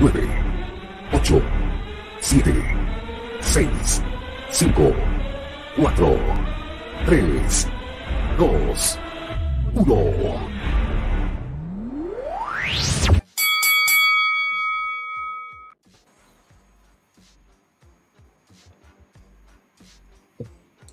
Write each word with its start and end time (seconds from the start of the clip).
9, 0.00 0.28
8, 1.12 1.42
7, 2.20 2.54
6, 3.40 4.02
5, 4.48 4.92
4, 5.76 6.18
3, 7.04 7.68
2, 8.38 8.98
1. 9.74 9.94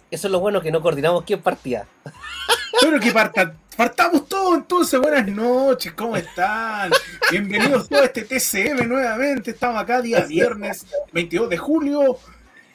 Eso 0.09 0.27
es 0.27 0.31
lo 0.31 0.39
bueno 0.39 0.61
que 0.61 0.71
no 0.71 0.81
coordinamos 0.81 1.25
quién 1.25 1.41
partía. 1.43 1.85
Pero 2.81 2.99
que 2.99 3.11
parta, 3.11 3.55
partamos 3.75 4.27
todos 4.27 4.57
entonces. 4.57 4.99
Buenas 4.99 5.27
noches, 5.27 5.93
¿cómo 5.93 6.15
están? 6.17 6.91
Bienvenidos 7.31 7.87
todos 7.89 8.03
a 8.03 8.05
este 8.05 8.21
TCM 8.23 8.87
nuevamente. 8.87 9.51
Estamos 9.51 9.81
acá 9.81 10.01
día 10.01 10.21
viernes 10.21 10.85
22 11.13 11.49
de 11.49 11.57
julio. 11.57 12.17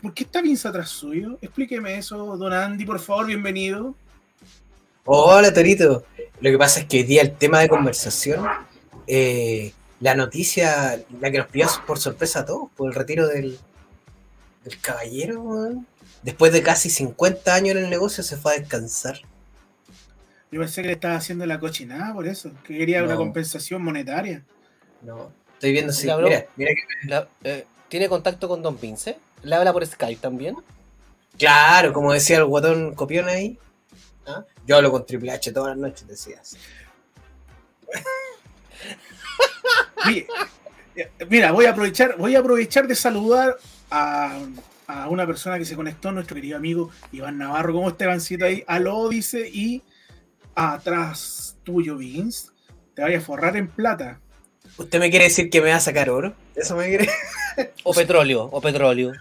¿por 0.00 0.14
qué 0.14 0.24
está 0.24 0.40
Vince 0.40 0.66
atrás 0.66 0.88
suyo? 0.88 1.36
Explíqueme 1.42 1.98
eso, 1.98 2.16
don 2.38 2.54
Andy, 2.54 2.86
por 2.86 3.00
favor, 3.00 3.26
bienvenido. 3.26 3.94
Hola, 5.04 5.52
Torito. 5.52 6.06
Lo 6.40 6.50
que 6.50 6.56
pasa 6.56 6.80
es 6.80 6.86
que 6.86 6.98
hoy 6.98 7.02
día 7.02 7.20
el 7.20 7.36
tema 7.36 7.60
de 7.60 7.68
conversación, 7.68 8.46
eh, 9.06 9.74
la 10.00 10.14
noticia, 10.14 11.04
la 11.20 11.30
que 11.30 11.36
nos 11.36 11.48
pilló 11.48 11.66
por 11.86 11.98
sorpresa 11.98 12.40
a 12.40 12.46
todos, 12.46 12.70
por 12.74 12.88
el 12.88 12.94
retiro 12.94 13.26
del, 13.28 13.58
del 14.64 14.80
caballero, 14.80 15.40
weón. 15.42 15.86
Después 16.22 16.52
de 16.52 16.62
casi 16.62 16.90
50 16.90 17.54
años 17.54 17.76
en 17.76 17.84
el 17.84 17.90
negocio, 17.90 18.24
se 18.24 18.36
fue 18.36 18.54
a 18.54 18.58
descansar. 18.58 19.20
Yo 20.50 20.60
pensé 20.60 20.82
que 20.82 20.88
le 20.88 20.94
estaba 20.94 21.16
haciendo 21.16 21.44
la 21.46 21.58
cochinada 21.60 22.14
por 22.14 22.26
eso, 22.26 22.50
que 22.66 22.78
quería 22.78 23.02
una 23.02 23.12
No. 23.14 23.18
compensación 23.18 23.82
monetaria. 23.82 24.42
No, 25.02 25.30
estoy 25.54 25.72
viendo 25.72 25.92
si. 25.92 26.06
Mira, 26.06 26.46
mira 26.56 26.70
que. 26.74 27.08
La- 27.08 27.28
eh, 27.42 27.66
¿Tiene 27.88 28.08
contacto 28.08 28.48
con 28.48 28.62
Don 28.62 28.80
Vince? 28.80 29.18
¿Le 29.42 29.54
habla 29.54 29.72
por 29.72 29.84
Skype 29.86 30.20
también? 30.20 30.56
Claro, 31.38 31.92
como 31.92 32.12
decía 32.12 32.38
el 32.38 32.44
guatón 32.46 32.94
copión 32.94 33.28
ahí. 33.28 33.58
¿ah? 34.26 34.44
Yo 34.66 34.76
hablo 34.76 34.90
con 34.90 35.04
Triple 35.04 35.30
H 35.32 35.52
todas 35.52 35.76
las 35.76 35.78
noches, 35.78 36.06
decías. 36.08 36.56
Eh, 40.96 41.10
Mira, 41.28 41.50
voy 41.52 41.64
a 41.64 41.70
aprovechar, 41.70 42.16
voy 42.16 42.36
a 42.36 42.38
aprovechar 42.38 42.86
de 42.86 42.94
saludar 42.94 43.56
a, 43.94 44.38
a 44.86 45.08
una 45.08 45.26
persona 45.26 45.58
que 45.58 45.64
se 45.64 45.76
conectó, 45.76 46.10
nuestro 46.12 46.34
querido 46.34 46.56
amigo 46.56 46.90
Iván 47.12 47.38
Navarro. 47.38 47.72
¿Cómo 47.72 47.88
está 47.88 48.04
Ivancito 48.04 48.44
ahí? 48.44 48.64
Aló, 48.66 49.08
dice, 49.08 49.48
y 49.48 49.82
atrás 50.54 51.56
tuyo, 51.62 51.96
Vince. 51.96 52.48
Te 52.94 53.02
vaya 53.02 53.18
a 53.18 53.20
forrar 53.20 53.56
en 53.56 53.68
plata. 53.68 54.20
¿Usted 54.76 54.98
me 54.98 55.10
quiere 55.10 55.26
decir 55.26 55.50
que 55.50 55.60
me 55.60 55.70
va 55.70 55.76
a 55.76 55.80
sacar 55.80 56.10
oro? 56.10 56.34
¿Eso 56.54 56.76
me 56.76 56.88
quiere? 56.88 57.08
¿O 57.84 57.92
petróleo? 57.92 58.48
¿O 58.50 58.60
petróleo? 58.60 59.12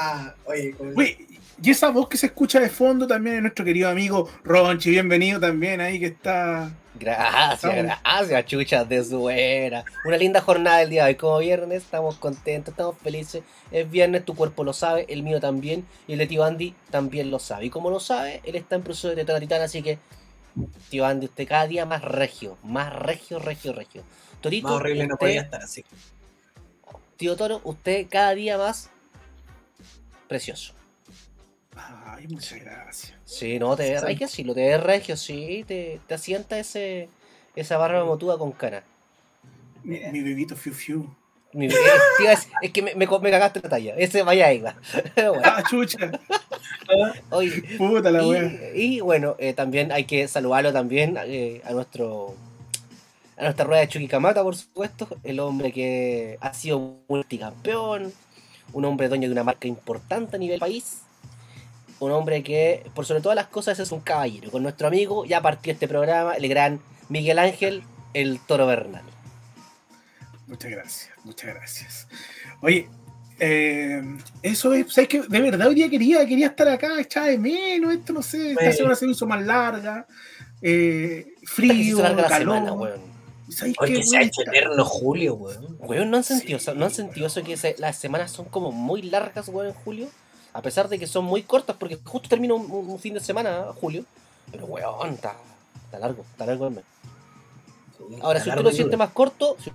Ah, 0.00 0.34
oye, 0.44 0.74
Oye, 0.96 1.31
y 1.62 1.70
esa 1.70 1.90
voz 1.90 2.08
que 2.08 2.16
se 2.16 2.26
escucha 2.26 2.60
de 2.60 2.68
fondo 2.68 3.06
también 3.06 3.36
es 3.36 3.42
nuestro 3.42 3.64
querido 3.64 3.88
amigo 3.88 4.28
Ronchi, 4.44 4.90
bienvenido 4.90 5.38
también 5.40 5.80
ahí 5.80 6.00
que 6.00 6.06
está. 6.06 6.72
Gracias, 6.94 7.64
Estamos- 7.64 7.98
gracias, 8.04 8.46
chuchas 8.46 8.88
de 8.88 9.02
su 9.04 9.30
era. 9.30 9.84
Una 10.04 10.16
linda 10.18 10.40
jornada 10.40 10.78
del 10.78 10.90
día 10.90 11.04
de 11.04 11.10
hoy. 11.10 11.14
Como 11.16 11.38
viernes, 11.38 11.82
estamos 11.84 12.16
contentos, 12.16 12.72
estamos 12.72 12.96
felices. 12.98 13.42
Es 13.70 13.90
viernes, 13.90 14.24
tu 14.24 14.34
cuerpo 14.34 14.62
lo 14.62 14.72
sabe, 14.72 15.06
el 15.08 15.22
mío 15.22 15.40
también. 15.40 15.86
Y 16.06 16.12
el 16.12 16.18
de 16.18 16.26
tío 16.26 16.44
Andy 16.44 16.74
también 16.90 17.30
lo 17.30 17.38
sabe. 17.38 17.66
Y 17.66 17.70
como 17.70 17.90
lo 17.90 17.98
sabe, 17.98 18.40
él 18.44 18.56
está 18.56 18.76
en 18.76 18.82
proceso 18.82 19.08
de 19.08 19.16
tetona 19.16 19.40
titana, 19.40 19.64
así 19.64 19.82
que, 19.82 19.98
tío 20.90 21.06
Andy, 21.06 21.26
usted 21.26 21.48
cada 21.48 21.66
día 21.66 21.86
más 21.86 22.02
regio. 22.02 22.58
Más 22.62 22.92
regio, 22.94 23.38
regio, 23.38 23.72
regio. 23.72 24.02
Torito, 24.40 24.68
más 24.68 24.76
horrible 24.76 25.06
no 25.06 25.14
usted- 25.14 25.26
podía 25.26 25.40
estar 25.42 25.62
así. 25.62 25.84
tío 27.16 27.36
Toro, 27.36 27.60
usted 27.64 28.06
cada 28.10 28.34
día 28.34 28.58
más 28.58 28.90
precioso. 30.28 30.74
Ay, 31.76 32.26
muchas 32.28 32.60
gracias. 32.60 33.14
Sí, 33.24 33.58
no, 33.58 33.74
te 33.76 33.90
ves 33.90 34.00
Sí. 34.00 34.06
regio, 34.06 34.28
sí, 34.28 34.44
lo 34.44 34.54
te 34.54 34.60
ves 34.68 34.82
regio, 34.82 35.16
sí, 35.16 35.64
te, 35.66 36.00
te 36.06 36.14
asienta 36.14 36.58
ese, 36.58 37.08
esa 37.56 37.76
barba 37.78 38.04
motuda 38.04 38.36
con 38.38 38.52
cana. 38.52 38.82
Mi, 39.82 39.98
mi 40.12 40.20
bebito 40.22 40.54
Fiu 40.54 40.72
Fiu. 40.72 41.14
Mi- 41.54 41.66
eh, 41.66 41.70
iba 42.20 42.32
es 42.32 42.70
que 42.72 42.80
me, 42.82 42.94
me, 42.94 43.06
me 43.06 43.30
cagaste 43.30 43.60
la 43.62 43.68
talla, 43.68 43.94
ese 43.96 44.22
vaya 44.22 44.46
ahí 44.46 44.60
va. 44.60 44.74
Bueno, 45.16 45.42
Ah, 45.44 45.62
chucha. 45.68 46.10
oye, 47.30 47.62
Puta 47.76 48.10
la 48.10 48.26
wea. 48.26 48.52
y, 48.74 48.96
y 48.96 49.00
bueno, 49.00 49.36
eh, 49.38 49.52
también 49.52 49.92
hay 49.92 50.04
que 50.04 50.28
saludarlo 50.28 50.72
también 50.72 51.18
eh, 51.26 51.60
a 51.64 51.72
nuestro 51.72 52.34
a 53.36 53.44
nuestra 53.44 53.64
rueda 53.64 53.80
de 53.80 53.88
Chuquicamata, 53.88 54.42
por 54.42 54.54
supuesto, 54.56 55.08
el 55.24 55.40
hombre 55.40 55.72
que 55.72 56.36
ha 56.40 56.52
sido 56.54 56.98
multicampeón, 57.08 58.12
un 58.72 58.84
hombre 58.84 59.08
dueño 59.08 59.26
de 59.28 59.32
una 59.32 59.42
marca 59.42 59.66
importante 59.66 60.36
a 60.36 60.38
nivel 60.38 60.60
país, 60.60 60.98
un 62.02 62.12
hombre 62.12 62.42
que 62.42 62.84
por 62.94 63.06
sobre 63.06 63.20
todas 63.20 63.36
las 63.36 63.46
cosas 63.46 63.78
es 63.78 63.92
un 63.92 64.00
caballero. 64.00 64.50
Con 64.50 64.62
nuestro 64.62 64.88
amigo 64.88 65.24
ya 65.24 65.40
partió 65.40 65.72
este 65.72 65.88
programa, 65.88 66.34
el 66.34 66.48
gran 66.48 66.80
Miguel 67.08 67.38
Ángel, 67.38 67.82
el 68.14 68.40
Toro 68.40 68.66
Bernal. 68.66 69.02
Muchas 70.46 70.70
gracias, 70.70 71.10
muchas 71.24 71.54
gracias. 71.54 72.08
Oye, 72.60 72.88
eh, 73.40 74.02
eso 74.42 74.72
es, 74.74 74.92
¿sabes 74.92 75.08
qué? 75.08 75.22
De 75.22 75.40
verdad 75.40 75.68
hoy 75.68 75.74
día 75.74 75.88
quería, 75.88 76.26
quería 76.26 76.48
estar 76.48 76.68
acá, 76.68 77.00
echaba 77.00 77.26
de 77.28 77.38
menos, 77.38 77.92
esto 77.94 78.12
no 78.12 78.22
sé, 78.22 78.50
esta 78.50 78.60
Bueno. 78.62 78.76
semana 78.76 78.94
se 78.96 79.06
hizo 79.06 79.26
más 79.26 79.42
larga, 79.42 80.06
eh, 80.60 81.26
que 81.40 81.46
frío, 81.46 81.72
hizo 81.72 82.02
larga 82.02 82.22
la 82.22 82.28
calor. 82.28 82.54
semana, 82.56 82.72
weón. 82.74 83.12
¿Sabes 83.48 83.74
Oye, 83.80 83.92
qué, 83.94 83.98
que 84.00 84.06
se 84.06 84.16
ha 84.16 84.22
hecho 84.22 84.42
eterno 84.42 84.84
Julio, 84.84 85.34
weón. 85.34 85.76
Weón, 85.80 86.10
¿no 86.10 86.16
han 86.18 86.24
sentido, 86.24 86.58
Sí. 86.58 86.70
¿no 86.74 86.84
han 86.86 86.90
sentido 86.90 87.26
eso 87.26 87.42
que 87.42 87.56
se- 87.56 87.76
las 87.78 87.96
semanas 87.98 88.30
son 88.30 88.46
como 88.46 88.72
muy 88.72 89.02
largas, 89.02 89.48
weón, 89.48 89.68
en 89.68 89.74
julio? 89.74 90.08
A 90.54 90.60
pesar 90.62 90.88
de 90.88 90.98
que 90.98 91.06
son 91.06 91.24
muy 91.24 91.42
cortas, 91.42 91.76
porque 91.78 91.98
justo 92.04 92.28
termina 92.28 92.54
un, 92.54 92.70
un 92.70 92.98
fin 92.98 93.14
de 93.14 93.20
semana, 93.20 93.66
julio. 93.80 94.04
Pero, 94.50 94.66
weón, 94.66 95.14
está, 95.14 95.34
está 95.86 95.98
largo, 95.98 96.24
está 96.30 96.44
largo 96.46 96.66
el 96.68 96.74
mes. 96.74 96.84
Ahora, 98.20 98.40
si 98.40 98.48
usted 98.50 98.62
lo 98.62 98.70
siente 98.72 98.96
más 98.96 99.10
corto, 99.10 99.56
si 99.62 99.70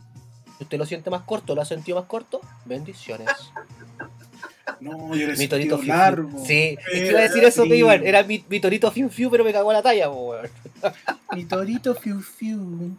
usted 0.64 0.78
lo 0.78 0.86
siente 0.86 1.10
más 1.10 1.22
corto, 1.24 1.56
lo 1.56 1.62
ha 1.62 1.66
sentido 1.66 1.98
más 2.00 2.08
corto, 2.08 2.42
bendiciones. 2.66 3.28
No, 4.80 5.16
yo 5.16 5.30
Mi 5.38 5.48
torito 5.48 5.82
largo. 5.82 6.30
Sí, 6.46 6.78
es 6.78 7.00
que 7.02 7.08
iba 7.10 7.20
a 7.20 7.24
decir 7.24 7.44
eso, 7.46 7.64
Sí. 7.64 7.70
que 7.70 7.78
Iván, 7.78 8.06
era 8.06 8.22
mi, 8.24 8.44
mi 8.50 8.60
torito 8.60 8.92
fiu 8.92 9.10
fiu, 9.10 9.32
pero 9.32 9.44
me 9.44 9.54
cagó 9.54 9.72
la 9.74 9.82
talla, 9.82 10.10
weón. 10.10 10.48
Mi 11.32 11.46
torito 11.46 11.96
fiu 11.96 12.20
fiu. 12.22 12.92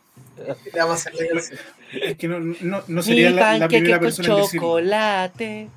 Le 0.73 0.81
vamos 0.81 1.07
a 1.07 1.11
hacer 1.11 1.37
eso. 1.37 1.55
Es 1.93 2.17
que 2.17 2.27
no, 2.27 2.41
no, 2.41 2.83
no 2.89 3.03
sería 3.03 3.31
Mi 3.31 3.37
la, 3.37 3.59
la 3.59 3.69
primera 3.69 3.99
con 3.99 4.07
persona 4.07 4.37
decirlo. 4.37 4.61
chocolate. 4.69 5.69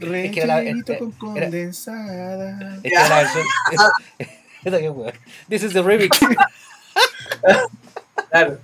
Es 0.00 0.30
que 0.32 0.40
era 0.42 0.46
la- 0.46 0.62
era- 0.62 0.98
con 0.98 1.12
condensada. 1.12 2.78
Esta 2.82 3.02
es 3.04 3.08
la 3.10 3.16
versión. 4.76 5.12
This 5.48 5.62
is 5.64 5.72
the 5.72 5.82
remix. 5.82 6.18
Claro. 8.30 8.58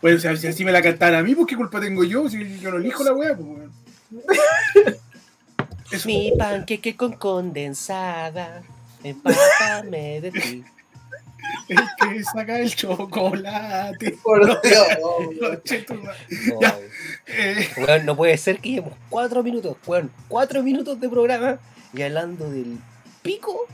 Pues 0.00 0.16
o 0.16 0.18
sea, 0.20 0.34
si 0.36 0.46
así 0.46 0.64
me 0.64 0.72
la 0.72 0.80
cantara 0.80 1.18
a 1.18 1.22
mí, 1.22 1.34
pues 1.34 1.46
qué 1.46 1.56
culpa 1.56 1.78
tengo 1.80 2.04
yo 2.04 2.28
si 2.30 2.58
yo 2.58 2.70
no 2.70 2.78
elijo 2.78 3.04
la 3.04 3.12
wea, 3.12 3.36
pues 3.36 3.68
Mi 6.06 6.32
panqueque 6.38 6.96
con 6.96 7.12
condensada. 7.14 8.62
Empápame 9.02 10.20
de 10.20 10.30
ti. 10.30 10.64
El 11.68 11.78
que 11.98 12.24
saca 12.24 12.58
el 12.58 12.74
chocolate. 12.74 14.18
Por 14.22 14.60
Dios. 14.62 14.86
Madre. 15.40 15.60
Ya. 16.60 16.78
Eh, 17.26 18.02
no 18.04 18.16
puede 18.16 18.36
ser 18.36 18.58
que 18.58 18.70
llevemos 18.70 18.98
cuatro 19.08 19.42
minutos, 19.42 19.76
weón, 19.86 20.10
cuatro 20.28 20.62
minutos 20.62 21.00
de 21.00 21.08
programa 21.08 21.58
y 21.92 22.02
hablando 22.02 22.50
del 22.50 22.78
pico 23.22 23.66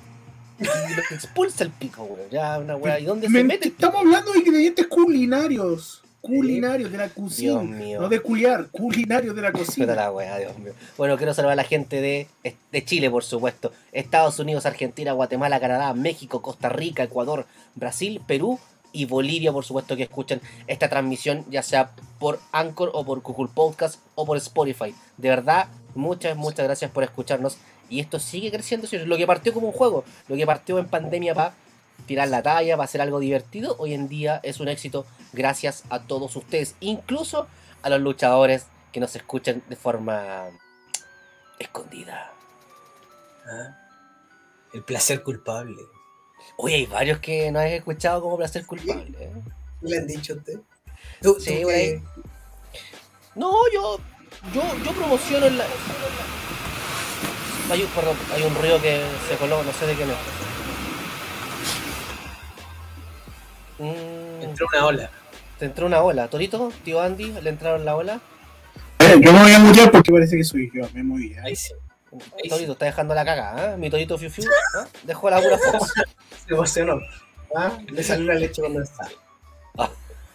y 0.59 0.65
lo 0.65 1.03
que 1.09 1.15
expulsa 1.15 1.65
el 1.65 1.71
pico, 1.71 2.03
weón. 2.05 2.31
Ya, 2.31 2.59
una 2.59 2.77
weá. 2.77 2.99
¿Y 2.99 3.05
dónde 3.05 3.29
se 3.29 3.45
mete? 3.45 3.67
el 3.67 3.73
pico? 3.73 3.87
estamos 3.87 4.07
hablando 4.07 4.33
de 4.33 4.39
ingredientes 4.39 4.87
culinarios. 4.87 6.03
Culinarios 6.27 6.91
de 6.91 6.99
la 6.99 7.09
cocina. 7.09 7.53
Dios 7.53 7.65
mío. 7.65 8.01
No 8.01 8.09
de 8.09 8.21
culiar, 8.21 8.69
culinarios 8.71 9.35
de 9.35 9.43
la 9.43 9.53
cocina. 9.53 9.95
la 9.95 10.11
weá, 10.11 10.39
Dios 10.39 10.59
mío. 10.59 10.73
Bueno, 10.97 11.17
quiero 11.17 11.35
saludar 11.35 11.53
a 11.53 11.57
la 11.57 11.65
gente 11.65 12.01
de, 12.01 12.27
de 12.73 12.85
Chile, 12.85 13.11
por 13.11 13.25
supuesto. 13.25 13.73
Estados 13.93 14.39
Unidos, 14.39 14.67
Argentina, 14.67 15.13
Guatemala, 15.13 15.61
Canadá, 15.61 15.95
México, 15.95 16.43
Costa 16.43 16.69
Rica, 16.69 17.03
Ecuador, 17.03 17.47
Brasil, 17.75 18.21
Perú 18.27 18.59
y 18.93 19.05
Bolivia, 19.05 19.53
por 19.53 19.65
supuesto, 19.65 19.97
que 19.97 20.05
escuchan 20.05 20.41
esta 20.67 20.89
transmisión, 20.89 21.45
ya 21.51 21.63
sea 21.63 21.91
por 22.19 22.41
Anchor 22.53 22.91
o 22.95 23.05
por 23.05 23.21
Google 23.21 23.51
Podcast 23.55 24.01
o 24.15 24.25
por 24.25 24.37
Spotify. 24.39 24.95
De 25.17 25.29
verdad, 25.29 25.69
muchas, 25.95 26.37
muchas 26.37 26.65
gracias 26.65 26.91
por 26.91 27.05
escucharnos 27.05 27.59
Y 27.89 28.01
esto 28.01 28.19
sigue 28.19 28.51
creciendo, 28.51 28.87
señores. 28.87 29.09
Lo 29.09 29.17
que 29.17 29.27
partió 29.27 29.53
como 29.53 29.69
un 29.69 29.73
juego, 29.73 30.05
lo 30.29 30.37
que 30.37 30.47
partió 30.47 30.79
en 30.79 30.87
pandemia 30.87 31.35
para 31.35 31.55
tirar 32.07 32.29
la 32.29 32.43
talla, 32.43 32.77
para 32.77 32.85
hacer 32.85 33.01
algo 33.01 33.19
divertido, 33.21 33.77
hoy 33.79 33.95
en 33.95 34.09
día 34.09 34.41
es 34.43 34.61
un 34.61 34.69
éxito 34.69 35.07
gracias 35.33 35.85
a 35.91 36.01
todos 36.01 36.37
ustedes, 36.37 36.75
incluso 36.81 37.47
a 37.83 37.89
los 37.91 38.01
luchadores 38.01 38.67
que 38.93 39.01
nos 39.01 39.15
escuchan 39.17 39.63
de 39.69 39.77
forma 39.77 40.45
escondida. 41.59 42.33
¿Ah? 43.47 43.77
El 44.73 44.83
placer 44.83 45.23
culpable. 45.23 45.81
Oye, 46.59 46.77
hay 46.77 46.87
varios 46.87 47.19
que 47.19 47.51
no 47.51 47.59
has 47.59 47.67
escuchado 47.71 48.21
como 48.23 48.37
placer 48.37 48.67
culpable. 48.67 49.17
¿eh? 49.21 49.33
¿Qué 49.81 49.89
le 49.89 49.99
han 49.99 50.07
dicho 50.07 50.35
a 50.35 50.37
usted? 50.37 50.61
¿Tú, 51.23 51.37
Sí, 51.41 51.61
tú 51.63 51.69
qué- 51.69 52.03
No, 53.35 53.53
yo, 53.73 53.99
yo, 54.55 54.63
yo 54.85 54.93
promociono 54.93 55.49
la... 55.51 55.65
Hay 57.71 57.83
un, 57.83 57.89
perdón, 57.91 58.17
hay 58.35 58.43
un 58.43 58.55
ruido 58.55 58.81
que 58.81 59.03
se 59.29 59.37
coló, 59.37 59.63
no 59.63 59.73
sé 59.73 59.87
de 59.87 59.95
quién 59.95 60.09
es. 60.11 60.17
Mm, 63.79 64.43
Entró 64.43 64.67
una 64.73 64.87
ola. 64.87 65.11
te 65.59 65.65
entró 65.67 65.87
una 65.87 66.03
ola. 66.03 66.29
Torito, 66.29 66.73
tío 66.85 67.01
Andy, 67.01 67.33
le 67.43 67.51
entraron 67.51 67.85
la 67.85 67.97
ola. 67.97 68.21
Eh, 69.01 69.19
Yo 69.21 69.33
me 69.33 69.41
voy 69.43 69.53
a 69.53 69.59
mutear 69.59 69.91
porque 69.91 70.11
parece 70.13 70.37
que 70.37 70.45
soy 70.45 70.71
yo, 70.75 70.89
me 70.95 71.03
moví. 71.03 71.33
¿eh? 71.33 71.41
Ahí 71.45 71.57
sí. 71.57 71.73
Ahí 72.43 72.49
Torito 72.49 72.73
está 72.73 72.87
dejando 72.87 73.15
la 73.15 73.25
caga, 73.25 73.75
¿eh? 73.75 73.77
Mi 73.77 73.91
Torito 73.91 74.17
Fiu 74.17 74.31
Fiu, 74.31 74.45
¿ah? 74.79 74.87
Dejó 75.03 75.29
la 75.31 75.41
pura 75.41 75.59
Fox. 75.59 75.93
Se 76.47 76.55
emocionó. 76.55 76.99
¿Ah? 77.55 77.79
Le 77.89 78.03
salió 78.03 78.27
la 78.27 78.35
leche 78.35 78.61
condensada. 78.63 79.11
Ah. 79.79 79.91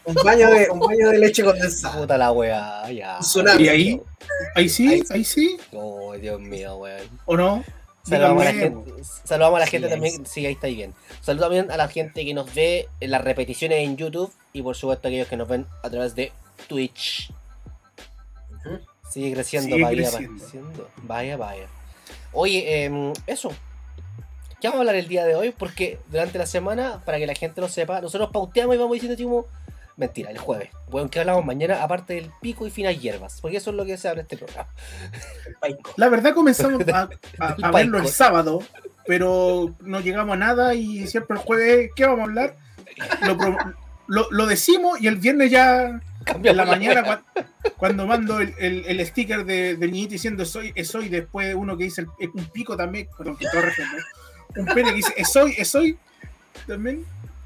Un 0.05 0.15
baño 0.15 0.49
de, 0.49 0.69
un 0.69 0.79
baño 0.79 1.09
de 1.09 1.19
leche 1.19 1.43
condensada. 1.43 1.97
Puta 1.99 2.17
la 2.17 2.31
weá, 2.31 2.89
ya. 2.91 3.15
Un 3.17 3.21
tsunami. 3.21 3.63
¿Y 3.63 3.69
ahí? 3.69 4.01
Ahí 4.55 4.69
sí, 4.69 4.87
Ahí 4.87 5.03
ahí 5.09 5.23
sí, 5.23 5.57
Oh, 5.73 6.13
Dios 6.13 6.39
mío, 6.39 6.75
weón. 6.77 7.01
¿o 7.25 7.35
no? 7.37 7.63
Saludamos 8.03 8.41
a 8.41 8.45
la 8.45 8.53
gente, 8.53 8.91
saludamos 9.23 9.57
a 9.57 9.59
la 9.59 9.65
Sí, 9.65 9.71
gente 9.71 9.87
ahí 9.87 9.93
también, 9.93 10.25
sí, 10.25 10.45
ahí 10.45 10.53
está 10.53 10.67
bien. 10.67 10.93
Saludos 11.21 11.45
también 11.45 11.71
a 11.71 11.77
la 11.77 11.87
gente 11.87 12.25
que 12.25 12.33
nos 12.33 12.53
ve 12.53 12.89
en 12.99 13.11
las 13.11 13.23
repeticiones 13.23 13.79
en 13.79 13.95
YouTube 13.97 14.31
y 14.53 14.61
por 14.63 14.75
supuesto 14.75 15.07
a 15.07 15.09
aquellos 15.09 15.27
que 15.27 15.37
nos 15.37 15.47
ven 15.47 15.65
a 15.83 15.89
través 15.89 16.15
de 16.15 16.31
Twitch. 16.67 17.31
Ujú. 18.65 18.79
Sigue 19.09 19.33
creciendo, 19.33 19.75
Sigue 19.75 19.83
vaya, 19.83 19.97
creciendo. 19.97 20.31
vaya, 20.31 20.39
creciendo. 20.41 20.89
Vaya, 21.03 21.37
vaya. 21.37 21.67
Oye, 22.33 22.85
em, 22.85 23.13
eso. 23.27 23.51
¿Qué 24.59 24.67
vamos 24.67 24.77
a 24.77 24.81
hablar 24.81 24.95
el 24.95 25.07
día 25.07 25.25
de 25.25 25.35
hoy? 25.35 25.51
Porque 25.57 25.99
durante 26.09 26.37
la 26.37 26.45
semana, 26.45 27.01
para 27.05 27.17
que 27.17 27.25
la 27.25 27.33
gente 27.33 27.61
lo 27.61 27.67
sepa, 27.67 27.99
nosotros 27.99 28.29
pauteamos 28.31 28.75
y 28.75 28.77
vamos 28.79 28.93
diciendo, 28.93 29.17
tipo, 29.17 29.47
mentira, 30.01 30.29
el 30.31 30.37
jueves. 30.37 30.69
Bueno, 30.89 31.09
¿qué 31.09 31.19
hablamos 31.21 31.45
mañana? 31.45 31.81
Aparte 31.83 32.15
del 32.15 32.29
pico 32.41 32.67
y 32.67 32.71
finas 32.71 32.99
hierbas. 32.99 33.39
Porque 33.39 33.57
eso 33.57 33.69
es 33.69 33.75
lo 33.77 33.85
que 33.85 33.95
se 33.97 34.09
abre 34.09 34.21
este 34.21 34.35
programa. 34.35 34.67
La 35.95 36.09
verdad 36.09 36.33
comenzamos 36.33 36.85
a, 36.89 37.09
a- 37.39 37.55
El 37.57 37.63
a 37.65 37.71
verlo 37.71 37.99
el 37.99 38.07
sábado, 38.07 38.61
pero 39.07 39.73
no 39.81 39.99
llegamos 40.01 40.33
a 40.33 40.37
nada 40.37 40.73
y 40.75 41.07
siempre 41.07 41.37
el 41.37 41.43
jueves, 41.43 41.91
¿qué 41.95 42.05
vamos 42.05 42.19
a 42.19 42.23
hablar? 42.23 42.55
Lo, 43.25 43.35
lo- 44.07 44.27
lo 44.31 44.45
decimos 44.45 44.99
y 45.01 45.07
el 45.07 45.15
viernes 45.15 45.49
ya 45.51 46.01
en 46.43 46.57
la 46.57 46.65
mañana 46.65 47.23
cuando 47.77 48.05
mando 48.05 48.39
el, 48.39 48.53
el- 48.59 48.85
el 48.85 49.05
sticker 49.07 49.45
de, 49.45 49.75
del 49.77 49.91
niñito 49.91 50.11
diciendo 50.11 50.45
soy, 50.45 50.73
soy, 50.83 51.09
después 51.09 51.55
uno 51.55 51.77
que 51.77 51.85
dice 51.85 52.01
el- 52.19 52.29
un 52.33 52.45
pico 52.45 52.75
también, 52.75 53.07
perdón, 53.17 53.37
que 53.37 53.47
todo 53.49 53.61
respeto, 53.61 53.89
un 54.57 54.65
pene 54.65 54.89
que 54.89 54.95
dice 54.97 55.13
soy, 55.25 55.53
soy, 55.65 55.97
también, 56.67 57.05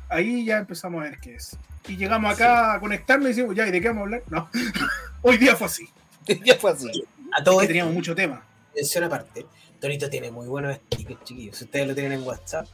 ahí 0.09 0.45
ya 0.45 0.57
empezamos 0.57 1.01
a 1.01 1.09
ver 1.09 1.17
qué 1.19 1.35
es. 1.35 1.57
Y 1.87 1.97
llegamos 1.97 2.33
acá 2.33 2.73
a 2.73 2.79
conectarnos 2.79 3.27
y 3.27 3.33
decimos, 3.33 3.55
ya, 3.55 3.67
¿y 3.67 3.71
de 3.71 3.79
qué 3.81 3.87
vamos 3.89 4.01
a 4.01 4.03
hablar? 4.05 4.23
No, 4.29 4.49
hoy 5.21 5.37
día 5.37 5.55
fue 5.55 5.67
así, 5.67 5.87
ya 6.45 6.55
fue 6.55 6.71
así. 6.71 6.89
A 7.37 7.43
todo 7.43 7.57
que 7.57 7.63
esto, 7.65 7.67
teníamos 7.69 7.93
mucho 7.93 8.15
tema. 8.15 8.43
mención 8.75 9.03
aparte. 9.03 9.45
Torito 9.79 10.09
tiene 10.09 10.31
muy 10.31 10.47
buenos 10.47 10.77
stickers, 10.93 11.23
chiquillos. 11.25 11.57
Si 11.57 11.65
ustedes 11.65 11.85
lo 11.87 11.93
tienen 11.93 12.13
en 12.13 12.23
WhatsApp, 12.25 12.65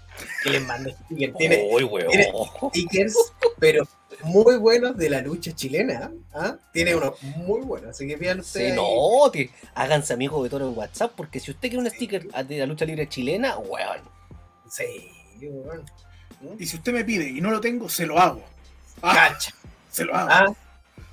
que 0.44 0.52
les 0.52 0.66
mando 0.66 0.92
stickers. 0.92 1.36
Tiene 1.36 1.68
Uy, 1.74 1.84
weón. 1.84 2.08
tiene- 2.10 2.32
stickers, 2.70 3.16
pero 3.60 3.88
muy 4.24 4.58
buenos 4.58 4.96
de 4.98 5.10
la 5.10 5.20
lucha 5.22 5.52
chilena. 5.54 6.12
¿ah? 6.34 6.56
Tiene 6.72 6.96
unos 6.96 7.22
muy 7.24 7.62
buenos. 7.62 7.90
Así 7.90 8.08
que 8.08 8.16
vean 8.18 8.38
Sí, 8.38 8.42
ustedes. 8.60 8.76
no, 8.76 8.86
háganse 9.74 10.14
amigos 10.14 10.44
de 10.44 10.50
Toro 10.52 10.70
en 10.70 10.78
WhatsApp, 10.78 11.12
porque 11.18 11.40
si 11.40 11.52
usted 11.52 11.70
quiere 11.70 11.80
un 11.80 11.90
sticker 11.90 12.28
de 12.46 12.58
la 12.60 12.66
lucha 12.68 12.86
libre 12.86 13.10
chilena, 13.10 13.58
weón. 13.58 14.00
Sí, 14.70 15.10
bueno. 16.42 16.58
Y 16.60 16.66
si 16.66 16.78
usted 16.78 16.94
me 16.94 17.04
pide 17.04 17.30
y 17.30 17.42
no 17.42 17.52
lo 17.52 17.62
tengo, 17.62 17.90
se 17.90 18.06
lo 18.06 18.20
hago. 18.20 18.44
Ah, 19.02 19.30
Cacha. 19.30 19.54
se 19.90 20.06
lo 20.06 20.16
hago. 20.16 20.30
Ah, 20.32 20.54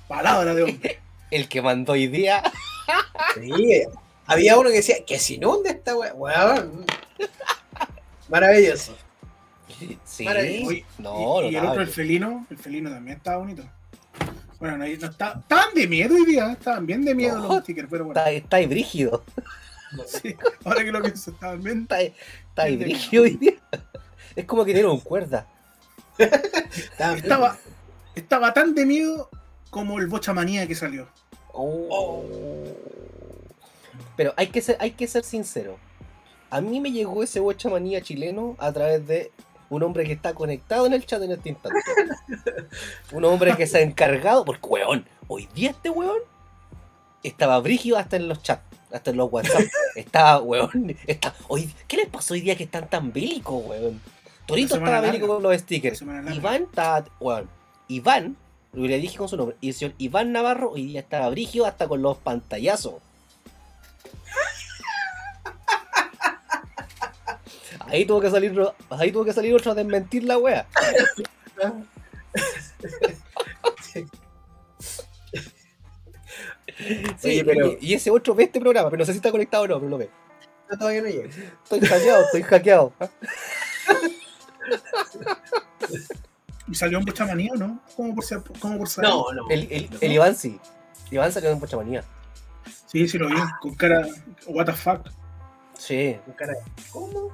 Palabra 0.07 0.53
de 0.55 0.63
hombre. 0.63 0.99
El 1.31 1.47
que 1.47 1.61
mandó 1.61 1.93
hoy 1.93 2.07
día. 2.07 2.41
sí. 3.35 3.83
Había 4.25 4.57
uno 4.57 4.69
que 4.69 4.77
decía 4.77 5.03
que 5.05 5.19
se 5.19 5.35
inunde 5.35 5.69
esta 5.71 5.95
weá. 5.95 6.13
Weón. 6.13 6.85
Maravilloso. 8.29 8.95
Sí. 10.05 10.25
Maravilloso. 10.25 10.67
Oye, 10.69 10.85
No, 10.97 11.41
y, 11.43 11.49
y 11.49 11.55
el 11.55 11.65
otro, 11.65 11.81
el 11.81 11.87
felino, 11.87 12.45
el 12.49 12.57
felino 12.57 12.89
también 12.89 13.17
estaba 13.17 13.37
bonito. 13.37 13.63
Bueno, 14.59 14.77
no, 14.77 14.85
no 14.85 14.91
está, 15.07 15.39
estaban 15.39 15.73
de 15.73 15.87
miedo 15.87 16.15
hoy 16.15 16.25
día, 16.25 16.51
estaban 16.51 16.85
bien 16.85 17.05
de 17.05 17.15
miedo 17.15 17.37
No. 17.39 17.47
los 17.47 17.63
stickers, 17.63 17.87
pero 17.89 18.05
bueno, 18.05 18.19
Está, 18.19 18.29
está 18.31 18.57
ahí 18.57 18.65
brígido. 18.67 19.23
sí, 20.05 20.35
ahora 20.65 20.83
que 20.83 20.91
lo 20.91 21.01
pienso, 21.01 21.31
estaban 21.31 21.63
bien. 21.63 21.81
Está, 21.83 22.01
está 22.01 22.63
ahí 22.63 22.75
brígido 22.75 23.23
hoy 23.23 23.37
día. 23.37 23.53
Es 24.39 24.45
como 24.45 24.63
que 24.63 24.71
tiene 24.71 24.87
un 24.87 25.01
cuerda. 25.01 25.47
Estaba, 26.17 27.57
estaba 28.15 28.53
tan 28.53 28.73
de 28.73 28.85
miedo 28.85 29.29
como 29.69 29.99
el 29.99 30.07
Bocha 30.07 30.31
Manía 30.31 30.65
que 30.65 30.75
salió. 30.75 31.09
Oh. 31.51 32.23
Pero 34.15 34.33
hay 34.37 34.47
que 34.47 34.61
ser, 34.61 34.77
hay 34.79 34.91
que 34.91 35.07
ser 35.07 35.25
sincero. 35.25 35.77
A 36.49 36.61
mí 36.61 36.79
me 36.79 36.93
llegó 36.93 37.21
ese 37.21 37.41
manía 37.69 38.01
chileno 38.01 38.55
a 38.59 38.71
través 38.71 39.05
de 39.05 39.33
un 39.69 39.83
hombre 39.83 40.05
que 40.05 40.13
está 40.13 40.33
conectado 40.33 40.85
en 40.85 40.93
el 40.93 41.05
chat 41.05 41.21
en 41.21 41.31
este 41.31 41.49
instante. 41.49 41.79
un 43.11 43.25
hombre 43.25 43.57
que 43.57 43.67
se 43.67 43.79
ha 43.79 43.81
encargado, 43.81 44.45
porque 44.45 44.65
weón, 44.65 45.05
hoy 45.27 45.49
día 45.53 45.71
este 45.71 45.89
weón 45.89 46.21
estaba 47.23 47.59
brígido 47.59 47.97
hasta 47.97 48.15
en 48.15 48.29
los 48.29 48.41
chats, 48.41 48.63
hasta 48.89 49.11
en 49.11 49.17
los 49.17 49.29
WhatsApp. 49.29 49.63
Estaba, 49.95 50.41
weón, 50.41 50.95
está, 51.07 51.35
hoy, 51.49 51.73
¿qué 51.89 51.97
les 51.97 52.07
pasó 52.07 52.35
hoy 52.35 52.39
día 52.39 52.55
que 52.55 52.63
están 52.63 52.89
tan 52.89 53.11
bélicos, 53.11 53.65
weón? 53.65 53.99
Torito 54.49 54.75
estaba 54.75 54.99
bélico 55.01 55.27
con 55.27 55.43
los 55.43 55.57
stickers. 55.61 56.01
Iván 56.01 56.63
estaba, 56.63 57.05
Iván, 57.87 58.35
lo 58.73 58.85
le 58.85 58.97
dije 58.97 59.17
con 59.17 59.29
su 59.29 59.37
nombre, 59.37 59.55
y 59.61 59.69
el 59.69 59.73
señor 59.75 59.93
Iván 59.99 60.31
Navarro 60.31 60.71
hoy 60.71 60.85
día 60.87 61.01
estaba 61.01 61.29
brígido 61.29 61.65
hasta 61.65 61.87
con 61.87 62.01
los 62.01 62.17
pantallazos. 62.17 62.95
Ahí 67.87 68.05
tuvo 68.05 68.21
que 68.21 68.29
salir, 68.29 68.59
ahí 68.89 69.11
tuvo 69.11 69.25
que 69.25 69.33
salir 69.33 69.53
otro 69.55 69.71
a 69.71 69.75
desmentir 69.75 70.23
la 70.23 70.37
wea. 70.37 70.67
Sí, 77.17 77.27
Oye, 77.27 77.43
pero- 77.45 77.77
y, 77.81 77.87
y 77.87 77.93
ese 77.93 78.09
otro 78.09 78.33
ve 78.33 78.43
este 78.43 78.59
programa, 78.61 78.89
pero 78.89 78.99
no 79.01 79.05
sé 79.05 79.11
si 79.11 79.17
está 79.17 79.31
conectado 79.31 79.63
o 79.63 79.67
no, 79.67 79.79
pero 79.79 79.89
lo 79.89 79.97
ve. 79.97 80.09
No, 80.69 80.77
todavía 80.77 81.01
no 81.01 81.09
llega. 81.09 81.27
Estoy 81.63 81.79
hackeado, 81.81 82.23
estoy 82.23 82.43
hackeado. 82.43 82.93
¿Y 86.67 86.75
salió 86.75 86.99
un 86.99 87.05
Bocha 87.05 87.25
Manía 87.25 87.51
o 87.53 87.57
no? 87.57 87.79
¿Cómo 87.95 88.13
por 88.15 88.23
ser? 88.23 88.41
¿Cómo 88.59 88.77
por 88.77 88.87
saber? 88.89 89.09
No, 89.09 89.31
no. 89.33 89.49
El, 89.49 89.67
el, 89.71 89.89
el 90.01 90.11
Iván 90.11 90.35
sí. 90.35 90.59
Iván 91.11 91.31
salió 91.31 91.49
en 91.49 91.59
Pochamanía. 91.59 92.03
Sí, 92.85 93.07
sí 93.07 93.17
lo 93.17 93.27
vi, 93.29 93.35
con 93.61 93.73
cara, 93.75 94.07
what 94.47 94.65
the 94.65 94.73
fuck. 94.73 95.07
Sí. 95.77 96.17
Con 96.25 96.33
cara 96.35 96.53
de- 96.53 96.59
¿Cómo? 96.91 97.31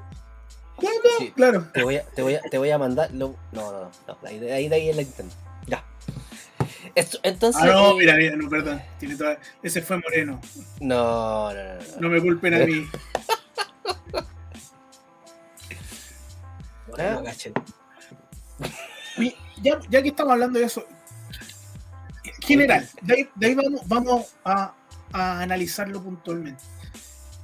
¿Cómo? 0.75 0.89
Sí. 1.19 1.31
Claro. 1.31 1.67
Te 1.73 1.83
voy 1.83 1.97
a, 1.97 2.05
te 2.05 2.21
voy 2.21 2.35
a, 2.35 2.41
te 2.41 2.57
voy 2.57 2.69
a 2.71 2.77
mandar. 2.77 3.11
lo- 3.13 3.35
no, 3.51 3.71
no, 3.71 3.81
no. 3.81 3.91
no, 4.07 4.17
Ahí, 4.27 4.39
ahí, 4.49 4.71
ahí 4.71 4.89
es 4.89 4.95
la 4.95 5.01
intento. 5.01 5.35
Ya. 5.67 5.83
Esto- 6.93 7.19
entonces. 7.23 7.61
Ah, 7.61 7.67
no, 7.67 7.91
eh, 7.91 7.95
mira, 7.99 8.15
mira, 8.15 8.35
no, 8.37 8.49
perdón. 8.49 8.81
Tiene 8.99 9.15
toda... 9.17 9.37
Ese 9.63 9.81
fue 9.81 9.97
Moreno. 9.97 10.39
No, 10.79 11.53
no, 11.53 11.63
no. 11.63 11.73
no. 11.73 11.81
No 12.01 12.09
me 12.09 12.21
culpen 12.21 12.53
a 12.53 12.65
mí. 12.65 12.85
Ya, 19.61 19.79
ya 19.89 20.01
que 20.01 20.09
estamos 20.09 20.33
hablando 20.33 20.59
de 20.59 20.65
eso, 20.65 20.85
en 22.25 22.33
general, 22.41 22.89
de 23.01 23.13
ahí, 23.13 23.29
de 23.35 23.47
ahí 23.47 23.55
vamos, 23.55 23.81
vamos 23.87 24.35
a, 24.43 24.73
a 25.13 25.41
analizarlo 25.41 26.01
puntualmente. 26.03 26.61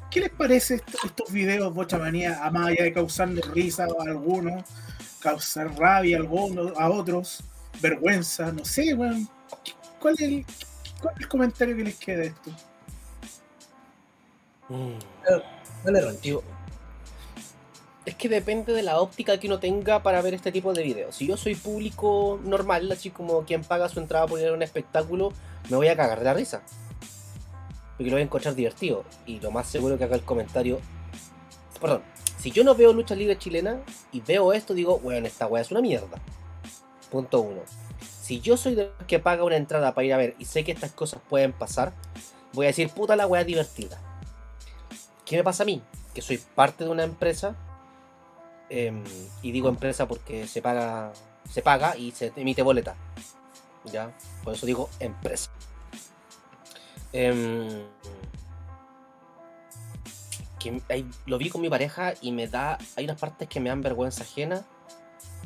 ¿Qué 0.10 0.20
les 0.20 0.30
parece 0.30 0.76
esto- 0.76 0.98
estos 1.06 1.32
videos, 1.32 1.74
Bocha 1.74 1.98
Manía, 1.98 2.44
a 2.44 2.52
más 2.52 2.68
allá 2.68 2.84
de 2.84 2.92
causarle 2.94 3.42
risa 3.54 3.86
a 3.86 4.04
algunos, 4.04 4.66
causar 5.22 5.74
rabia 5.80 6.18
a 6.18 6.20
algunos, 6.20 6.78
a 6.78 6.90
otros, 6.90 7.42
vergüenza, 7.82 8.52
no 8.52 8.66
sé, 8.66 8.94
weón? 8.94 9.30
¿Cuál 10.02 10.16
es, 10.16 10.22
el, 10.22 10.46
¿Cuál 11.02 11.16
es 11.16 11.22
el 11.22 11.28
comentario 11.30 11.78
que 11.78 11.84
les 11.86 11.96
queda 11.96 12.18
de 12.18 12.28
esto? 12.28 12.52
Mm. 14.68 14.92
Dale, 15.86 16.02
Ron. 16.02 16.22
Digo, 16.22 16.44
es 18.06 18.16
que 18.16 18.30
depende 18.30 18.74
de 18.74 18.84
la 18.84 19.00
óptica 19.00 19.40
que 19.40 19.48
uno 19.48 19.60
tenga 19.60 20.04
para 20.04 20.22
ver 20.22 20.34
este 20.34 20.52
tipo 20.52 20.74
de 20.74 20.84
videos. 20.84 21.16
Si 21.16 21.28
yo 21.28 21.38
soy 21.38 21.56
público 21.56 22.40
normal, 22.44 22.92
así 22.92 23.10
como 23.10 23.44
quien 23.46 23.64
paga 23.64 23.90
su 23.90 24.00
entrada 24.00 24.28
por 24.28 24.40
ir 24.40 24.48
a 24.48 24.54
un 24.54 24.64
espectáculo, 24.64 25.34
me 25.70 25.78
voy 25.78 25.88
a 25.88 25.96
cagar 25.96 26.20
de 26.20 26.26
la 26.26 26.34
risa. 26.34 26.62
Porque 27.98 28.10
lo 28.10 28.16
voy 28.16 28.22
a 28.22 28.26
encontrar 28.26 28.56
divertido. 28.56 29.04
Y 29.26 29.40
lo 29.40 29.52
más 29.52 29.68
seguro 29.68 29.98
que 29.98 30.04
haga 30.06 30.16
el 30.16 30.24
comentario 30.24 30.80
perdón, 31.82 32.04
si 32.38 32.52
yo 32.52 32.64
no 32.64 32.76
veo 32.76 32.94
lucha 32.94 33.16
libre 33.16 33.38
chilena 33.38 33.82
y 34.12 34.22
veo 34.22 34.54
esto, 34.54 34.74
digo, 34.74 35.00
bueno, 35.00 35.28
esta 35.28 35.48
weá 35.48 35.62
es 35.62 35.72
una 35.72 35.82
mierda. 35.82 36.22
Punto 37.10 37.42
uno. 37.42 37.62
Si 38.22 38.40
yo 38.40 38.56
soy 38.56 38.76
de 38.76 38.92
los 38.98 39.08
que 39.08 39.20
paga 39.20 39.44
una 39.44 39.58
entrada 39.58 39.94
para 39.94 40.06
ir 40.06 40.14
a 40.14 40.18
ver 40.18 40.36
y 40.40 40.46
sé 40.46 40.64
que 40.64 40.72
estas 40.72 40.92
cosas 40.92 41.20
pueden 41.28 41.52
pasar, 41.52 41.92
voy 42.54 42.68
a 42.68 42.70
decir, 42.70 42.90
puta 42.90 43.16
la 43.16 43.28
weá 43.28 43.44
divertida. 43.44 44.00
¿Qué 45.26 45.36
me 45.36 45.44
pasa 45.44 45.64
a 45.64 45.66
mí? 45.66 45.82
Que 46.14 46.22
soy 46.22 46.38
parte 46.56 46.84
de 46.84 46.90
una 46.90 47.04
empresa, 47.04 47.56
em, 48.72 49.04
y 49.42 49.52
digo 49.52 49.70
empresa 49.70 50.08
porque 50.08 50.48
se 50.48 50.62
paga, 50.62 51.12
se 51.50 51.62
paga 51.62 51.98
y 51.98 52.12
se 52.12 52.32
emite 52.36 52.62
boleta. 52.62 52.96
¿Ya? 53.86 54.16
Por 54.44 54.54
eso 54.54 54.66
digo 54.66 54.90
empresa. 55.00 55.52
Em, 57.14 57.84
que 60.60 60.82
lo 61.26 61.38
vi 61.38 61.50
con 61.50 61.62
mi 61.62 61.70
pareja 61.70 62.14
y 62.22 62.32
me 62.32 62.48
da. 62.48 62.78
Hay 62.96 63.06
unas 63.06 63.20
partes 63.20 63.48
que 63.50 63.60
me 63.60 63.70
dan 63.70 63.82
vergüenza 63.82 64.24
ajena. 64.24 64.64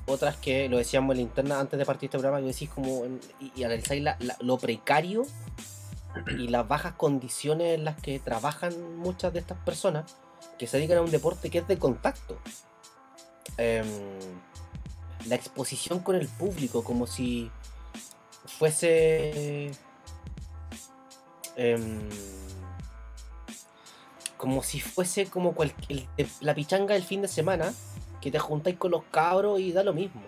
Otras 0.06 0.38
que 0.38 0.70
lo 0.70 0.78
decíamos 0.78 1.14
en 1.14 1.18
la 1.18 1.24
interna 1.24 1.60
antes 1.60 1.80
de 1.80 1.86
partir 1.86 2.08
este 2.08 2.20
programa, 2.20 2.46
decís 2.46 2.70
como. 2.70 3.06
y, 3.40 3.52
y 3.56 3.64
analizáis 3.64 4.04
lo 4.40 4.58
precario 4.58 5.26
y 6.38 6.48
las 6.48 6.68
bajas 6.68 6.94
condiciones 6.94 7.76
en 7.76 7.86
las 7.86 8.00
que 8.02 8.20
trabajan 8.20 8.98
muchas 8.98 9.34
de 9.34 9.40
estas 9.40 9.58
personas 9.60 10.16
que 10.58 10.68
se 10.68 10.78
dedican 10.78 11.00
a 11.00 11.02
un 11.02 11.12
deporte 11.12 11.50
que 11.50 11.60
es 11.60 11.68
de 11.68 11.78
contacto. 11.78 12.38
Em, 13.58 13.86
la 15.28 15.36
exposición 15.36 16.00
con 16.00 16.16
el 16.16 16.28
público, 16.28 16.84
como 16.84 17.08
si 17.08 17.50
fuese. 18.46 19.72
em, 21.58 22.10
como 24.38 24.62
si 24.62 24.80
fuese 24.82 25.28
como 25.28 25.54
cual- 25.54 25.74
el- 25.88 26.08
el- 26.18 26.30
la 26.42 26.54
pichanga 26.54 26.94
del 26.94 27.04
fin 27.04 27.22
de 27.22 27.28
semana, 27.30 27.74
que 28.22 28.30
te 28.32 28.40
juntáis 28.40 28.78
con 28.78 28.92
los 28.92 29.04
cabros 29.06 29.60
y 29.60 29.72
da 29.72 29.84
lo 29.84 29.94
mismo. 29.94 30.22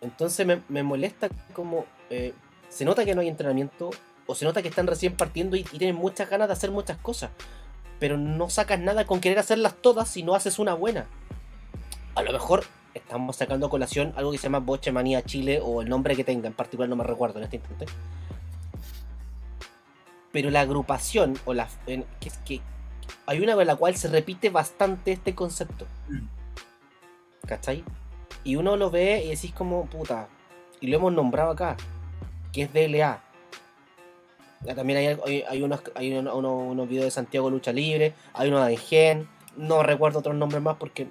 Entonces 0.00 0.46
me, 0.46 0.62
me 0.68 0.82
molesta 0.82 1.28
como 1.52 1.84
eh, 2.10 2.32
se 2.68 2.84
nota 2.84 3.04
que 3.04 3.14
no 3.14 3.20
hay 3.20 3.28
entrenamiento 3.28 3.90
o 4.26 4.34
se 4.34 4.44
nota 4.44 4.62
que 4.62 4.68
están 4.68 4.86
recién 4.86 5.16
partiendo 5.16 5.56
y, 5.56 5.60
y 5.60 5.78
tienen 5.78 5.96
muchas 5.96 6.28
ganas 6.30 6.48
de 6.48 6.52
hacer 6.54 6.70
muchas 6.70 6.96
cosas, 6.98 7.30
pero 8.00 8.16
no 8.16 8.48
sacas 8.50 8.80
nada 8.80 9.06
con 9.06 9.20
querer 9.20 9.38
hacerlas 9.38 9.74
todas 9.80 10.08
si 10.08 10.22
no 10.22 10.34
haces 10.34 10.58
una 10.58 10.74
buena. 10.74 11.06
A 12.14 12.22
lo 12.22 12.32
mejor 12.32 12.64
estamos 12.94 13.36
sacando 13.36 13.66
a 13.66 13.70
colación 13.70 14.12
algo 14.16 14.30
que 14.30 14.38
se 14.38 14.44
llama 14.44 14.60
Boche 14.60 14.92
Manía 14.92 15.22
Chile 15.22 15.60
o 15.62 15.82
el 15.82 15.88
nombre 15.88 16.14
que 16.14 16.24
tenga, 16.24 16.46
en 16.46 16.54
particular 16.54 16.88
no 16.88 16.96
me 16.96 17.04
recuerdo 17.04 17.38
en 17.38 17.44
este 17.44 17.56
instante. 17.56 17.86
Pero 20.32 20.50
la 20.50 20.60
agrupación 20.60 21.38
o 21.44 21.54
la 21.54 21.68
en- 21.86 22.04
que, 22.20 22.30
que 22.44 22.60
hay 23.26 23.40
una 23.40 23.52
en 23.52 23.66
la 23.66 23.76
cual 23.76 23.96
se 23.96 24.08
repite 24.08 24.50
bastante 24.50 25.12
este 25.12 25.34
concepto. 25.34 25.86
¿Cachai? 27.46 27.84
Y 28.42 28.56
uno 28.56 28.76
lo 28.76 28.90
ve 28.90 29.22
y 29.24 29.30
decís 29.30 29.52
como, 29.52 29.86
puta, 29.86 30.28
y 30.80 30.86
lo 30.88 30.96
hemos 30.98 31.12
nombrado 31.12 31.50
acá, 31.52 31.76
que 32.52 32.62
es 32.62 32.72
DLA. 32.72 33.22
También 34.74 34.98
hay, 34.98 35.06
hay, 35.26 35.42
hay 35.48 35.62
unos, 35.62 35.82
hay 35.94 36.12
uno- 36.16 36.34
uno- 36.36 36.56
unos 36.56 36.88
videos 36.88 37.04
de 37.06 37.10
Santiago 37.10 37.50
Lucha 37.50 37.72
Libre, 37.72 38.14
hay 38.32 38.48
uno 38.48 38.64
de 38.64 38.72
Engen, 38.72 39.28
no 39.56 39.82
recuerdo 39.82 40.20
otros 40.20 40.34
nombres 40.34 40.62
más 40.62 40.76
porque 40.78 41.06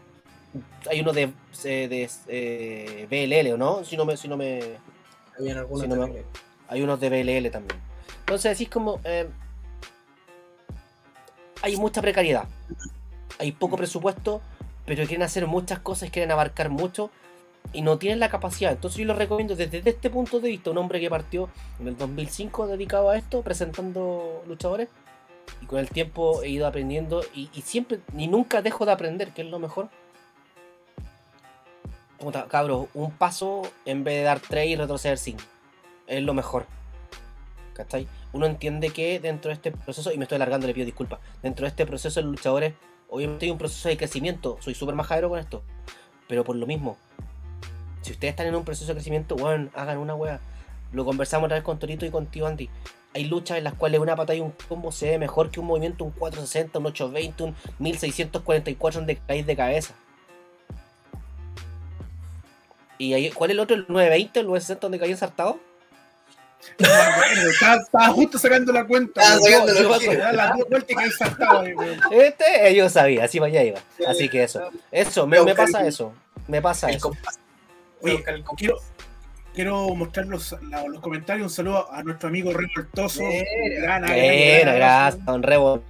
hay 0.90 1.02
uno 1.02 1.14
de, 1.14 1.34
eh, 1.64 1.88
de 1.88 2.10
eh, 2.28 3.08
BLL, 3.10 3.54
¿o 3.54 3.58
no? 3.58 3.84
Si 3.84 3.98
no 3.98 4.06
me, 4.06 4.18
si 4.18 4.28
no 4.28 4.38
me, 4.38 4.60
no 5.40 6.10
hay 6.68 6.82
unos 6.82 7.00
de 7.00 7.10
BLL 7.10 7.52
también. 7.52 7.80
Entonces 8.20 8.58
decís 8.58 8.70
como... 8.70 9.00
eh, 9.04 9.28
hay 11.62 11.78
mucha 11.78 12.02
precariedad. 12.02 12.46
Hay 13.40 13.52
poco 13.54 13.78
presupuesto, 13.78 14.42
pero 14.86 15.06
quieren 15.06 15.24
hacer 15.24 15.48
muchas 15.48 15.80
cosas, 15.80 16.10
quieren 16.10 16.32
abarcar 16.32 16.70
mucho 16.70 17.10
y 17.72 17.82
no 17.82 17.98
tienen 17.98 18.20
la 18.20 18.30
capacidad. 18.30 18.72
Entonces 18.72 19.00
yo 19.00 19.06
lo 19.06 19.14
recomiendo 19.14 19.56
desde 19.56 19.82
este 19.90 20.10
punto 20.10 20.40
de 20.40 20.50
vista. 20.50 20.72
Un 20.72 20.78
hombre 20.78 21.00
que 21.00 21.10
partió 21.10 21.50
en 21.80 21.88
el 21.88 21.98
2005 21.98 22.68
dedicado 22.68 23.10
a 23.10 23.18
esto, 23.18 23.42
presentando 23.42 24.44
luchadores. 24.48 24.90
Y 25.62 25.66
con 25.66 25.80
el 25.80 25.90
tiempo 25.90 26.44
he 26.44 26.50
ido 26.50 26.68
aprendiendo 26.68 27.24
y, 27.34 27.50
y 27.54 27.62
siempre, 27.62 28.00
ni 28.14 28.28
nunca 28.28 28.62
dejo 28.62 28.86
de 28.86 28.92
aprender, 28.92 29.32
que 29.32 29.42
es 29.44 29.48
lo 29.48 29.60
mejor. 29.60 29.90
Puta, 32.24 32.46
cabros, 32.48 32.88
un 32.94 33.12
paso 33.12 33.64
en 33.84 34.06
vez 34.06 34.16
de 34.16 34.24
dar 34.24 34.40
tres 34.40 34.68
y 34.68 34.78
retroceder 34.78 35.18
cinco. 35.18 35.44
Es 36.08 36.24
lo 36.24 36.34
mejor. 36.34 36.66
¿Cachai? 37.74 38.08
Uno 38.32 38.46
entiende 38.46 38.92
que 38.92 39.20
dentro 39.20 39.50
de 39.50 39.56
este 39.56 39.72
proceso, 39.74 40.10
y 40.14 40.18
me 40.18 40.24
estoy 40.24 40.38
alargando, 40.38 40.66
le 40.66 40.74
pido 40.74 40.86
disculpas, 40.86 41.20
dentro 41.42 41.66
de 41.66 41.70
este 41.70 41.86
proceso 41.86 42.22
los 42.22 42.32
luchadores, 42.32 42.76
obviamente 43.10 43.46
hay 43.46 43.52
un 43.52 43.58
proceso 43.58 43.90
de 43.90 43.98
crecimiento, 43.98 44.58
soy 44.62 44.74
súper 44.74 44.96
majadero 44.96 45.28
con 45.28 45.38
esto, 45.38 45.64
pero 46.30 46.46
por 46.46 46.56
lo 46.56 46.66
mismo, 46.66 46.96
si 48.02 48.14
ustedes 48.14 48.32
están 48.32 48.48
en 48.48 48.56
un 48.56 48.64
proceso 48.64 48.88
de 48.88 48.94
crecimiento, 48.94 49.36
bueno, 49.36 49.70
hagan 49.74 49.98
una 49.98 50.16
wea. 50.16 50.40
Lo 50.94 51.04
conversamos 51.04 51.48
otra 51.48 51.58
vez 51.58 51.64
con 51.66 51.78
Torito 51.78 52.06
y 52.06 52.10
contigo, 52.10 52.48
Andy. 52.48 52.70
Hay 53.16 53.26
luchas 53.26 53.58
en 53.58 53.66
las 53.66 53.74
cuales 53.74 54.00
una 54.00 54.16
patada 54.16 54.38
y 54.38 54.42
un 54.42 54.54
combo 54.70 54.94
se 54.94 55.10
ve 55.10 55.20
mejor 55.20 55.52
que 55.52 55.60
un 55.60 55.66
movimiento, 55.66 56.06
un 56.06 56.12
460, 56.12 56.80
un 56.80 56.86
820, 56.86 57.44
un 57.44 57.56
1644 57.80 59.02
donde 59.02 59.18
caes 59.18 59.46
de 59.46 59.56
cabeza. 59.58 59.96
¿Y 62.98 63.14
ahí, 63.14 63.32
cuál 63.32 63.50
es 63.52 63.56
el 63.56 63.60
otro? 63.60 63.76
¿El 63.76 63.86
920, 63.88 64.40
el 64.40 64.46
960 64.48 64.82
donde 64.82 65.00
caí 65.00 65.12
ensartado? 65.12 65.60
No 66.80 66.88
estaba, 67.50 67.76
estaba 67.82 68.08
justo 68.10 68.38
sacando 68.38 68.72
la 68.72 68.86
cuenta. 68.86 69.22
Estaba 69.22 69.42
weón. 69.42 69.68
sacando 69.68 69.74
Yo- 69.84 69.90
la 69.90 69.98
yo- 69.98 70.06
cuenta. 70.06 70.24
da 70.26 70.32
las 70.34 70.58
dos 70.58 70.70
vueltas 70.70 70.92
y 70.92 70.96
caí 70.96 71.12
saltado. 71.12 71.64
Este, 72.12 72.68
eh, 72.70 72.76
yo 72.76 72.90
sabía, 72.90 73.26
así 73.26 73.40
para 73.40 73.50
allá 73.52 73.64
iba. 73.64 73.80
Así 74.08 74.30
que 74.30 74.44
eso. 74.44 74.70
Eso, 74.92 75.28
me, 75.28 75.42
me 75.44 75.56
pasa 75.56 75.86
eso. 75.86 76.14
Me 76.48 76.62
pasa 76.62 76.90
eso. 76.90 77.12
Oye, 78.02 78.24
quiero, 78.58 78.78
quiero 79.54 79.94
mostrar 79.96 80.26
los, 80.28 80.56
la- 80.70 80.84
los 80.88 81.02
comentarios. 81.02 81.48
Un 81.52 81.54
saludo 81.56 81.92
a 81.92 82.02
nuestro 82.04 82.30
amigo 82.30 82.54
Revoltoso. 82.54 83.22
Gran, 83.82 84.02
gran, 84.04 84.76
gracias, 84.76 85.26
don 85.26 85.44
Rebo. 85.44 85.84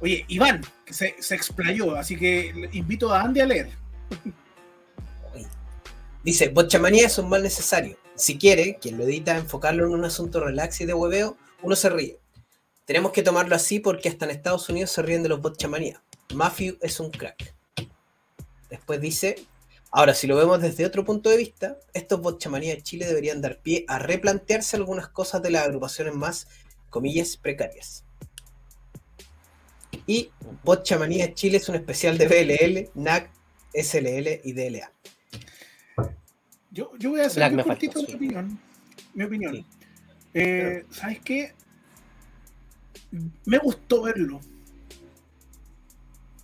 Oye, 0.00 0.24
Iván, 0.28 0.62
que 0.84 0.92
se, 0.92 1.14
se 1.20 1.34
explayó, 1.36 1.94
así 1.96 2.16
que 2.16 2.68
invito 2.72 3.12
a 3.14 3.22
Andy 3.22 3.40
a 3.40 3.46
leer. 3.46 3.68
Dice, 6.24 6.48
bochamanía 6.48 7.06
es 7.06 7.18
un 7.18 7.28
mal 7.28 7.42
necesario. 7.42 7.98
Si 8.14 8.38
quiere, 8.38 8.78
quien 8.80 8.96
lo 8.96 9.04
edita, 9.04 9.36
enfocarlo 9.36 9.84
en 9.84 9.92
un 9.92 10.06
asunto 10.06 10.40
relax 10.40 10.80
y 10.80 10.86
de 10.86 10.94
hueveo, 10.94 11.36
uno 11.62 11.76
se 11.76 11.90
ríe. 11.90 12.18
Tenemos 12.86 13.12
que 13.12 13.22
tomarlo 13.22 13.54
así 13.54 13.78
porque 13.78 14.08
hasta 14.08 14.24
en 14.24 14.30
Estados 14.30 14.66
Unidos 14.70 14.90
se 14.90 15.02
ríen 15.02 15.22
de 15.22 15.28
los 15.28 15.42
bochamanía. 15.42 16.02
Matthew 16.34 16.78
es 16.80 16.98
un 16.98 17.10
crack. 17.10 17.54
Después 18.70 19.02
dice, 19.02 19.36
ahora 19.90 20.14
si 20.14 20.26
lo 20.26 20.36
vemos 20.36 20.62
desde 20.62 20.86
otro 20.86 21.04
punto 21.04 21.28
de 21.28 21.36
vista, 21.36 21.76
estos 21.92 22.22
bochamanía 22.22 22.74
de 22.74 22.82
Chile 22.82 23.06
deberían 23.06 23.42
dar 23.42 23.60
pie 23.60 23.84
a 23.86 23.98
replantearse 23.98 24.76
algunas 24.76 25.08
cosas 25.08 25.42
de 25.42 25.50
las 25.50 25.64
agrupaciones 25.64 26.14
más, 26.14 26.48
comillas, 26.88 27.36
precarias. 27.36 28.02
Y 30.06 30.30
Bochamanía 30.62 31.26
de 31.26 31.34
Chile 31.34 31.58
es 31.58 31.68
un 31.68 31.74
especial 31.74 32.16
de 32.16 32.28
BLL, 32.28 32.90
NAC, 32.94 33.30
SLL 33.74 34.40
y 34.42 34.52
DLA. 34.54 34.90
Yo, 36.74 36.90
yo 36.98 37.10
voy 37.10 37.20
a 37.20 37.26
hacer 37.26 37.52
me 37.52 37.62
cortito 37.62 37.92
faltó, 37.94 38.00
mi 38.02 38.06
sí. 38.08 38.16
opinión. 38.16 38.58
Mi 39.14 39.24
opinión. 39.24 39.54
Sí. 39.54 39.66
Eh, 40.34 40.84
¿Sabes 40.90 41.20
qué? 41.20 41.54
Me 43.46 43.58
gustó 43.58 44.02
verlo. 44.02 44.40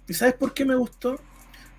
¿Y 0.06 0.14
sabes 0.14 0.34
por 0.34 0.54
qué 0.54 0.64
me 0.64 0.76
gustó? 0.76 1.20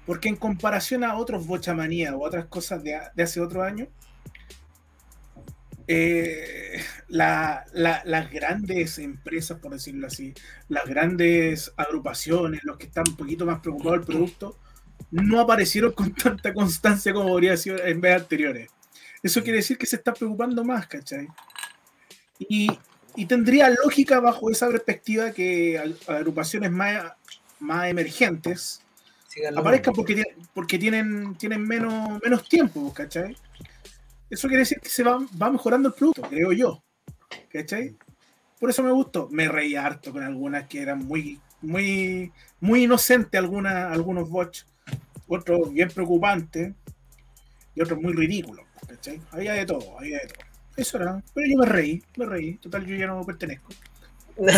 Porque 0.05 0.27
en 0.27 0.35
comparación 0.35 1.05
a 1.05 1.15
otros 1.17 1.47
Bochamanía 1.47 2.13
o 2.15 2.25
otras 2.25 2.45
cosas 2.47 2.83
de, 2.83 2.99
de 3.15 3.23
hace 3.23 3.39
otro 3.39 3.63
año, 3.63 3.87
eh, 5.87 6.81
la- 7.07 7.65
la- 7.73 8.01
las 8.05 8.29
grandes 8.31 8.99
empresas, 8.99 9.59
por 9.59 9.71
decirlo 9.73 10.07
así, 10.07 10.33
las 10.69 10.85
grandes 10.85 11.71
agrupaciones, 11.77 12.63
los 12.63 12.77
que 12.77 12.87
están 12.87 13.05
un 13.09 13.15
poquito 13.15 13.45
más 13.45 13.59
preocupados 13.61 13.99
del 13.99 14.07
producto, 14.07 14.57
no 15.11 15.39
aparecieron 15.39 15.91
con 15.93 16.13
tanta 16.13 16.53
constancia 16.53 17.13
como 17.13 17.33
habría 17.33 17.57
sido 17.57 17.77
en 17.83 18.01
veces 18.01 18.21
anteriores. 18.23 18.69
Eso 19.23 19.41
quiere 19.43 19.57
decir 19.57 19.77
que 19.77 19.85
se 19.85 19.97
está 19.97 20.13
preocupando 20.13 20.63
más, 20.63 20.87
¿cachai? 20.87 21.27
Y, 22.39 22.69
y 23.15 23.25
tendría 23.25 23.69
lógica 23.69 24.19
bajo 24.19 24.49
esa 24.49 24.67
perspectiva 24.69 25.31
que 25.31 25.79
ag- 25.79 26.09
agrupaciones 26.09 26.71
más, 26.71 27.13
más 27.59 27.87
emergentes 27.89 28.81
aparezcan 29.59 29.93
porque, 29.93 30.15
tienen- 30.15 30.47
porque 30.53 30.79
tienen, 30.79 31.35
tienen 31.35 31.63
menos, 31.63 32.19
menos 32.23 32.47
tiempo, 32.49 32.93
¿cachai? 32.93 33.35
Eso 34.29 34.47
quiere 34.47 34.61
decir 34.61 34.79
que 34.79 34.89
se 34.89 35.03
va, 35.03 35.19
va 35.41 35.51
mejorando 35.51 35.89
el 35.89 35.95
producto, 35.95 36.21
creo 36.23 36.51
yo. 36.53 36.83
¿Cachai? 37.51 37.95
Por 38.59 38.69
eso 38.69 38.81
me 38.83 38.91
gustó. 38.91 39.27
Me 39.29 39.47
reí 39.47 39.75
harto 39.75 40.11
con 40.11 40.23
algunas 40.23 40.67
que 40.67 40.81
eran 40.81 40.99
muy, 40.99 41.39
muy, 41.61 42.31
muy 42.59 42.83
inocentes, 42.83 43.37
algunas, 43.39 43.91
algunos 43.91 44.29
bots, 44.29 44.65
otros 45.35 45.71
bien 45.73 45.89
preocupantes 45.89 46.73
y 47.75 47.81
otros 47.81 47.99
muy 48.01 48.13
ridículos. 48.13 48.65
¿Cachai? 48.87 49.21
Había 49.31 49.53
de 49.53 49.65
todo, 49.65 49.97
había 49.97 50.19
de 50.19 50.27
todo. 50.27 50.45
Eso 50.77 50.97
era. 50.97 51.21
Pero 51.33 51.47
yo 51.47 51.57
me 51.57 51.65
reí, 51.65 52.03
me 52.17 52.25
reí. 52.25 52.53
Total, 52.57 52.85
yo 52.85 52.95
ya 52.95 53.07
no 53.07 53.23
pertenezco. 53.25 53.69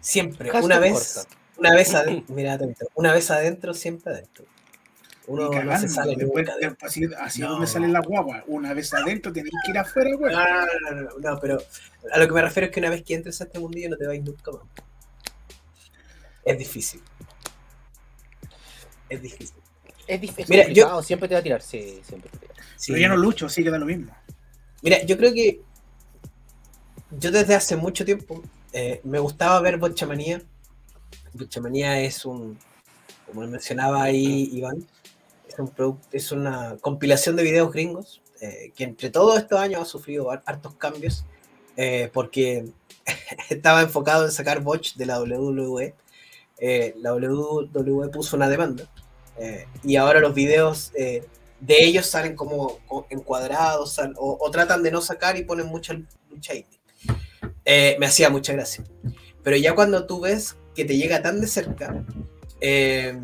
Siempre, 0.00 0.46
Hashtag 0.50 0.64
una 0.64 0.78
vez, 0.78 1.14
corta. 1.14 1.36
Una 1.58 1.74
vez 1.74 1.94
adentro, 1.94 2.34
mira, 2.34 2.58
una 2.94 3.12
vez 3.12 3.30
adentro, 3.30 3.74
siempre 3.74 4.12
adentro. 4.12 4.44
Uno 5.26 5.48
Ni 5.48 5.56
no 5.56 5.60
se 5.60 5.66
cagando, 5.66 5.88
sale 5.88 6.14
después, 6.16 6.46
nunca. 6.46 6.58
de- 6.60 6.66
después 6.68 6.92
así 6.92 7.04
así 7.18 7.40
es 7.42 7.46
No. 7.48 7.52
donde 7.54 7.66
salen 7.66 7.92
las 7.92 8.06
guaguas. 8.06 8.44
Una 8.46 8.72
vez 8.74 8.92
adentro 8.94 9.32
tenés 9.32 9.52
que 9.64 9.72
ir 9.72 9.78
afuera, 9.78 10.10
güey. 10.16 10.32
No, 10.32 10.38
no, 10.44 10.66
no, 10.66 10.90
no, 10.90 11.02
no, 11.18 11.18
no, 11.18 11.40
pero 11.40 11.58
a 12.12 12.18
lo 12.18 12.28
que 12.28 12.32
me 12.34 12.42
refiero 12.42 12.66
es 12.66 12.72
que 12.72 12.78
una 12.80 12.90
vez 12.90 13.02
que 13.02 13.14
entres 13.14 13.40
a 13.40 13.44
este 13.44 13.58
mundillo 13.58 13.88
no 13.90 13.96
te 13.96 14.06
vais 14.06 14.22
nunca 14.22 14.52
más. 14.52 14.60
Es 16.44 16.58
difícil. 16.58 17.02
Es 19.08 19.22
difícil. 19.22 19.56
Es, 20.06 20.20
dif- 20.20 20.34
es 20.38 20.48
Mira, 20.48 20.64
complicado, 20.64 21.02
siempre 21.02 21.28
te 21.28 21.34
va 21.34 21.40
a 21.40 21.42
tirar. 21.42 21.62
Sí, 21.62 22.00
siempre 22.04 22.30
te 22.30 22.36
va 22.38 22.44
a 22.44 22.54
tirar. 22.54 22.56
Sí. 22.76 22.92
Pero 22.92 23.00
ya 23.02 23.08
no 23.08 23.16
lucho, 23.16 23.46
así 23.46 23.62
que 23.64 23.70
da 23.70 23.78
lo 23.78 23.86
mismo. 23.86 24.12
Mira, 24.82 25.02
yo 25.04 25.16
creo 25.16 25.32
que 25.32 25.60
yo 27.18 27.30
desde 27.30 27.54
hace 27.54 27.76
mucho 27.76 28.04
tiempo 28.04 28.42
eh, 28.72 29.00
me 29.04 29.18
gustaba 29.18 29.60
ver 29.60 29.78
Bochamanía. 29.78 30.42
Bochamanía 31.32 32.00
es 32.00 32.24
un, 32.24 32.58
como 33.26 33.46
mencionaba 33.46 34.02
ahí 34.02 34.50
Iván, 34.52 34.86
es, 35.48 35.58
un 35.58 35.68
produc- 35.74 36.00
es 36.12 36.32
una 36.32 36.76
compilación 36.80 37.36
de 37.36 37.42
videos 37.42 37.72
gringos 37.72 38.20
eh, 38.40 38.72
que 38.76 38.84
entre 38.84 39.10
todos 39.10 39.38
estos 39.38 39.58
años 39.58 39.80
ha 39.82 39.84
sufrido 39.86 40.30
har- 40.30 40.42
hartos 40.46 40.74
cambios 40.74 41.24
eh, 41.76 42.10
porque 42.12 42.66
estaba 43.50 43.82
enfocado 43.82 44.24
en 44.24 44.32
sacar 44.32 44.60
botch 44.60 44.94
de 44.96 45.06
la 45.06 45.20
WWE. 45.20 45.94
Eh, 46.58 46.94
la 47.00 47.12
WWE 47.14 48.08
puso 48.08 48.36
una 48.36 48.48
demanda 48.48 48.88
eh, 49.38 49.66
y 49.84 49.96
ahora 49.96 50.20
los 50.20 50.32
videos 50.34 50.90
eh, 50.96 51.22
de 51.60 51.84
ellos 51.84 52.06
salen 52.06 52.34
como 52.34 52.78
co- 52.86 53.06
encuadrados 53.10 53.92
sal- 53.92 54.14
o, 54.16 54.38
o 54.40 54.50
tratan 54.50 54.82
de 54.82 54.90
no 54.90 55.00
sacar 55.02 55.36
y 55.36 55.44
ponen 55.44 55.66
mucha 55.66 55.92
lucha 56.30 56.54
indie. 56.54 56.80
Eh, 57.64 57.96
me 58.00 58.06
hacía 58.06 58.30
mucha 58.30 58.52
gracia. 58.54 58.84
Pero 59.42 59.56
ya 59.56 59.74
cuando 59.74 60.06
tú 60.06 60.20
ves 60.20 60.56
que 60.74 60.84
te 60.84 60.96
llega 60.96 61.22
tan 61.22 61.40
de 61.40 61.46
cerca, 61.46 62.04
eh, 62.60 63.16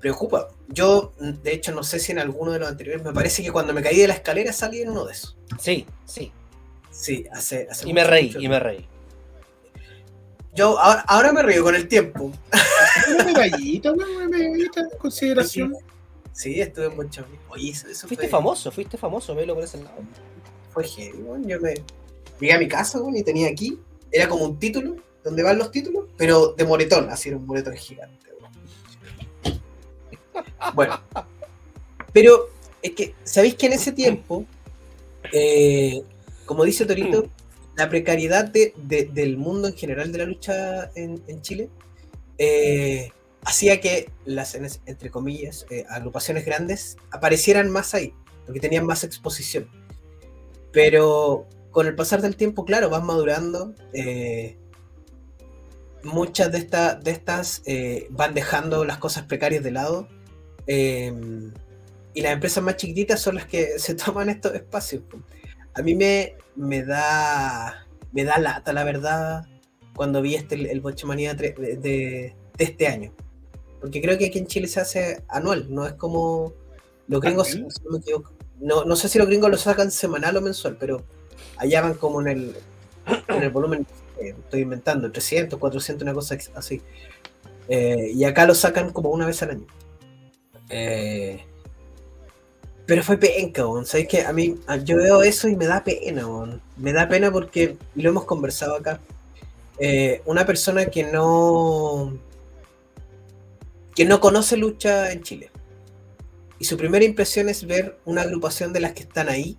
preocupa. 0.00 0.48
Yo, 0.68 1.12
de 1.18 1.52
hecho, 1.52 1.72
no 1.72 1.82
sé 1.82 1.98
si 1.98 2.12
en 2.12 2.18
alguno 2.18 2.52
de 2.52 2.58
los 2.60 2.68
anteriores, 2.68 3.02
me 3.04 3.12
parece 3.12 3.42
que 3.42 3.50
cuando 3.50 3.72
me 3.72 3.82
caí 3.82 3.96
de 3.98 4.08
la 4.08 4.14
escalera 4.14 4.52
salí 4.52 4.82
en 4.82 4.90
uno 4.90 5.04
de 5.04 5.12
esos. 5.12 5.36
Sí, 5.60 5.86
sí. 6.04 6.32
Sí, 6.90 7.24
hace, 7.32 7.66
hace 7.70 7.88
Y 7.88 7.92
me 7.92 8.04
reí, 8.04 8.26
mucho 8.26 8.40
y 8.40 8.48
me 8.48 8.58
reí. 8.60 8.88
Yo 10.58 10.76
ahora, 10.76 11.04
ahora 11.06 11.32
me 11.32 11.42
río 11.44 11.62
con 11.62 11.76
el 11.76 11.86
tiempo. 11.86 12.32
Una 13.14 13.24
medallita, 13.24 13.92
una 13.92 14.28
medallita 14.28 14.82
de 14.82 14.98
consideración. 14.98 15.72
Sí, 16.32 16.60
estuve 16.60 16.86
en 16.86 16.96
mucho. 16.96 17.24
Oye, 17.48 17.70
eso, 17.70 17.86
eso 17.86 18.08
Fuiste 18.08 18.24
fue, 18.24 18.28
famoso, 18.28 18.72
fuiste 18.72 18.98
famoso, 18.98 19.36
velo 19.36 19.54
por 19.54 19.62
ese 19.62 19.78
lado. 19.78 19.98
fue 20.72 20.82
heavy, 20.82 21.18
weón. 21.18 21.46
Yo 21.46 21.60
me 21.60 21.74
llegué 22.40 22.52
a 22.54 22.58
mi 22.58 22.66
casa, 22.66 22.98
weón, 22.98 23.16
y 23.16 23.22
tenía 23.22 23.46
aquí, 23.46 23.78
era 24.10 24.28
como 24.28 24.46
un 24.46 24.58
título, 24.58 24.96
donde 25.22 25.44
van 25.44 25.58
los 25.58 25.70
títulos, 25.70 26.06
pero 26.16 26.54
de 26.54 26.64
moretón, 26.64 27.08
así 27.08 27.28
era 27.28 27.38
un 27.38 27.46
moretón 27.46 27.76
gigante, 27.76 28.26
weón. 28.40 29.60
Bueno, 30.74 31.00
pero 32.12 32.48
es 32.82 32.92
que, 32.96 33.14
¿sabéis 33.22 33.54
que 33.54 33.66
en 33.66 33.74
ese 33.74 33.92
tiempo, 33.92 34.44
eh, 35.32 36.02
como 36.46 36.64
dice 36.64 36.84
Torito, 36.84 37.28
la 37.78 37.88
precariedad 37.88 38.44
de- 38.46 38.74
de- 38.76 39.04
del 39.06 39.36
mundo 39.38 39.68
en 39.68 39.74
general 39.74 40.10
de 40.12 40.18
la 40.18 40.24
lucha 40.24 40.90
en, 40.96 41.22
Chile 41.42 41.70
eh, 42.36 43.10
hacía 43.44 43.80
que 43.80 44.10
las, 44.24 44.54
en- 44.56 44.66
entre 44.86 45.10
comillas, 45.10 45.64
eh, 45.70 45.84
agrupaciones 45.88 46.44
grandes 46.44 46.96
aparecieran 47.12 47.70
más 47.70 47.94
ahí, 47.94 48.12
porque 48.44 48.60
tenían 48.60 48.84
más 48.84 49.04
exposición. 49.04 49.68
Pero 50.72 51.46
con 51.70 51.86
el 51.86 51.94
pasar 51.94 52.20
del 52.20 52.36
tiempo, 52.36 52.64
claro, 52.64 52.90
van 52.90 53.06
madurando. 53.06 53.74
eh, 53.92 54.56
muchas 56.04 56.50
de, 56.52 56.58
esta- 56.58 56.94
de 56.94 57.10
estas 57.10 57.62
eh, 57.66 58.06
van 58.10 58.32
dejando 58.34 58.84
las 58.84 58.98
cosas 58.98 59.24
precarias 59.24 59.62
de 59.64 59.70
lado. 59.72 60.08
eh, 60.66 61.12
y 62.14 62.20
las 62.22 62.32
empresas 62.32 62.62
más 62.64 62.76
chiquititas 62.76 63.20
son 63.20 63.36
las 63.36 63.46
que 63.46 63.78
se 63.78 63.94
toman 63.94 64.28
estos 64.28 64.54
espacios. 64.54 65.02
A 65.74 65.82
mí 65.82 65.94
me, 65.94 66.34
me 66.58 66.82
da 66.84 67.86
me 68.12 68.24
da 68.24 68.38
lata, 68.38 68.72
la 68.72 68.84
verdad, 68.84 69.46
cuando 69.94 70.20
vi 70.22 70.34
este, 70.34 70.54
el 70.70 70.80
Bochemanía 70.80 71.36
tre- 71.36 71.54
de, 71.56 71.76
de- 71.76 72.34
de 72.56 72.64
este 72.64 72.86
año. 72.88 73.12
Porque 73.80 74.00
creo 74.02 74.18
que 74.18 74.26
aquí 74.26 74.38
en 74.38 74.46
Chile 74.46 74.66
se 74.66 74.80
hace 74.80 75.22
anual, 75.28 75.66
no 75.72 75.86
es 75.86 75.92
como 75.92 76.52
los 77.06 77.20
gringos, 77.20 77.48
si 77.48 77.58
¿Anual? 77.58 77.72
no 77.84 77.90
me 77.92 77.98
equivoco. 77.98 78.32
No, 78.60 78.84
no 78.84 78.96
sé 78.96 79.08
si 79.08 79.18
los 79.18 79.28
gringos 79.28 79.50
lo 79.50 79.56
sacan 79.56 79.90
semanal 79.90 80.36
o 80.36 80.40
mensual, 80.40 80.76
pero 80.80 81.02
allá 81.58 81.80
van 81.82 81.94
como 81.94 82.20
en 82.22 82.28
el, 82.28 82.56
en 83.28 83.42
el 83.42 83.50
volumen, 83.50 83.86
eh, 84.20 84.34
estoy 84.36 84.62
inventando, 84.62 85.12
300, 85.12 85.58
400, 85.58 86.02
una 86.02 86.14
cosa 86.14 86.36
así. 86.56 86.82
Eh, 87.68 88.10
y 88.14 88.24
acá 88.24 88.46
lo 88.46 88.54
sacan 88.54 88.90
como 88.92 89.10
una 89.10 89.26
vez 89.26 89.42
al 89.42 89.50
año. 89.50 89.66
Eh, 90.70 91.44
pero 92.88 93.02
fue 93.02 93.18
penca, 93.18 93.66
weón. 93.66 93.84
¿Sabes 93.84 94.08
qué? 94.08 94.22
A 94.22 94.32
mí, 94.32 94.54
yo 94.84 94.96
veo 94.96 95.22
eso 95.22 95.46
y 95.46 95.56
me 95.56 95.66
da 95.66 95.84
pena, 95.84 96.26
weón. 96.26 96.62
Me 96.78 96.94
da 96.94 97.06
pena 97.06 97.30
porque, 97.30 97.76
lo 97.94 98.08
hemos 98.08 98.24
conversado 98.24 98.76
acá, 98.76 98.98
eh, 99.78 100.22
una 100.24 100.46
persona 100.46 100.86
que 100.86 101.04
no 101.04 102.18
que 103.94 104.06
no 104.06 104.20
conoce 104.20 104.56
lucha 104.56 105.12
en 105.12 105.22
Chile. 105.22 105.50
Y 106.58 106.64
su 106.64 106.78
primera 106.78 107.04
impresión 107.04 107.50
es 107.50 107.66
ver 107.66 107.98
una 108.06 108.22
agrupación 108.22 108.72
de 108.72 108.80
las 108.80 108.92
que 108.94 109.02
están 109.02 109.28
ahí. 109.28 109.58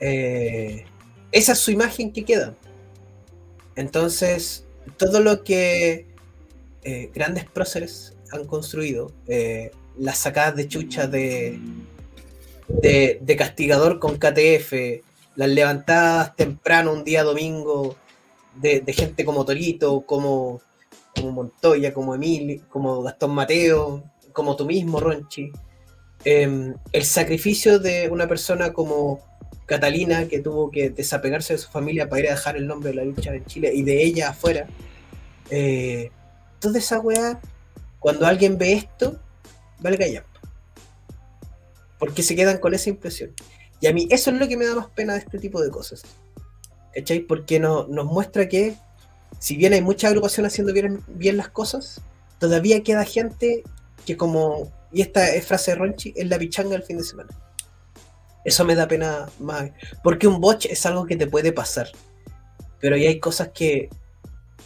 eh, 0.00 0.84
esa 1.32 1.52
es 1.52 1.58
su 1.60 1.70
imagen 1.70 2.12
que 2.12 2.24
queda. 2.26 2.54
Entonces, 3.74 4.66
todo 4.98 5.20
lo 5.20 5.44
que 5.44 6.06
eh, 6.84 7.10
grandes 7.14 7.46
próceres 7.46 8.14
han 8.32 8.46
construido, 8.46 9.12
las 9.98 10.18
sacadas 10.18 10.56
de 10.56 10.68
chucha 10.68 11.06
de, 11.06 11.58
de, 12.80 13.36
castigador 13.36 13.98
con 13.98 14.16
KTF, 14.16 14.72
las 15.36 15.48
levantadas 15.48 16.36
temprano 16.36 16.92
un 16.92 17.04
día 17.04 17.22
domingo 17.22 17.96
de, 18.56 18.84
gente 18.92 19.24
como 19.24 19.44
Torito, 19.44 20.02
como, 20.02 20.60
como 21.14 21.32
Montoya, 21.32 21.92
como 21.92 22.14
Emilio, 22.14 22.62
como 22.68 23.02
Gastón 23.02 23.32
Mateo, 23.32 24.04
como 24.32 24.56
tú 24.56 24.66
mismo, 24.66 25.00
Ronchi. 25.00 25.50
Em, 26.24 26.74
el 26.92 27.04
sacrificio 27.04 27.78
de 27.78 28.08
una 28.08 28.28
persona 28.28 28.72
como 28.72 29.20
Catalina, 29.66 30.28
que 30.28 30.40
tuvo 30.40 30.70
que 30.70 30.90
desapegarse 30.90 31.54
de 31.54 31.58
su 31.58 31.70
familia 31.70 32.08
para 32.08 32.20
ir 32.20 32.28
a 32.28 32.32
dejar 32.32 32.56
el 32.56 32.66
nombre 32.66 32.90
de 32.90 32.96
la 32.96 33.04
lucha 33.04 33.34
en 33.34 33.44
Chile 33.46 33.72
y 33.74 33.82
de 33.82 34.02
ella 34.02 34.30
afuera. 34.30 34.66
Eh, 35.50 36.10
toda 36.60 36.78
esa 36.78 37.00
weá, 37.00 37.40
cuando 37.98 38.26
alguien 38.26 38.58
ve 38.58 38.74
esto, 38.74 39.18
vale 39.80 39.98
callar. 39.98 40.31
Porque 42.02 42.24
se 42.24 42.34
quedan 42.34 42.58
con 42.58 42.74
esa 42.74 42.90
impresión. 42.90 43.30
Y 43.80 43.86
a 43.86 43.92
mí 43.92 44.08
eso 44.10 44.30
es 44.30 44.36
lo 44.36 44.48
que 44.48 44.56
me 44.56 44.66
da 44.66 44.74
más 44.74 44.88
pena 44.88 45.12
de 45.12 45.20
este 45.20 45.38
tipo 45.38 45.62
de 45.62 45.70
cosas. 45.70 46.02
¿Cachai? 46.92 47.20
Porque 47.20 47.60
no- 47.60 47.86
nos 47.86 48.06
muestra 48.06 48.48
que, 48.48 48.74
si 49.38 49.56
bien 49.56 49.72
hay 49.72 49.82
mucha 49.82 50.08
agrupación 50.08 50.44
haciendo 50.44 50.72
bien, 50.72 51.36
las 51.36 51.48
cosas, 51.50 52.02
todavía 52.40 52.82
queda 52.82 53.04
gente 53.04 53.62
que 54.04 54.16
como, 54.16 54.72
y 54.90 55.00
esta 55.02 55.32
es 55.32 55.46
frase 55.46 55.70
de 55.70 55.76
Ronchi, 55.76 56.12
es 56.16 56.26
la 56.28 56.38
pichanga 56.40 56.74
el 56.74 56.82
fin 56.82 56.98
de 56.98 57.04
semana. 57.04 57.30
Eso 58.44 58.64
me 58.64 58.74
da 58.74 58.88
pena 58.88 59.28
más. 59.38 59.70
Porque 60.02 60.26
un 60.26 60.40
botch 60.40 60.66
es 60.66 60.84
algo 60.86 61.06
que 61.06 61.16
te 61.16 61.28
puede 61.28 61.52
pasar. 61.52 61.86
Pero 62.80 62.96
hay 62.96 63.20
cosas 63.20 63.50
que 63.54 63.88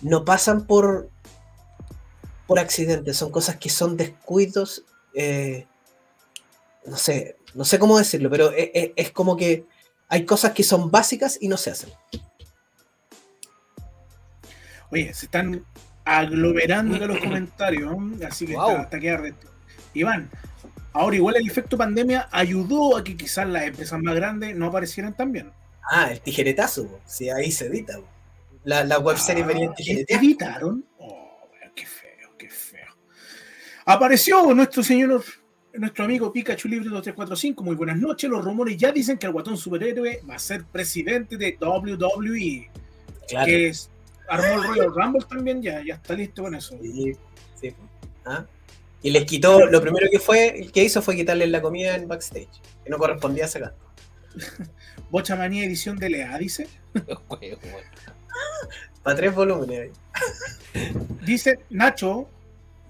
no 0.01 0.25
pasan 0.25 0.67
por, 0.67 1.11
por 2.47 2.59
accidente, 2.59 3.13
son 3.13 3.31
cosas 3.31 3.57
que 3.57 3.69
son 3.69 3.99
descuidos. 3.99 4.85
eh, 5.13 5.67
no 6.87 6.97
sé, 6.97 7.37
no 7.55 7.65
sé 7.65 7.79
cómo 7.79 7.99
decirlo, 7.99 8.31
pero 8.31 8.51
es, 8.53 8.71
es- 8.75 8.91
es 8.97 9.11
como 9.11 9.37
que 9.37 9.65
hay 10.09 10.25
cosas 10.25 10.53
que 10.53 10.63
son 10.63 10.91
básicas 10.91 11.39
y 11.41 11.49
no 11.49 11.57
se 11.57 11.71
hacen. 11.71 11.91
Oye, 14.91 15.13
se 15.15 15.27
están 15.27 15.65
aglomerando 16.05 17.07
los 17.07 17.19
comentarios, 17.25 17.91
¿no? 17.97 18.27
así 18.27 18.47
que 18.47 18.55
Wow. 18.55 18.71
está, 18.71 18.83
está 18.83 19.01
queda 19.01 19.17
reto. 19.19 19.49
Iván, 19.95 20.31
ahora 20.93 21.17
igual 21.17 21.37
el 21.37 21.47
efecto 21.49 21.77
pandemia 21.77 22.29
ayudó 22.31 22.97
a 22.97 23.03
que 23.05 23.17
quizás 23.17 23.47
las 23.49 23.65
empresas 23.65 24.01
más 24.01 24.15
grandes 24.15 24.55
no 24.55 24.67
aparecieran 24.67 25.17
tan 25.17 25.33
bien. 25.33 25.53
Ah, 25.91 26.11
el 26.11 26.21
tijeretazo, 26.21 27.01
sí, 27.07 27.31
ahí 27.31 27.51
se 27.51 27.67
edita. 27.67 27.99
La, 28.65 28.85
la 28.85 28.99
web 28.99 29.17
serie 29.17 29.45
Ah, 29.45 29.47
venía 29.47 29.67
en 29.67 29.73
¿y 29.73 29.75
tijeretazo. 29.75 30.21
¿Editaron? 30.21 30.85
Oh, 30.99 31.49
qué 31.75 31.87
feo, 31.87 32.31
qué 32.39 32.49
feo. 32.51 32.87
Apareció 33.85 34.53
nuestro 34.55 34.83
señor, 34.83 35.25
nuestro 35.79 36.05
amigo 36.05 36.33
Pikachu 36.33 36.69
Libre 36.69 36.89
2345. 36.91 37.63
Muy 37.63 37.77
buenas 37.77 37.99
noches. 37.99 38.29
Los 38.31 38.45
rumores 38.45 38.77
ya 38.77 38.93
dicen 38.93 39.19
que 39.19 39.27
el 39.27 39.33
guatón 39.33 39.57
superhéroe 39.57 40.23
va 40.29 40.37
a 40.37 40.39
ser 40.39 40.65
presidente 40.65 41.37
de 41.37 41.57
WWE. 41.61 42.71
Claro. 43.29 43.47
Que 43.47 43.69
es, 43.69 43.91
armó 44.29 44.63
el 44.63 44.69
Royal 44.69 44.95
Rumble 44.95 45.25
también, 45.29 45.63
ya, 45.63 45.83
ya 45.85 45.95
está 45.95 46.15
listo 46.15 46.43
con 46.43 46.55
eso. 46.55 46.77
Sí, 46.81 47.13
sí. 47.61 47.75
Ah. 48.25 48.45
Y 49.03 49.11
les 49.11 49.25
quitó, 49.25 49.67
lo 49.67 49.81
primero 49.81 50.09
que 50.11 50.19
fue, 50.19 50.69
que 50.73 50.85
hizo 50.85 51.01
fue 51.03 51.17
quitarle 51.17 51.47
la 51.47 51.63
comida 51.63 51.95
en 51.95 52.09
backstage, 52.09 52.49
que 52.83 52.91
no 52.91 52.99
correspondía 52.99 53.45
a 53.45 53.49
sacar. 53.49 53.75
Bocha 55.11 55.37
Manía 55.37 55.65
edición 55.65 55.97
de 55.97 56.11
Lea, 56.11 56.37
dice. 56.39 56.67
Para 59.03 59.17
tres 59.17 59.35
volúmenes. 59.35 59.91
Dice 61.25 61.61
Nacho, 61.71 62.29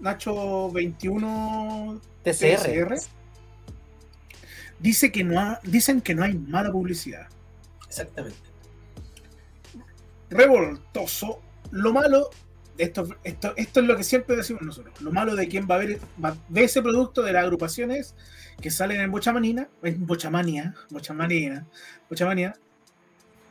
Nacho 0.01 0.71
21 0.73 2.01
TCR. 2.33 2.95
Dice 4.79 5.11
que 5.13 5.25
no 5.25 5.41
ha- 5.41 5.61
dicen 5.63 6.01
que 6.01 6.15
no 6.15 6.23
hay 6.25 6.35
mala 6.35 6.71
publicidad. 6.71 7.29
Exactamente. 7.89 8.39
Revoltoso. 10.31 11.41
Lo 11.71 11.93
malo, 11.93 12.31
esto, 12.79 13.09
esto, 13.25 13.55
esto 13.57 13.81
es 13.81 13.87
lo 13.87 13.97
que 13.97 14.05
siempre 14.05 14.37
decimos 14.37 14.63
nosotros. 14.63 15.01
Lo 15.01 15.13
malo 15.13 15.35
de 15.35 15.49
quien 15.49 15.67
va 15.71 15.77
a 15.77 15.79
ver 15.79 15.99
va- 16.23 16.37
ve 16.49 16.65
ese 16.65 16.83
producto 16.83 17.23
de 17.23 17.33
las 17.33 17.45
agrupaciones 17.45 18.15
que 18.61 18.71
salen 18.71 19.01
en 19.01 19.11
Bochamanina, 19.11 19.69
en 19.83 20.07
Bochamania, 20.07 20.75
Bochamanina, 20.91 21.67
Bochamania, 22.09 22.57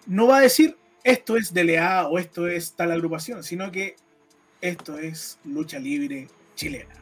no 0.07 0.27
va 0.27 0.37
a 0.37 0.41
decir 0.41 0.77
esto 1.03 1.37
es 1.37 1.53
DLA 1.53 2.07
o 2.07 2.17
esto 2.19 2.47
es 2.47 2.73
tal 2.73 2.91
agrupación, 2.91 3.43
sino 3.43 3.71
que 3.71 3.95
esto 4.61 4.97
es 4.97 5.37
lucha 5.43 5.77
libre 5.79 6.27
chilena. 6.55 6.95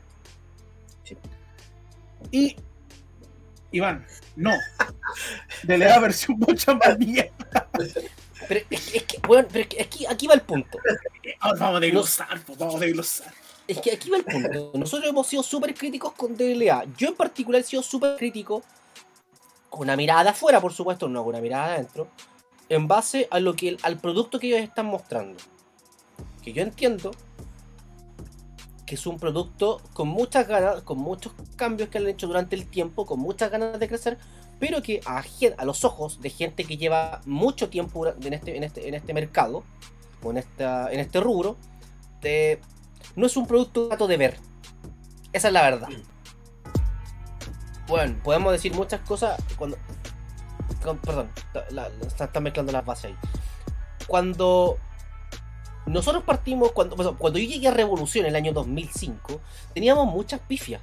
Y 2.31 2.55
Iván, 3.71 4.05
no. 4.35 4.51
DLA 5.63 5.99
versión 5.99 6.39
Bochamanía. 6.39 7.29
Pero 8.47 8.65
es, 8.69 8.95
es 8.95 9.03
que, 9.03 9.17
bueno, 9.27 9.47
pero 9.51 9.63
es 9.63 9.67
que 9.67 9.81
aquí, 9.81 10.05
aquí 10.05 10.27
va 10.27 10.35
el 10.35 10.41
punto. 10.41 10.77
Ahora 11.39 11.59
vamos 11.59 11.77
a 11.77 11.79
desglosar, 11.79 12.41
pues, 12.45 12.57
vamos 12.57 12.75
a 12.75 12.79
desglosar. 12.79 13.33
Es 13.67 13.79
que 13.79 13.91
aquí 13.91 14.09
va 14.09 14.17
el 14.17 14.25
punto. 14.25 14.71
Nosotros 14.75 15.09
hemos 15.09 15.25
sido 15.27 15.41
súper 15.41 15.73
críticos 15.73 16.13
con 16.13 16.35
DLA. 16.35 16.85
Yo 16.97 17.07
en 17.07 17.15
particular 17.15 17.61
he 17.61 17.63
sido 17.63 17.81
súper 17.81 18.17
crítico 18.17 18.63
con 19.69 19.81
una 19.81 19.95
mirada 19.95 20.25
de 20.25 20.29
afuera, 20.29 20.61
por 20.61 20.73
supuesto, 20.73 21.07
no 21.07 21.21
con 21.23 21.29
una 21.29 21.41
mirada 21.41 21.69
de 21.69 21.73
adentro, 21.75 22.07
en 22.69 22.87
base 22.87 23.27
a 23.31 23.39
lo 23.39 23.55
que 23.55 23.77
al 23.81 23.97
producto 23.97 24.39
que 24.39 24.47
ellos 24.47 24.59
están 24.59 24.85
mostrando. 24.85 25.39
Que 26.43 26.53
yo 26.53 26.61
entiendo 26.61 27.11
que 28.85 28.95
es 28.95 29.05
un 29.07 29.17
producto 29.19 29.81
con 29.93 30.07
muchas 30.09 30.47
ganas, 30.47 30.81
con 30.83 30.97
muchos 30.97 31.33
cambios 31.55 31.89
que 31.89 31.97
han 31.99 32.07
hecho 32.07 32.27
durante 32.27 32.55
el 32.55 32.65
tiempo, 32.67 33.05
con 33.05 33.19
muchas 33.19 33.49
ganas 33.51 33.79
de 33.79 33.87
crecer, 33.87 34.17
pero 34.59 34.81
que 34.81 34.99
a, 35.05 35.23
a 35.57 35.65
los 35.65 35.83
ojos 35.85 36.21
de 36.21 36.29
gente 36.29 36.63
que 36.65 36.77
lleva 36.77 37.21
mucho 37.25 37.69
tiempo 37.69 38.05
en 38.07 38.33
este, 38.33 38.57
en 38.57 38.63
este, 38.63 38.87
en 38.87 38.93
este 38.93 39.13
mercado, 39.13 39.63
o 40.21 40.31
en, 40.31 40.37
esta, 40.37 40.91
en 40.91 40.99
este 40.99 41.19
rubro, 41.19 41.57
no 43.15 43.25
es 43.25 43.35
un 43.37 43.45
producto 43.47 43.87
grato 43.89 44.07
de 44.07 44.17
ver. 44.17 44.37
Esa 45.33 45.47
es 45.47 45.53
la 45.53 45.61
verdad. 45.63 45.89
Bueno, 47.87 48.15
podemos 48.23 48.51
decir 48.53 48.73
muchas 48.73 49.01
cosas 49.01 49.41
cuando... 49.57 49.77
con- 50.83 50.97
perdón, 50.99 51.29
la- 51.71 51.89
la- 51.89 52.07
está- 52.07 52.25
están 52.25 52.43
mezclando 52.43 52.71
las 52.71 52.85
bases 52.85 53.05
ahí. 53.05 53.15
Cuando 54.07 54.77
nosotros 55.85 56.23
partimos, 56.23 56.71
cuando, 56.71 56.95
cuando 57.17 57.39
yo 57.39 57.47
llegué 57.47 57.67
a 57.67 57.71
Revolución 57.71 58.25
en 58.25 58.29
el 58.29 58.35
año 58.35 58.53
2005, 58.53 59.39
teníamos 59.73 60.07
muchas 60.07 60.39
pifias 60.39 60.81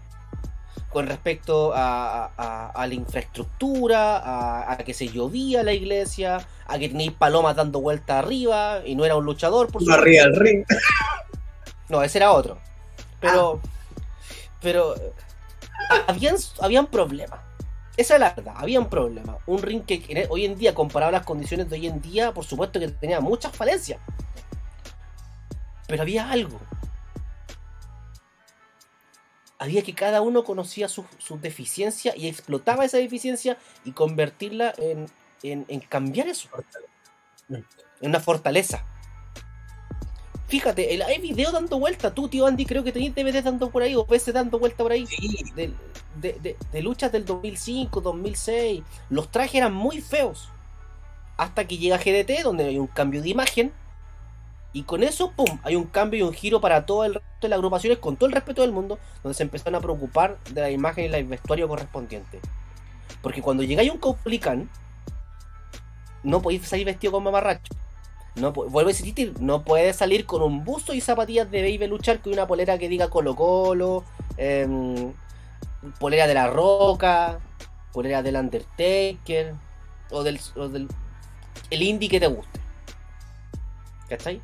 con 0.91 1.07
respecto 1.07 1.73
a, 1.75 2.31
a- 2.37 2.71
a 2.71 2.87
la 2.87 2.95
infraestructura, 2.95 4.17
a, 4.19 4.73
a 4.73 4.77
que 4.79 4.93
se 4.93 5.09
llovía 5.09 5.63
la 5.63 5.73
iglesia, 5.73 6.45
a 6.67 6.79
que 6.79 6.89
tenéis 6.89 7.13
palomas 7.13 7.55
dando 7.57 7.81
vuelta 7.81 8.19
arriba 8.19 8.81
y 8.85 8.95
no 8.97 9.05
era 9.05 9.17
un 9.17 9.25
luchador, 9.25 9.69
por 9.71 9.83
No 9.87 9.95
arriba 9.95 10.25
del 10.25 10.37
ring. 10.37 10.65
no, 11.89 12.03
ese 12.03 12.19
era 12.19 12.33
otro. 12.33 12.59
Pero. 13.21 13.61
Pero. 14.61 14.97
eh, 14.97 15.13
Habían, 16.07 16.37
habían 16.61 16.87
problemas. 16.87 17.41
Esa 17.97 18.15
es 18.15 18.21
la 18.21 18.33
verdad, 18.35 18.55
habían 18.57 18.89
problemas. 18.89 19.37
Un 19.47 19.63
ring 19.63 19.83
que 19.85 20.05
en- 20.09 20.27
hoy 20.31 20.45
en 20.45 20.57
día, 20.57 20.75
comparado 20.75 21.09
a 21.11 21.13
las 21.13 21.25
condiciones 21.27 21.69
de 21.71 21.77
hoy 21.77 21.87
en 21.87 22.01
día, 22.01 22.33
por 22.33 22.45
supuesto 22.45 22.79
que 22.81 22.89
tenía 22.89 23.21
muchas 23.21 23.55
falencias. 23.57 24.01
Pero 25.91 26.03
había 26.03 26.31
algo. 26.31 26.59
Había 29.59 29.83
que 29.83 29.95
cada 29.95 30.23
uno 30.23 30.43
conocía 30.45 30.89
sus 30.89 31.05
sus 31.19 31.41
deficiencias 31.43 32.17
y 32.17 32.29
explotaba 32.29 32.85
esa 32.85 32.97
deficiencia 32.97 33.59
y 33.85 33.93
convertirla 33.93 34.73
en, 34.79 35.07
en- 35.43 35.67
en 35.69 35.81
cambiar 35.81 36.29
eso. 36.29 36.49
En 37.51 37.65
una 38.01 38.21
fortaleza. 38.21 38.85
Fíjate, 40.49 40.95
el- 40.95 41.03
hay 41.03 41.19
videos 41.19 41.53
dando 41.53 41.79
vuelta. 41.79 42.15
Tú, 42.15 42.29
tío 42.29 42.47
Andy, 42.47 42.65
creo 42.65 42.83
que 42.83 42.91
tenías 42.93 43.15
DVDs 43.15 43.45
dando 43.45 43.71
por 43.71 43.83
ahí 43.83 43.95
o 43.95 44.07
PC 44.07 44.33
dando 44.33 44.59
vuelta 44.59 44.83
por 44.83 44.93
ahí. 44.93 45.07
Sí, 45.07 45.37
De, 45.55 45.73
de- 46.17 46.33
de- 46.41 46.57
de 46.73 46.83
luchas 46.83 47.13
del 47.13 47.25
2005, 47.27 48.01
2006. 48.01 48.83
Los 49.11 49.31
trajes 49.31 49.57
eran 49.57 49.75
muy 49.75 50.01
feos. 50.01 50.49
Hasta 51.37 51.67
que 51.67 51.77
llega 51.77 51.99
GDT, 51.99 52.43
donde 52.43 52.65
hay 52.65 52.79
un 52.79 52.87
cambio 52.87 53.21
de 53.23 53.29
imagen. 53.29 53.73
Y 54.73 54.85
con 54.85 55.03
eso, 55.03 55.33
¡pum! 55.33 55.59
Hay 55.65 55.75
un 55.75 55.85
cambio 55.85 56.21
y 56.21 56.23
un 56.23 56.33
giro 56.33 56.61
para 56.61 56.87
todo 56.87 57.05
el 57.05 57.15
resto 57.15 57.29
de 57.43 57.49
las 57.49 57.57
agrupaciones, 57.57 57.99
con 57.99 58.17
todo 58.17 58.29
el 58.29 58.33
respeto 58.33 58.63
del 58.63 58.73
mundo, 58.73 58.99
donde 59.23 59.35
se 59.35 59.43
empezaron 59.43 59.75
a 59.75 59.81
preocupar 59.81 60.39
de 60.51 60.61
la 60.61 60.71
imagen 60.71 61.11
y 61.11 61.15
el 61.15 61.27
vestuario 61.27 61.67
correspondiente. 61.67 62.41
Porque 63.23 63.43
cuando 63.43 63.65
llegáis 63.65 63.91
a 63.91 63.93
un 63.93 63.99
Caupolicán, 63.99 64.71
no 66.23 66.41
podéis 66.41 66.67
salir 66.69 66.87
vestido 66.87 67.13
con 67.13 67.25
mamarracho. 67.25 67.75
No, 68.37 68.53
vuelvo 68.53 68.89
a 68.89 68.93
insistir, 68.93 69.35
no 69.41 69.65
puedes 69.65 69.97
salir 69.97 70.25
con 70.25 70.43
un 70.43 70.65
busto 70.65 70.95
y 70.95 71.01
zapatillas 71.01 71.51
de 71.51 71.63
baby 71.63 71.89
luchar 71.89 72.21
con 72.21 72.33
una 72.33 72.47
polera 72.47 72.79
que 72.79 72.89
diga 72.89 73.09
Colo 73.09 73.35
Colo, 73.35 74.05
em, 74.37 75.13
polera 75.99 76.29
de 76.29 76.35
la 76.35 76.47
Roca, 76.47 77.41
polera 77.93 78.23
del 78.23 78.37
Undertaker, 78.37 79.55
o 80.11 80.23
del, 80.23 80.41
o 80.55 80.69
del 80.69 80.89
el 81.71 81.83
indie 81.83 82.09
que 82.09 82.21
te 82.21 82.29
guste. 82.29 82.61
¿Cachai? 84.09 84.41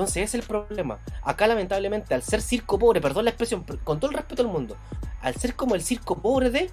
Entonces 0.00 0.28
ese 0.28 0.38
es 0.38 0.42
el 0.42 0.48
problema. 0.48 0.98
Acá 1.22 1.46
lamentablemente, 1.46 2.14
al 2.14 2.22
ser 2.22 2.40
circo 2.40 2.78
pobre, 2.78 3.02
perdón 3.02 3.26
la 3.26 3.32
expresión, 3.32 3.66
con 3.84 4.00
todo 4.00 4.10
el 4.10 4.16
respeto 4.16 4.42
del 4.42 4.50
mundo, 4.50 4.74
al 5.20 5.34
ser 5.34 5.54
como 5.54 5.74
el 5.74 5.82
circo 5.82 6.16
pobre 6.16 6.48
de, 6.48 6.70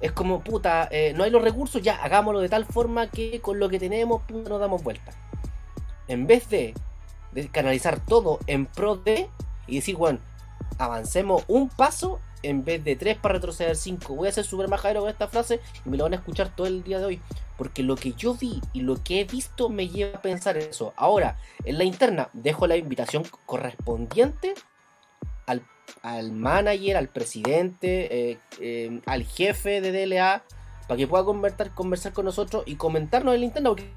es 0.00 0.10
como, 0.10 0.40
puta, 0.40 0.88
eh, 0.90 1.12
no 1.14 1.22
hay 1.22 1.30
los 1.30 1.42
recursos, 1.42 1.80
ya, 1.80 2.02
hagámoslo 2.02 2.40
de 2.40 2.48
tal 2.48 2.64
forma 2.64 3.06
que 3.06 3.40
con 3.40 3.60
lo 3.60 3.68
que 3.68 3.78
tenemos, 3.78 4.22
puta, 4.22 4.48
nos 4.48 4.58
damos 4.58 4.82
vuelta. 4.82 5.12
En 6.08 6.26
vez 6.26 6.48
de, 6.48 6.74
de 7.30 7.48
canalizar 7.48 8.00
todo 8.00 8.40
en 8.48 8.66
pro 8.66 8.96
de, 8.96 9.30
y 9.68 9.76
decir, 9.76 9.94
bueno, 9.94 10.18
avancemos 10.76 11.44
un 11.46 11.68
paso 11.68 12.18
en 12.42 12.64
vez 12.64 12.82
de 12.84 12.96
tres 12.96 13.16
para 13.16 13.34
retroceder 13.34 13.76
cinco. 13.76 14.14
Voy 14.14 14.28
a 14.28 14.32
ser 14.32 14.44
súper 14.44 14.68
majadero 14.68 15.00
con 15.00 15.10
esta 15.10 15.28
frase 15.28 15.60
y 15.84 15.88
me 15.88 15.96
lo 15.96 16.04
van 16.04 16.14
a 16.14 16.16
escuchar 16.16 16.54
todo 16.54 16.66
el 16.66 16.82
día 16.82 16.98
de 16.98 17.04
hoy. 17.04 17.20
Porque 17.56 17.82
lo 17.82 17.96
que 17.96 18.12
yo 18.12 18.34
vi 18.34 18.60
y 18.72 18.80
lo 18.80 19.02
que 19.02 19.20
he 19.20 19.24
visto 19.24 19.68
me 19.68 19.88
lleva 19.88 20.18
a 20.18 20.22
pensar 20.22 20.56
eso. 20.56 20.92
Ahora, 20.96 21.38
en 21.64 21.78
la 21.78 21.84
interna, 21.84 22.30
dejo 22.32 22.66
la 22.66 22.76
invitación 22.76 23.24
correspondiente 23.46 24.54
al, 25.46 25.62
al 26.02 26.32
manager, 26.32 26.96
al 26.96 27.08
presidente, 27.08 28.30
eh, 28.30 28.38
eh, 28.60 29.00
al 29.06 29.24
jefe 29.24 29.80
de 29.80 29.92
DLA, 29.92 30.42
para 30.88 30.96
que 30.98 31.06
pueda 31.06 31.24
conversar, 31.24 31.74
conversar 31.74 32.12
con 32.12 32.24
nosotros 32.24 32.64
y 32.66 32.76
comentarnos 32.76 33.34
en 33.34 33.40
la 33.40 33.46
interna. 33.46 33.70
Porque 33.70 33.90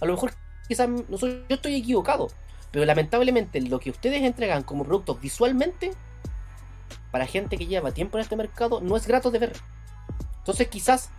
a 0.00 0.06
lo 0.06 0.12
mejor 0.12 0.32
quizás 0.68 0.88
yo 1.08 1.38
estoy 1.48 1.74
equivocado. 1.76 2.28
Pero 2.70 2.84
lamentablemente 2.84 3.60
lo 3.60 3.80
que 3.80 3.90
ustedes 3.90 4.22
entregan 4.22 4.62
como 4.62 4.84
productos 4.84 5.20
visualmente, 5.20 5.90
para 7.10 7.26
gente 7.26 7.56
que 7.56 7.66
lleva 7.66 7.92
tiempo 7.92 8.18
en 8.18 8.22
este 8.22 8.36
mercado, 8.36 8.80
no 8.80 8.96
es 8.96 9.06
grato 9.06 9.30
de 9.30 9.38
ver. 9.38 9.52
Entonces 10.38 10.68
quizás 10.68 11.10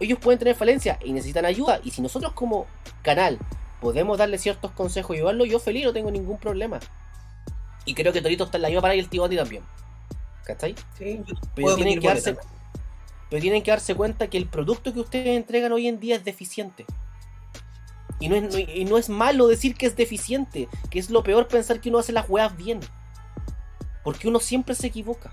ellos 0.00 0.18
pueden 0.18 0.38
tener 0.38 0.54
falencias 0.56 0.98
y 1.04 1.12
necesitan 1.12 1.44
ayuda. 1.44 1.80
Y 1.84 1.90
si 1.90 2.02
nosotros 2.02 2.32
como 2.32 2.66
canal 3.02 3.38
podemos 3.80 4.18
darle 4.18 4.38
ciertos 4.38 4.70
consejos 4.72 5.14
y 5.14 5.18
ayudarlo, 5.18 5.44
yo 5.44 5.58
feliz, 5.58 5.84
no 5.84 5.92
tengo 5.92 6.10
ningún 6.10 6.38
problema. 6.38 6.80
Y 7.84 7.94
creo 7.94 8.12
que 8.12 8.22
Torito 8.22 8.44
está 8.44 8.56
en 8.58 8.62
la 8.62 8.68
misma 8.68 8.82
para 8.82 8.94
y 8.94 9.00
el 9.00 9.08
Andy 9.22 9.36
también. 9.36 9.62
¿Cachai? 10.44 10.74
sí, 10.98 11.22
Pero 11.54 11.74
tienen, 11.74 12.00
que 12.00 12.08
darse, 12.08 12.36
pero 13.30 13.40
tienen 13.40 13.62
que 13.62 13.70
darse 13.70 13.94
cuenta 13.94 14.28
que 14.28 14.36
el 14.36 14.46
producto 14.46 14.92
que 14.92 15.00
ustedes 15.00 15.36
entregan 15.36 15.72
hoy 15.72 15.86
en 15.88 16.00
día 16.00 16.16
es 16.16 16.24
deficiente. 16.24 16.84
Y 18.20 18.28
no 18.28 18.36
es, 18.36 18.42
no- 18.42 18.58
y 18.58 18.84
no 18.84 18.98
es 18.98 19.08
malo 19.08 19.46
decir 19.48 19.74
que 19.74 19.86
es 19.86 19.96
deficiente, 19.96 20.68
que 20.90 20.98
es 20.98 21.10
lo 21.10 21.22
peor 21.22 21.48
pensar 21.48 21.80
que 21.80 21.88
uno 21.88 21.98
hace 21.98 22.12
las 22.12 22.28
weas 22.28 22.56
bien. 22.56 22.80
Porque 24.04 24.28
uno 24.28 24.38
siempre 24.38 24.74
se 24.74 24.86
equivoca. 24.86 25.32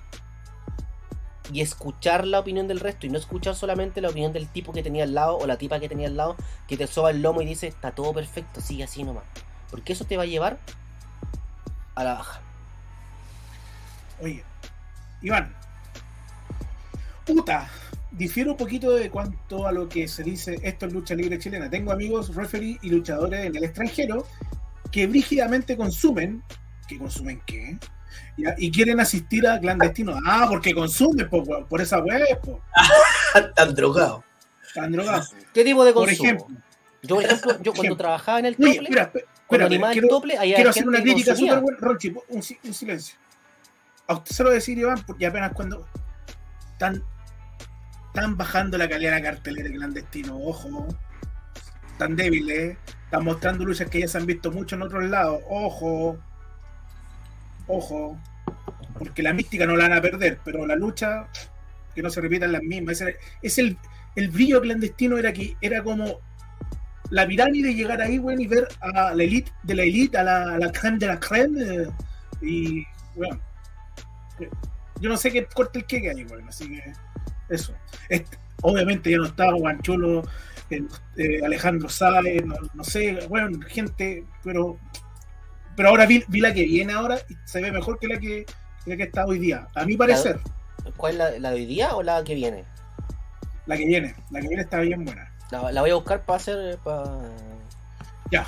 Y 1.54 1.62
escuchar 1.62 2.26
la 2.26 2.40
opinión 2.40 2.68
del 2.68 2.80
resto 2.80 3.06
y 3.06 3.10
no 3.10 3.18
escuchar 3.18 3.56
solamente 3.56 4.00
la 4.00 4.10
opinión 4.10 4.32
del 4.32 4.48
tipo 4.48 4.72
que 4.72 4.82
tenía 4.82 5.04
al 5.04 5.14
lado 5.14 5.38
o 5.38 5.46
la 5.46 5.58
tipa 5.58 5.80
que 5.82 5.90
tenía 5.90 6.08
al 6.08 6.16
lado 6.16 6.38
que 6.68 6.78
te 6.78 6.88
soba 6.88 7.12
el 7.12 7.22
lomo 7.22 7.42
y 7.42 7.46
dice, 7.46 7.68
está 7.68 7.92
todo 7.92 8.14
perfecto, 8.14 8.62
sigue 8.62 8.86
así 8.86 9.04
nomás. 9.04 9.26
Porque 9.70 9.92
eso 9.92 10.06
te 10.06 10.16
va 10.16 10.24
a 10.24 10.28
llevar 10.28 10.58
a 11.96 12.04
la 12.06 12.14
baja. 12.14 12.42
Oye, 14.22 14.44
Iván. 15.22 15.54
Puta, 17.26 17.70
difiero 18.12 18.52
un 18.52 18.58
poquito 18.58 18.92
de 18.92 19.10
cuanto 19.10 19.68
a 19.68 19.72
lo 19.72 19.88
que 19.88 20.08
se 20.08 20.24
dice 20.24 20.60
esto 20.64 20.86
es 20.86 20.94
lucha 20.94 21.16
libre 21.16 21.40
chilena. 21.40 21.70
Tengo 21.70 21.92
amigos, 21.92 22.34
referee 22.36 22.78
y 22.82 22.90
luchadores 22.90 23.46
en 23.46 23.56
el 23.56 23.64
extranjero 23.64 24.26
que 24.92 25.08
brígidamente 25.08 25.78
consumen. 25.78 26.44
¿Que 26.88 26.98
consumen 26.98 27.42
qué? 27.46 27.78
Y 28.58 28.72
quieren 28.72 29.00
asistir 29.00 29.48
a 29.48 29.60
clandestinos. 29.60 30.20
Ah, 30.26 30.48
porque 30.50 30.74
consumen, 30.74 31.30
po, 31.30 31.40
weón, 31.44 31.66
por 31.68 31.82
esa 31.82 32.00
web, 32.00 32.24
po. 32.44 32.62
Tan 33.56 33.74
drogado. 33.76 34.24
Están 34.66 34.92
drogados. 34.92 35.34
¿Qué 35.54 35.64
tipo 35.64 35.84
de 35.86 35.94
Por 35.94 36.08
consumo? 36.08 36.30
ejemplo, 36.30 36.48
Yo, 37.04 37.16
por 37.16 37.24
ejemplo, 37.26 37.52
yo 37.52 37.58
cuando 37.58 37.72
Ejemplo. 37.82 37.98
trabajaba 37.98 38.40
en 38.40 38.46
el 38.46 38.54
Oye, 38.56 38.66
tople, 38.76 38.84
espera, 38.84 39.02
espera, 39.04 39.26
cuando 39.26 39.66
espérate, 39.66 39.66
animaba 39.66 39.92
el 39.92 40.00
quiero, 40.00 40.08
tople, 40.08 40.34
ahí 40.38 40.40
quiero 40.54 40.58
había 40.60 40.70
hacer 40.70 40.88
una 40.88 41.02
crítica 41.02 41.36
súper 41.36 41.60
buena. 41.60 41.78
Ronchi, 41.82 42.14
un, 42.30 42.42
si- 42.44 42.60
un 42.64 42.74
silencio. 42.74 43.16
A 44.08 44.14
usted 44.16 44.32
se 44.36 44.44
lo 44.44 44.50
voy 44.50 44.54
a 44.54 44.60
decir, 44.60 44.78
Iván, 44.78 45.04
porque 45.06 45.26
apenas 45.26 45.52
cuando 45.54 45.88
están, 46.74 47.04
están 48.08 48.38
bajando 48.38 48.78
la 48.78 48.88
calidad 48.90 49.12
de 49.16 49.22
la 49.22 49.32
cartelera 49.32 49.70
clandestino, 49.70 50.38
ojo, 50.38 50.88
tan 51.98 52.16
débiles, 52.16 52.78
están 53.06 53.24
mostrando 53.26 53.66
luchas 53.66 53.90
que 53.90 54.00
ya 54.00 54.08
se 54.08 54.18
han 54.18 54.26
visto 54.26 54.52
mucho 54.52 54.76
en 54.76 54.82
otros 54.84 55.04
lados, 55.06 55.42
ojo, 55.50 56.18
ojo, 57.68 58.18
porque 58.98 59.24
la 59.24 59.34
mística 59.34 59.66
no 59.66 59.76
la 59.76 59.90
van 59.90 59.98
a 59.98 60.02
perder, 60.02 60.40
pero 60.44 60.66
la 60.66 60.76
lucha, 60.76 61.28
que 61.96 62.02
no 62.02 62.10
se 62.10 62.22
repitan 62.22 62.52
las 62.52 62.64
mismas, 62.64 63.02
ese- 63.02 63.18
es 63.42 63.58
el, 63.58 63.78
brillo 64.30 64.62
clandestino 64.62 65.18
era 65.18 65.34
que 65.34 65.56
era 65.62 65.84
como 65.84 66.20
la 67.10 67.28
pirámide 67.28 67.74
llegar 67.74 68.02
ahí, 68.02 68.20
weón, 68.20 68.42
y 68.42 68.48
ver 68.48 68.68
a 68.80 69.14
la 69.14 69.24
elite 69.24 69.52
de 69.64 69.76
la 69.76 69.84
elite, 69.84 70.18
a 70.18 70.24
la, 70.24 70.42
a 70.56 70.92
de 70.92 71.08
la 71.08 71.20
creme, 71.20 71.62
eh, 71.64 71.88
y, 72.42 72.84
bueno, 73.16 73.40
yo 75.00 75.10
no 75.10 75.18
sé 75.18 75.32
qué 75.32 75.46
corte 75.46 75.80
el 75.80 75.86
que 75.86 76.10
hay, 76.10 76.24
weón, 76.26 76.48
así 76.48 76.70
que 76.70 76.94
eso. 77.50 77.74
Obviamente 78.62 79.10
ya 79.10 79.18
no 79.18 79.26
estaba 79.26 79.58
eh, 80.70 80.84
eh, 81.18 81.40
Alejandro 81.44 81.90
Sáez, 81.90 82.46
no, 82.46 82.56
no 82.74 82.84
sé, 82.84 83.26
bueno, 83.28 83.60
gente, 83.68 84.24
pero 84.44 84.78
pero 85.76 85.90
ahora 85.90 86.06
vi, 86.06 86.24
vi 86.28 86.42
la 86.42 86.54
que 86.54 86.64
viene 86.64 86.94
ahora 86.94 87.18
y 87.30 87.36
se 87.46 87.62
ve 87.62 87.72
mejor 87.72 88.00
que 88.00 88.08
la 88.08 88.20
que, 88.20 88.46
la 88.86 88.98
que 88.98 89.04
está 89.04 89.26
hoy 89.26 89.40
día, 89.40 89.68
a 89.76 89.86
mi 89.86 89.98
parecer, 89.98 90.40
¿Cuál 90.98 91.14
es 91.14 91.18
la, 91.18 91.40
la 91.40 91.50
de 91.52 91.56
hoy 91.56 91.66
día 91.66 91.96
o 91.96 92.04
la 92.04 92.24
que 92.24 92.36
viene? 92.36 92.66
la 93.66 93.78
que 93.78 93.86
viene, 93.86 94.16
la 94.32 94.42
que 94.42 94.48
viene 94.48 94.64
está 94.64 94.80
bien 94.80 95.06
buena. 95.06 95.32
La, 95.52 95.72
la 95.72 95.82
voy 95.82 95.92
a 95.92 95.96
buscar 95.96 96.26
para 96.26 96.38
hacer. 96.38 96.78
Para, 96.84 97.22
Ya. 98.32 98.48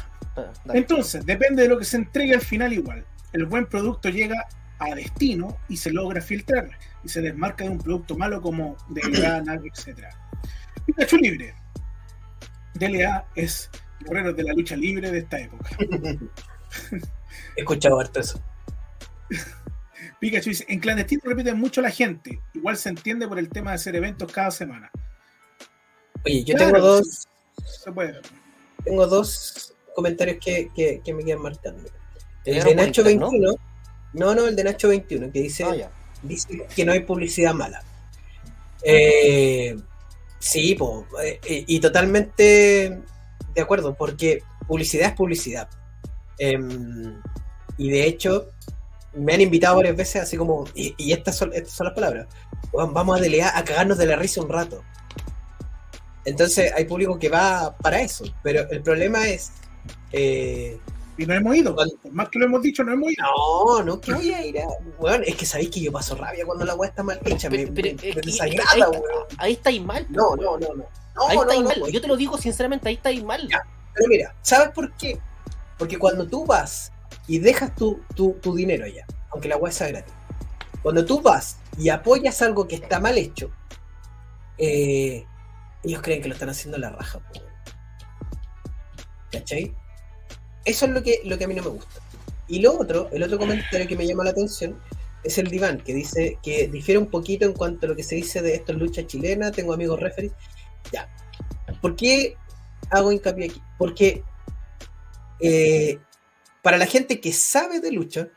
Entonces, 0.73 1.25
depende 1.25 1.63
de 1.63 1.69
lo 1.69 1.77
que 1.77 1.86
se 1.86 1.97
entregue 1.97 2.33
al 2.33 2.41
final 2.41 2.73
igual. 2.73 3.05
El 3.31 3.45
buen 3.45 3.65
producto 3.67 4.09
llega 4.09 4.47
a 4.79 4.95
destino 4.95 5.57
y 5.69 5.77
se 5.77 5.91
logra 5.91 6.21
filtrar 6.21 6.69
y 7.03 7.09
se 7.09 7.21
desmarca 7.21 7.63
de 7.63 7.69
un 7.69 7.77
producto 7.77 8.17
malo 8.17 8.41
como 8.41 8.75
DLA, 8.89 9.41
NAC, 9.41 9.65
etc. 9.65 10.07
Pikachu 10.86 11.17
Libre. 11.17 11.53
DLA 12.73 13.25
es 13.36 13.69
guerrero 13.99 14.33
de 14.33 14.43
la 14.43 14.53
lucha 14.53 14.75
libre 14.75 15.12
de 15.12 15.19
esta 15.19 15.39
época. 15.39 15.69
He 17.55 17.62
escuchado 17.62 17.99
harto 17.99 18.19
eso. 18.19 18.41
Pikachu 20.19 20.49
dice, 20.49 20.65
en 20.67 20.79
clandestino 20.79 21.21
repiten 21.25 21.59
mucho 21.59 21.81
la 21.81 21.89
gente. 21.91 22.39
Igual 22.53 22.77
se 22.77 22.89
entiende 22.89 23.27
por 23.27 23.39
el 23.39 23.49
tema 23.49 23.71
de 23.71 23.75
hacer 23.75 23.95
eventos 23.95 24.31
cada 24.31 24.51
semana. 24.51 24.89
Oye, 26.25 26.43
yo 26.43 26.55
Claro, 26.55 26.73
tengo 26.73 26.88
dos, 26.88 27.27
Se 27.83 27.91
puede. 27.91 28.21
tengo 28.83 29.07
dos 29.07 29.73
comentarios 29.95 30.38
que, 30.43 30.71
que, 30.75 31.01
que 31.03 31.13
me 31.13 31.23
quedan 31.23 31.41
marcando. 31.41 31.89
El 32.45 32.63
de 32.63 32.75
Nacho 32.75 33.01
¿no? 33.01 33.07
21. 33.07 33.53
¿no? 34.13 34.36
no, 34.36 34.47
el 34.47 34.55
de 34.55 34.63
Nacho 34.63 34.88
21, 34.89 35.31
que 35.31 35.41
dice, 35.41 35.63
Ah, 35.63 35.89
dice 36.21 36.65
que 36.75 36.86
no 36.86 36.91
hay 36.91 37.01
publicidad 37.01 37.53
mala. 37.53 37.83
Eh, 38.83 39.75
sí, 40.39 40.75
po, 40.75 41.07
eh, 41.23 41.39
y 41.45 41.79
totalmente 41.79 43.01
de 43.55 43.62
acuerdo, 43.62 43.95
porque 43.95 44.41
publicidad 44.67 45.09
es 45.09 45.15
publicidad. 45.15 45.69
Em, 46.39 47.21
y 47.77 47.89
de 47.89 48.05
hecho, 48.05 48.49
me 49.13 49.33
han 49.33 49.41
invitado 49.41 49.75
varias 49.77 49.95
veces, 49.95 50.23
así 50.23 50.37
como, 50.37 50.65
y, 50.75 50.93
y 50.97 51.11
estas, 51.13 51.37
son, 51.37 51.53
estas 51.53 51.73
son 51.73 51.85
las 51.85 51.93
palabras, 51.93 52.27
"Weón, 52.71 52.93
vamos 52.93 53.17
a 53.17 53.21
delegar 53.21 53.51
a 53.55 53.63
cagarnos 53.63 53.97
de 53.97 54.05
la 54.07 54.15
risa 54.15 54.41
un 54.41 54.49
rato. 54.49 54.83
Entonces 56.25 56.71
hay 56.75 56.85
público 56.85 57.19
que 57.19 57.29
va 57.29 57.75
para 57.77 58.01
eso, 58.01 58.23
pero 58.43 58.69
el 58.69 58.81
problema 58.81 59.27
es... 59.27 59.51
eh, 60.13 60.79
Y 61.17 61.25
no 61.27 61.33
hemos 61.35 61.55
ido. 61.55 61.75
Cuando- 61.75 61.95
Por 61.97 62.11
más 62.13 62.29
que 62.29 62.39
lo 62.39 62.45
hemos 62.45 62.61
dicho, 62.63 62.83
no 62.83 62.93
hemos 62.93 63.11
ido. 63.11 63.23
no, 63.25 63.83
no, 63.83 64.01
que 64.01 64.13
voy 64.13 64.33
a 64.33 64.43
ir 64.45 64.57
a... 64.59 64.67
Weón, 64.97 65.23
es 65.27 65.35
que 65.35 65.45
sabéis 65.45 65.69
que 65.69 65.81
yo 65.81 65.91
paso 65.91 66.15
rabia 66.15 66.45
cuando 66.45 66.65
la 66.65 66.73
weá 66.75 66.89
está 66.89 67.03
mal 67.03 67.19
hecha, 67.25 67.49
me, 67.49 67.67
Pero- 67.67 67.73
pero 67.75 67.87
me- 68.01 68.09
es 68.09 68.15
me 68.15 68.21
que- 68.21 68.31
desagrada, 68.31 68.71
ahí, 68.73 68.81
weón. 68.81 69.03
ahí 69.37 69.53
estáis 69.53 69.83
mal. 69.83 70.07
No, 70.09 70.35
no, 70.37 70.57
no, 70.57 70.67
no. 70.73 70.85
No, 71.15 71.27
Ahí 71.27 71.35
no, 71.35 71.41
estáis 71.43 71.61
no, 71.61 71.67
mal. 71.69 71.77
pues. 71.81 71.93
Yo 71.93 72.01
te 72.01 72.07
lo 72.07 72.15
digo 72.17 72.37
sinceramente, 72.39 72.89
ahí 72.89 72.95
estáis 72.95 73.23
mal. 73.23 73.47
Ya. 73.47 73.61
Pero 73.93 74.07
mira, 74.09 74.33
¿sabes 74.41 74.69
por 74.69 74.91
qué? 74.95 75.19
Porque 75.77 75.97
cuando 75.97 76.27
tú 76.27 76.45
vas 76.45 76.91
y 77.27 77.39
dejas 77.39 77.75
tu, 77.75 78.01
tu, 78.15 78.33
tu 78.41 78.55
dinero 78.55 78.86
allá, 78.86 79.05
aunque 79.31 79.47
la 79.47 79.57
web 79.57 79.71
sea 79.71 79.88
gratis, 79.88 80.13
cuando 80.81 81.05
tú 81.05 81.21
vas 81.21 81.57
y 81.77 81.89
apoyas 81.89 82.41
algo 82.41 82.67
que 82.67 82.75
está 82.75 82.99
mal 82.99 83.17
hecho, 83.17 83.51
eh, 84.57 85.25
ellos 85.83 86.01
creen 86.01 86.21
que 86.21 86.27
lo 86.27 86.33
están 86.33 86.49
haciendo 86.49 86.77
la 86.77 86.89
raja. 86.89 87.19
¿Cachai? 89.31 89.73
Eso 90.65 90.86
es 90.86 90.91
lo 90.91 91.03
que, 91.03 91.21
lo 91.25 91.38
que 91.38 91.45
a 91.45 91.47
mí 91.47 91.55
no 91.55 91.63
me 91.63 91.69
gusta. 91.69 92.01
Y 92.47 92.59
lo 92.59 92.77
otro, 92.79 93.09
el 93.12 93.23
otro 93.23 93.38
comentario 93.38 93.88
que 93.88 93.95
me 93.95 94.05
llama 94.05 94.23
la 94.23 94.31
atención 94.31 94.79
es 95.23 95.38
el 95.38 95.49
diván, 95.49 95.79
que 95.79 95.93
dice 95.93 96.38
que 96.43 96.67
difiere 96.67 96.99
un 96.99 97.07
poquito 97.07 97.45
en 97.45 97.53
cuanto 97.53 97.86
a 97.86 97.89
lo 97.89 97.95
que 97.95 98.03
se 98.03 98.15
dice 98.15 98.41
de 98.41 98.55
esto 98.55 98.73
en 98.73 98.79
lucha 98.79 99.07
chilena, 99.07 99.51
tengo 99.51 99.73
amigos 99.73 99.99
referees. 99.99 100.33
Ya. 100.91 101.09
¿Por 101.81 101.95
qué 101.95 102.36
hago 102.89 103.12
hincapié 103.12 103.45
aquí? 103.45 103.62
Porque 103.77 104.23
eh, 105.43 105.99
para 106.62 106.77
la 106.77 106.86
gente 106.86 107.19
que 107.19 107.34
sabe 107.34 107.79
de 107.79 107.91
lucha, 107.91 108.29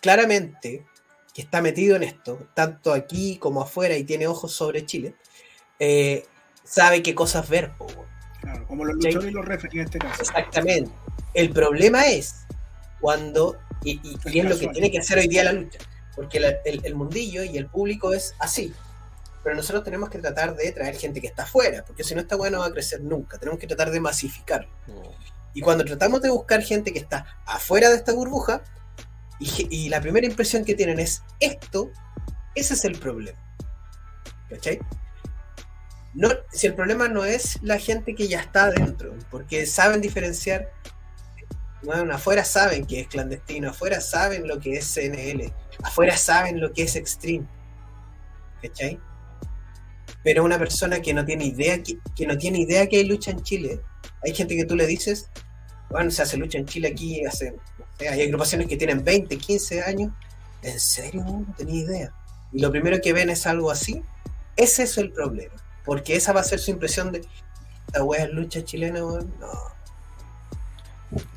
claramente, 0.00 0.86
que 1.34 1.42
está 1.42 1.60
metido 1.60 1.96
en 1.96 2.02
esto, 2.04 2.48
tanto 2.54 2.92
aquí 2.92 3.38
como 3.38 3.60
afuera 3.62 3.96
y 3.96 4.04
tiene 4.04 4.26
ojos 4.26 4.52
sobre 4.54 4.86
Chile, 4.86 5.14
eh, 5.78 6.24
sabe 6.62 7.02
qué 7.02 7.14
cosas 7.14 7.48
ver. 7.48 7.72
po, 7.76 7.86
weón. 7.86 8.06
Claro, 8.40 8.66
como 8.66 8.84
los 8.84 8.96
Sí. 8.96 9.06
luchadores 9.08 9.30
y 9.30 9.34
los 9.34 9.44
referees 9.44 9.74
en 9.74 9.80
este 9.84 9.98
caso. 9.98 10.22
Exactamente. 10.22 10.90
El 11.34 11.50
problema 11.50 12.06
es 12.06 12.34
cuando, 13.00 13.58
y, 13.82 13.92
y- 14.02 14.18
y 14.32 14.38
es 14.40 14.44
lo 14.48 14.58
que 14.58 14.68
tiene 14.68 14.90
que 14.90 14.98
hacer 14.98 15.18
hoy 15.18 15.28
día 15.28 15.44
la 15.44 15.52
lucha, 15.52 15.78
porque 16.14 16.40
la- 16.40 16.54
el, 16.64 16.84
el 16.84 16.94
mundillo 16.94 17.42
y 17.42 17.56
el 17.58 17.66
público 17.66 18.12
es 18.12 18.34
así. 18.38 18.72
Pero 19.42 19.56
nosotros 19.56 19.82
tenemos 19.84 20.08
que 20.08 20.18
tratar 20.18 20.56
de 20.56 20.72
traer 20.72 20.96
gente 20.96 21.20
que 21.20 21.26
está 21.26 21.42
afuera, 21.42 21.84
porque 21.86 22.04
si 22.04 22.14
no 22.14 22.20
esta 22.22 22.36
weá 22.36 22.50
no 22.50 22.60
va 22.60 22.66
a 22.66 22.70
crecer 22.72 23.02
nunca. 23.02 23.36
Tenemos 23.38 23.58
que 23.60 23.66
tratar 23.66 23.90
de 23.90 24.00
masificar. 24.00 24.66
Y 25.54 25.60
cuando 25.60 25.84
tratamos 25.84 26.20
de 26.20 26.30
buscar 26.30 26.62
gente 26.62 26.92
que 26.92 26.98
está 26.98 27.24
afuera 27.46 27.88
de 27.88 27.96
esta 27.96 28.12
burbuja, 28.12 28.62
y, 29.40 29.88
la 29.88 30.00
primera 30.00 30.26
impresión 30.26 30.64
que 30.64 30.74
tienen 30.74 30.98
es 30.98 31.22
esto, 31.40 31.90
ese 32.54 32.74
es 32.74 32.84
el 32.84 32.98
problema. 32.98 33.38
¿Cachai? 34.48 34.78
No, 36.14 36.28
si 36.52 36.68
el 36.68 36.74
problema 36.74 37.08
no 37.08 37.24
es 37.24 37.58
la 37.62 37.78
gente 37.78 38.14
que 38.14 38.28
ya 38.28 38.40
está 38.40 38.64
adentro, 38.64 39.14
porque 39.30 39.66
saben 39.66 40.00
diferenciar, 40.00 40.70
bueno, 41.82 42.14
afuera 42.14 42.44
saben 42.44 42.86
que 42.86 43.00
es 43.00 43.08
clandestino, 43.08 43.70
afuera 43.70 44.00
saben 44.00 44.46
lo 44.46 44.60
que 44.60 44.74
es 44.74 44.94
CNL, 44.94 45.52
afuera 45.82 46.16
saben 46.16 46.60
lo 46.60 46.72
que 46.72 46.84
es 46.84 46.96
Extreme. 46.96 47.46
¿Cachai? 48.62 49.00
Pero 50.22 50.44
una 50.44 50.58
persona 50.58 51.00
que 51.00 51.12
no 51.12 51.24
tiene 51.24 51.44
idea 51.44 51.82
que, 51.82 51.98
que 52.16 52.26
no 52.26 52.38
tiene 52.38 52.60
idea 52.60 52.88
que 52.88 52.98
hay 52.98 53.04
lucha 53.04 53.32
en 53.32 53.42
Chile, 53.42 53.82
hay 54.24 54.34
gente 54.34 54.56
que 54.56 54.64
tú 54.64 54.76
le 54.76 54.86
dices, 54.86 55.28
bueno, 55.90 56.10
se 56.10 56.22
hace 56.22 56.36
lucha 56.36 56.58
en 56.58 56.66
Chile 56.66 56.88
aquí 56.88 57.24
hace, 57.24 57.52
no 57.52 57.84
sé, 57.98 58.08
hay 58.08 58.22
agrupaciones 58.22 58.66
que 58.68 58.76
tienen 58.76 59.04
20, 59.04 59.36
15 59.36 59.82
años, 59.82 60.12
¿en 60.62 60.80
serio? 60.80 61.22
No, 61.24 61.40
no 61.46 61.54
tenía 61.56 61.82
idea. 61.84 62.12
Y 62.52 62.60
lo 62.60 62.70
primero 62.70 63.00
que 63.02 63.12
ven 63.12 63.30
es 63.30 63.46
algo 63.46 63.70
así, 63.70 64.02
ese 64.56 64.84
es 64.84 64.96
el 64.98 65.10
problema, 65.12 65.54
porque 65.84 66.16
esa 66.16 66.32
va 66.32 66.40
a 66.40 66.44
ser 66.44 66.58
su 66.58 66.70
impresión 66.70 67.12
de, 67.12 67.22
esta 67.86 68.02
wea 68.02 68.24
es 68.24 68.30
lucha 68.30 68.64
chilena, 68.64 69.04
weón. 69.04 69.32
no. 69.40 69.48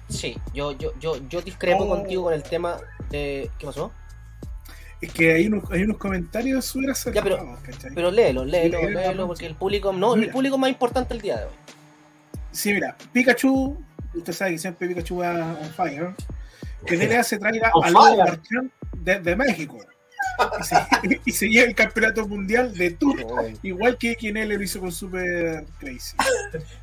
Sí, 0.10 0.38
yo, 0.54 0.72
yo, 0.72 0.94
yo, 1.00 1.18
yo 1.28 1.42
discrepo 1.42 1.84
Oh. 1.84 1.90
contigo 1.90 2.24
con 2.24 2.34
el 2.34 2.42
tema 2.44 2.78
de. 3.10 3.52
¿Qué 3.60 3.66
pasó? 3.66 3.92
Es 5.02 5.12
que 5.12 5.34
hay 5.34 5.48
unos, 5.48 5.70
hay 5.70 5.84
unos 5.84 5.98
comentarios 5.98 6.66
súper 6.66 6.96
Ya, 7.14 7.22
pero- 7.22 7.36
acertados, 7.36 7.60
¿cachai? 7.62 7.92
Pero 7.94 8.10
léelo, 8.10 8.46
léelo, 8.46 8.80
Sí, 8.80 8.86
léelo, 8.86 9.00
léelo, 9.02 9.28
porque 9.28 9.46
el 9.46 9.56
público. 9.56 9.92
No, 9.94 10.16
el 10.16 10.30
público 10.32 10.56
es 10.56 10.62
más 10.62 10.70
importante 10.70 11.14
el 11.14 11.22
día 11.22 11.38
de 11.40 11.46
hoy. 11.46 11.52
Sí, 12.52 12.74
mira, 12.74 12.96
Pikachu, 13.14 13.78
usted 14.14 14.34
sabe 14.34 14.52
que 14.52 14.58
siempre 14.58 14.88
Pikachu 14.88 15.18
va 15.18 15.58
on 15.62 15.70
fire, 15.72 16.16
que 16.86 16.98
DLA 16.98 17.24
se 17.24 17.38
traiga 17.38 17.72
a 17.84 17.90
Lobo. 17.90 18.18
Marchand 18.18 18.72
desde 18.98 19.36
México 19.36 19.78
y 20.60 20.64
se, 20.64 20.76
y 21.26 21.32
se 21.32 21.50
lleve 21.50 21.70
el 21.70 21.76
campeonato 21.76 22.28
mundial 22.28 22.74
de 22.74 22.92
Tour, 22.92 23.18
igual 23.64 23.98
que 23.98 24.16
quien 24.16 24.38
él 24.38 24.50
lo 24.50 24.62
hizo 24.62 24.80
con 24.80 24.92
Super 24.92 25.66
Crazy. 25.80 26.16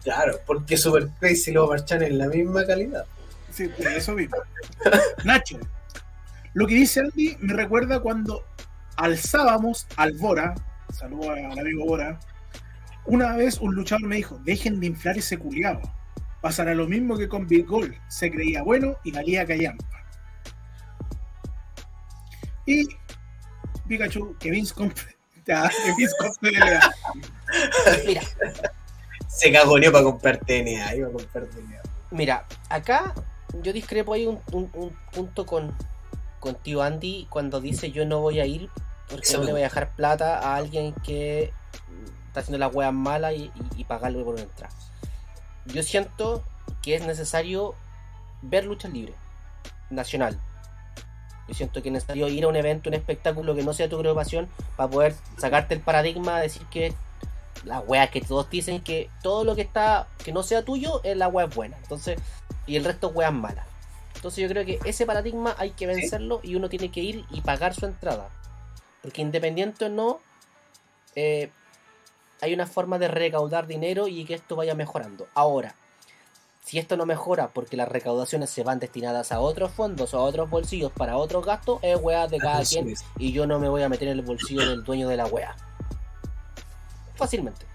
Claro, 0.03 0.38
porque 0.46 0.77
Super 0.77 1.09
Crazy 1.20 1.50
y 1.50 1.55
Lobo 1.55 1.70
Marchand 1.70 2.03
es 2.03 2.12
la 2.12 2.29
misma 2.29 2.66
calidad. 2.66 3.05
Sí, 3.50 3.68
pues, 3.68 3.88
eso 3.96 4.12
mismo. 4.12 4.37
Nacho, 5.24 5.59
lo 6.55 6.66
que 6.66 6.74
dice 6.74 7.00
Andy 7.00 7.37
me 7.40 7.55
recuerda 7.55 8.00
cuando 8.00 8.44
alzábamos 8.96 9.87
al 9.96 10.12
Bora, 10.14 10.55
saludo 10.92 11.33
al 11.33 11.59
amigo 11.59 11.85
Bora, 11.85 12.18
una 13.06 13.36
vez 13.36 13.58
un 13.60 13.74
luchador 13.74 14.06
me 14.06 14.16
dijo, 14.16 14.38
dejen 14.44 14.80
de 14.80 14.86
inflar 14.86 15.18
ese 15.18 15.38
culiado. 15.38 15.80
Pasará 16.40 16.74
lo 16.74 16.86
mismo 16.86 17.16
que 17.16 17.28
con 17.28 17.46
Big 17.46 17.66
Gold, 17.66 17.94
se 18.08 18.30
creía 18.30 18.62
bueno 18.62 18.96
y 19.04 19.12
valía 19.12 19.46
callampa. 19.46 19.84
Y 22.66 22.84
Pikachu, 23.88 24.36
que 24.38 24.50
Vince 24.50 24.74
compre, 24.74 25.16
ya, 25.46 25.68
que 25.68 25.94
Vince 25.96 26.14
compre. 26.18 26.52
Mira, 28.06 28.22
Se 29.28 29.52
cagoneó 29.52 29.92
para 29.92 30.04
comprar 30.04 30.38
TNA. 30.38 30.94
Iba 30.96 31.08
a 31.08 31.12
comprar 31.12 31.44
TNA. 31.46 31.82
Mira, 32.10 32.46
acá 32.68 33.14
yo 33.62 33.72
discrepo 33.72 34.14
hay 34.14 34.26
un, 34.26 34.40
un- 34.52 34.70
un 34.74 34.96
punto 35.12 35.44
con, 35.46 35.74
con 36.40 36.54
tío 36.56 36.82
Andy 36.82 37.26
cuando 37.30 37.60
dice 37.60 37.90
yo 37.90 38.04
no 38.06 38.20
voy 38.20 38.40
a 38.40 38.46
ir 38.46 38.68
porque 39.08 39.26
Eso 39.28 39.34
no 39.38 39.40
me 39.40 39.46
le 39.46 39.52
voy 39.52 39.60
a 39.62 39.64
dejar 39.64 39.90
plata 39.94 40.38
a 40.38 40.56
alguien 40.56 40.94
que 41.04 41.52
está 42.34 42.40
haciendo 42.40 42.58
las 42.58 42.74
weas 42.74 42.92
malas 42.92 43.34
y, 43.34 43.44
y- 43.44 43.52
y 43.76 43.84
pagarle 43.84 44.24
por 44.24 44.34
una 44.34 44.42
entrada. 44.42 44.74
Yo 45.66 45.84
siento 45.84 46.42
que 46.82 46.96
es 46.96 47.06
necesario 47.06 47.76
ver 48.42 48.64
lucha 48.64 48.88
libre 48.88 49.14
nacional. 49.88 50.36
Yo 51.46 51.54
siento 51.54 51.80
que 51.80 51.90
es 51.90 51.92
necesario 51.92 52.26
ir 52.28 52.42
a 52.44 52.48
un 52.48 52.56
evento, 52.56 52.88
un 52.90 52.94
espectáculo 52.94 53.54
que 53.54 53.62
no 53.62 53.72
sea 53.72 53.88
tu 53.88 53.98
preocupación 54.00 54.48
para 54.76 54.90
poder 54.90 55.14
sacarte 55.38 55.74
el 55.74 55.80
paradigma, 55.80 56.40
decir 56.40 56.62
que 56.72 56.92
la 57.64 57.78
wea 57.80 58.10
que 58.10 58.20
todos 58.20 58.50
dicen 58.50 58.80
que 58.82 59.08
todo 59.22 59.44
lo 59.44 59.54
que 59.54 59.62
está 59.62 60.08
que 60.24 60.32
no 60.32 60.42
sea 60.42 60.64
tuyo 60.64 61.00
es 61.04 61.16
la 61.16 61.28
wea 61.28 61.46
buena. 61.46 61.76
Entonces, 61.78 62.18
y 62.66 62.74
el 62.76 62.84
resto 62.84 63.08
weas 63.10 63.32
malas. 63.32 63.64
Entonces 64.16 64.42
yo 64.42 64.48
creo 64.48 64.64
que 64.66 64.80
ese 64.84 65.06
paradigma 65.06 65.54
hay 65.56 65.70
que 65.70 65.86
vencerlo 65.86 66.40
y 66.42 66.56
uno 66.56 66.68
tiene 66.68 66.90
que 66.90 67.00
ir 67.00 67.24
y 67.30 67.42
pagar 67.42 67.74
su 67.74 67.86
entrada. 67.86 68.28
Porque 69.02 69.22
independiente 69.22 69.84
o 69.84 69.88
no, 69.88 70.18
eh, 71.14 71.50
hay 72.44 72.54
una 72.54 72.66
forma 72.66 72.98
de 72.98 73.09
recaudar 73.09 73.66
dinero 73.66 74.07
y 74.09 74.24
que 74.24 74.35
esto 74.35 74.54
vaya 74.57 74.74
mejorando. 74.74 75.26
Ahora, 75.35 75.74
si 76.64 76.78
esto 76.78 76.96
no 76.96 77.04
mejora 77.07 77.48
porque 77.48 77.76
las 77.76 77.88
recaudaciones 77.88 78.50
se 78.50 78.62
van 78.62 78.78
destinadas 78.78 79.33
a 79.33 79.40
otros 79.40 79.70
fondos 79.72 80.14
o 80.14 80.18
a 80.18 80.22
otros 80.22 80.48
bolsillos 80.48 80.92
para 80.92 81.16
otros 81.16 81.44
gastos, 81.44 81.78
es 81.83 81.98
weá 82.00 82.26
de 82.26 82.38
cada 82.38 82.62
quien 82.64 82.87
y 83.18 83.33
yo 83.33 83.46
no 83.46 83.59
me 83.59 83.68
voy 83.68 83.83
a 83.83 83.88
meter 83.88 84.09
en 84.09 84.18
el 84.18 84.24
bolsillo 84.24 84.66
del 84.68 84.85
dueño 84.85 85.09
de 85.09 85.16
la 85.16 85.26
wea. 85.26 85.57
Fácilmente. 87.16 87.66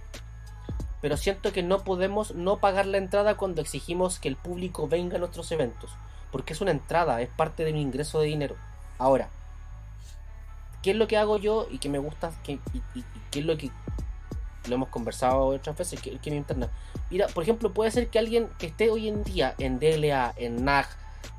Pero 1.01 1.15
siento 1.17 1.53
que 1.53 1.63
no 1.63 1.84
podemos 1.84 2.36
no 2.36 2.58
pagar 2.58 2.86
la 2.86 2.97
entrada 2.97 3.38
cuando 3.38 3.62
exigimos 3.62 4.19
que 4.19 4.27
el 4.27 4.36
público 4.36 4.88
venga 4.88 5.15
a 5.15 5.19
nuestros 5.19 5.51
eventos. 5.51 5.89
Porque 6.32 6.53
es 6.53 6.62
una 6.62 6.71
entrada, 6.71 7.21
es 7.21 7.29
parte 7.29 7.63
de 7.63 7.73
mi 7.73 7.82
ingreso 7.82 8.19
de 8.19 8.27
dinero. 8.27 8.55
Ahora, 8.97 9.29
¿qué 10.84 10.91
es 10.91 10.97
lo 10.97 11.08
que 11.08 11.17
hago 11.17 11.38
yo 11.38 11.67
y 11.71 11.77
que 11.79 11.89
me 11.89 11.99
gusta? 11.99 12.32
Que, 12.43 12.53
y, 12.73 12.77
y- 12.95 12.99
y 12.99 13.05
qué 13.32 13.39
es 13.39 13.45
lo 13.45 13.58
que 13.58 13.71
lo 14.69 14.75
hemos 14.75 14.89
conversado 14.89 15.47
otras 15.47 15.77
veces? 15.77 16.01
Que, 16.01 16.17
que 16.17 16.32
me 16.32 16.38
interna. 16.38 16.69
Mira, 17.10 17.27
por 17.27 17.43
ejemplo, 17.43 17.73
puede 17.73 17.91
ser 17.91 18.08
que 18.10 18.19
alguien 18.19 18.47
que 18.58 18.67
esté 18.67 18.89
hoy 18.89 19.08
en 19.08 19.23
día 19.23 19.55
en 19.58 19.79
DLA, 19.79 20.34
en 20.38 20.63
NAG, 20.63 20.88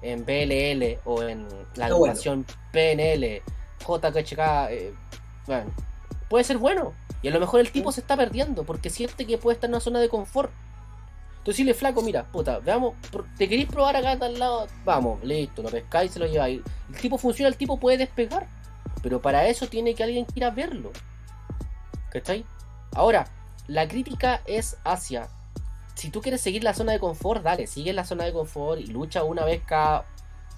en 0.02 0.24
BLL 0.24 0.98
o 1.04 1.22
en 1.22 1.42
la 1.76 1.86
Está 1.86 1.94
bueno. 1.94 2.12
agrupación 2.12 2.46
PNL, 2.72 3.42
JKHK, 3.80 4.70
eh, 4.70 4.94
bueno, 5.46 5.70
puede 6.28 6.44
ser 6.44 6.58
bueno. 6.58 6.92
Y 7.22 7.28
a 7.28 7.30
lo 7.32 7.40
mejor 7.40 7.60
el 7.60 7.70
tipo 7.70 7.92
se 7.92 8.00
está 8.00 8.16
perdiendo 8.16 8.64
porque 8.64 8.88
siente 8.88 9.26
que 9.26 9.38
puede 9.38 9.54
estar 9.54 9.68
en 9.68 9.74
una 9.74 9.80
zona 9.80 10.00
de 10.00 10.08
confort. 10.08 10.50
Entonces 11.38 11.56
dile, 11.58 11.74
flaco, 11.74 12.02
mira, 12.02 12.24
puta, 12.24 12.58
veamos, 12.58 12.94
¿te 13.38 13.48
queréis 13.48 13.68
probar 13.68 13.96
acá 13.96 14.12
al 14.12 14.38
lado? 14.38 14.66
Vamos, 14.84 15.22
listo, 15.24 15.62
lo 15.62 15.70
pescáis 15.70 16.10
y 16.10 16.14
se 16.14 16.18
lo 16.18 16.26
lleváis. 16.26 16.60
El 16.92 17.00
tipo 17.00 17.16
funciona, 17.16 17.48
el 17.48 17.56
tipo 17.56 17.78
puede 17.78 17.96
despegar. 17.98 18.46
Pero 19.02 19.22
para 19.22 19.46
eso 19.48 19.66
tiene 19.66 19.94
que 19.94 20.02
alguien 20.02 20.26
que 20.26 20.32
ir 20.36 20.44
a 20.44 20.50
verlo. 20.50 20.92
¿Cachai? 22.10 22.44
Ahora, 22.94 23.26
la 23.66 23.86
crítica 23.88 24.42
es 24.46 24.76
hacia. 24.84 25.28
Si 25.94 26.10
tú 26.10 26.20
quieres 26.20 26.40
seguir 26.40 26.64
la 26.64 26.74
zona 26.74 26.92
de 26.92 26.98
confort, 26.98 27.42
dale, 27.42 27.66
sigue 27.66 27.92
la 27.92 28.04
zona 28.04 28.24
de 28.24 28.32
confort 28.32 28.80
y 28.80 28.86
lucha 28.86 29.22
una 29.22 29.44
vez 29.44 29.62
cada 29.64 30.04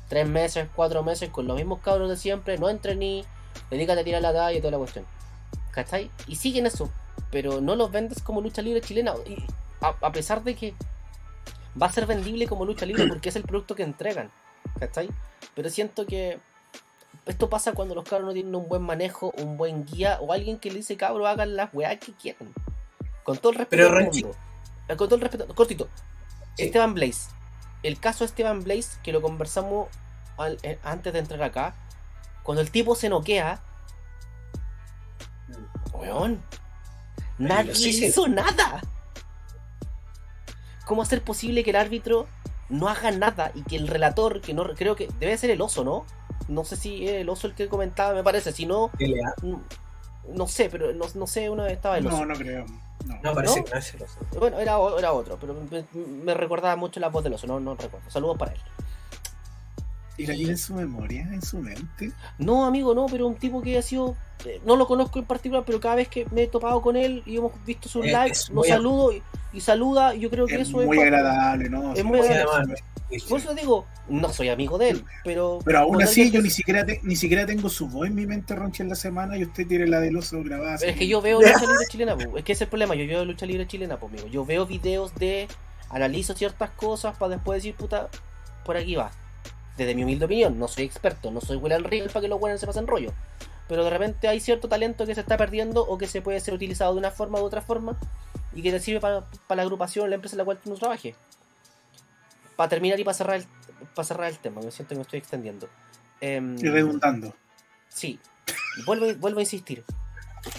tres 0.09 0.27
meses, 0.27 0.68
cuatro 0.75 1.03
meses 1.03 1.31
con 1.31 1.47
los 1.47 1.57
mismos 1.57 1.81
cabros 1.81 2.09
de 2.09 2.16
siempre, 2.16 2.59
no 2.59 2.68
entre 2.68 2.95
ni, 2.95 3.25
dedícate 3.71 4.01
a 4.01 4.05
tirar 4.05 4.23
la 4.23 4.33
talla 4.33 4.57
y 4.57 4.61
toda 4.61 4.73
la 4.73 4.79
cuestión. 4.79 5.05
¿Cachai? 5.73 6.11
Y 6.27 6.37
siguen 6.37 6.66
eso, 6.66 6.90
pero 7.31 7.61
no 7.61 7.77
los 7.77 7.90
vendes 7.90 8.23
como 8.23 8.40
lucha 8.40 8.62
libre 8.62 8.81
chilena. 8.81 9.14
Y 9.27 9.45
a, 9.81 9.95
a 10.07 10.12
pesar 10.12 10.45
de 10.45 10.55
que 10.55 10.75
va 11.81 11.87
a 11.87 11.92
ser 11.92 12.07
vendible 12.07 12.47
como 12.47 12.64
lucha 12.64 12.87
libre 12.87 13.07
porque 13.09 13.31
es 13.31 13.37
el 13.37 13.42
producto 13.42 13.75
que 13.75 13.83
entregan. 13.83 14.31
¿Cachai? 14.79 15.09
Pero 15.55 15.71
siento 15.71 16.07
que 16.07 16.38
esto 17.27 17.49
pasa 17.49 17.73
cuando 17.73 17.95
los 17.95 18.05
cabros 18.05 18.29
no 18.29 18.33
tienen 18.33 18.55
un 18.55 18.69
buen 18.69 18.83
manejo, 18.83 19.33
un 19.39 19.57
buen 19.57 19.85
guía 19.85 20.19
o 20.21 20.33
alguien 20.33 20.59
que 20.59 20.71
le 20.71 20.77
dice 20.79 20.97
cabros 20.97 21.27
hagan 21.29 21.57
las 21.57 21.71
weas 21.73 21.99
que 21.99 22.13
quieran. 22.13 22.53
Con 23.23 23.39
todo 23.39 23.53
el 23.53 23.59
respeto 23.59 23.89
Pero, 23.89 24.01
mundo. 24.05 24.37
Eh, 24.89 24.97
Con 24.97 25.09
todo 25.09 25.15
el 25.17 25.21
respeto. 25.23 25.47
Cortito. 25.55 25.89
Sí. 26.57 26.65
Esteban 26.65 26.95
Blaze. 26.95 27.31
El 27.85 27.99
caso 28.01 28.25
de 28.25 28.27
Esteban 28.27 28.63
Blaze, 28.65 28.99
que 29.03 29.13
lo 29.13 29.23
conversamos 29.23 29.89
al- 30.37 30.59
eh, 30.65 30.79
antes 30.83 31.13
de 31.13 31.21
entrar 31.21 31.43
acá. 31.43 31.75
Cuando 32.43 32.61
el 32.61 32.71
tipo 32.73 32.95
se 32.97 33.09
noquea. 33.09 33.61
Weón. 35.93 36.43
Nadie 37.39 37.75
Sí, 37.75 37.93
sí. 37.93 38.07
hizo 38.07 38.27
nada. 38.29 38.83
¿Cómo 40.87 41.03
hacer 41.03 41.23
posible 41.23 41.63
que 41.65 41.71
el 41.71 41.77
árbitro 41.77 42.27
no 42.69 42.89
haga 42.89 43.11
nada 43.13 43.53
y 43.55 43.63
que 43.63 43.77
el 43.77 43.87
relator, 43.89 44.41
que 44.41 44.55
no 44.55 44.65
creo 44.75 44.97
que 44.97 45.09
debe 45.21 45.37
ser 45.39 45.51
el 45.51 45.61
oso, 45.61 45.85
¿no? 45.85 46.05
No 46.49 46.65
sé 46.65 46.77
si 46.77 47.07
es 47.07 47.15
el 47.15 47.29
oso 47.29 47.47
el 47.47 47.55
que 47.55 47.69
comentaba, 47.69 48.15
me 48.15 48.23
parece. 48.23 48.53
Si 48.53 48.67
no, 48.67 48.91
no, 49.43 49.61
no 50.29 50.49
sé, 50.49 50.69
pero 50.71 50.93
no, 50.93 51.07
no 51.15 51.27
sé, 51.27 51.49
una 51.51 51.65
vez 51.65 51.75
estaba 51.75 51.99
el 51.99 52.07
oso. 52.07 52.19
No, 52.19 52.27
no 52.27 52.35
creo. 52.35 52.65
No. 53.07 53.19
No, 53.23 53.35
parece 53.35 53.59
¿No? 53.61 53.65
que 53.65 53.71
no 53.73 53.79
es 53.79 53.95
el 53.95 54.03
oso. 54.03 54.19
Bueno, 54.39 54.59
era, 54.61 54.77
era 54.99 55.13
otro, 55.13 55.37
pero 55.41 55.55
me, 55.71 55.85
me 56.25 56.35
recordaba 56.35 56.77
mucho 56.77 57.01
la 57.01 57.09
voz 57.09 57.25
del 57.25 57.35
oso, 57.35 57.47
no, 57.47 57.59
no 57.59 57.75
recuerdo. 57.75 58.09
Saludos 58.11 58.39
para 58.39 58.53
él. 58.53 58.61
¿Y 60.19 60.27
la 60.27 60.35
tiene 60.35 60.53
en 60.53 60.59
su 60.59 60.75
memoria, 60.75 61.23
en 61.33 61.43
su 61.43 61.59
mente? 61.59 62.13
No, 62.39 62.67
amigo, 62.67 62.95
no, 62.95 63.07
pero 63.07 63.27
un 63.27 63.35
tipo 63.37 63.63
que 63.63 63.79
ha 63.79 63.83
sido. 63.83 64.15
eh, 64.45 64.61
no 64.65 64.77
lo 64.77 64.87
conozco 64.87 65.19
en 65.19 65.25
particular, 65.25 65.65
pero 65.67 65.81
cada 65.81 65.95
vez 65.97 66.09
que 66.09 66.27
me 66.31 66.43
he 66.43 66.47
topado 66.49 66.83
con 66.83 66.97
él 66.97 67.23
y 67.25 67.39
hemos 67.39 67.53
visto 67.65 67.89
sus 67.89 68.05
Es- 68.05 68.13
lives, 68.13 68.39
es 68.43 68.49
lo 68.51 68.55
muy 68.57 68.69
saludo 68.69 69.13
y, 69.13 69.23
y 69.55 69.61
saluda. 69.61 70.15
Y 70.15 70.21
yo 70.21 70.31
creo 70.31 70.47
que 70.47 70.57
Es 70.57 70.69
eso 70.69 70.77
muy 70.83 70.97
es. 70.99 71.03
agradable, 71.05 71.71
¿no? 71.71 71.95
es 71.95 72.05
muy 72.05 72.21
agradable. 72.21 72.75
Por 73.29 73.38
eso 73.40 73.55
digo, 73.55 73.87
no 74.09 74.33
soy 74.33 74.48
amigo 74.48 74.79
de 74.79 74.90
él, 74.90 75.05
pero. 75.25 75.59
Pero 75.64 75.79
aún 75.81 76.03
así, 76.03 76.31
yo 76.31 76.40
ni 76.42 76.51
siquiera, 76.51 76.85
te- 76.85 77.01
ni 77.03 77.16
siquiera 77.16 77.46
tengo 77.46 77.68
su 77.68 77.88
voz 77.88 78.07
en 78.07 78.14
mi 78.14 78.27
mente, 78.27 78.55
Ronchi, 78.55 78.83
en 78.83 78.88
la 78.88 78.94
semana 78.94 79.37
y 79.37 79.44
usted 79.44 79.66
tiene 79.66 79.87
la 79.87 80.01
del 80.01 80.16
oso 80.16 80.42
grabada. 80.42 80.77
Pero 80.79 80.92
es 80.92 80.98
que 80.98 81.07
yo 81.07 81.20
veo 81.20 81.40
lucha 81.40 81.61
libre 81.61 81.87
chilena, 81.88 82.16
po. 82.16 82.38
es 82.38 82.44
que 82.44 82.53
ese 82.53 82.64
es 82.64 82.66
el 82.66 82.68
problema, 82.68 82.94
yo 82.94 83.07
veo 83.07 83.25
lucha 83.25 83.46
libre 83.46 83.66
chilena, 83.66 83.98
pues, 83.98 84.12
amigo. 84.12 84.29
Yo 84.29 84.44
veo 84.44 84.66
videos 84.66 85.14
de, 85.14 85.48
analizo 85.90 86.35
ciertas 86.35 86.70
cosas 86.70 87.16
para 87.16 87.35
después 87.37 87.59
decir, 87.59 87.75
puta, 87.75 88.09
por 88.64 88.77
aquí 88.77 88.94
va. 88.96 89.11
Desde 89.77 89.94
mi 89.94 90.03
humilde 90.05 90.25
opinión, 90.27 90.59
no 90.59 90.68
soy 90.68 90.85
experto, 90.85 91.31
no 91.31 91.40
soy 91.40 91.57
William 91.57 91.83
Regal 91.83 92.09
para 92.09 92.20
que 92.22 92.29
los 92.29 92.38
buenos 92.38 92.61
se 92.61 92.66
pasen 92.66 92.87
rollo. 92.87 93.12
Pero 93.68 93.85
de 93.85 93.90
repente 93.90 94.29
hay 94.29 94.38
cierto 94.40 94.68
talento 94.68 95.07
que 95.07 95.14
se 95.14 95.20
está 95.22 95.37
perdiendo 95.37 95.83
o 95.87 95.96
que 95.96 96.07
se 96.07 96.20
puede 96.20 96.40
ser 96.40 96.53
utilizado 96.53 96.92
de 96.92 96.98
una 96.98 97.11
forma 97.11 97.40
u 97.40 97.44
otra 97.44 97.62
forma 97.62 97.98
y 98.55 98.61
que 98.61 98.70
te 98.70 98.81
sirve 98.81 99.01
para, 99.01 99.20
para 99.46 99.57
la 99.57 99.62
agrupación, 99.62 100.11
la 100.11 100.16
empresa 100.16 100.35
en 100.35 100.38
la 100.38 100.44
cual 100.44 100.59
tú 100.62 100.68
no 100.68 100.77
trabajes. 100.77 101.14
Para 102.62 102.70
terminar 102.70 103.01
y 103.01 103.03
para 103.03 103.14
cerrar 103.14 103.37
el, 103.38 103.46
para 103.92 104.07
cerrar 104.07 104.29
el 104.31 104.38
tema, 104.38 104.61
me 104.61 104.70
siento 104.70 104.90
que 104.90 104.94
me 104.94 105.03
estoy 105.03 105.18
extendiendo. 105.18 105.68
Em, 106.20 106.57
Y 106.61 106.68
redundando. 106.68 107.35
Sí. 107.88 108.20
Y 108.79 108.85
vuelvo, 108.85 109.12
vuelvo 109.18 109.40
a 109.40 109.42
insistir. 109.42 109.85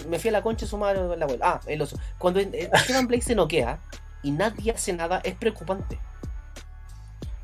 Me 0.06 0.18
fui 0.18 0.28
a 0.28 0.32
la 0.32 0.42
concha 0.42 0.66
su 0.66 0.76
madre 0.76 1.16
la 1.16 1.24
abuela. 1.24 1.46
Ah, 1.46 1.60
el 1.66 1.80
oso. 1.80 1.98
Cuando 2.18 2.40
eh, 2.40 2.68
Esteban 2.74 3.06
Blake 3.06 3.22
se 3.22 3.34
noquea 3.34 3.78
y 4.22 4.32
nadie 4.32 4.72
hace 4.72 4.92
nada, 4.92 5.22
es 5.24 5.34
preocupante. 5.34 5.98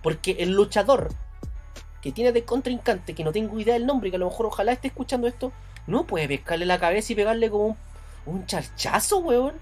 Porque 0.02 0.32
el 0.40 0.50
luchador 0.50 1.08
que 2.02 2.12
tiene 2.12 2.30
de 2.30 2.44
contrincante, 2.44 3.14
que 3.14 3.24
no 3.24 3.32
tengo 3.32 3.58
idea 3.58 3.72
del 3.72 3.86
nombre, 3.86 4.10
que 4.10 4.16
a 4.16 4.18
lo 4.18 4.28
mejor 4.28 4.44
ojalá 4.44 4.72
esté 4.72 4.88
escuchando 4.88 5.26
esto, 5.26 5.52
no 5.86 6.06
puede 6.06 6.28
pescarle 6.28 6.66
la 6.66 6.78
cabeza 6.78 7.14
y 7.14 7.16
pegarle 7.16 7.48
como 7.48 7.64
un, 7.68 7.76
un 8.26 8.44
charchazo, 8.44 9.20
weón. 9.20 9.54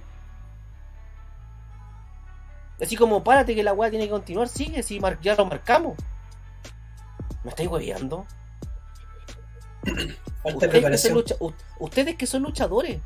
Así 2.81 2.97
como, 2.97 3.25
párate 3.25 3.55
que 3.55 3.63
la 3.63 3.73
weá 3.73 3.91
tiene 3.91 4.05
que 4.05 4.11
continuar, 4.11 4.49
sigue, 4.49 4.83
si 4.83 5.01
mar- 5.01 5.19
ya 5.21 5.35
lo 5.35 5.47
marcamos. 5.47 5.95
¿Me 7.45 7.51
estáis 7.51 7.69
hueveando? 7.69 8.27
Ustedes 10.45 11.03
que, 11.03 11.11
lucha- 11.15 11.37
ustedes 11.79 12.17
que 12.17 12.27
son 12.27 12.43
luchadores 12.43 13.01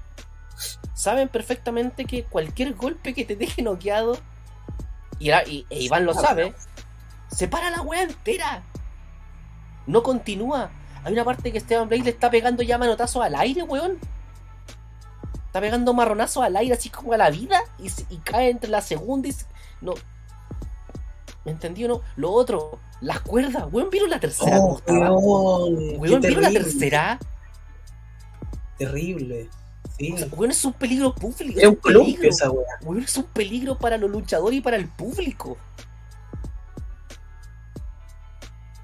saben 0.95 1.29
perfectamente 1.29 2.05
que 2.05 2.25
cualquier 2.25 2.75
golpe 2.75 3.15
que 3.15 3.25
te 3.25 3.35
deje 3.37 3.63
noqueado, 3.63 4.17
y, 5.19 5.31
e 5.31 5.65
Iván 5.83 6.05
lo 6.05 6.15
sabe, 6.15 6.55
se 7.29 7.49
para 7.49 7.70
la 7.70 7.81
wea 7.83 8.03
entera. 8.03 8.62
No 9.87 10.03
continúa. 10.03 10.70
Hay 11.05 11.12
una 11.12 11.25
parte 11.25 11.51
que 11.51 11.59
Esteban 11.59 11.89
Blake 11.89 12.05
le 12.05 12.11
está 12.11 12.31
pegando 12.31 12.62
ya 12.62 12.79
manotazos 12.79 13.23
al 13.25 13.35
aire, 13.35 13.62
weón. 13.62 13.99
Está 15.47 15.61
pegando 15.61 15.93
marronazos 15.95 16.45
al 16.45 16.57
aire, 16.57 16.75
así 16.75 16.89
como 16.91 17.12
a 17.12 17.16
la 17.16 17.31
vida, 17.31 17.61
y, 17.79 17.89
y 18.11 18.18
cae 18.18 18.51
entre 18.51 18.70
la 18.70 18.81
segunda 18.81 19.29
y. 19.29 19.35
No. 19.83 19.95
¿Me 21.45 21.51
entendió 21.53 21.89
no? 21.89 22.01
Lo 22.16 22.30
otro, 22.30 22.78
las 23.01 23.20
cuerdas, 23.20 23.64
weón, 23.72 23.91
¿vieron 23.91 24.09
la 24.11 24.20
tercera? 24.20 24.59
Oh, 24.61 25.66
weón, 25.99 26.20
¿vieron 26.20 26.43
la 26.43 26.51
tercera? 26.51 27.18
Terrible. 28.78 29.49
Sí. 29.99 30.12
O 30.12 30.18
sea, 30.18 30.28
weón, 30.28 30.53
es 30.53 30.64
un 30.64 30.72
peligro 30.72 31.14
público. 31.14 31.61
Es 31.61 31.66
un 31.66 31.76
peligro. 31.76 32.28
esa 32.28 32.51
weá. 32.51 32.78
Weón, 32.83 33.03
es 33.03 33.16
un 33.16 33.24
peligro 33.24 33.76
para 33.76 33.99
los 33.99 34.09
luchadores 34.11 34.59
y 34.59 34.62
para 34.62 34.76
el 34.76 34.89
público. 34.89 35.57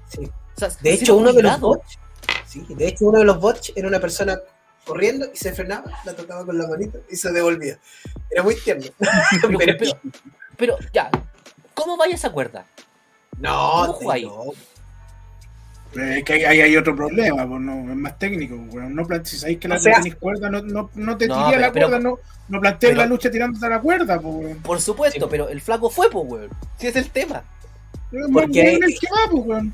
Sí. 0.09 0.25
O 0.25 0.59
sea, 0.59 0.69
De 0.81 0.93
hecho, 0.93 1.15
uno 1.15 1.31
de 1.31 1.43
los 1.43 1.59
bots, 1.59 1.97
sí, 2.45 2.65
de 2.67 2.87
hecho, 2.87 3.05
uno 3.05 3.19
de 3.19 3.25
los 3.25 3.39
bots 3.39 3.71
era 3.75 3.87
una 3.87 3.99
persona 3.99 4.37
corriendo 4.85 5.27
y 5.33 5.37
se 5.37 5.53
frenaba, 5.53 5.91
la 6.03 6.13
tocaba 6.13 6.45
con 6.45 6.57
la 6.57 6.67
manita 6.67 6.97
y 7.09 7.15
se 7.15 7.31
devolvía. 7.31 7.79
Era 8.29 8.43
muy 8.43 8.55
tierno. 8.55 8.85
Pero, 9.57 9.75
Pero- 9.79 9.99
pero- 10.59 10.77
pero, 10.77 10.89
ya, 10.93 11.09
¿cómo 11.73 11.97
vaya 11.97 12.13
esa 12.15 12.29
cuerda? 12.31 12.65
no, 13.39 13.81
¿Cómo 13.87 13.93
jugáis? 13.93 14.25
no, 14.27 14.43
Pero 15.91 16.05
es 16.13 16.23
que 16.23 16.33
ahí 16.33 16.43
hay, 16.43 16.61
hay 16.61 16.77
otro 16.77 16.95
problema, 16.95 17.47
pues 17.47 17.61
no, 17.61 17.89
es 17.89 17.95
más 17.97 18.19
técnico. 18.19 18.55
Bueno, 18.57 18.89
no 18.89 19.07
plan- 19.07 19.25
si 19.25 19.39
sabéis 19.39 19.57
que 19.57 19.67
la 19.67 19.77
O 19.77 19.79
sea- 19.79 19.95
tenéis 19.95 20.15
cuerda, 20.17 20.47
no, 20.47 20.61
no, 20.61 20.91
no 20.93 21.17
te 21.17 21.25
No, 21.27 21.33
tiré 21.35 21.45
a 21.47 21.49
pero- 21.49 21.61
la 21.61 21.71
pero- 21.71 21.87
cuerda, 21.87 21.99
no, 22.09 22.19
no 22.47 22.59
plantees 22.61 22.91
pero- 22.91 23.01
la 23.01 23.07
lucha 23.07 23.31
tirándote 23.31 23.65
a 23.65 23.69
la 23.69 23.81
cuerda, 23.81 24.19
pues. 24.21 24.35
weón. 24.35 24.57
Por 24.59 24.79
supuesto, 24.81 25.19
Sí. 25.25 25.27
pero 25.31 25.49
el 25.49 25.61
flaco 25.61 25.89
fue, 25.89 26.11
pues, 26.11 26.25
weón. 26.27 26.49
Si 26.77 26.85
es 26.87 26.95
el 26.95 27.09
tema. 27.09 27.43
Es 28.11 28.21
Porque 28.31 28.61
hay- 28.61 28.75
el 28.75 28.99
que 28.99 29.07
va, 29.11 29.31
pues, 29.31 29.43
weón. 29.47 29.73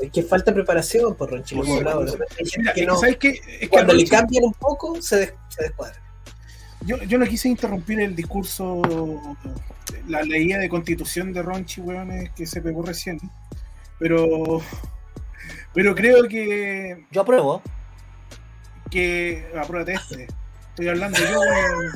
Es 0.00 0.10
que 0.12 0.22
falta 0.22 0.52
preparación 0.52 1.14
por 1.14 1.30
Ronchi, 1.30 1.54
lo 1.54 1.64
hemos 1.64 1.78
hablado. 1.78 2.00
Hay 2.02 2.06
gente 2.08 2.26
Mira, 2.58 2.72
que 2.74 2.80
es 2.80 2.86
que 2.86 2.92
no- 2.92 2.96
¿sabes 2.98 3.16
qué? 3.16 3.28
Es 3.30 3.40
que 3.60 3.68
cuando 3.68 3.94
le 3.94 4.06
cambian 4.06 4.44
un 4.44 4.52
poco, 4.52 5.00
se, 5.00 5.16
des- 5.16 5.34
se 5.48 5.62
descuadra. 5.62 5.96
Yo, 6.86 6.96
yo 7.04 7.18
no 7.18 7.26
quise 7.26 7.48
interrumpir 7.48 8.00
el 8.00 8.14
discurso, 8.16 8.80
la 10.08 10.22
leía 10.22 10.58
de 10.58 10.68
constitución 10.68 11.32
de 11.32 11.42
Ronchi, 11.42 11.80
weón, 11.80 12.30
que 12.36 12.46
se 12.46 12.60
pegó 12.60 12.82
recién. 12.82 13.18
Pero, 13.98 14.60
pero 15.72 15.94
creo 15.94 16.26
que, 16.28 17.04
Yo 17.10 17.22
apruebo. 17.22 17.62
que 18.90 19.50
apruébate 19.60 19.94
este. 19.94 20.26
Estoy 20.70 20.88
hablando 20.88 21.18
yo, 21.18 21.40
weón. 21.40 21.92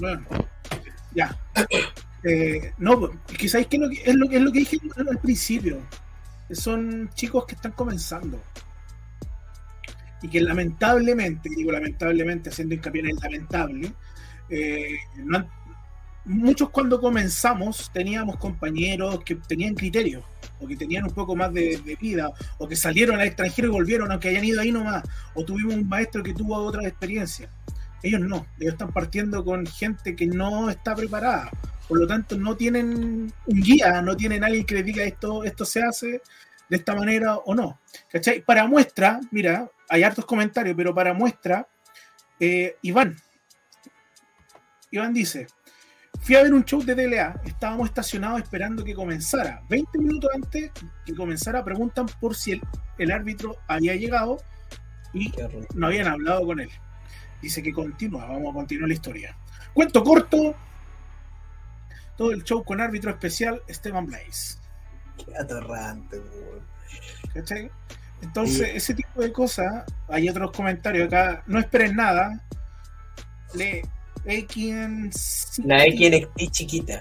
Bueno, 0.00 0.24
ya. 1.14 1.36
Eh, 2.24 2.72
no, 2.78 3.10
es 3.28 3.38
que 3.38 3.48
¿sabéis 3.48 3.68
qué 3.68 3.76
es 3.76 3.82
que, 4.04 4.10
es 4.10 4.16
lo, 4.16 4.28
que- 4.28 4.36
es 4.36 4.42
lo 4.42 4.52
que 4.52 4.58
dije 4.60 4.78
al 4.96 5.18
principio? 5.18 5.78
Son 6.50 7.10
chicos 7.14 7.44
que 7.46 7.54
están 7.54 7.72
comenzando. 7.72 8.40
Y 10.22 10.28
que 10.28 10.40
lamentablemente, 10.40 11.48
digo 11.48 11.72
lamentablemente, 11.72 12.50
haciendo 12.50 12.74
hincapié 12.74 13.02
en 13.02 13.08
el 13.08 13.16
lamentable, 13.16 13.92
eh, 14.50 14.96
muchos 16.24 16.70
cuando 16.70 17.00
comenzamos 17.00 17.90
teníamos 17.92 18.36
compañeros 18.36 19.22
que 19.24 19.36
tenían 19.36 19.74
criterios, 19.74 20.24
o 20.60 20.66
que 20.66 20.76
tenían 20.76 21.04
un 21.04 21.12
poco 21.12 21.36
más 21.36 21.52
de, 21.52 21.78
de 21.78 21.96
vida, 21.96 22.30
o 22.58 22.66
que 22.66 22.76
salieron 22.76 23.20
al 23.20 23.26
extranjero 23.26 23.68
y 23.68 23.70
volvieron, 23.70 24.10
aunque 24.10 24.28
hayan 24.28 24.44
ido 24.44 24.60
ahí 24.60 24.72
nomás, 24.72 25.04
o 25.34 25.44
tuvimos 25.44 25.74
un 25.74 25.88
maestro 25.88 26.22
que 26.22 26.34
tuvo 26.34 26.56
otra 26.56 26.86
experiencia. 26.86 27.48
Ellos 28.02 28.20
no, 28.20 28.46
ellos 28.58 28.74
están 28.74 28.92
partiendo 28.92 29.44
con 29.44 29.66
gente 29.66 30.14
que 30.14 30.26
no 30.26 30.70
está 30.70 30.94
preparada. 30.94 31.50
Por 31.88 31.98
lo 31.98 32.06
tanto, 32.06 32.36
no 32.36 32.54
tienen 32.54 33.32
un 33.46 33.60
guía, 33.60 34.02
no 34.02 34.16
tienen 34.16 34.44
alguien 34.44 34.66
que 34.66 34.74
les 34.74 34.84
diga 34.84 35.04
esto, 35.04 35.42
esto 35.44 35.64
se 35.64 35.82
hace 35.82 36.20
de 36.68 36.76
esta 36.76 36.94
manera 36.94 37.36
o 37.36 37.54
no. 37.54 37.80
¿Cachai? 38.10 38.40
Para 38.40 38.66
muestra, 38.66 39.20
mira, 39.30 39.70
hay 39.88 40.02
hartos 40.02 40.24
comentarios, 40.24 40.76
pero 40.76 40.94
para 40.94 41.14
muestra, 41.14 41.66
eh, 42.38 42.76
Iván. 42.82 43.16
Iván 44.90 45.12
dice, 45.12 45.46
fui 46.20 46.36
a 46.36 46.42
ver 46.42 46.52
un 46.52 46.64
show 46.64 46.82
de 46.82 46.94
DLA, 46.94 47.40
estábamos 47.44 47.88
estacionados 47.88 48.42
esperando 48.42 48.84
que 48.84 48.94
comenzara. 48.94 49.62
20 49.68 49.98
minutos 49.98 50.30
antes 50.34 50.70
que 51.04 51.14
comenzara 51.14 51.64
preguntan 51.64 52.06
por 52.20 52.34
si 52.34 52.52
el, 52.52 52.62
el 52.98 53.10
árbitro 53.10 53.56
había 53.66 53.94
llegado 53.94 54.38
y 55.12 55.32
no 55.74 55.86
habían 55.86 56.08
hablado 56.08 56.46
con 56.46 56.60
él. 56.60 56.70
Dice 57.40 57.62
que 57.62 57.72
continúa, 57.72 58.26
vamos 58.26 58.50
a 58.50 58.54
continuar 58.54 58.88
la 58.88 58.94
historia. 58.94 59.36
Cuento 59.72 60.02
corto, 60.02 60.54
todo 62.16 62.32
el 62.32 62.42
show 62.42 62.64
con 62.64 62.80
árbitro 62.80 63.10
especial 63.10 63.62
Esteban 63.68 64.06
Blaze. 64.06 64.58
Qué 65.26 65.36
atorrante, 65.36 66.18
weón. 66.18 66.60
¿Cachai? 67.34 67.70
Entonces, 68.22 68.70
ese 68.74 68.94
tipo 68.94 69.20
de 69.20 69.32
cosas, 69.32 69.84
hay 70.08 70.28
otros 70.28 70.50
comentarios 70.52 71.06
acá, 71.06 71.42
no 71.46 71.58
esperen 71.60 71.94
nada. 71.96 72.42
Le 73.54 73.82
Ekin 74.24 75.10
La 75.64 75.80
XNXT 75.84 76.50
chiquita. 76.50 76.94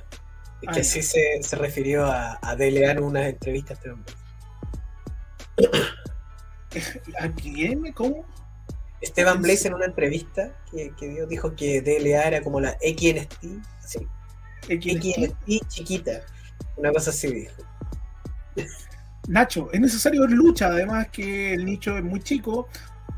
Es 0.62 0.68
Ah, 0.68 0.72
que 0.72 0.76
ya. 0.76 0.82
así 0.82 1.02
se, 1.04 1.20
se 1.42 1.56
refirió 1.56 2.06
a, 2.06 2.38
a 2.42 2.56
DLA 2.56 2.92
en 2.92 3.04
unas 3.04 3.26
entrevistas. 3.28 3.78
este 3.78 3.92
hombre. 3.92 4.14
¿A 7.20 7.30
quién? 7.30 7.92
¿Cómo? 7.94 8.26
Esteban 9.02 9.42
Blaze 9.42 9.68
en 9.68 9.74
una 9.76 9.86
entrevista 9.86 10.52
que, 10.72 10.92
que 10.98 11.08
dio 11.10 11.28
dijo 11.28 11.56
que 11.56 11.82
DLA 11.82 12.24
era 12.28 12.42
como 12.42 12.60
la 12.60 12.72
XNXT, 12.82 13.44
Ekin- 14.70 15.00
XNXT 15.02 15.68
chiquita. 15.68 16.22
Una 16.76 16.92
cosa 16.92 17.12
así 17.12 17.28
dijo. 17.32 17.54
Nacho, 19.28 19.70
es 19.74 19.80
necesario 19.82 20.22
ver 20.22 20.32
lucha, 20.32 20.68
además 20.68 21.08
que 21.12 21.54
el 21.54 21.66
nicho 21.66 21.98
es 21.98 22.04
muy 22.04 22.22
chico. 22.22 22.70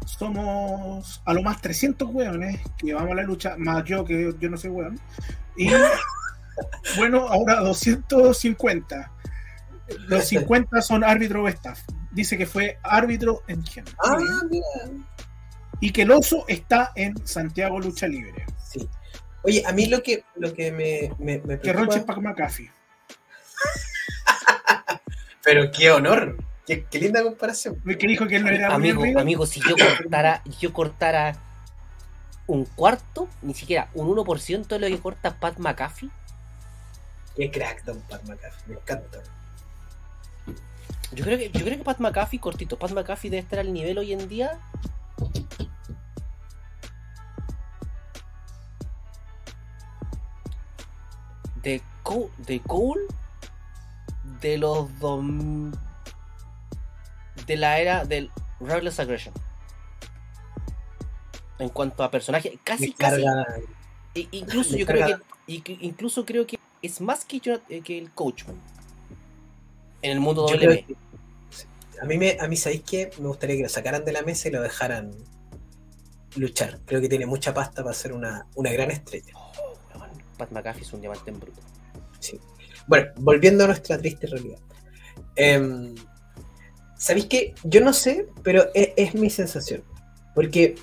Somos 0.06 1.22
a 1.26 1.34
lo 1.34 1.44
más 1.44 1.62
300 1.62 2.10
hueones 2.12 2.60
que 2.78 2.94
vamos 2.94 3.12
a 3.12 3.16
la 3.16 3.24
lucha, 3.24 3.56
más 3.58 3.84
yo 3.86 4.04
que 4.04 4.34
yo 4.40 4.50
no 4.50 4.58
soy 4.58 4.72
hueón. 4.72 5.00
Y 5.56 5.70
bueno, 6.98 7.28
ahora 7.28 7.60
250. 7.60 9.12
Los 10.08 10.26
50 10.28 10.82
son 10.82 11.04
árbitro 11.04 11.44
o 11.44 11.48
staff. 11.48 11.80
Dice 12.12 12.38
que 12.38 12.46
fue 12.46 12.80
árbitro 12.84 13.44
en 13.48 13.62
quien. 13.62 13.86
Ah, 14.04 14.18
mira. 14.50 14.66
Y 15.80 15.92
que 15.92 16.02
el 16.04 16.12
oso 16.12 16.46
está 16.48 16.92
en 16.96 17.16
Santiago 17.26 17.80
Lucha 17.80 18.08
Libre. 18.08 18.46
Sí. 18.64 18.88
Oye, 19.44 19.64
a 19.66 19.72
mí 19.72 19.86
lo 19.86 20.02
que, 20.04 20.24
lo 20.36 20.54
que 20.54 20.72
me, 20.72 21.12
me, 21.24 21.40
me 21.46 21.60
Que 21.60 21.72
preocupa- 21.72 21.86
Roche 21.86 22.00
es 22.00 22.06
Pac 22.06 22.18
McAfee. 22.18 22.70
Pero 25.44 25.72
qué 25.72 25.92
honor. 25.92 26.38
Qué, 26.66 26.84
qué 26.86 27.00
linda 27.00 27.24
comparación. 27.24 27.80
Que 27.82 28.08
dijo 28.08 28.28
que 28.28 28.36
él 28.36 28.44
no 28.44 28.50
era 28.52 28.74
Amigo, 28.76 29.02
Regal. 29.04 29.22
amigo, 29.22 29.46
si 29.48 29.60
yo 29.62 29.76
cortara, 29.98 30.44
yo 30.60 30.72
cortara 30.74 31.36
un 32.46 32.66
cuarto, 32.66 33.28
ni 33.42 33.54
siquiera 33.54 33.90
un 33.94 34.08
1% 34.16 34.68
de 34.68 34.80
lo 34.80 34.88
que 34.88 35.00
corta 35.02 35.40
Pat 35.40 35.58
McAfee, 35.58 36.10
Qué 37.36 37.50
crack, 37.52 37.84
Don 37.86 38.00
Pat 38.02 38.22
McAfee. 38.24 38.64
Me 38.68 38.74
encanta. 38.76 39.20
yo 41.14 41.24
creo 41.24 41.38
que, 41.38 41.50
yo 41.52 41.64
creo 41.64 41.78
que 41.78 41.84
Pat 41.84 42.00
McAfee, 42.00 42.40
cortito, 42.40 42.78
Pat 42.78 42.92
McAfee 42.92 43.30
debe 43.32 43.42
estar 43.42 43.60
al 43.60 43.72
nivel 43.72 43.98
hoy 43.98 44.14
en 44.14 44.28
día. 44.28 44.60
De, 51.62 51.82
Co- 52.04 52.30
de 52.38 52.62
Cole 52.62 53.02
de 54.42 54.58
los 54.58 54.98
dos 55.00 55.24
de 57.46 57.58
la 57.58 57.80
era 57.80 58.06
del 58.06 58.32
Ruthless 58.60 59.00
Aggression 59.00 59.34
en 61.60 61.70
cuanto 61.70 62.04
a 62.04 62.12
personaje 62.12 62.58
casi 62.64 62.94
casi. 62.94 63.24
I- 64.16 64.28
incluso 64.32 64.76
yo 64.78 64.86
creo 64.86 65.08
que 65.46 65.64
incluso 65.82 66.26
creo 66.26 66.46
que 66.48 66.58
es 66.82 67.02
más 67.02 67.26
que, 67.26 67.40
yo- 67.40 67.60
eh, 67.70 67.82
que 67.82 67.98
el 67.98 68.12
coachman 68.12 68.56
en 70.02 70.12
el 70.12 70.20
mundo 70.20 70.48
Yo 70.48 70.56
W. 70.56 70.84
creo 70.86 70.88
que- 70.88 71.10
a 72.02 72.06
mí, 72.06 72.18
me, 72.18 72.38
a 72.40 72.48
mí, 72.48 72.56
¿sabéis 72.56 72.84
qué? 72.84 73.12
Me 73.20 73.28
gustaría 73.28 73.58
que 73.58 73.64
lo 73.64 73.70
sacaran 73.70 74.06
de 74.06 74.14
la 74.14 74.22
mesa 74.22 74.48
y 74.48 74.52
lo 74.52 74.62
dejaran 74.62 75.12
luchar. 76.38 76.80
Creo 76.86 77.02
que 77.02 77.10
tiene 77.10 77.26
mucha 77.26 77.54
pasta 77.54 77.84
para 77.84 77.94
ser 77.94 78.14
una, 78.14 78.48
una 78.56 78.72
gran 78.72 78.90
estrella. 78.90 79.34
Oh, 79.36 79.74
Pat 80.38 80.50
McAfee 80.52 80.84
es 80.84 80.94
un 80.94 81.02
diamante 81.02 81.30
en 81.30 81.40
bruto. 81.42 81.60
Bueno, 82.90 83.12
volviendo 83.18 83.64
a 83.64 83.68
nuestra 83.68 83.98
triste 84.00 84.26
realidad. 84.28 84.60
Em, 85.36 85.94
¿Sabéis 86.98 87.28
qué? 87.28 87.54
Yo 87.64 87.80
no 87.82 87.94
sé, 87.94 88.28
pero 88.44 88.66
es, 88.74 88.90
es 88.98 89.14
mi 89.16 89.30
sensación. 89.30 89.84
Porque 90.36 90.76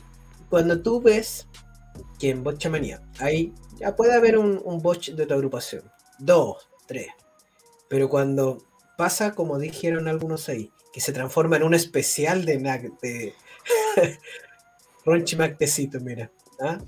cuando 0.49 0.81
tú 0.81 1.03
ves 1.03 1.49
que 2.19 2.31
en 2.31 2.43
Botchamanía 2.45 3.03
hay, 3.19 3.53
ya 3.79 3.95
puede 3.97 4.15
haber 4.15 4.39
un, 4.39 4.63
un 4.65 4.81
botch 4.81 5.11
de 5.11 5.27
tu 5.27 5.35
agrupación, 5.35 5.83
dos, 6.19 6.69
tres. 6.87 7.09
Pero 7.89 8.09
cuando 8.09 8.59
pasa, 8.97 9.35
como 9.35 9.59
dijeron 9.59 10.07
algunos 10.09 10.49
ahí, 10.49 10.71
que 10.95 11.01
se 11.01 11.13
transforma 11.13 11.57
en 11.57 11.65
un 11.65 11.75
especial 11.75 12.45
de, 12.47 12.59
Mac- 12.61 13.01
de 13.03 13.35
Ronchi 15.05 15.37
Mactecito, 15.37 16.01
mira. 16.01 16.31
¿ah? 16.61 16.79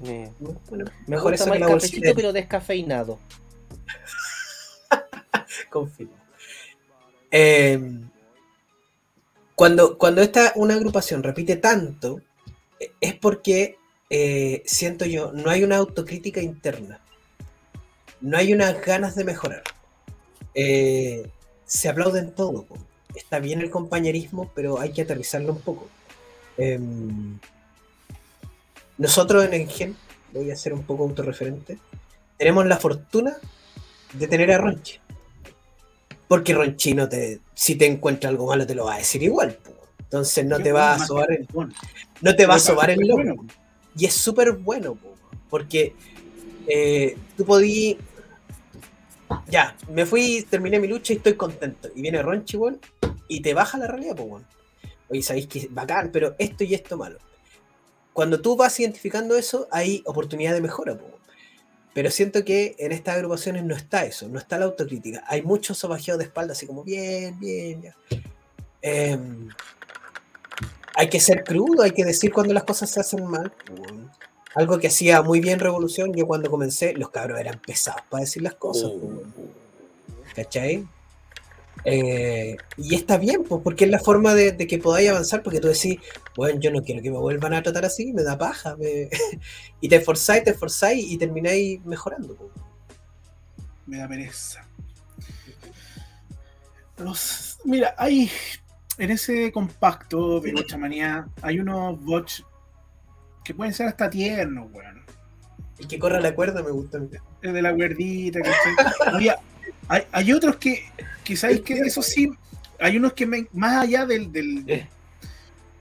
Me, 0.00 0.30
bueno, 0.68 0.84
me 1.06 1.16
mejor 1.16 1.32
gusta 1.32 1.44
eso 1.44 1.46
más 1.46 1.54
que 1.54 1.60
la 1.60 1.66
cafecito 1.66 2.14
pero 2.14 2.32
descafeinado. 2.32 3.18
Confirmo. 5.70 6.16
Eh, 7.30 7.80
cuando, 9.54 9.96
cuando 9.96 10.22
esta, 10.22 10.52
una 10.56 10.74
agrupación 10.74 11.22
repite 11.22 11.56
tanto, 11.56 12.20
eh, 12.78 12.92
es 13.00 13.14
porque 13.14 13.78
eh, 14.10 14.62
siento 14.66 15.04
yo, 15.04 15.32
no 15.32 15.50
hay 15.50 15.64
una 15.64 15.76
autocrítica 15.76 16.40
interna. 16.40 17.00
No 18.20 18.36
hay 18.36 18.52
unas 18.52 18.80
ganas 18.84 19.14
de 19.16 19.24
mejorar. 19.24 19.62
Se 20.54 21.88
aplauden 21.88 22.32
todo. 22.32 22.66
Está 23.14 23.40
bien 23.40 23.60
el 23.60 23.70
compañerismo, 23.70 24.50
pero 24.54 24.78
hay 24.78 24.92
que 24.92 25.02
aterrizarlo 25.02 25.52
un 25.52 25.60
poco. 25.60 25.88
Em, 26.56 27.38
nosotros 28.98 29.44
en 29.44 29.54
Engen, 29.54 29.96
voy 30.32 30.50
a 30.50 30.56
ser 30.56 30.74
un 30.74 30.84
poco 30.84 31.04
autorreferente, 31.04 31.78
tenemos 32.38 32.66
la 32.66 32.76
fortuna 32.76 33.36
de 34.12 34.28
tener 34.28 34.52
a 34.52 34.58
Ronchi. 34.58 35.00
Porque 36.32 36.54
Ronchi 36.54 36.94
no 36.94 37.10
te, 37.10 37.40
si 37.52 37.74
te 37.74 37.84
encuentra 37.84 38.30
algo 38.30 38.46
malo 38.46 38.66
te 38.66 38.74
lo 38.74 38.86
va 38.86 38.94
a 38.94 38.96
decir 38.96 39.22
igual. 39.22 39.52
po. 39.52 39.70
Entonces 39.98 40.46
no 40.46 40.58
te 40.58 40.72
va 40.72 40.94
a 40.94 40.98
sobar 40.98 41.30
el, 41.30 41.46
no 42.22 42.34
te 42.34 42.46
va 42.46 42.54
a 42.54 42.58
sobar 42.58 42.88
el 42.88 43.00
loco. 43.00 43.22
bueno. 43.22 43.46
Y 43.94 44.06
es 44.06 44.14
súper 44.14 44.52
bueno, 44.52 44.94
po, 44.94 45.14
porque 45.50 45.94
eh, 46.66 47.18
tú 47.36 47.44
podí. 47.44 47.98
Ya, 49.46 49.76
me 49.90 50.06
fui, 50.06 50.46
terminé 50.48 50.80
mi 50.80 50.88
lucha 50.88 51.12
y 51.12 51.16
estoy 51.16 51.34
contento. 51.34 51.90
Y 51.94 52.00
viene 52.00 52.22
Ronchi, 52.22 52.56
weón, 52.56 52.80
y 53.28 53.40
te 53.42 53.52
baja 53.52 53.76
la 53.76 53.86
realidad, 53.88 54.16
pues, 54.16 54.28
weón. 54.30 54.46
Oye, 55.10 55.22
sabéis 55.22 55.48
que 55.48 55.58
es 55.58 55.74
bacán, 55.74 56.08
pero 56.10 56.34
esto 56.38 56.64
y 56.64 56.72
esto 56.72 56.96
malo. 56.96 57.18
Cuando 58.14 58.40
tú 58.40 58.56
vas 58.56 58.80
identificando 58.80 59.36
eso, 59.36 59.68
hay 59.70 60.02
oportunidad 60.06 60.54
de 60.54 60.62
mejora, 60.62 60.94
weón. 60.94 61.12
Pero 61.94 62.10
siento 62.10 62.44
que 62.44 62.74
en 62.78 62.92
estas 62.92 63.16
agrupaciones 63.16 63.64
no 63.64 63.74
está 63.74 64.04
eso, 64.04 64.28
no 64.28 64.38
está 64.38 64.58
la 64.58 64.64
autocrítica. 64.64 65.22
Hay 65.26 65.42
mucho 65.42 65.74
sobajeo 65.74 66.16
de 66.16 66.24
espalda, 66.24 66.52
así 66.52 66.66
como 66.66 66.84
bien, 66.84 67.38
bien, 67.38 67.82
ya. 67.82 67.96
Em, 68.80 69.48
hay 70.94 71.08
que 71.08 71.20
ser 71.20 71.44
crudo, 71.44 71.82
hay 71.82 71.92
que 71.92 72.04
decir 72.04 72.32
cuando 72.32 72.54
las 72.54 72.64
cosas 72.64 72.90
se 72.90 73.00
hacen 73.00 73.24
mal. 73.26 73.52
Algo 74.54 74.78
que 74.78 74.88
hacía 74.88 75.22
muy 75.22 75.40
bien 75.40 75.60
Revolución, 75.60 76.12
yo 76.14 76.26
cuando 76.26 76.50
comencé, 76.50 76.94
los 76.94 77.10
cabros 77.10 77.40
eran 77.40 77.58
pesados 77.58 78.02
para 78.10 78.22
decir 78.22 78.42
las 78.42 78.54
cosas. 78.54 78.90
weón. 78.90 79.32
¿Cachai? 80.34 80.86
Eh, 81.84 82.56
y 82.76 82.94
está 82.94 83.18
bien, 83.18 83.42
pues, 83.44 83.60
porque 83.62 83.84
es 83.84 83.90
la 83.90 83.98
forma 83.98 84.34
de, 84.34 84.52
de 84.52 84.66
que 84.66 84.78
podáis 84.78 85.08
avanzar, 85.10 85.42
porque 85.42 85.60
tú 85.60 85.68
decís, 85.68 85.98
bueno, 86.36 86.60
yo 86.60 86.70
no 86.70 86.82
quiero 86.82 87.02
que 87.02 87.10
me 87.10 87.18
vuelvan 87.18 87.54
a 87.54 87.62
tratar 87.62 87.84
así, 87.84 88.12
me 88.12 88.22
da 88.22 88.38
paja. 88.38 88.76
me-". 88.76 89.08
y 89.80 89.88
te 89.88 89.96
esforzáis, 89.96 90.44
te 90.44 90.50
esforzáis 90.50 91.04
y 91.10 91.18
termináis 91.18 91.84
mejorando. 91.84 92.34
po. 92.36 92.50
Me 93.86 93.98
da 93.98 94.08
pereza. 94.08 94.64
Los, 96.98 97.58
mira, 97.64 97.94
hay 97.98 98.30
en 98.98 99.10
ese 99.10 99.50
compacto 99.50 100.40
de 100.40 100.52
Bocha 100.52 100.76
Manía 100.78 101.26
hay 101.40 101.58
unos 101.58 102.00
bots 102.04 102.44
que 103.44 103.54
pueden 103.54 103.74
ser 103.74 103.88
hasta 103.88 104.08
tiernos, 104.08 104.70
weón. 104.72 105.02
El 105.78 105.88
que 105.88 105.98
corra 105.98 106.20
la 106.20 106.32
cuerda 106.34 106.62
me 106.62 106.70
gusta. 106.70 106.98
El 107.42 107.52
de 107.52 107.62
la 107.62 107.74
cuerdita. 107.74 108.38
Había- 109.06 109.36
hay, 109.88 110.02
hay 110.12 110.32
otros 110.32 110.56
que, 110.56 110.84
sabéis 111.36 111.60
que 111.62 111.74
eso 111.74 112.02
sí, 112.02 112.30
hay 112.80 112.96
unos 112.96 113.12
que 113.12 113.26
me, 113.26 113.46
más 113.52 113.82
allá 113.82 114.06
del, 114.06 114.30
del- 114.32 114.64
Eh. 114.68 114.88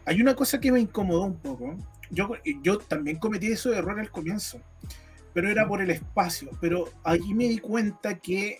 hay 0.05 0.21
una 0.21 0.35
cosa 0.35 0.59
que 0.59 0.71
me 0.71 0.79
incomodó 0.79 1.23
un 1.23 1.37
poco. 1.37 1.75
Yo, 2.09 2.29
yo 2.61 2.77
también 2.77 3.17
cometí 3.17 3.47
eso 3.47 3.69
de 3.69 3.77
error 3.77 3.99
al 3.99 4.11
comienzo, 4.11 4.59
pero 5.33 5.49
era 5.49 5.67
por 5.67 5.81
el 5.81 5.89
espacio. 5.91 6.49
Pero 6.59 6.89
allí 7.03 7.33
me 7.33 7.47
di 7.47 7.59
cuenta 7.59 8.15
que 8.19 8.59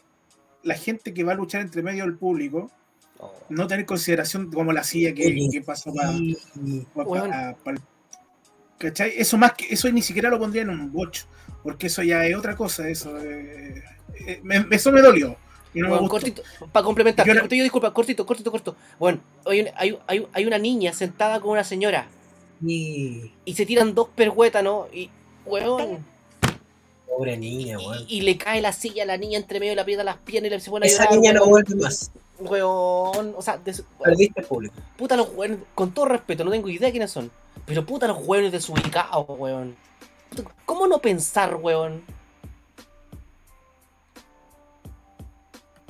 la 0.64 0.76
gente 0.76 1.14
que 1.14 1.24
va 1.24 1.34
a 1.34 1.36
luchar 1.36 1.62
entre 1.62 1.82
medio 1.84 2.04
del 2.04 2.16
público 2.18 2.72
Oh. 3.24 3.32
no 3.50 3.68
tener 3.68 3.86
consideración 3.86 4.50
como 4.52 4.74
la 4.74 4.84
silla 4.84 5.14
que, 5.14 5.36
que 5.52 5.62
pasó 5.62 5.94
para, 5.94 6.12
Y- 6.14 6.36
Bueno. 6.96 7.56
¿Cachai? 8.82 9.14
Eso 9.16 9.38
más 9.38 9.54
que 9.54 9.68
eso 9.72 9.90
ni 9.92 10.02
siquiera 10.02 10.30
lo 10.30 10.40
pondría 10.40 10.64
en 10.64 10.70
un 10.70 10.92
bocho, 10.92 11.26
porque 11.64 11.88
eso 11.88 12.02
ya 12.02 12.26
es 12.26 12.36
otra 12.36 12.56
cosa, 12.56 12.90
eso 12.90 13.16
eh, 13.22 13.84
eh, 14.26 14.40
me- 14.44 14.66
eso 14.72 14.92
me 14.92 15.02
dolió. 15.02 15.36
No 15.74 15.88
Bueno, 15.88 16.10
cortito, 16.10 16.42
para 16.72 16.84
complementar, 16.84 17.26
Yo 17.26 17.48
pido 17.48 17.64
disculpas, 17.64 17.92
cortito, 17.92 18.26
cortito, 18.26 18.52
corto. 18.52 18.76
Bueno, 19.00 19.20
hay, 19.46 19.62
un- 19.62 19.68
hay, 19.76 19.98
hay, 20.08 20.28
hay 20.34 20.46
una 20.46 20.58
niña 20.58 20.92
sentada 20.94 21.40
con 21.40 21.52
una 21.52 21.64
señora 21.64 22.08
y- 22.66 23.32
y 23.46 23.54
se 23.54 23.66
tiran 23.66 23.94
dos 23.96 24.10
perhuetas, 24.16 24.64
¿no? 24.64 24.88
Y, 24.92 25.10
weón, 25.46 26.04
Pobre 27.08 27.38
niña, 27.38 27.78
weón. 27.78 28.00
y, 28.08 28.18
y 28.18 28.22
le 28.22 28.38
cae 28.38 28.62
la 28.62 28.74
silla 28.74 29.04
a 29.04 29.06
la 29.06 29.18
niña 29.18 29.38
entre 29.38 29.60
medio, 29.60 29.76
le 29.76 29.82
aprieta 29.82 30.04
las 30.04 30.18
piernas 30.18 30.48
y 30.48 30.56
le 30.56 30.60
se 30.60 30.70
pone 30.72 30.86
a 30.86 30.90
Esa 30.90 31.04
llorar. 31.04 31.20
niña 31.20 31.34
no 31.34 31.46
vuelve 31.46 31.76
más. 31.76 32.12
Weón, 32.42 33.34
o 33.38 33.42
sea, 33.42 33.58
de- 33.58 33.84
Perdiste 34.04 34.42
el 34.42 34.46
público. 34.48 34.76
puta 34.98 35.16
los 35.16 35.30
weones, 35.36 35.60
con 35.76 35.92
todo 35.92 36.06
respeto, 36.06 36.44
no 36.44 36.52
tengo 36.52 36.70
idea 36.70 36.88
de 36.88 36.92
quiénes 36.92 37.12
son, 37.12 37.30
pero 37.66 37.86
puta 37.86 38.08
los 38.08 38.18
weones 38.26 38.52
desubicados, 38.52 39.26
weón. 39.30 39.76
¿Cómo 40.66 40.88
no 40.88 41.00
pensar, 41.00 41.56
weón? 41.56 42.04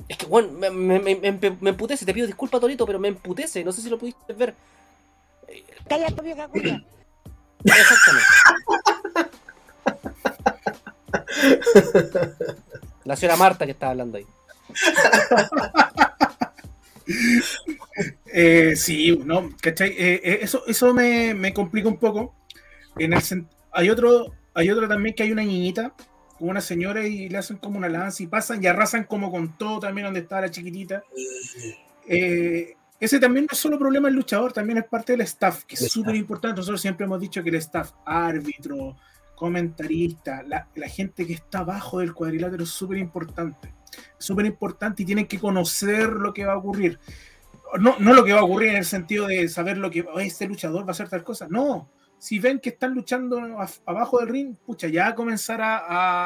Es 0.08 0.16
que, 0.18 0.26
weón, 0.26 0.58
me, 0.58 0.70
me, 0.70 0.98
me, 1.00 1.14
me- 1.16 1.56
me 1.60 1.70
emputece, 1.70 2.04
te 2.04 2.12
pido 2.12 2.26
disculpas, 2.26 2.60
Torito, 2.60 2.84
pero 2.86 2.98
me 2.98 3.08
emputece, 3.08 3.64
no 3.64 3.72
sé 3.72 3.80
si 3.82 3.88
lo 3.88 3.98
pudiste 3.98 4.32
ver. 4.34 4.54
Cállate, 5.88 6.20
vieja 6.22 6.48
culia. 6.48 6.84
Exactamente. 7.64 8.28
La 13.04 13.16
señora 13.16 13.36
Marta 13.36 13.64
que 13.64 13.72
estaba 13.72 13.90
hablando 13.92 14.18
ahí. 14.18 14.26
Eh, 18.32 18.74
sí, 18.76 19.16
no, 19.24 19.50
¿cachai? 19.60 19.90
Eh, 19.90 20.20
eh, 20.24 20.38
eso 20.42 20.62
eso 20.66 20.94
me, 20.94 21.34
me 21.34 21.52
complica 21.52 21.88
un 21.88 21.98
poco. 21.98 22.34
En 22.96 23.12
el 23.12 23.46
hay 23.72 23.90
otro, 23.90 24.32
hay 24.54 24.70
otro 24.70 24.88
también 24.88 25.14
que 25.14 25.22
hay 25.22 25.32
una 25.32 25.42
niñita, 25.42 25.94
una 26.40 26.60
señora 26.60 27.06
y 27.06 27.28
le 27.28 27.38
hacen 27.38 27.56
como 27.56 27.78
una 27.78 27.88
lanza 27.88 28.22
y 28.22 28.26
pasan 28.26 28.62
y 28.62 28.66
arrasan 28.66 29.04
como 29.04 29.30
con 29.30 29.56
todo 29.56 29.80
también 29.80 30.06
donde 30.06 30.20
está 30.20 30.40
la 30.40 30.50
chiquitita. 30.50 31.02
Eh, 32.06 32.74
ese 33.00 33.18
también 33.18 33.46
no 33.46 33.52
es 33.52 33.58
solo 33.58 33.78
problema 33.78 34.08
del 34.08 34.16
luchador, 34.16 34.52
también 34.52 34.78
es 34.78 34.84
parte 34.84 35.12
del 35.12 35.22
staff, 35.22 35.64
que 35.64 35.74
es 35.74 35.90
súper 35.90 36.14
importante. 36.14 36.58
Nosotros 36.58 36.80
siempre 36.80 37.04
hemos 37.04 37.20
dicho 37.20 37.42
que 37.42 37.48
el 37.48 37.56
staff, 37.56 37.92
árbitro, 38.04 38.96
comentarista, 39.34 40.42
la, 40.44 40.68
la 40.76 40.88
gente 40.88 41.26
que 41.26 41.32
está 41.32 41.60
abajo 41.60 41.98
del 41.98 42.14
cuadrilátero 42.14 42.62
es 42.62 42.70
súper 42.70 42.98
importante. 42.98 43.72
Súper 44.18 44.46
importante 44.46 45.02
y 45.02 45.06
tienen 45.06 45.26
que 45.26 45.38
conocer 45.38 46.08
lo 46.10 46.32
que 46.32 46.44
va 46.44 46.54
a 46.54 46.58
ocurrir. 46.58 46.98
No, 47.80 47.96
no 47.98 48.12
lo 48.14 48.24
que 48.24 48.32
va 48.32 48.40
a 48.40 48.44
ocurrir 48.44 48.70
en 48.70 48.76
el 48.76 48.84
sentido 48.84 49.26
de 49.26 49.48
saber 49.48 49.78
lo 49.78 49.90
que 49.90 50.02
"Oh, 50.02 50.20
este 50.20 50.46
luchador 50.46 50.84
va 50.84 50.88
a 50.88 50.90
hacer 50.92 51.08
tal 51.08 51.24
cosa. 51.24 51.46
No, 51.48 51.88
si 52.18 52.38
ven 52.38 52.58
que 52.60 52.68
están 52.70 52.94
luchando 52.94 53.38
a- 53.58 53.68
abajo 53.86 54.18
del 54.20 54.28
ring, 54.28 54.54
pucha, 54.66 54.88
ya 54.88 55.14
comenzar 55.14 55.60
a, 55.62 55.78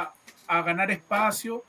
a- 0.03 0.12
a 0.49 0.62
ganar 0.62 0.91
espacio 0.91 1.64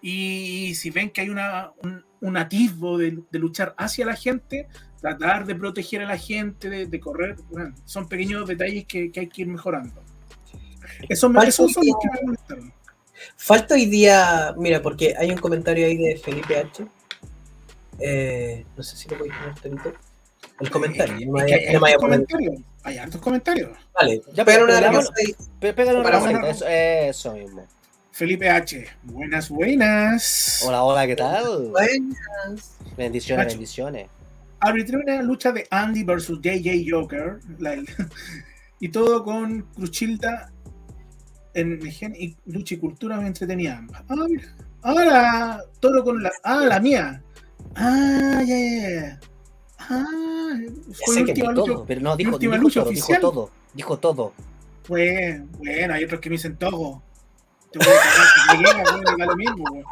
y 0.00 0.74
si 0.74 0.90
ven 0.90 1.10
que 1.10 1.20
hay 1.22 1.30
una, 1.30 1.72
un, 1.82 2.04
un 2.20 2.36
atisbo 2.36 2.98
de, 2.98 3.22
de 3.30 3.38
luchar 3.38 3.74
hacia 3.78 4.04
la 4.04 4.16
gente, 4.16 4.68
tratar 5.00 5.46
de 5.46 5.54
proteger 5.54 6.02
a 6.02 6.06
la 6.06 6.18
gente, 6.18 6.68
de, 6.70 6.86
de 6.86 7.00
correr, 7.00 7.36
bueno, 7.50 7.74
son 7.84 8.08
pequeños 8.08 8.46
detalles 8.46 8.84
que, 8.86 9.10
que 9.10 9.20
hay 9.20 9.28
que 9.28 9.42
ir 9.42 9.48
mejorando. 9.48 10.02
Eso 11.08 11.30
esos 11.42 11.72
son 11.72 11.84
los 11.86 11.96
que 12.02 12.08
me 12.12 12.22
molestaron. 12.24 12.72
Falta 13.36 13.74
hoy 13.74 13.86
día, 13.86 14.54
mira, 14.56 14.80
porque 14.82 15.14
hay 15.18 15.30
un 15.30 15.38
comentario 15.38 15.86
ahí 15.86 15.96
de 15.96 16.16
Felipe 16.16 16.56
H. 16.58 16.84
Eh, 17.98 18.64
no 18.76 18.82
sé 18.82 18.96
si 18.96 19.08
lo 19.08 19.18
podéis 19.18 19.34
poner, 19.36 19.54
Torito. 19.60 19.92
El 20.60 20.70
comentario. 20.70 21.26
no 21.26 21.32
vaya- 21.32 21.56
hay 21.56 21.72
no 21.74 21.80
poner- 21.80 21.96
comentarios. 21.98 22.54
Hay 22.84 22.98
hartos 22.98 23.20
comentarios. 23.20 23.70
Vale, 23.94 24.22
Ya, 24.32 24.44
pero 24.44 24.44
pero 24.44 24.64
una 24.64 24.80
leamos- 24.80 25.06
cosa 25.06 25.14
ahí. 25.24 25.34
Pe- 25.60 25.72
Pégale 25.72 26.00
una 26.00 26.48
eso, 26.50 26.64
eso 26.68 27.32
mismo. 27.34 27.66
Felipe 28.10 28.48
H. 28.50 28.86
Buenas, 29.04 29.48
buenas. 29.48 30.62
Hola, 30.66 30.82
hola, 30.82 31.06
¿qué 31.06 31.16
tal? 31.16 31.68
Buenas. 31.70 32.72
Bendiciones, 32.96 33.44
Nacho. 33.46 33.56
bendiciones. 33.56 34.08
arbitré 34.64 34.96
una 34.96 35.20
lucha 35.22 35.50
de 35.50 35.66
Andy 35.70 36.04
versus 36.04 36.40
JJ 36.40 36.86
Joker 36.88 37.40
la- 37.58 37.74
y 38.80 38.88
todo 38.90 39.24
con 39.24 39.62
Cruchilda 39.74 40.51
en 41.54 41.80
Gen 41.90 42.14
y 42.16 42.36
lucha 42.46 42.74
y 42.74 42.78
cultura 42.78 43.16
me 43.18 43.26
entretenía 43.26 43.78
ambas. 43.78 44.02
Ah, 44.08 44.14
mira. 44.28 44.44
Ahora, 44.82 45.62
todo 45.80 46.02
con 46.04 46.22
la. 46.22 46.30
Ah, 46.42 46.64
la 46.66 46.80
mía. 46.80 47.22
Ah, 47.76 48.42
ya, 48.44 48.56
ya, 48.56 48.90
ya. 48.90 49.20
Ah, 49.78 50.06
fue 51.04 51.14
sé 51.14 51.20
la 51.20 51.34
que 51.34 51.42
Todo, 51.42 51.84
pero 51.86 52.00
no, 52.00 52.16
dijo, 52.16 52.32
última 52.32 52.54
dijo 52.56 52.62
lucha 52.64 52.80
todo, 52.82 52.90
dijo 52.92 53.12
todo, 53.20 53.50
dijo 53.74 53.98
todo. 53.98 54.32
Fue, 54.84 55.42
bueno, 55.58 55.94
hay 55.94 56.04
otros 56.04 56.20
que 56.20 56.28
me 56.30 56.34
dicen 56.36 56.56
todo. 56.56 57.02
Te 57.70 57.78
voy 57.78 57.88
a 57.88 58.74
cagar, 58.74 58.84
te 58.84 58.92
bueno, 58.92 59.16
da 59.16 59.26
lo 59.26 59.36
mismo, 59.36 59.64
güey. 59.70 59.84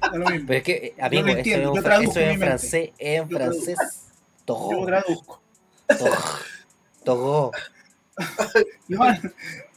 Da 0.00 0.18
lo 0.18 0.26
mismo. 0.30 0.46
Pero 0.46 0.58
es 0.58 0.62
que, 0.64 0.72
eh, 0.72 0.94
amigo, 1.00 1.22
lo 1.26 1.32
eso, 1.32 1.40
es, 1.40 1.62
yo 1.62 1.72
un 1.72 1.82
fra- 1.82 1.90
traduzco 1.90 2.10
eso 2.12 2.20
es 2.20 2.26
mi 2.26 2.32
en 2.34 2.40
francés, 2.40 2.90
en 2.98 3.28
Yo 3.28 3.36
francés. 3.38 3.78
Yo 3.78 4.44
Todo, 4.44 4.86
traduzco. 4.86 5.42
todo, 5.98 6.10
todo. 7.04 7.50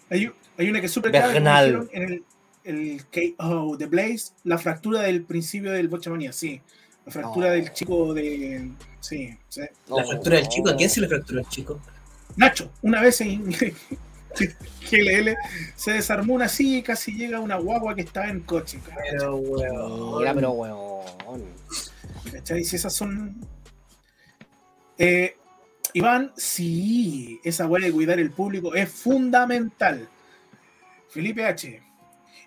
Hay, 0.09 0.31
hay 0.59 0.69
una 0.69 0.79
que 0.79 0.85
es 0.87 0.91
súper 0.91 1.11
dijeron 1.11 1.89
en 1.93 2.03
el, 2.03 2.23
el 2.63 3.05
KO 3.37 3.77
de 3.77 3.85
Blaze, 3.87 4.33
la 4.43 4.57
fractura 4.57 5.01
del 5.01 5.23
principio 5.23 5.71
del 5.71 5.87
Bochamanía, 5.87 6.31
sí. 6.33 6.61
La 7.05 7.11
fractura 7.11 7.47
Oh. 7.47 7.51
del 7.51 7.73
chico 7.73 8.13
de. 8.13 8.69
Sí, 8.99 9.35
sí. 9.47 9.61
La 9.87 10.03
fractura 10.03 10.35
del 10.37 10.47
chico, 10.49 10.69
¿a 10.69 10.75
quién 10.75 10.89
se 10.89 11.01
le 11.01 11.07
fracturó 11.07 11.39
el 11.39 11.47
chico? 11.47 11.79
Nacho, 12.35 12.71
una 12.83 13.01
vez 13.01 13.21
en 13.21 13.49
GLL 14.91 15.35
se 15.75 15.93
desarmó 15.93 16.35
una 16.35 16.47
silla 16.47 16.77
y 16.77 16.83
casi 16.83 17.13
llega 17.13 17.39
una 17.39 17.55
guagua 17.55 17.95
que 17.95 18.01
estaba 18.01 18.27
en 18.27 18.41
coche. 18.41 18.79
Pero, 19.11 19.37
weón. 19.37 20.19
Mira, 20.19 20.33
pero 20.33 20.51
weón. 20.51 21.43
¿Cachai? 22.31 22.63
Si 22.63 22.75
esas 22.75 22.93
son. 22.93 23.35
Eh, 24.97 25.35
Iván, 25.93 26.31
sí, 26.35 27.39
esa 27.43 27.65
hueá 27.65 27.85
de 27.85 27.91
cuidar 27.91 28.19
el 28.19 28.29
público 28.29 28.75
es 28.75 28.89
fundamental. 28.89 30.07
Felipe 31.09 31.45
H. 31.45 31.81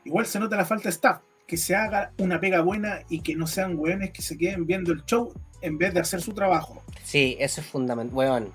Igual 0.05 0.27
se 0.27 0.39
nota 0.41 0.57
la 0.57 0.65
falta 0.65 0.85
de 0.85 0.91
staff. 0.91 1.21
Que 1.47 1.57
se 1.57 1.75
haga 1.75 2.13
una 2.19 2.41
pega 2.41 2.61
buena 2.63 3.01
y 3.11 3.21
que 3.21 3.35
no 3.35 3.47
sean 3.47 3.77
hueones 3.79 4.11
que 4.13 4.23
se 4.23 4.39
queden 4.39 4.65
viendo 4.67 4.93
el 4.93 5.05
show 5.05 5.33
en 5.61 5.77
vez 5.77 5.93
de 5.93 6.01
hacer 6.01 6.21
su 6.23 6.33
trabajo. 6.33 6.83
Sí, 7.05 7.37
eso 7.39 7.61
es 7.61 7.67
fundamental. 7.67 8.17
Weón, 8.17 8.53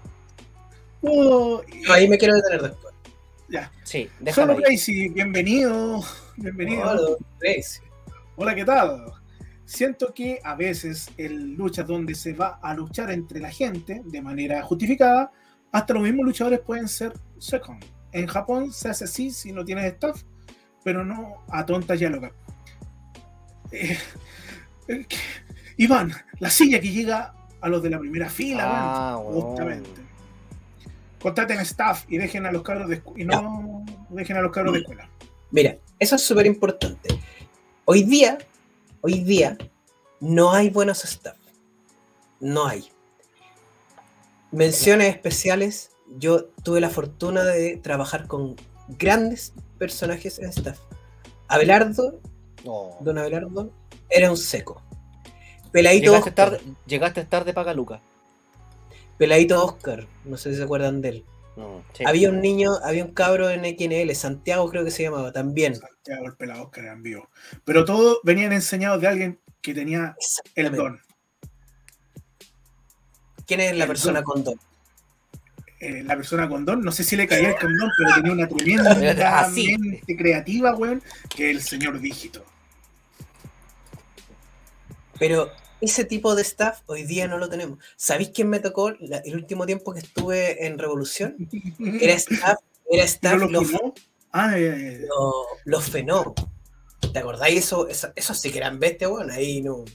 Oh, 1.04 1.62
ahí 1.92 2.08
me 2.08 2.18
quiero 2.18 2.36
detener 2.36 2.62
después. 2.64 2.94
ya. 3.50 3.72
sí, 3.84 4.10
déjalo 4.20 4.54
Solo. 4.54 4.66
Crazy, 4.66 5.10
bienvenido. 5.10 6.02
Bienvenido. 6.38 6.82
Hola, 6.90 7.18
Grace. 7.40 7.82
Hola, 8.36 8.56
¿qué 8.56 8.66
tal? 8.66 9.04
Siento 9.66 10.12
que 10.14 10.40
a 10.44 10.56
veces 10.56 11.12
en 11.18 11.56
luchas 11.56 11.86
donde 11.86 12.16
se 12.16 12.34
va 12.34 12.60
a 12.64 12.74
luchar 12.74 13.12
entre 13.12 13.40
la 13.40 13.52
gente 13.52 14.02
de 14.06 14.22
manera 14.22 14.64
justificada, 14.64 15.32
hasta 15.72 15.94
los 15.94 16.02
mismos 16.04 16.26
luchadores 16.26 16.62
pueden 16.62 16.88
ser 16.88 17.14
second. 17.38 17.84
En 18.12 18.28
Japón 18.28 18.72
se 18.74 18.90
hace 18.90 19.06
así 19.06 19.32
si 19.32 19.52
no 19.52 19.64
tienes 19.66 19.86
staff, 19.94 20.24
pero 20.84 21.04
no 21.06 21.44
a 21.50 21.66
tontas 21.66 22.00
y 22.02 22.06
a 22.06 22.10
locas. 22.10 22.32
Eh, 23.72 23.98
eh, 24.88 25.06
que- 25.08 25.18
Iván, 25.78 26.12
la 26.40 26.50
silla 26.50 26.80
que 26.80 26.90
llega 26.92 27.34
a 27.62 27.70
los 27.70 27.84
de 27.84 27.90
la 27.90 28.00
primera 28.00 28.30
fila, 28.30 28.64
Ah, 28.66 29.20
justamente. 29.24 30.02
Contraten 31.22 31.60
staff 31.60 32.06
y 32.08 32.18
dejen 32.18 32.46
a 32.46 32.52
los 32.52 32.62
cabros 32.64 32.88
de 32.90 33.02
y 33.16 33.26
no 33.26 33.84
dejen 34.10 34.38
a 34.38 34.42
los 34.42 34.52
cabros 34.52 34.74
de 34.74 34.80
escuela. 34.80 35.10
Mira, 35.52 35.78
eso 36.00 36.16
es 36.16 36.22
súper 36.26 36.46
importante. 36.46 37.10
Hoy 37.86 38.04
día, 38.04 38.38
hoy 39.02 39.20
día, 39.24 39.58
no 40.20 40.52
hay 40.54 40.70
buenos 40.70 41.04
staff. 41.06 41.38
No 42.40 42.66
hay. 42.68 42.90
Menciones 44.52 45.10
especiales. 45.10 45.92
Yo 46.18 46.46
tuve 46.64 46.80
la 46.82 46.90
fortuna 46.90 47.44
de 47.44 47.78
trabajar 47.78 48.28
con 48.28 48.56
grandes 48.88 49.54
personajes 49.78 50.40
en 50.40 50.50
staff. 50.50 50.80
Abelardo, 51.48 52.20
don 52.64 53.18
Abelardo, 53.18 53.72
era 54.10 54.30
un 54.32 54.38
seco. 54.38 54.82
Peladito 55.72 56.12
Llegaste 56.12 56.30
Oscar, 56.30 56.34
tarde, 56.34 56.62
llegaste 56.86 57.26
tarde 57.26 57.54
para 57.54 57.74
Luca. 57.74 58.02
Peladito 59.18 59.64
Oscar, 59.64 60.08
no 60.26 60.38
sé 60.38 60.52
si 60.52 60.58
se 60.58 60.64
acuerdan 60.64 61.02
de 61.02 61.10
él. 61.10 61.26
Sí. 61.94 62.04
Había 62.06 62.30
un 62.30 62.40
niño, 62.40 62.74
había 62.84 63.04
un 63.04 63.14
cabro 63.14 63.50
en 63.50 63.66
XNL, 63.66 64.14
Santiago 64.16 64.70
creo 64.70 64.86
que 64.86 64.92
se 64.92 65.04
llamaba 65.04 65.32
también. 65.32 65.76
Santiago, 65.76 66.28
el 66.28 66.36
pelado 66.36 66.64
Oscar 66.64 66.84
eran 66.86 67.02
vivos. 67.02 67.28
Pero 67.66 67.84
todos 67.84 68.20
venían 68.24 68.54
enseñados 68.54 69.02
de 69.02 69.08
alguien 69.08 69.40
que 69.62 69.74
tenía 69.74 70.16
el 70.56 70.76
don. 70.76 71.02
¿Quién 73.48 73.60
es 73.62 73.76
la 73.76 73.86
El 73.86 73.88
persona 73.88 74.22
don. 74.22 74.24
con 74.24 74.44
don? 74.44 74.60
Eh, 75.80 76.02
la 76.04 76.16
persona 76.16 76.50
con 76.50 76.66
don, 76.66 76.82
no 76.82 76.92
sé 76.92 77.04
si 77.04 77.16
le 77.16 77.28
caía 77.28 77.50
el 77.50 77.56
condón, 77.58 77.90
pero 77.98 78.16
tenía 78.16 78.32
una 78.34 78.48
tremenda 78.48 79.40
Así. 79.42 79.78
mente 79.78 80.18
creativa, 80.18 80.76
weón, 80.76 81.04
que 81.36 81.52
el 81.52 81.62
señor 81.62 82.00
dígito. 82.00 82.44
Pero 85.20 85.52
ese 85.82 86.06
tipo 86.06 86.36
de 86.36 86.42
staff 86.42 86.82
hoy 86.88 87.04
día 87.04 87.28
no 87.28 87.38
lo 87.38 87.50
tenemos. 87.50 87.80
¿Sabéis 87.96 88.30
quién 88.34 88.50
me 88.50 88.60
tocó 88.60 88.92
la- 89.00 89.18
el 89.20 89.36
último 89.36 89.66
tiempo 89.66 89.94
que 89.94 90.00
estuve 90.00 90.66
en 90.66 90.78
Revolución? 90.80 91.36
Era 91.80 92.14
staff, 92.14 92.58
era 92.90 93.04
¿No 93.04 93.06
staff 93.06 93.38
lo 93.40 93.48
los? 93.50 93.68
Ah, 94.32 94.56
los, 94.58 95.36
los 95.66 95.90
fenó. 95.90 96.34
¿Te 97.14 97.20
acordáis? 97.20 97.60
Eso, 97.60 97.88
eso, 97.88 98.12
eso 98.16 98.34
sí 98.34 98.52
que 98.52 98.58
eran 98.60 98.80
bestias, 98.80 99.10
bueno, 99.10 99.34
ahí 99.34 99.62
no. 99.62 99.86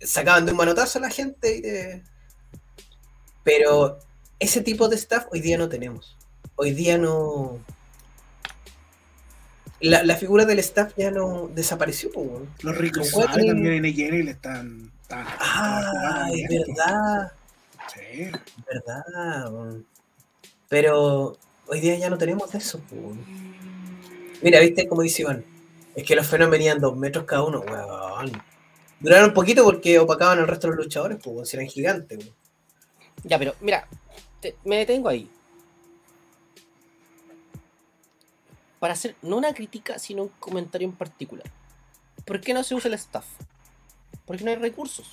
Sacaban 0.00 0.46
de 0.46 0.52
un 0.52 0.58
manotazo 0.58 0.98
a 0.98 1.02
la 1.02 1.10
gente 1.10 1.56
y 1.56 1.62
te- 1.62 2.02
Pero 3.44 3.98
ese 4.38 4.60
tipo 4.62 4.88
de 4.88 4.96
staff 4.96 5.26
hoy 5.32 5.40
día 5.40 5.58
no 5.58 5.68
tenemos. 5.68 6.16
Hoy 6.56 6.72
día 6.72 6.98
no. 6.98 7.58
La, 9.80 10.02
la 10.02 10.16
figura 10.16 10.44
del 10.44 10.58
staff 10.58 10.92
ya 10.96 11.10
no 11.10 11.48
desapareció, 11.54 12.10
pues, 12.10 12.26
weón. 12.28 12.48
los 12.62 12.76
ricos 12.76 13.10
también 13.12 13.64
en 13.66 13.84
EGN 13.84 14.24
le 14.24 14.30
están. 14.32 14.90
están- 15.02 15.26
Ah, 15.38 16.28
es 16.32 16.48
verdad. 16.66 17.32
Sí. 17.94 18.22
Es 18.22 18.64
verdad. 18.66 19.52
weón. 19.52 19.86
Pero 20.68 21.36
hoy 21.68 21.80
día 21.80 21.96
ya 21.96 22.10
no 22.10 22.18
tenemos 22.18 22.50
de 22.50 22.58
eso. 22.58 22.80
po. 22.80 22.96
Mira, 24.42 24.60
viste 24.60 24.88
como 24.88 25.02
dice 25.02 25.22
Iván. 25.22 25.44
Es 25.94 26.04
que 26.04 26.14
los 26.16 26.26
fenómenos 26.26 26.58
venían 26.58 26.80
dos 26.80 26.96
metros 26.96 27.24
cada 27.24 27.42
uno, 27.44 27.60
weón. 27.60 28.32
Duraron 29.00 29.32
poquito 29.32 29.62
porque 29.62 29.98
opacaban 30.00 30.40
al 30.40 30.48
resto 30.48 30.66
de 30.68 30.74
los 30.74 30.84
luchadores, 30.86 31.18
pues, 31.22 31.54
eran 31.54 31.66
gigantes. 31.68 32.18
weón. 32.18 32.34
Ya, 33.22 33.38
pero 33.38 33.54
mira, 33.60 33.86
te- 34.40 34.56
me 34.64 34.76
detengo 34.78 35.08
ahí. 35.08 35.28
Para 38.78 38.92
hacer 38.94 39.16
no 39.22 39.36
una 39.36 39.52
crítica, 39.54 39.98
sino 39.98 40.24
un 40.24 40.28
comentario 40.38 40.86
en 40.86 40.94
particular. 40.94 41.46
¿Por 42.24 42.40
qué 42.40 42.54
no 42.54 42.62
se 42.62 42.74
usa 42.74 42.88
el 42.88 42.94
staff? 42.94 43.26
Porque 44.24 44.44
no 44.44 44.50
hay 44.50 44.56
recursos. 44.56 45.06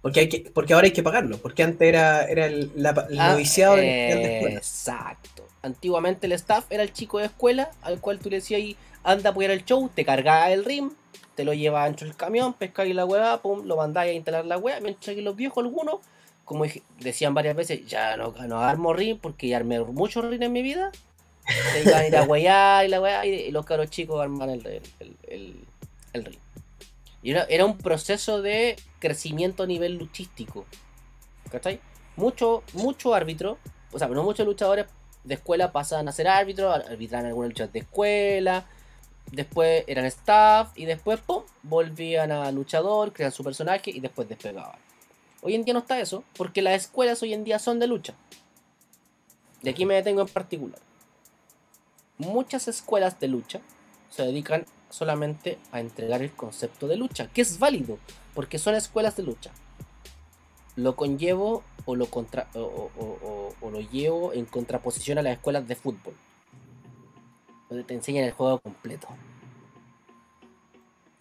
Porque, 0.00 0.20
hay 0.20 0.28
que, 0.28 0.50
porque 0.52 0.74
ahora 0.74 0.86
hay 0.86 0.92
que 0.92 1.02
pagarlo. 1.02 1.38
Porque 1.38 1.62
antes 1.62 1.88
era, 1.88 2.24
era 2.26 2.46
el, 2.46 2.70
la- 2.76 3.06
el 3.10 3.18
Ah, 3.18 3.32
noviciado 3.32 3.76
de 3.76 4.12
eh, 4.12 4.16
de 4.16 4.34
escuela. 4.36 4.58
Exacto. 4.58 5.48
Antiguamente 5.62 6.26
el 6.26 6.32
staff 6.32 6.66
era 6.70 6.82
el 6.82 6.92
chico 6.92 7.18
de 7.18 7.26
escuela 7.26 7.70
al 7.82 8.00
cual 8.00 8.18
tú 8.18 8.28
le 8.30 8.36
decías 8.36 8.58
ahí, 8.58 8.76
anda 9.04 9.30
a 9.30 9.32
apoyar 9.32 9.52
el 9.52 9.64
show, 9.64 9.88
te 9.88 10.04
cargaba 10.04 10.50
el 10.52 10.64
rim, 10.64 10.90
te 11.36 11.44
lo 11.44 11.54
llevaba 11.54 11.86
dentro 11.86 12.06
del 12.06 12.16
camión, 12.16 12.52
pescáis 12.52 12.94
la 12.94 13.04
hueá, 13.04 13.40
pum, 13.42 13.64
lo 13.64 13.76
mandáis 13.76 14.10
a 14.10 14.14
instalar 14.14 14.44
la 14.44 14.58
hueá, 14.58 14.80
mientras 14.80 15.14
que 15.14 15.22
los 15.22 15.36
viejos 15.36 15.64
algunos, 15.64 16.00
como 16.44 16.64
decían 17.00 17.34
varias 17.34 17.56
veces, 17.56 17.86
ya 17.86 18.16
no, 18.16 18.32
no 18.46 18.60
armo 18.60 18.92
rim 18.92 19.18
porque 19.18 19.48
ya 19.48 19.56
armé 19.58 19.80
muchos 19.80 20.24
rim 20.24 20.42
en 20.42 20.52
mi 20.52 20.62
vida. 20.62 20.90
A 21.94 22.06
ir 22.06 22.16
a 22.16 22.22
huear 22.28 22.84
y 22.84 22.88
la 22.88 23.00
hueá, 23.00 23.26
y, 23.26 23.30
y 23.30 23.50
los 23.50 23.64
caros 23.66 23.90
chicos 23.90 24.20
arman 24.20 24.50
el, 24.50 24.66
el, 24.66 25.16
el, 25.28 25.56
el- 26.12 26.24
rim. 26.24 26.38
Y 27.22 27.30
era, 27.30 27.44
era 27.44 27.64
un 27.64 27.78
proceso 27.78 28.42
de 28.42 28.76
crecimiento 28.98 29.62
a 29.62 29.66
nivel 29.66 29.96
luchístico. 29.96 30.66
¿Cachai? 31.50 31.80
Mucho, 32.16 32.62
mucho 32.74 33.14
árbitro, 33.14 33.58
o 33.92 33.98
sea, 33.98 34.08
no 34.08 34.22
muchos 34.22 34.44
luchadores 34.46 34.86
de 35.24 35.34
escuela 35.34 35.70
pasan 35.72 36.08
a 36.08 36.12
ser 36.12 36.28
árbitros, 36.28 36.74
arbitraban 36.88 37.26
algunas 37.26 37.50
luchas 37.50 37.72
de 37.72 37.78
escuela, 37.80 38.64
después 39.30 39.84
eran 39.86 40.04
staff 40.06 40.70
y 40.76 40.84
después, 40.84 41.20
pum, 41.20 41.42
volvían 41.62 42.32
a 42.32 42.50
luchador, 42.50 43.12
crean 43.12 43.32
su 43.32 43.44
personaje 43.44 43.90
y 43.90 44.00
después 44.00 44.28
despegaban. 44.28 44.76
Hoy 45.42 45.54
en 45.56 45.64
día 45.64 45.74
no 45.74 45.80
está 45.80 46.00
eso, 46.00 46.22
porque 46.36 46.62
las 46.62 46.80
escuelas 46.82 47.22
hoy 47.22 47.34
en 47.34 47.42
día 47.44 47.58
son 47.58 47.78
de 47.80 47.88
lucha. 47.88 48.14
De 49.62 49.70
aquí 49.70 49.84
me 49.84 49.94
detengo 49.94 50.22
en 50.22 50.28
particular. 50.28 50.78
Muchas 52.16 52.68
escuelas 52.68 53.18
de 53.18 53.28
lucha 53.28 53.60
se 54.08 54.22
dedican 54.22 54.66
solamente 54.88 55.58
a 55.72 55.80
entregar 55.80 56.22
el 56.22 56.30
concepto 56.32 56.86
de 56.86 56.96
lucha, 56.96 57.26
que 57.28 57.40
es 57.42 57.58
válido, 57.58 57.98
porque 58.34 58.58
son 58.58 58.74
escuelas 58.76 59.16
de 59.16 59.24
lucha. 59.24 59.50
Lo 60.76 60.94
conllevo 60.94 61.64
o 61.86 61.96
lo, 61.96 62.04
o- 62.04 63.52
o 63.60 63.70
lo 63.70 63.80
llevo 63.80 64.32
en 64.32 64.44
contraposición 64.46 65.18
a 65.18 65.22
las 65.22 65.34
escuelas 65.34 65.66
de 65.66 65.74
fútbol, 65.76 66.14
donde 67.68 67.84
te 67.84 67.94
enseñan 67.94 68.24
el 68.24 68.32
juego 68.32 68.60
completo. 68.60 69.08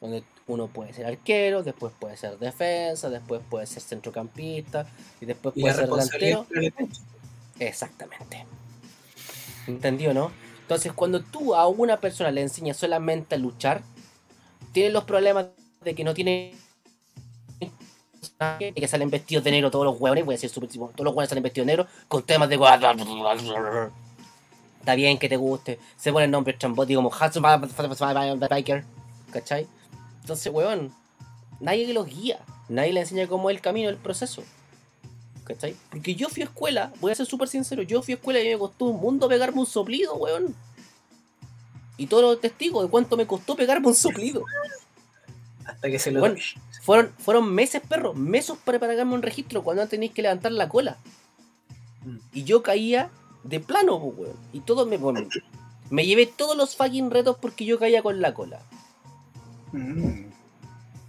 Donde 0.01 0.23
uno 0.47 0.67
puede 0.67 0.93
ser 0.93 1.05
arquero, 1.05 1.63
después 1.63 1.93
puede 1.97 2.17
ser 2.17 2.37
defensa, 2.39 3.09
después 3.09 3.41
puede 3.49 3.67
ser 3.67 3.81
centrocampista 3.83 4.85
y 5.21 5.25
después 5.25 5.55
Y 5.55 5.61
puede 5.61 5.75
ser 5.75 5.87
delantero. 5.87 6.47
Exactamente. 7.59 8.45
¿Entendió, 9.67 10.13
no? 10.13 10.31
Entonces, 10.61 10.91
cuando 10.93 11.21
tú 11.21 11.53
a 11.53 11.67
una 11.67 11.97
persona 11.97 12.31
le 12.31 12.41
enseñas 12.41 12.77
solamente 12.77 13.35
a 13.35 13.37
luchar, 13.37 13.81
tiene 14.71 14.89
los 14.89 15.03
problemas 15.03 15.47
de 15.81 15.93
que 15.93 16.03
no 16.03 16.13
tiene. 16.13 16.55
que 18.57 18.87
salen 18.87 19.09
vestidos 19.09 19.43
de 19.43 19.51
negro 19.51 19.69
todos 19.69 19.85
los 19.85 19.99
hueones, 19.99 20.25
voy 20.25 20.33
a 20.33 20.37
decir 20.37 20.49
tipo, 20.67 20.87
todos 20.95 21.05
los 21.05 21.13
hueones 21.13 21.29
salen 21.29 21.43
vestidos 21.43 21.67
de 21.67 21.73
negro 21.73 21.87
con 22.07 22.23
temas 22.23 22.49
de. 22.49 22.55
Está 24.79 24.95
bien 24.95 25.19
que 25.19 25.29
te 25.29 25.37
guste, 25.37 25.77
se 25.95 26.11
ponen 26.11 26.31
nombres 26.31 26.57
trambóticos 26.57 27.03
como 27.03 27.11
Biker, 28.49 28.83
¿cachai? 29.31 29.67
Entonces, 30.21 30.51
weón, 30.53 30.93
nadie 31.59 31.85
que 31.85 31.93
los 31.93 32.07
guía, 32.07 32.39
nadie 32.69 32.93
le 32.93 33.01
enseña 33.01 33.27
cómo 33.27 33.49
es 33.49 33.55
el 33.55 33.61
camino, 33.61 33.89
el 33.89 33.97
proceso. 33.97 34.43
¿Cachai? 35.43 35.75
Porque 35.89 36.15
yo 36.15 36.29
fui 36.29 36.43
a 36.43 36.45
escuela, 36.45 36.93
voy 36.99 37.11
a 37.11 37.15
ser 37.15 37.25
súper 37.25 37.47
sincero, 37.47 37.81
yo 37.81 38.01
fui 38.01 38.13
a 38.13 38.17
escuela 38.17 38.39
y 38.39 38.49
me 38.49 38.57
costó 38.57 38.85
un 38.85 39.01
mundo 39.01 39.27
pegarme 39.27 39.59
un 39.59 39.65
soplido, 39.65 40.15
weón. 40.15 40.55
Y 41.97 42.07
todos 42.07 42.23
los 42.23 42.41
testigos 42.41 42.83
de 42.83 42.89
cuánto 42.89 43.17
me 43.17 43.27
costó 43.27 43.55
pegarme 43.55 43.87
un 43.87 43.95
soplido. 43.95 44.43
Hasta 45.65 45.89
que 45.89 45.99
se 45.99 46.11
lo 46.11 46.19
Bueno, 46.19 46.35
fueron, 46.81 47.13
fueron 47.17 47.53
meses, 47.53 47.81
perro, 47.87 48.13
meses 48.13 48.57
para 48.63 48.79
pegarme 48.79 49.13
un 49.13 49.21
registro 49.21 49.63
cuando 49.63 49.87
tenéis 49.87 50.11
que 50.11 50.21
levantar 50.21 50.51
la 50.51 50.69
cola. 50.69 50.97
Mm. 52.05 52.17
Y 52.33 52.43
yo 52.43 52.63
caía 52.63 53.09
de 53.43 53.59
plano, 53.59 53.95
weón. 53.95 54.35
Y 54.53 54.61
todo 54.61 54.85
me. 54.85 54.97
bueno, 54.97 55.27
me 55.89 56.05
llevé 56.05 56.25
todos 56.25 56.55
los 56.55 56.75
fucking 56.75 57.11
retos 57.11 57.37
porque 57.39 57.65
yo 57.65 57.77
caía 57.77 58.01
con 58.01 58.21
la 58.21 58.33
cola. 58.33 58.61
Mm. 59.71 60.25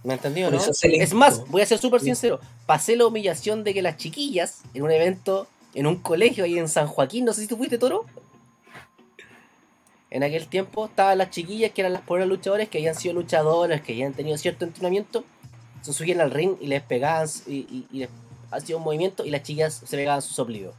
¿Me 0.03 0.13
entendió, 0.15 0.49
Por 0.49 0.59
no? 0.59 0.71
Es 0.83 1.13
más, 1.13 1.47
voy 1.49 1.61
a 1.61 1.65
ser 1.65 1.79
súper 1.79 1.99
Sí. 2.01 2.07
sincero. 2.07 2.39
Pasé 2.65 2.95
la 2.97 3.05
humillación 3.05 3.63
de 3.63 3.73
que 3.73 3.81
las 3.81 3.97
chiquillas, 3.97 4.61
en 4.73 4.83
un 4.83 4.91
evento, 4.91 5.47
en 5.73 5.87
un 5.87 5.95
colegio 5.97 6.43
ahí 6.43 6.57
en 6.59 6.67
San 6.67 6.87
Joaquín, 6.87 7.23
no 7.25 7.33
sé 7.33 7.41
si 7.41 7.47
tú 7.47 7.55
fuiste 7.57 7.77
toro. 7.77 8.05
En 10.09 10.21
aquel 10.23 10.47
tiempo 10.47 10.85
estaban 10.85 11.17
las 11.17 11.31
chiquillas 11.31 11.71
que 11.71 11.81
eran 11.81 11.93
las 11.93 12.03
pobres 12.03 12.27
luchadores 12.27 12.69
que 12.69 12.77
habían 12.77 12.95
sido 12.95 13.15
luchadoras, 13.15 13.81
que 13.81 13.93
habían 13.93 14.13
tenido 14.13 14.37
cierto 14.37 14.65
entrenamiento. 14.65 15.23
Se 15.81 15.91
subían 15.93 16.21
al 16.21 16.31
ring 16.31 16.55
y 16.61 16.67
les 16.67 16.83
pegaban 16.83 17.27
y, 17.47 17.55
y- 17.55 17.87
y 17.91 17.97
les 17.99 18.09
hacía 18.51 18.77
un 18.77 18.83
movimiento 18.83 19.25
y 19.25 19.31
las 19.31 19.41
chicas 19.43 19.81
se 19.85 19.97
pegaban 19.97 20.21
su 20.21 20.33
soplido. 20.33 20.73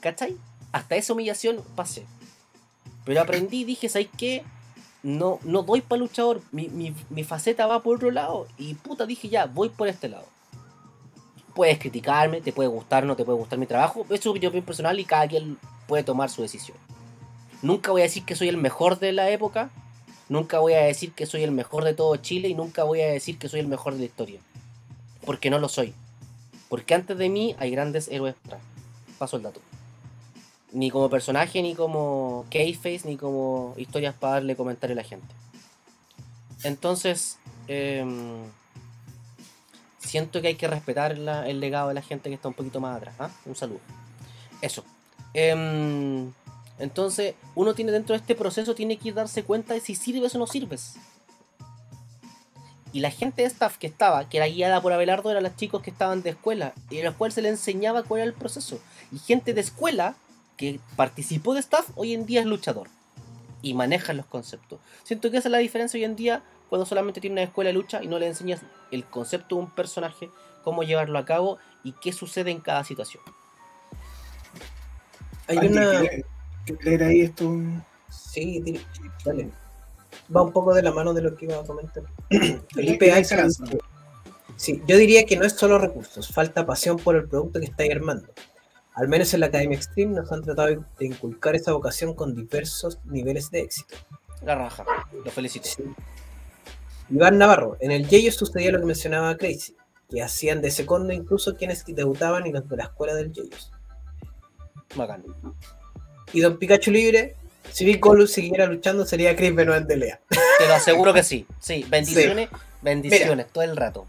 ¿Cachai? 0.00 0.36
Hasta 0.72 0.96
esa 0.96 1.12
humillación 1.14 1.62
pasé. 1.74 2.04
Pero 3.04 3.20
aprendí, 3.22 3.64
dije, 3.64 3.88
¿sabes 3.88 4.08
qué? 4.18 4.42
No, 5.02 5.38
no 5.44 5.62
doy 5.62 5.80
para 5.80 6.00
luchador, 6.00 6.42
mi, 6.52 6.68
mi, 6.68 6.94
mi 7.08 7.24
faceta 7.24 7.66
va 7.66 7.82
por 7.82 7.96
otro 7.96 8.10
lado. 8.10 8.46
Y 8.58 8.74
puta, 8.74 9.06
dije 9.06 9.28
ya, 9.28 9.46
voy 9.46 9.70
por 9.70 9.88
este 9.88 10.08
lado. 10.08 10.26
Puedes 11.54 11.78
criticarme, 11.78 12.40
te 12.40 12.52
puede 12.52 12.68
gustar, 12.68 13.04
no 13.04 13.16
te 13.16 13.24
puede 13.24 13.38
gustar 13.38 13.58
mi 13.58 13.66
trabajo. 13.66 14.06
Es 14.10 14.20
su 14.20 14.30
opinión 14.30 14.52
personal 14.62 14.98
y 15.00 15.04
cada 15.04 15.26
quien 15.26 15.58
puede 15.86 16.04
tomar 16.04 16.30
su 16.30 16.42
decisión. 16.42 16.76
Nunca 17.62 17.90
voy 17.90 18.02
a 18.02 18.04
decir 18.04 18.24
que 18.24 18.36
soy 18.36 18.48
el 18.48 18.56
mejor 18.56 18.98
de 18.98 19.12
la 19.12 19.30
época. 19.30 19.70
Nunca 20.28 20.60
voy 20.60 20.74
a 20.74 20.80
decir 20.80 21.12
que 21.12 21.26
soy 21.26 21.42
el 21.42 21.50
mejor 21.50 21.84
de 21.84 21.94
todo 21.94 22.16
Chile. 22.16 22.48
Y 22.48 22.54
nunca 22.54 22.84
voy 22.84 23.00
a 23.00 23.08
decir 23.08 23.38
que 23.38 23.48
soy 23.48 23.60
el 23.60 23.68
mejor 23.68 23.94
de 23.94 24.00
la 24.00 24.04
historia. 24.06 24.40
Porque 25.26 25.50
no 25.50 25.58
lo 25.58 25.68
soy. 25.68 25.92
Porque 26.68 26.94
antes 26.94 27.18
de 27.18 27.28
mí 27.28 27.56
hay 27.58 27.70
grandes 27.70 28.08
héroes. 28.08 28.36
Paso 29.18 29.36
el 29.36 29.42
dato. 29.42 29.60
Ni 30.72 30.90
como 30.90 31.10
personaje, 31.10 31.62
ni 31.62 31.74
como 31.74 32.46
keyface, 32.50 33.02
ni 33.04 33.16
como 33.16 33.74
historias 33.76 34.14
para 34.14 34.34
darle 34.34 34.56
comentario 34.56 34.94
a 34.94 35.02
la 35.02 35.04
gente. 35.04 35.34
Entonces, 36.62 37.38
em, 37.66 38.42
siento 39.98 40.40
que 40.40 40.48
hay 40.48 40.54
que 40.54 40.68
respetar 40.68 41.18
la- 41.18 41.48
el 41.48 41.60
legado 41.60 41.88
de 41.88 41.94
la 41.94 42.02
gente 42.02 42.28
que 42.28 42.34
está 42.34 42.48
un 42.48 42.54
poquito 42.54 42.80
más 42.80 42.96
atrás. 42.96 43.14
¿ah? 43.18 43.30
Un 43.46 43.56
saludo. 43.56 43.80
Eso. 44.60 44.84
Em, 45.34 46.32
entonces, 46.78 47.34
uno 47.54 47.74
tiene 47.74 47.92
dentro 47.92 48.14
de 48.14 48.20
este 48.20 48.34
proceso, 48.34 48.74
tiene 48.74 48.96
que 48.96 49.12
darse 49.12 49.42
cuenta 49.42 49.74
de 49.74 49.80
si 49.80 49.94
sirves 49.94 50.34
o 50.34 50.38
no 50.38 50.46
sirves. 50.46 50.94
Y 52.92 53.00
la 53.00 53.10
gente 53.10 53.42
de 53.42 53.48
staff 53.48 53.78
que 53.78 53.86
estaba, 53.86 54.28
que 54.28 54.38
era 54.38 54.46
guiada 54.46 54.82
por 54.82 54.92
Abelardo, 54.92 55.30
eran 55.30 55.44
los 55.44 55.54
chicos 55.56 55.80
que 55.82 55.90
estaban 55.90 56.22
de 56.22 56.30
escuela, 56.30 56.74
y 56.90 57.00
a 57.00 57.04
los 57.04 57.14
cuales 57.14 57.34
se 57.34 57.42
les 57.42 57.52
enseñaba 57.52 58.02
cuál 58.02 58.22
era 58.22 58.30
el 58.30 58.34
proceso. 58.34 58.80
Y 59.12 59.18
gente 59.18 59.54
de 59.54 59.60
escuela 59.60 60.16
que 60.60 60.78
participó 60.94 61.54
de 61.54 61.60
staff, 61.60 61.88
hoy 61.96 62.12
en 62.12 62.26
día 62.26 62.40
es 62.40 62.46
luchador. 62.46 62.88
Y 63.62 63.72
maneja 63.72 64.12
los 64.12 64.26
conceptos. 64.26 64.78
Siento 65.04 65.30
que 65.30 65.38
esa 65.38 65.48
es 65.48 65.52
la 65.52 65.56
diferencia 65.58 65.96
hoy 65.96 66.04
en 66.04 66.16
día 66.16 66.42
cuando 66.68 66.84
solamente 66.84 67.18
tiene 67.22 67.32
una 67.34 67.42
escuela 67.44 67.68
de 67.68 67.74
lucha 67.74 68.02
y 68.02 68.08
no 68.08 68.18
le 68.18 68.26
enseñas 68.26 68.60
el 68.90 69.04
concepto 69.06 69.56
de 69.56 69.62
un 69.62 69.70
personaje, 69.70 70.28
cómo 70.62 70.82
llevarlo 70.82 71.18
a 71.18 71.24
cabo 71.24 71.56
y 71.82 71.92
qué 71.92 72.12
sucede 72.12 72.50
en 72.50 72.60
cada 72.60 72.84
situación. 72.84 73.22
Hay 75.48 75.56
Andy, 75.58 75.68
una. 75.78 76.00
¿quieres- 76.00 76.24
quieres 76.66 76.84
leer 76.84 77.02
ahí 77.04 77.20
esto? 77.22 77.50
Sí, 78.10 78.60
di- 78.60 78.80
dale. 79.24 79.50
Va 80.34 80.42
un 80.42 80.52
poco 80.52 80.74
de 80.74 80.82
la 80.82 80.92
mano 80.92 81.14
de 81.14 81.22
lo 81.22 81.34
que 81.36 81.46
iba 81.46 81.58
a 81.58 81.64
comentar. 81.64 82.02
Felipe 82.74 83.24
Sí, 84.56 84.82
yo 84.86 84.98
diría 84.98 85.24
que 85.24 85.36
no 85.38 85.44
es 85.46 85.54
solo 85.54 85.78
recursos, 85.78 86.28
falta 86.28 86.66
pasión 86.66 86.98
por 86.98 87.16
el 87.16 87.26
producto 87.26 87.60
que 87.60 87.64
estáis 87.66 87.92
armando. 87.92 88.28
Al 88.94 89.08
menos 89.08 89.32
en 89.34 89.40
la 89.40 89.46
Academia 89.46 89.76
Extreme 89.76 90.14
nos 90.14 90.32
han 90.32 90.42
tratado 90.42 90.84
de 90.98 91.06
inculcar 91.06 91.54
esa 91.54 91.72
vocación 91.72 92.14
con 92.14 92.34
diversos 92.34 92.98
niveles 93.04 93.50
de 93.50 93.60
éxito. 93.60 93.96
La 94.42 94.54
raja, 94.54 94.84
lo 95.24 95.30
felicito. 95.30 95.68
Sí. 95.68 95.84
Iván 97.10 97.38
Navarro, 97.38 97.76
en 97.80 97.92
el 97.92 98.08
Yeyo 98.08 98.32
sucedía 98.32 98.72
lo 98.72 98.80
que 98.80 98.86
mencionaba 98.86 99.36
Crazy, 99.36 99.76
que 100.08 100.22
hacían 100.22 100.60
de 100.62 100.70
segundo 100.70 101.12
incluso 101.12 101.56
quienes 101.56 101.84
debutaban 101.84 102.46
y 102.46 102.52
los 102.52 102.68
de 102.68 102.76
la 102.76 102.84
escuela 102.84 103.14
del 103.14 103.32
Yeyo. 103.32 103.56
Bacán. 104.96 105.24
Y 106.32 106.40
Don 106.40 106.58
Pikachu 106.58 106.90
libre, 106.90 107.36
si 107.72 107.84
Big 107.84 108.00
siguiera 108.28 108.66
luchando 108.66 109.06
sería 109.06 109.36
Chris 109.36 109.54
Benoit 109.54 109.84
de 109.84 109.96
Lea. 109.96 110.20
Te 110.28 110.66
lo 110.66 110.74
aseguro 110.74 111.12
que 111.12 111.22
sí. 111.22 111.46
Sí, 111.58 111.86
bendiciones, 111.88 112.48
bendiciones, 112.82 113.46
todo 113.52 113.64
el 113.64 113.76
rato. 113.76 114.06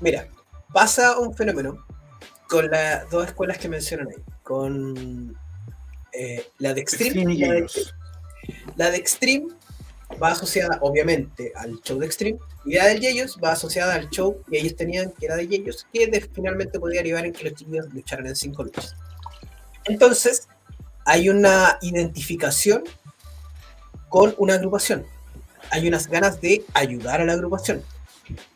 Mira, 0.00 0.26
pasa 0.72 1.18
un 1.18 1.34
fenómeno 1.34 1.84
con 2.50 2.68
las 2.70 3.08
dos 3.10 3.26
escuelas 3.28 3.58
que 3.58 3.68
mencionan 3.68 4.08
ahí, 4.08 4.22
con 4.42 5.38
eh, 6.12 6.46
la 6.58 6.74
de 6.74 6.80
Extreme, 6.80 7.32
y 7.34 7.38
la 7.38 7.52
de, 7.52 7.66
la 8.76 8.90
de 8.90 8.96
Extreme 8.96 9.48
va 10.20 10.32
asociada 10.32 10.78
obviamente 10.82 11.52
al 11.54 11.80
show 11.82 11.98
de 12.00 12.06
Extreme 12.06 12.38
y 12.64 12.74
la 12.74 12.86
del 12.86 13.00
Yeyos 13.00 13.38
va 13.42 13.52
asociada 13.52 13.94
al 13.94 14.10
show 14.10 14.42
que 14.50 14.58
ellos 14.58 14.74
tenían 14.74 15.12
que 15.12 15.26
era 15.26 15.36
de 15.36 15.46
Yeyos 15.46 15.86
que 15.92 16.08
de- 16.08 16.20
finalmente 16.20 16.80
podía 16.80 16.98
derivar 17.00 17.24
en 17.24 17.32
que 17.32 17.44
los 17.48 17.54
chicos 17.54 17.86
lucharan 17.94 18.26
en 18.26 18.34
cinco 18.34 18.64
luchas. 18.64 18.96
Entonces 19.84 20.48
hay 21.06 21.28
una 21.28 21.78
identificación 21.80 22.82
con 24.08 24.34
una 24.38 24.54
agrupación. 24.54 25.06
Hay 25.70 25.86
unas 25.86 26.08
ganas 26.08 26.40
de 26.40 26.64
ayudar 26.74 27.20
a 27.20 27.24
la 27.24 27.34
agrupación. 27.34 27.82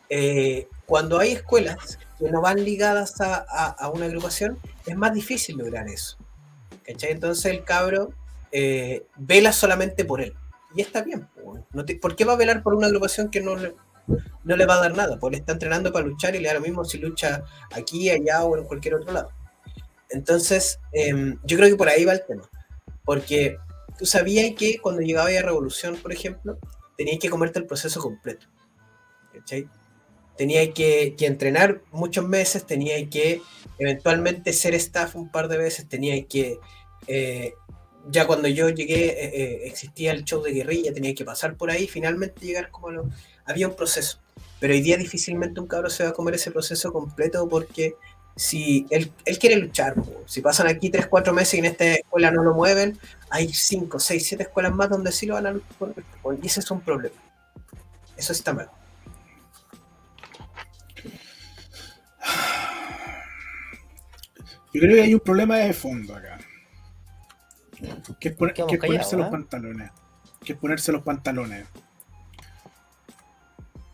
Eh, 0.09 0.67
cuando 0.85 1.17
hay 1.17 1.31
escuelas 1.31 1.97
que 2.19 2.31
no 2.31 2.41
van 2.41 2.63
ligadas 2.63 3.15
a, 3.19 3.89
una 3.93 4.05
agrupación, 4.05 4.57
es 4.85 4.95
más 4.95 5.13
difícil 5.13 5.57
lograr 5.57 5.87
eso. 5.87 6.17
¿cachai? 6.85 7.11
Entonces 7.11 7.45
el 7.45 7.63
cabro 7.63 8.13
eh, 8.51 9.05
vela 9.17 9.51
solamente 9.51 10.05
por 10.05 10.21
él. 10.21 10.33
Y 10.75 10.81
está 10.81 11.01
bien. 11.01 11.27
no 11.71 11.85
te- 11.85 11.95
¿Por 11.97 12.15
qué 12.15 12.25
va 12.25 12.33
a 12.33 12.37
velar 12.37 12.61
por 12.63 12.73
una 12.75 12.87
agrupación 12.87 13.29
que 13.29 13.41
no 13.41 13.55
le, 13.55 13.75
no 14.43 14.55
le 14.55 14.65
va 14.65 14.75
a 14.75 14.81
dar 14.81 14.95
nada? 14.95 15.17
Porque 15.19 15.37
él 15.37 15.41
está 15.41 15.53
entrenando 15.53 15.91
para 15.91 16.05
luchar 16.05 16.35
y 16.35 16.39
le 16.39 16.47
da 16.47 16.55
lo 16.55 16.61
mismo 16.61 16.83
si 16.85 16.97
lucha 16.97 17.43
aquí, 17.71 18.09
allá 18.09 18.43
o 18.43 18.57
en 18.57 18.65
cualquier 18.65 18.95
otro 18.95 19.11
lado. 19.13 19.29
Entonces, 20.09 20.79
em, 20.93 21.37
yo 21.43 21.57
creo 21.57 21.69
que 21.69 21.75
por 21.75 21.89
ahí 21.89 22.05
va 22.05 22.13
el 22.13 22.25
tema. 22.25 22.43
Porque 23.03 23.57
tú 23.97 24.05
sabías 24.05 24.53
que 24.57 24.79
cuando 24.79 25.01
llegaba 25.01 25.29
a 25.29 25.41
Revolución, 25.41 25.95
por 25.97 26.11
ejemplo, 26.11 26.57
tenías 26.97 27.19
que 27.19 27.29
comerte 27.29 27.59
el 27.59 27.65
proceso 27.65 27.99
completo. 28.01 28.47
¿Cachai? 29.33 29.67
Tenía 30.37 30.73
que, 30.73 31.15
entrenar 31.19 31.81
muchos 31.91 32.27
meses, 32.27 32.65
tenía 32.65 33.09
que 33.09 33.41
eventualmente 33.77 34.53
ser 34.53 34.75
staff 34.75 35.15
un 35.15 35.29
par 35.29 35.47
de 35.47 35.57
veces, 35.57 35.87
tenía 35.87 36.23
que... 36.25 36.59
eh, 37.07 37.53
ya 38.07 38.27
cuando 38.27 38.47
yo 38.47 38.69
llegué, 38.69 39.07
eh, 39.07 39.31
eh, 39.33 39.61
existía 39.65 40.11
el 40.11 40.23
show 40.23 40.41
de 40.41 40.51
guerrilla, 40.51 40.93
tenía 40.93 41.15
que 41.15 41.25
pasar 41.25 41.55
por 41.55 41.71
ahí, 41.71 41.87
finalmente 41.87 42.45
llegar 42.45 42.69
como 42.69 42.91
lo... 42.91 43.09
Había 43.45 43.67
un 43.67 43.75
proceso. 43.75 44.19
Pero 44.59 44.73
hoy 44.73 44.81
día 44.81 44.97
difícilmente 44.97 45.59
un 45.59 45.67
cabro 45.67 45.89
se 45.89 46.03
va 46.03 46.09
a 46.09 46.13
comer 46.13 46.35
ese 46.35 46.51
proceso 46.51 46.91
completo 46.91 47.47
porque 47.47 47.95
si 48.35 48.85
él, 48.89 49.11
él 49.25 49.39
quiere 49.39 49.55
luchar, 49.57 49.95
si 50.25 50.41
pasan 50.41 50.67
aquí 50.67 50.89
3, 50.89 51.07
4 51.07 51.33
meses 51.33 51.53
y 51.53 51.59
en 51.59 51.65
esta 51.65 51.85
escuela 51.85 52.31
no 52.31 52.43
lo 52.43 52.53
mueven, 52.53 52.97
hay 53.29 53.51
5, 53.51 53.99
6, 53.99 54.27
7 54.27 54.43
escuelas 54.43 54.73
más 54.73 54.89
donde 54.89 55.11
sí 55.11 55.25
lo 55.25 55.35
van 55.35 55.47
a 55.47 55.51
luchar. 55.51 55.93
Y 56.41 56.47
ese 56.47 56.59
es 56.59 56.71
un 56.71 56.81
problema. 56.81 57.15
Eso 58.17 58.33
está 58.33 58.53
mal. 58.53 58.69
Yo 64.75 64.81
creo 64.81 64.95
que 64.95 65.01
hay 65.03 65.13
un 65.13 65.19
problema 65.19 65.57
de 65.57 65.73
fondo 65.73 66.15
acá. 66.15 66.37
Que 68.19 68.29
es, 68.29 68.37
poner- 68.37 68.53
Quedamos 68.53 68.69
que 68.71 68.75
es 68.75 68.81
ponerse 68.81 69.17
los 69.17 69.27
¿eh? 69.27 69.31
pantalones. 69.31 69.91
Que 70.43 70.53
es 70.53 70.59
ponerse 70.59 70.91
los 70.91 71.01
pantalones. 71.03 71.65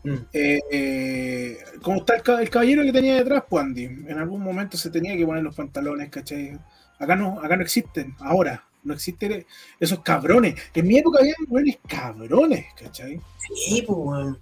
Mm. 0.03 0.13
Eh, 0.33 0.59
eh, 0.71 1.57
como 1.81 1.97
está 1.97 2.15
el, 2.15 2.21
ca- 2.23 2.41
el 2.41 2.49
caballero 2.49 2.83
que 2.83 2.91
tenía 2.93 3.15
detrás, 3.15 3.43
pues 3.47 3.63
Andy, 3.63 3.83
en 3.83 4.17
algún 4.17 4.41
momento 4.41 4.77
se 4.77 4.89
tenía 4.89 5.15
que 5.15 5.25
poner 5.25 5.43
los 5.43 5.55
pantalones, 5.55 6.09
¿cachai? 6.09 6.57
Acá 6.99 7.15
no, 7.15 7.39
acá 7.39 7.55
no 7.55 7.61
existen, 7.63 8.15
ahora, 8.19 8.63
no 8.83 8.93
existen 8.93 9.45
esos 9.79 9.99
cabrones. 10.01 10.55
En 10.73 10.87
mi 10.87 10.97
época 10.97 11.19
había 11.19 11.35
buenos 11.47 11.75
cabrones, 11.87 12.65
¿cachai? 12.75 13.19
Sí, 13.55 13.83
pues, 13.85 13.97
weón. 13.99 14.39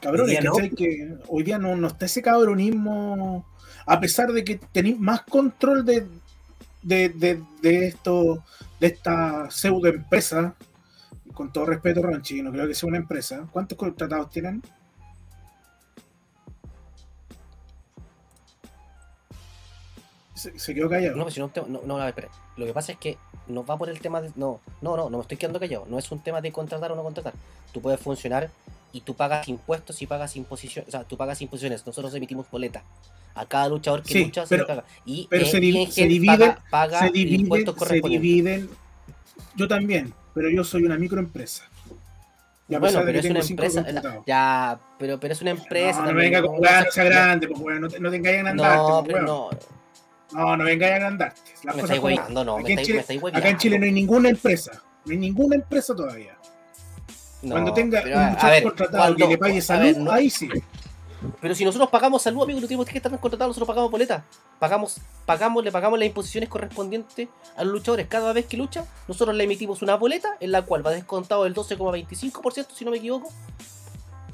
Cabrones, 0.00 0.36
Hoy 0.36 0.40
día 0.42 0.50
no. 0.50 0.52
¿cachai? 0.54 0.70
Que 0.70 1.14
hoy 1.28 1.42
día 1.44 1.58
no, 1.58 1.76
no 1.76 1.86
está 1.88 2.06
ese 2.06 2.20
cabronismo, 2.22 3.46
a 3.86 4.00
pesar 4.00 4.32
de 4.32 4.44
que 4.44 4.56
tenéis 4.56 4.98
más 4.98 5.22
control 5.22 5.84
de, 5.84 6.06
de, 6.82 7.08
de, 7.10 7.42
de 7.62 7.86
esto, 7.88 8.42
de 8.80 8.86
esta 8.86 9.50
pseudo 9.50 9.88
empresa, 9.88 10.54
con 11.34 11.52
todo 11.52 11.66
respeto, 11.66 12.02
Ranchi, 12.02 12.42
no 12.42 12.52
creo 12.52 12.66
que 12.66 12.74
sea 12.74 12.88
una 12.88 12.98
empresa. 12.98 13.46
¿Cuántos 13.50 13.76
contratados 13.76 14.30
tienen? 14.30 14.62
Se, 20.34 20.74
quedó 20.74 20.90
callado. 20.90 21.16
No, 21.16 21.30
si 21.30 21.40
no, 21.40 21.50
no, 21.68 21.80
no, 21.84 22.06
espera. 22.06 22.28
Lo 22.56 22.66
que 22.66 22.74
pasa 22.74 22.92
es 22.92 22.98
que 22.98 23.16
no 23.46 23.64
va 23.64 23.78
por 23.78 23.88
el 23.88 24.00
tema 24.00 24.20
de. 24.20 24.30
No, 24.36 24.60
no, 24.82 24.96
no, 24.96 25.08
no 25.08 25.18
me 25.18 25.22
estoy 25.22 25.38
quedando 25.38 25.58
callado. 25.58 25.86
No 25.88 25.98
es 25.98 26.10
un 26.12 26.20
tema 26.20 26.40
de 26.40 26.52
contratar 26.52 26.92
o 26.92 26.96
no 26.96 27.02
contratar. 27.02 27.32
Tú 27.72 27.80
puedes 27.80 27.98
funcionar 28.00 28.50
y 28.94 29.00
tú 29.02 29.14
pagas 29.14 29.46
impuestos 29.48 30.00
y 30.00 30.06
pagas 30.06 30.34
imposiciones. 30.36 30.88
O 30.88 30.90
sea, 30.92 31.04
tú 31.04 31.16
pagas 31.18 31.42
imposiciones. 31.42 31.84
Nosotros 31.86 32.14
emitimos 32.14 32.50
boleta. 32.50 32.82
A 33.34 33.44
cada 33.46 33.68
luchador 33.68 34.02
que 34.04 34.12
Sí, 34.12 34.24
lucha 34.24 34.46
se 34.46 34.50
pero- 34.50 34.62
le 34.62 34.68
paga. 34.68 34.84
Y, 35.04 35.26
pero 35.28 35.44
eh, 35.44 35.50
se 35.50 35.58
di- 35.60 35.86
se 35.90 36.06
divide- 36.06 36.26
paga, 36.38 36.64
paga 36.70 36.98
se 37.00 37.06
el 37.08 37.12
dividen, 37.12 37.40
impuesto 37.40 37.74
se 37.84 38.00
dividen. 38.00 38.70
Yo 39.56 39.66
también, 39.68 40.14
pero 40.32 40.48
yo 40.48 40.62
soy 40.64 40.84
una 40.84 40.96
microempresa. 40.96 41.64
Y 42.68 42.76
a 42.76 42.78
Bueno, 42.78 43.02
pero 43.04 43.18
es 43.18 43.26
una 43.26 43.40
empresa. 43.40 43.82
contratados. 43.84 44.24
Ya, 44.26 44.78
pero, 44.98 45.20
pero 45.20 45.34
es 45.34 45.42
una 45.42 45.50
empresa. 45.50 46.00
No, 46.00 46.12
no 46.12 46.14
venga 46.14 46.40
no 46.40 46.46
con 46.46 46.62
sea 46.92 47.04
grande, 47.04 47.48
pues, 47.48 47.60
weón, 47.60 47.80
no, 47.82 47.88
te, 47.88 48.00
no 48.00 48.10
te 48.10 48.16
a 48.28 48.30
agrandarte. 48.40 48.76
No, 48.78 49.02
pues, 49.04 49.14
pero 49.14 49.16
weón. 49.26 49.58
no. 50.32 50.40
No, 50.40 50.56
no 50.56 50.64
vengáis 50.64 50.92
a 50.92 50.96
agrandarte. 50.96 51.40
Las 51.64 51.76
Me 51.76 51.82
estáis 51.82 52.00
hueveando, 52.00 52.44
no. 52.44 52.56
Me 52.56 52.62
Aquí 52.62 52.72
en 52.72 52.78
estáis, 52.78 52.86
Chile- 52.86 52.96
me 52.96 53.00
estáis 53.16 53.34
Acá 53.34 53.48
en. 53.48 53.58
Chile 53.58 53.78
no 53.78 53.84
hay 53.84 53.92
ninguna 53.92 54.28
empresa. 54.30 54.82
No 55.04 55.12
hay 55.12 55.18
ninguna 55.18 55.56
empresa 55.56 55.94
todavía. 55.94 56.36
No, 57.44 57.50
Cuando 57.52 57.72
tenga 57.74 58.00
pero, 58.02 58.18
un 58.18 58.26
luchador 58.30 58.50
ver, 58.50 58.62
contratado 58.62 58.98
cuando- 59.02 59.16
que 59.18 59.26
le 59.28 59.38
pague 59.38 59.60
salud, 59.62 59.82
ver, 59.84 59.98
no- 59.98 60.10
ahí 60.12 60.30
sí. 60.30 60.48
Pero 61.40 61.54
si 61.54 61.64
nosotros 61.64 61.88
pagamos 61.88 62.20
salud, 62.22 62.42
amigo, 62.42 62.60
no 62.60 62.66
tenemos 62.66 62.86
que 62.86 62.98
estar 62.98 63.10
contratados, 63.18 63.48
nosotros 63.50 63.66
pagamos 63.66 63.90
boleta. 63.90 64.24
Pagamos, 64.58 64.98
pagamos, 65.24 65.64
le 65.64 65.72
pagamos 65.72 65.98
las 65.98 66.06
imposiciones 66.06 66.50
correspondientes 66.50 67.28
a 67.56 67.64
los 67.64 67.72
luchadores. 67.72 68.08
Cada 68.08 68.32
vez 68.34 68.44
que 68.46 68.56
lucha, 68.58 68.84
nosotros 69.08 69.34
le 69.34 69.44
emitimos 69.44 69.80
una 69.80 69.96
boleta 69.96 70.36
en 70.40 70.52
la 70.52 70.62
cual 70.62 70.86
va 70.86 70.90
descontado 70.90 71.46
el 71.46 71.54
12,25%, 71.54 72.74
si 72.74 72.84
no 72.84 72.90
me 72.90 72.98
equivoco. 72.98 73.30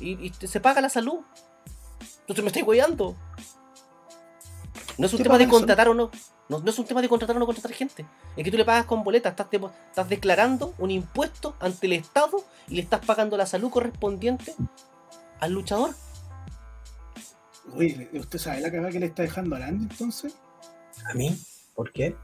Y, 0.00 0.32
y 0.40 0.46
se 0.48 0.58
paga 0.60 0.80
la 0.80 0.88
salud. 0.88 1.20
Entonces 2.22 2.42
me 2.42 2.48
estoy 2.48 2.62
cuidando. 2.62 3.14
No 4.98 5.06
es 5.06 5.12
un 5.12 5.18
¿Qué 5.18 5.22
tema 5.24 5.38
de 5.38 5.46
contratar 5.48 5.88
o 5.88 5.94
no. 5.94 6.10
No. 6.50 6.58
no 6.60 6.70
es 6.70 6.78
un 6.78 6.84
tema 6.84 7.00
de 7.00 7.08
contratar 7.08 7.36
o 7.36 7.38
no 7.38 7.46
contratar 7.46 7.72
gente. 7.72 8.04
Es 8.36 8.44
que 8.44 8.50
tú 8.50 8.56
le 8.58 8.64
pagas 8.66 8.84
con 8.84 9.02
boleta, 9.02 9.30
estás, 9.30 9.50
de- 9.50 9.60
estás 9.88 10.08
declarando 10.08 10.74
un 10.78 10.90
impuesto 10.90 11.56
ante 11.60 11.86
el 11.86 11.94
Estado 11.94 12.44
y 12.68 12.74
le 12.74 12.82
estás 12.82 13.04
pagando 13.06 13.36
la 13.38 13.46
salud 13.46 13.70
correspondiente 13.70 14.54
al 15.40 15.52
luchador. 15.52 15.94
Oye, 17.74 18.10
¿usted 18.12 18.38
sabe 18.38 18.60
la 18.60 18.70
cagada 18.70 18.90
que 18.90 19.00
le 19.00 19.06
está 19.06 19.22
dejando 19.22 19.56
a 19.56 19.64
Andy 19.64 19.84
entonces? 19.90 20.34
¿A 21.08 21.14
mí? 21.14 21.38
¿Por 21.74 21.92
qué? 21.92 22.16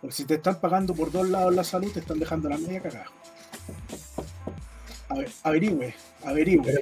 Porque 0.00 0.14
si 0.14 0.24
te 0.24 0.34
están 0.34 0.60
pagando 0.60 0.94
por 0.94 1.10
dos 1.10 1.28
lados 1.28 1.54
la 1.54 1.64
salud, 1.64 1.90
te 1.92 2.00
están 2.00 2.18
dejando 2.18 2.48
la 2.48 2.58
media 2.58 2.80
cagada. 2.80 3.06
A 5.08 5.14
ver, 5.14 5.30
averigüe, 5.42 5.94
averigüe. 6.24 6.80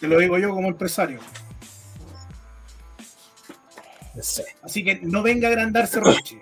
Te 0.00 0.06
lo 0.06 0.18
digo 0.18 0.38
yo 0.38 0.50
como 0.50 0.68
empresario. 0.68 1.20
No 4.18 4.24
sé. 4.24 4.44
Así 4.62 4.82
que 4.82 4.96
no 4.96 5.22
venga 5.22 5.46
a 5.46 5.52
agrandarse, 5.52 6.00
Roche. 6.00 6.40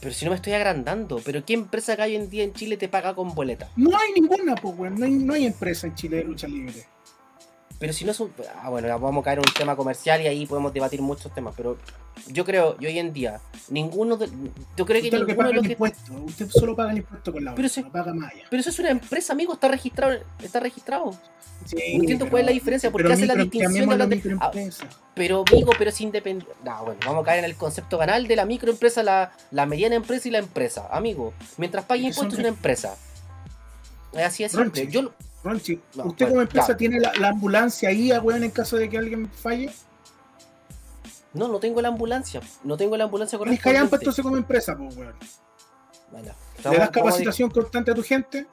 Pero 0.00 0.14
si 0.14 0.26
no 0.26 0.32
me 0.32 0.36
estoy 0.36 0.52
agrandando, 0.52 1.18
pero 1.24 1.42
¿qué 1.42 1.54
empresa 1.54 1.96
que 1.96 2.02
hay 2.02 2.16
hoy 2.16 2.22
en 2.22 2.30
día 2.30 2.44
en 2.44 2.52
Chile 2.52 2.76
te 2.76 2.88
paga 2.88 3.14
con 3.14 3.34
boleta? 3.34 3.70
No 3.76 3.96
hay 3.98 4.12
ninguna, 4.12 4.54
pues, 4.54 4.76
weón. 4.76 4.98
No 4.98 5.06
hay, 5.06 5.12
no 5.12 5.32
hay 5.32 5.46
empresa 5.46 5.86
en 5.86 5.94
Chile 5.94 6.18
de 6.18 6.24
lucha 6.24 6.46
libre. 6.46 6.84
Pero 7.78 7.92
si 7.92 8.04
no 8.04 8.12
es 8.12 8.20
un... 8.20 8.32
Ah, 8.62 8.70
bueno, 8.70 8.88
vamos 8.98 9.22
a 9.22 9.24
caer 9.24 9.38
en 9.38 9.44
un 9.46 9.52
tema 9.54 9.74
comercial 9.76 10.22
y 10.22 10.26
ahí 10.26 10.46
podemos 10.46 10.72
debatir 10.72 11.02
muchos 11.02 11.34
temas, 11.34 11.54
pero 11.56 11.76
yo 12.28 12.44
creo, 12.44 12.78
yo 12.78 12.88
hoy 12.88 12.98
en 12.98 13.12
día, 13.12 13.40
ninguno 13.68 14.16
de... 14.16 14.28
Yo 14.76 14.86
creo 14.86 15.00
que 15.02 15.08
Usted 15.08 15.18
lo 15.18 15.26
que 15.26 15.32
ninguno 15.32 15.36
paga 15.36 15.48
de 15.48 15.50
el 15.50 15.56
los 15.56 15.66
que... 15.66 15.72
impuesto. 15.72 16.12
Usted 16.24 16.48
solo 16.50 16.76
paga 16.76 16.92
el 16.92 16.98
impuesto 16.98 17.32
con 17.32 17.44
la 17.44 17.54
Pero 17.54 17.68
si- 17.68 17.82
no 17.82 17.90
paga 17.92 18.14
más 18.14 18.32
allá. 18.32 18.44
Pero 18.48 18.60
eso 18.60 18.70
es 18.70 18.78
una 18.78 18.90
empresa, 18.90 19.32
amigo, 19.32 19.52
está 19.54 19.68
registrado, 19.68 20.18
está 20.42 20.60
registrado. 20.60 21.10
Sí, 21.66 21.76
no 21.96 22.00
entiendo 22.02 22.28
cuál 22.30 22.42
es 22.42 22.46
la 22.46 22.52
diferencia, 22.52 22.90
¿por 22.90 23.00
qué 23.00 23.04
pero 23.04 23.14
hace 23.14 23.26
la 23.26 23.34
distinción 23.34 23.88
de 23.88 23.96
de- 23.96 24.16
microempresa. 24.16 24.86
Pero 25.14 25.44
amigo, 25.50 25.72
pero 25.78 25.90
es 25.90 26.00
independiente. 26.00 26.52
No, 26.64 26.84
bueno, 26.84 27.00
vamos 27.04 27.22
a 27.22 27.26
caer 27.26 27.38
en 27.40 27.44
el 27.46 27.56
concepto 27.56 27.98
banal 27.98 28.26
de 28.28 28.36
la 28.36 28.44
microempresa, 28.46 29.02
la, 29.02 29.32
la 29.50 29.66
mediana 29.66 29.96
empresa 29.96 30.28
y 30.28 30.30
la 30.30 30.38
empresa. 30.38 30.88
Amigo, 30.90 31.32
mientras 31.56 31.84
pague 31.84 32.02
Es 32.02 32.08
impuestos 32.08 32.34
es 32.34 32.38
una 32.40 32.48
empresa. 32.48 32.96
Es 34.12 34.22
así 34.22 34.42
de 34.44 34.48
simple. 34.48 34.86
Yo, 34.88 35.12
Ronchi, 35.44 35.78
No, 35.94 36.06
¿usted 36.06 36.28
como 36.28 36.40
empresa 36.40 36.68
ya. 36.68 36.76
tiene 36.76 36.98
la, 36.98 37.12
la 37.20 37.28
ambulancia 37.28 37.90
ahí, 37.90 38.10
a 38.10 38.20
weón, 38.20 38.42
en 38.42 38.50
caso 38.50 38.76
de 38.76 38.88
que 38.88 38.98
alguien 38.98 39.30
falle? 39.30 39.70
no, 41.34 41.48
no 41.48 41.58
tengo 41.58 41.82
la 41.82 41.88
ambulancia. 41.88 42.40
No 42.62 42.76
tengo 42.76 42.96
la 42.96 43.04
ambulancia 43.04 43.38
¿Tienes 43.38 43.60
que 43.60 43.68
hayan 43.68 43.88
correspondiente. 43.88 44.04
entonces 44.04 44.22
como 44.24 44.36
empresa, 44.36 44.76
pues, 44.76 44.96
weón? 44.96 45.14
Bueno, 46.12 46.32
¿Le 46.70 46.78
das 46.78 46.90
capacitación 46.90 47.50
constante 47.50 47.90
a 47.90 47.94
tu 47.94 48.02
gente? 48.02 48.46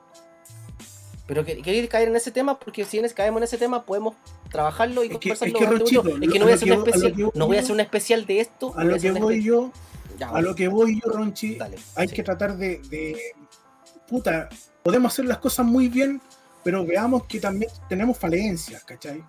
Pero 1.28 1.46
que- 1.46 1.62
queréis 1.62 1.88
caer 1.90 2.08
en 2.10 2.16
ese 2.16 2.32
tema, 2.32 2.60
porque 2.60 2.84
si 2.84 3.00
caemos 3.14 3.38
en 3.40 3.44
ese 3.44 3.58
tema, 3.58 3.84
podemos 3.86 4.16
trabajarlo 4.50 5.04
y 5.04 5.08
Es 5.08 5.18
que- 5.20 5.30
conversarlo. 5.30 5.54
es 5.54 5.60
que, 5.60 5.66
bastante 5.66 5.80
Ronchito, 5.80 6.04
bonito. 6.04 6.26
es 6.26 6.34
que 6.34 6.40
lo- 6.40 6.40
no 6.40 6.46
voy 6.46 6.52
a 6.52 6.56
hacer 6.56 6.68
lo 6.68 6.76
un 6.76 6.84
que- 6.84 6.90
lo 6.90 6.96
especial. 6.96 7.16
que 7.16 7.24
voy 7.24 7.32
No 7.36 7.48
voy 7.48 7.58
a 7.58 7.60
hacer 7.62 7.72
un 7.72 7.80
especial 7.80 8.26
de 8.26 8.40
esto. 8.42 8.74
A 8.78 8.84
lo 8.84 8.98
que 9.00 9.12
voy 9.12 9.44
yo, 9.44 9.72
Ya, 10.18 10.30
a 10.30 10.42
lo 10.42 10.56
que 10.56 10.68
voy 10.68 11.00
yo, 11.02 11.10
Ronchi, 11.12 11.56
dale, 11.56 11.78
hay 11.96 12.08
sí. 12.10 12.16
que 12.16 12.24
tratar 12.24 12.58
de, 12.58 12.80
de- 12.90 13.22
Puta, 14.10 14.50
podemos 14.84 15.14
hacer 15.14 15.24
las 15.26 15.38
cosas 15.38 15.66
muy 15.66 15.88
bien, 15.88 16.20
pero 16.64 16.86
veamos 16.86 17.24
que 17.26 17.40
también 17.40 17.72
tenemos 17.90 18.18
falencias, 18.18 18.84
¿cachai? 18.84 19.24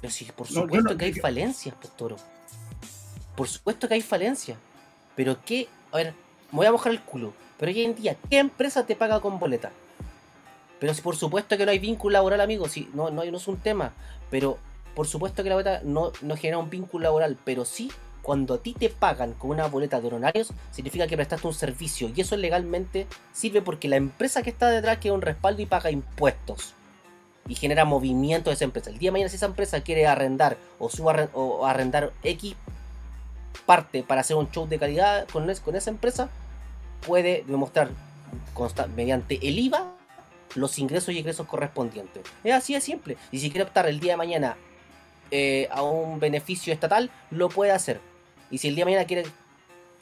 Pero 0.00 0.12
sí, 0.12 0.24
por 0.36 0.50
No, 0.52 0.62
supuesto 0.62 0.90
no- 0.90 0.96
que 0.98 1.04
hay 1.06 1.12
yo- 1.12 1.22
falencias, 1.22 1.74
pues, 1.80 1.96
Toro. 1.96 2.16
Por 3.36 3.48
supuesto 3.48 3.88
que 3.88 3.94
hay 3.94 4.02
falencias. 4.02 4.58
Pero 5.16 5.36
qué. 5.44 5.68
A 5.92 5.96
ver, 5.98 6.14
me 6.50 6.56
voy 6.58 6.66
a 6.66 6.72
mojar 6.72 6.92
el 6.92 7.00
culo. 7.00 7.32
Pero 7.58 7.70
hoy 7.70 7.82
en 7.82 7.94
día, 7.94 8.16
¿qué 8.28 8.38
empresa 8.38 8.84
te 8.86 8.96
paga 8.96 9.20
con 9.20 9.38
boleta? 9.38 9.70
Pero 10.80 10.92
si 10.94 11.00
por 11.00 11.16
supuesto 11.16 11.56
que 11.56 11.64
no 11.64 11.70
hay 11.70 11.78
vínculo 11.78 12.12
laboral, 12.14 12.40
amigo. 12.40 12.68
Si, 12.68 12.88
no, 12.94 13.10
no, 13.10 13.24
no 13.24 13.36
es 13.36 13.48
un 13.48 13.56
tema. 13.58 13.92
Pero 14.30 14.58
por 14.94 15.06
supuesto 15.06 15.42
que 15.42 15.48
la 15.48 15.54
boleta 15.54 15.80
no, 15.84 16.12
no 16.22 16.36
genera 16.36 16.58
un 16.58 16.70
vínculo 16.70 17.04
laboral. 17.04 17.38
Pero 17.44 17.64
sí, 17.64 17.90
cuando 18.22 18.54
a 18.54 18.58
ti 18.62 18.72
te 18.72 18.88
pagan 18.88 19.32
con 19.34 19.50
una 19.50 19.66
boleta 19.66 20.00
de 20.00 20.08
honorarios, 20.08 20.52
significa 20.70 21.06
que 21.06 21.16
prestaste 21.16 21.46
un 21.46 21.54
servicio. 21.54 22.10
Y 22.14 22.20
eso 22.20 22.36
legalmente 22.36 23.06
sirve 23.32 23.62
porque 23.62 23.88
la 23.88 23.96
empresa 23.96 24.42
que 24.42 24.50
está 24.50 24.70
detrás 24.70 24.98
queda 24.98 25.12
un 25.14 25.22
respaldo 25.22 25.60
y 25.62 25.66
paga 25.66 25.90
impuestos 25.90 26.74
y 27.48 27.56
genera 27.56 27.84
movimiento 27.84 28.50
de 28.50 28.54
esa 28.54 28.64
empresa. 28.64 28.90
El 28.90 28.98
día 28.98 29.08
de 29.08 29.12
mañana 29.12 29.28
si 29.28 29.36
esa 29.36 29.46
empresa 29.46 29.80
quiere 29.82 30.06
arrendar 30.06 30.56
o, 30.78 30.88
subarren- 30.88 31.30
o 31.34 31.66
arrendar 31.66 32.12
X 32.22 32.54
parte 33.66 34.02
para 34.02 34.20
hacer 34.22 34.36
un 34.36 34.50
show 34.50 34.66
de 34.68 34.78
calidad 34.78 35.26
con, 35.28 35.50
es- 35.50 35.60
con 35.60 35.74
esa 35.76 35.90
empresa, 35.90 36.28
puede 37.06 37.44
demostrar 37.46 37.90
mediante 38.94 39.38
el 39.46 39.58
IVA 39.58 39.94
los 40.54 40.78
ingresos 40.78 41.14
y 41.14 41.18
egresos 41.18 41.46
correspondientes. 41.46 42.22
Es 42.44 42.54
así 42.54 42.74
de 42.74 42.80
simple. 42.80 43.16
Y 43.30 43.38
si 43.40 43.50
quiere 43.50 43.64
optar 43.64 43.86
el 43.88 43.98
día 44.00 44.12
de 44.12 44.16
mañana 44.18 44.56
eh, 45.30 45.66
a 45.72 45.82
un 45.82 46.20
beneficio 46.20 46.72
estatal, 46.72 47.10
lo 47.30 47.48
puede 47.48 47.72
hacer. 47.72 48.00
Y 48.52 48.58
si 48.58 48.68
el 48.68 48.76
día 48.76 48.84
de 48.84 48.90
mañana 48.92 49.06
quiere 49.06 49.24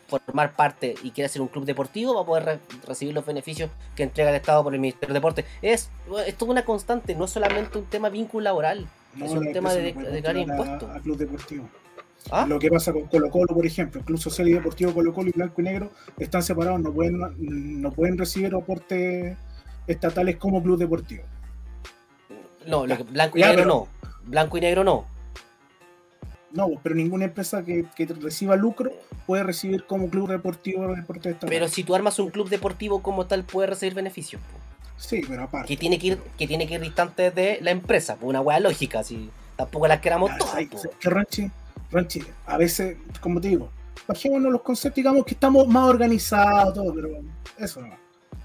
formar 0.09 0.57
parte 0.57 0.94
y 1.05 1.12
quiere 1.12 1.26
hacer 1.26 1.40
un 1.40 1.48
club 1.48 1.64
deportivo, 1.64 2.14
va 2.16 2.22
a 2.22 2.26
poder 2.26 2.44
re- 2.44 2.59
recibir 2.86 3.14
los 3.14 3.24
beneficios 3.24 3.70
que 3.94 4.03
entrega 4.03 4.30
el 4.30 4.36
Estado 4.36 4.62
por 4.64 4.74
el 4.74 4.80
Ministerio 4.80 5.14
de 5.14 5.18
Deporte. 5.18 5.44
Es, 5.62 5.88
es 6.26 6.34
toda 6.36 6.51
una 6.51 6.64
constante, 6.64 7.14
no 7.14 7.24
es 7.26 7.30
solamente 7.30 7.78
un 7.78 7.84
tema 7.86 8.09
vínculo 8.09 8.42
laboral. 8.44 8.86
Es 9.22 9.30
un 9.30 9.53
tema 9.53 9.72
de- 9.72 9.92
de 9.92 10.11
declarar 10.11 10.36
a- 10.36 10.40
impuestos. 10.40 10.90
A, 10.90 11.01
Club 11.01 11.16
Deportivo. 11.16 11.68
¿Ah? 12.30 12.44
Lo 12.46 12.59
que 12.59 12.68
pasa 12.70 12.92
con 12.92 13.07
Colo 13.07 13.30
Colo, 13.30 13.55
por 13.55 13.64
ejemplo, 13.64 14.03
Club 14.03 14.18
Social 14.18 14.46
y 14.48 14.53
Deportivo 14.53 14.92
Colo 14.92 15.14
Colo 15.14 15.28
y 15.30 15.32
Blanco 15.32 15.61
y 15.62 15.64
Negro 15.64 15.90
están 16.18 16.42
separados, 16.42 16.80
no 16.80 16.92
pueden, 16.92 17.18
no 17.80 17.92
pueden 17.92 18.18
recibir 18.18 18.55
aportes 18.55 19.36
estatales 19.86 20.36
como 20.36 20.62
Club 20.62 20.78
Deportivo. 20.78 21.22
No, 22.66 22.86
lo 22.86 22.96
que- 22.96 23.05
blanco 23.05 23.38
y 23.38 23.40
Ya, 23.40 23.46
negro 23.48 23.62
pero- 23.62 23.74
no. 23.74 23.88
Blanco 24.24 24.59
y 24.59 24.61
negro 24.61 24.84
no. 24.84 25.07
No, 26.53 26.68
pero 26.82 26.94
ninguna 26.94 27.26
empresa 27.26 27.64
que, 27.64 27.84
que 27.94 28.07
reciba 28.07 28.57
lucro 28.57 28.90
puede 29.26 29.44
recibir 29.44 29.84
como 29.84 30.11
Club 30.11 30.28
Deportivo 30.28 30.84
aportes 30.84 31.32
estatales. 31.32 31.59
Pero 31.59 31.68
si 31.68 31.84
tú 31.84 31.94
armas 31.94 32.18
un 32.18 32.30
club 32.30 32.48
deportivo 32.48 33.03
como 33.03 33.26
tal, 33.26 33.44
puede 33.44 33.68
recibir 33.68 33.94
beneficios. 33.94 34.42
sí, 34.96 35.22
pero 35.28 35.44
aparte. 35.44 35.68
Que 35.68 35.76
tiene 35.76 35.98
que 35.98 36.07
ir, 36.09 36.18
que 36.36 36.46
tiene 36.48 36.66
que 36.66 36.74
ir 36.74 36.80
distante 36.80 37.30
de 37.30 37.59
la 37.62 37.70
empresa. 37.70 38.16
po, 38.16 38.26
Una 38.26 38.40
hueá 38.40 38.59
lógica, 38.61 39.05
si 39.05 39.30
tampoco 39.57 39.86
las 39.86 40.01
queramos 40.01 40.30
todas. 40.38 40.57
que 40.98 41.11
Ronchi, 41.11 41.51
Ronchi, 41.92 42.22
a 42.46 42.57
veces, 42.57 42.96
como 43.20 43.40
te 43.40 43.48
digo, 43.48 43.70
bajémonos 44.09 44.51
los 44.51 44.62
conceptos, 44.62 44.96
digamos 44.96 45.24
que 45.24 45.34
estamos 45.34 45.68
más 45.68 45.88
organizados, 45.88 46.74
todo, 46.74 46.92
pero 46.92 47.11
eso 47.59 47.80
no. 47.80 47.94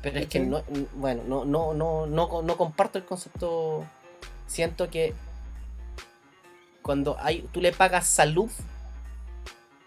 Pero 0.03 0.19
es 0.19 0.27
que 0.27 0.39
no, 0.39 0.61
bueno, 0.95 1.23
no, 1.27 1.45
no, 1.45 1.73
no, 1.73 2.05
no, 2.05 2.41
no 2.43 2.57
comparto 2.57 2.99
el 2.99 3.05
concepto. 3.05 3.83
Siento 4.45 4.91
que 4.91 5.15
cuando 6.85 7.17
hay, 7.19 7.41
tú 7.51 7.61
le 7.61 7.71
pagas 7.71 8.05
salud 8.05 8.47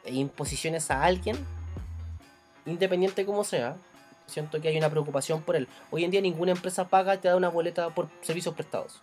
e 0.05 0.15
imposiciones 0.15 0.91
a 0.91 1.05
alguien, 1.05 1.37
independiente 2.67 3.25
como 3.25 3.45
sea, 3.45 3.77
siento 4.27 4.61
que 4.61 4.67
hay 4.67 4.79
una 4.79 4.91
preocupación 4.91 5.41
por 5.43 5.55
él. 5.55 5.69
Hoy 5.93 6.03
en 6.03 6.11
día 6.11 6.21
ninguna 6.21 6.51
empresa 6.51 6.89
paga 6.89 7.15
y 7.15 7.19
te 7.19 7.29
da 7.29 7.37
una 7.37 7.51
boleta 7.51 7.91
por 7.91 8.09
servicios 8.21 8.53
prestados. 8.53 9.01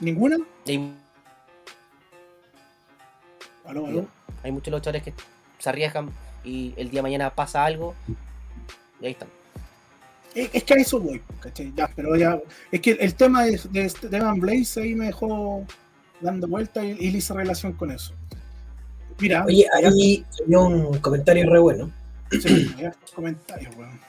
¿Ninguna? 0.00 0.38
Y 0.64 0.70
hay, 0.70 0.94
Aló, 3.66 3.86
aló. 3.86 4.06
hay 4.42 4.50
muchos 4.50 4.72
luchadores 4.72 5.02
que 5.02 5.12
se 5.58 5.68
arriesgan 5.68 6.10
y 6.42 6.72
el 6.78 6.88
día 6.88 7.00
de 7.00 7.02
mañana 7.02 7.34
pasa 7.34 7.66
algo 7.66 7.94
y 8.98 9.04
ahí 9.04 9.12
están. 9.12 9.28
Es, 10.34 10.64
que 10.64 10.74
a 10.74 10.76
eso 10.78 10.98
voy, 10.98 11.20
¿cachai? 11.40 11.72
Ya, 11.76 11.90
pero 11.94 12.16
ya. 12.16 12.40
Es 12.70 12.80
que 12.80 12.92
el 12.92 13.14
tema 13.14 13.44
de, 13.44 13.60
de 13.70 13.84
Esteban 13.84 14.40
Blaze 14.40 14.80
ahí 14.80 14.94
me 14.94 15.06
dejó 15.06 15.66
dando 16.20 16.48
vuelta 16.48 16.84
y, 16.84 16.92
y 16.92 17.10
le 17.10 17.18
hice 17.18 17.34
relación 17.34 17.72
con 17.72 17.90
eso. 17.90 18.14
Mira, 19.20 19.44
Oye, 19.44 19.66
ahí 19.74 19.84
hay 19.84 20.54
un 20.56 20.98
comentario 20.98 21.48
re 21.48 21.58
bueno. 21.58 21.92
sí, 22.30 22.74
comentarios, 23.14 23.74
weón. 23.76 24.00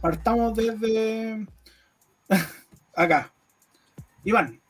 Partamos 0.00 0.54
desde 0.54 1.46
acá. 2.94 3.32
Iván, 4.24 4.60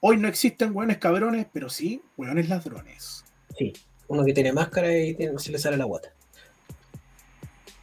hoy 0.00 0.18
no 0.18 0.28
existen 0.28 0.74
hueones 0.74 0.98
cabrones, 0.98 1.46
pero 1.52 1.68
sí 1.68 2.02
hueones 2.16 2.48
ladrones. 2.48 3.24
Sí, 3.56 3.72
uno 4.08 4.24
que 4.24 4.32
tiene 4.32 4.52
máscara 4.52 4.96
y 4.96 5.16
se 5.38 5.50
le 5.50 5.58
sale 5.58 5.76
la 5.76 5.84
guata. 5.84 6.12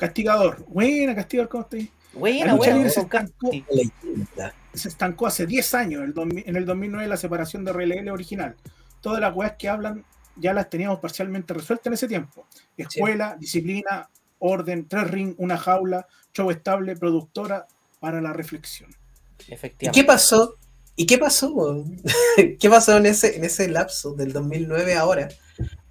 Castigador, 0.02 0.66
buena 0.68 1.14
Castigador, 1.14 1.48
¿cómo 1.48 1.64
estás? 1.64 1.82
Buena, 2.14 2.46
La 2.48 2.52
lucha 2.54 2.58
buena, 2.58 2.76
libre 2.76 2.90
se 2.90 3.02
estancó, 3.02 3.52
se 4.74 4.90
estancó 4.90 5.28
hace 5.28 5.46
10 5.46 5.74
años, 5.76 6.04
el 6.04 6.14
2000 6.16 6.44
en 6.48 6.56
el 6.56 6.66
2009 6.66 7.08
la 7.08 7.18
separación 7.18 7.64
de 7.64 7.72
RLL 7.72 8.10
original. 8.10 8.56
Todas 9.00 9.22
las 9.22 9.36
weas 9.36 9.54
que 9.60 9.70
hablan 9.70 10.04
ya 10.36 10.54
las 10.54 10.72
teníamos 10.72 10.98
parcialmente 11.00 11.54
resueltas 11.54 11.86
en 11.86 11.94
ese 11.94 12.08
tiempo. 12.08 12.48
Escuela, 12.76 13.38
disciplina, 13.40 14.10
orden, 14.40 14.88
tres 14.88 15.12
ring, 15.12 15.36
una 15.38 15.56
jaula, 15.56 16.08
show 16.34 16.50
estable, 16.50 16.96
productora 16.96 17.68
para 18.00 18.22
la 18.22 18.34
reflexión. 18.34 18.90
¿Y 19.48 19.54
Efectivamente. 19.54 20.02
qué 20.02 20.04
pasó? 20.04 20.56
¿Y 20.96 21.06
qué 21.06 21.20
pasó? 21.20 21.86
¿Qué 22.60 22.70
pasó 22.72 22.98
en 22.98 23.06
ese, 23.06 23.38
en 23.38 23.44
ese 23.44 23.68
lapso 23.68 24.16
del 24.16 24.34
2009 24.34 24.96
ahora? 24.96 25.30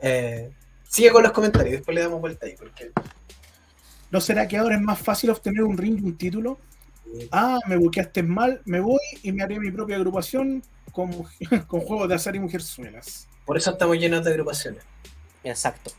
Eh, 0.00 0.50
sigue 0.88 1.10
con 1.10 1.22
los 1.22 1.30
comentarios, 1.30 1.74
después 1.74 1.94
le 1.94 2.02
damos 2.02 2.20
vuelta 2.20 2.46
ahí. 2.46 2.56
Porque... 2.58 2.90
¿No 4.10 4.20
será 4.20 4.48
que 4.48 4.56
ahora 4.56 4.76
es 4.76 4.82
más 4.82 4.98
fácil 4.98 5.30
obtener 5.30 5.62
un 5.62 5.76
ring 5.78 5.98
y 6.00 6.04
un 6.04 6.16
título? 6.16 6.58
Ah, 7.32 7.58
me 7.66 7.76
buqueaste 7.76 8.22
mal, 8.22 8.60
me 8.64 8.80
voy 8.80 9.00
y 9.22 9.32
me 9.32 9.42
haré 9.42 9.58
mi 9.58 9.70
propia 9.70 9.96
agrupación 9.96 10.62
con, 10.92 11.10
con 11.66 11.80
juegos 11.80 12.08
de 12.08 12.14
azar 12.14 12.34
y 12.36 12.40
mujerzuelas. 12.40 13.28
Por 13.44 13.56
eso 13.56 13.70
estamos 13.70 13.96
llenos 13.98 14.24
de 14.24 14.30
agrupaciones. 14.30 14.84
Exacto. 15.44 15.90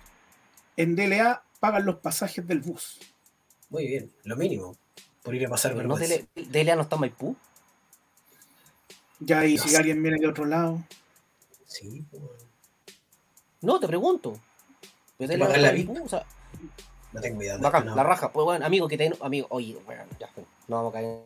En 0.78 0.96
DLA 0.96 1.44
pagan 1.60 1.86
los 1.86 1.98
pasajes 1.98 2.48
del 2.48 2.60
bus. 2.62 3.00
Muy 3.70 3.88
bien, 3.88 4.12
lo 4.24 4.36
mínimo. 4.36 4.76
Por 5.24 5.36
ir 5.36 5.46
a 5.46 5.50
pasar 5.50 5.74
Pero 5.76 5.88
no 5.88 5.96
vergüenza. 5.96 6.26
Dele- 6.36 6.50
Delia 6.50 6.76
no 6.76 6.82
está 6.84 6.96
en 6.96 7.02
Maipú. 7.02 7.36
Ya, 9.20 9.46
y 9.46 9.56
No 9.56 9.64
si 9.64 9.70
sé. 9.70 9.78
alguien 9.78 10.02
viene 10.02 10.18
de 10.20 10.28
otro 10.28 10.46
lado. 10.46 10.84
Sí, 11.66 12.04
pues, 12.10 12.24
No, 13.62 13.80
te 13.80 13.88
pregunto. 13.88 14.40
No 15.20 15.28
pagan 15.28 15.62
la? 15.62 15.72
Maipú, 15.74 16.04
o 16.04 16.10
sea, 16.10 16.26
no 17.14 17.22
tengo 17.22 17.42
idea. 17.42 17.58
bacán, 17.58 17.86
no. 17.86 17.96
la 17.96 18.04
raja. 18.04 18.32
Pues 18.32 18.46
bueno, 18.46 18.66
amigo, 18.66 18.88
que 18.88 18.98
te 18.98 19.12
amigo, 19.22 19.48
oye, 19.50 19.78
bueno, 19.86 20.04
ya, 20.20 20.30
no 20.68 20.76
vamos 20.78 20.92
a 20.92 20.94
caer. 20.94 21.20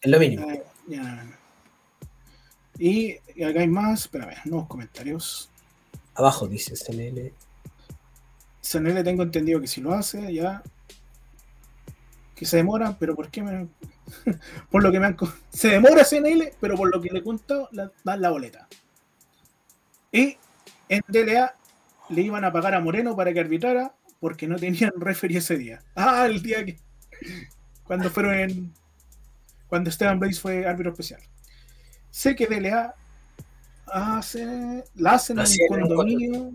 Es 0.00 0.10
lo 0.10 0.18
mínimo. 0.18 0.50
Eh, 0.50 0.62
ya. 0.86 1.26
Y, 2.78 3.16
y 3.34 3.42
acá 3.42 3.60
hay 3.60 3.68
más, 3.68 4.02
espérame, 4.02 4.36
nuevos 4.44 4.68
comentarios. 4.68 5.50
Abajo 6.14 6.46
dice 6.46 6.74
CNL. 6.76 7.32
CNL 8.60 9.02
tengo 9.02 9.22
entendido 9.22 9.60
que 9.60 9.66
si 9.66 9.80
lo 9.80 9.92
hace, 9.94 10.32
ya. 10.32 10.62
Que 12.34 12.44
se 12.46 12.58
demora, 12.58 12.96
pero 12.98 13.16
¿por 13.16 13.30
qué 13.30 13.42
me.? 13.42 13.68
por 14.70 14.82
lo 14.82 14.92
que 14.92 15.00
me 15.00 15.06
han. 15.06 15.16
Se 15.50 15.68
demora 15.68 16.04
CNL, 16.04 16.52
pero 16.60 16.76
por 16.76 16.94
lo 16.94 17.00
que 17.00 17.10
le 17.10 17.18
he 17.20 17.22
contado, 17.24 17.68
la- 17.72 17.90
dan 18.04 18.20
la 18.22 18.30
boleta. 18.30 18.68
Y 20.12 20.36
en 20.88 21.02
DLA 21.08 21.54
le 22.10 22.22
iban 22.22 22.44
a 22.44 22.52
pagar 22.52 22.74
a 22.74 22.80
Moreno 22.80 23.14
para 23.16 23.32
que 23.32 23.40
arbitrara 23.40 23.92
porque 24.20 24.46
no 24.48 24.56
tenían 24.56 24.92
referee 24.96 25.38
ese 25.38 25.56
día. 25.56 25.80
Ah, 25.94 26.26
el 26.26 26.42
día 26.42 26.64
que. 26.64 26.78
Cuando 27.84 28.10
fueron 28.10 28.34
en. 28.34 28.74
Cuando 29.68 29.90
Esteban 29.90 30.18
Blaze 30.18 30.40
fue 30.40 30.66
árbitro 30.66 30.92
especial. 30.92 31.20
Sé 32.10 32.34
que 32.34 32.46
DLA 32.46 32.94
hace, 33.86 34.84
la 34.94 35.12
hacen 35.12 35.38
en 35.38 35.44
un 35.46 35.74
en 35.78 35.80
condominio, 35.88 36.52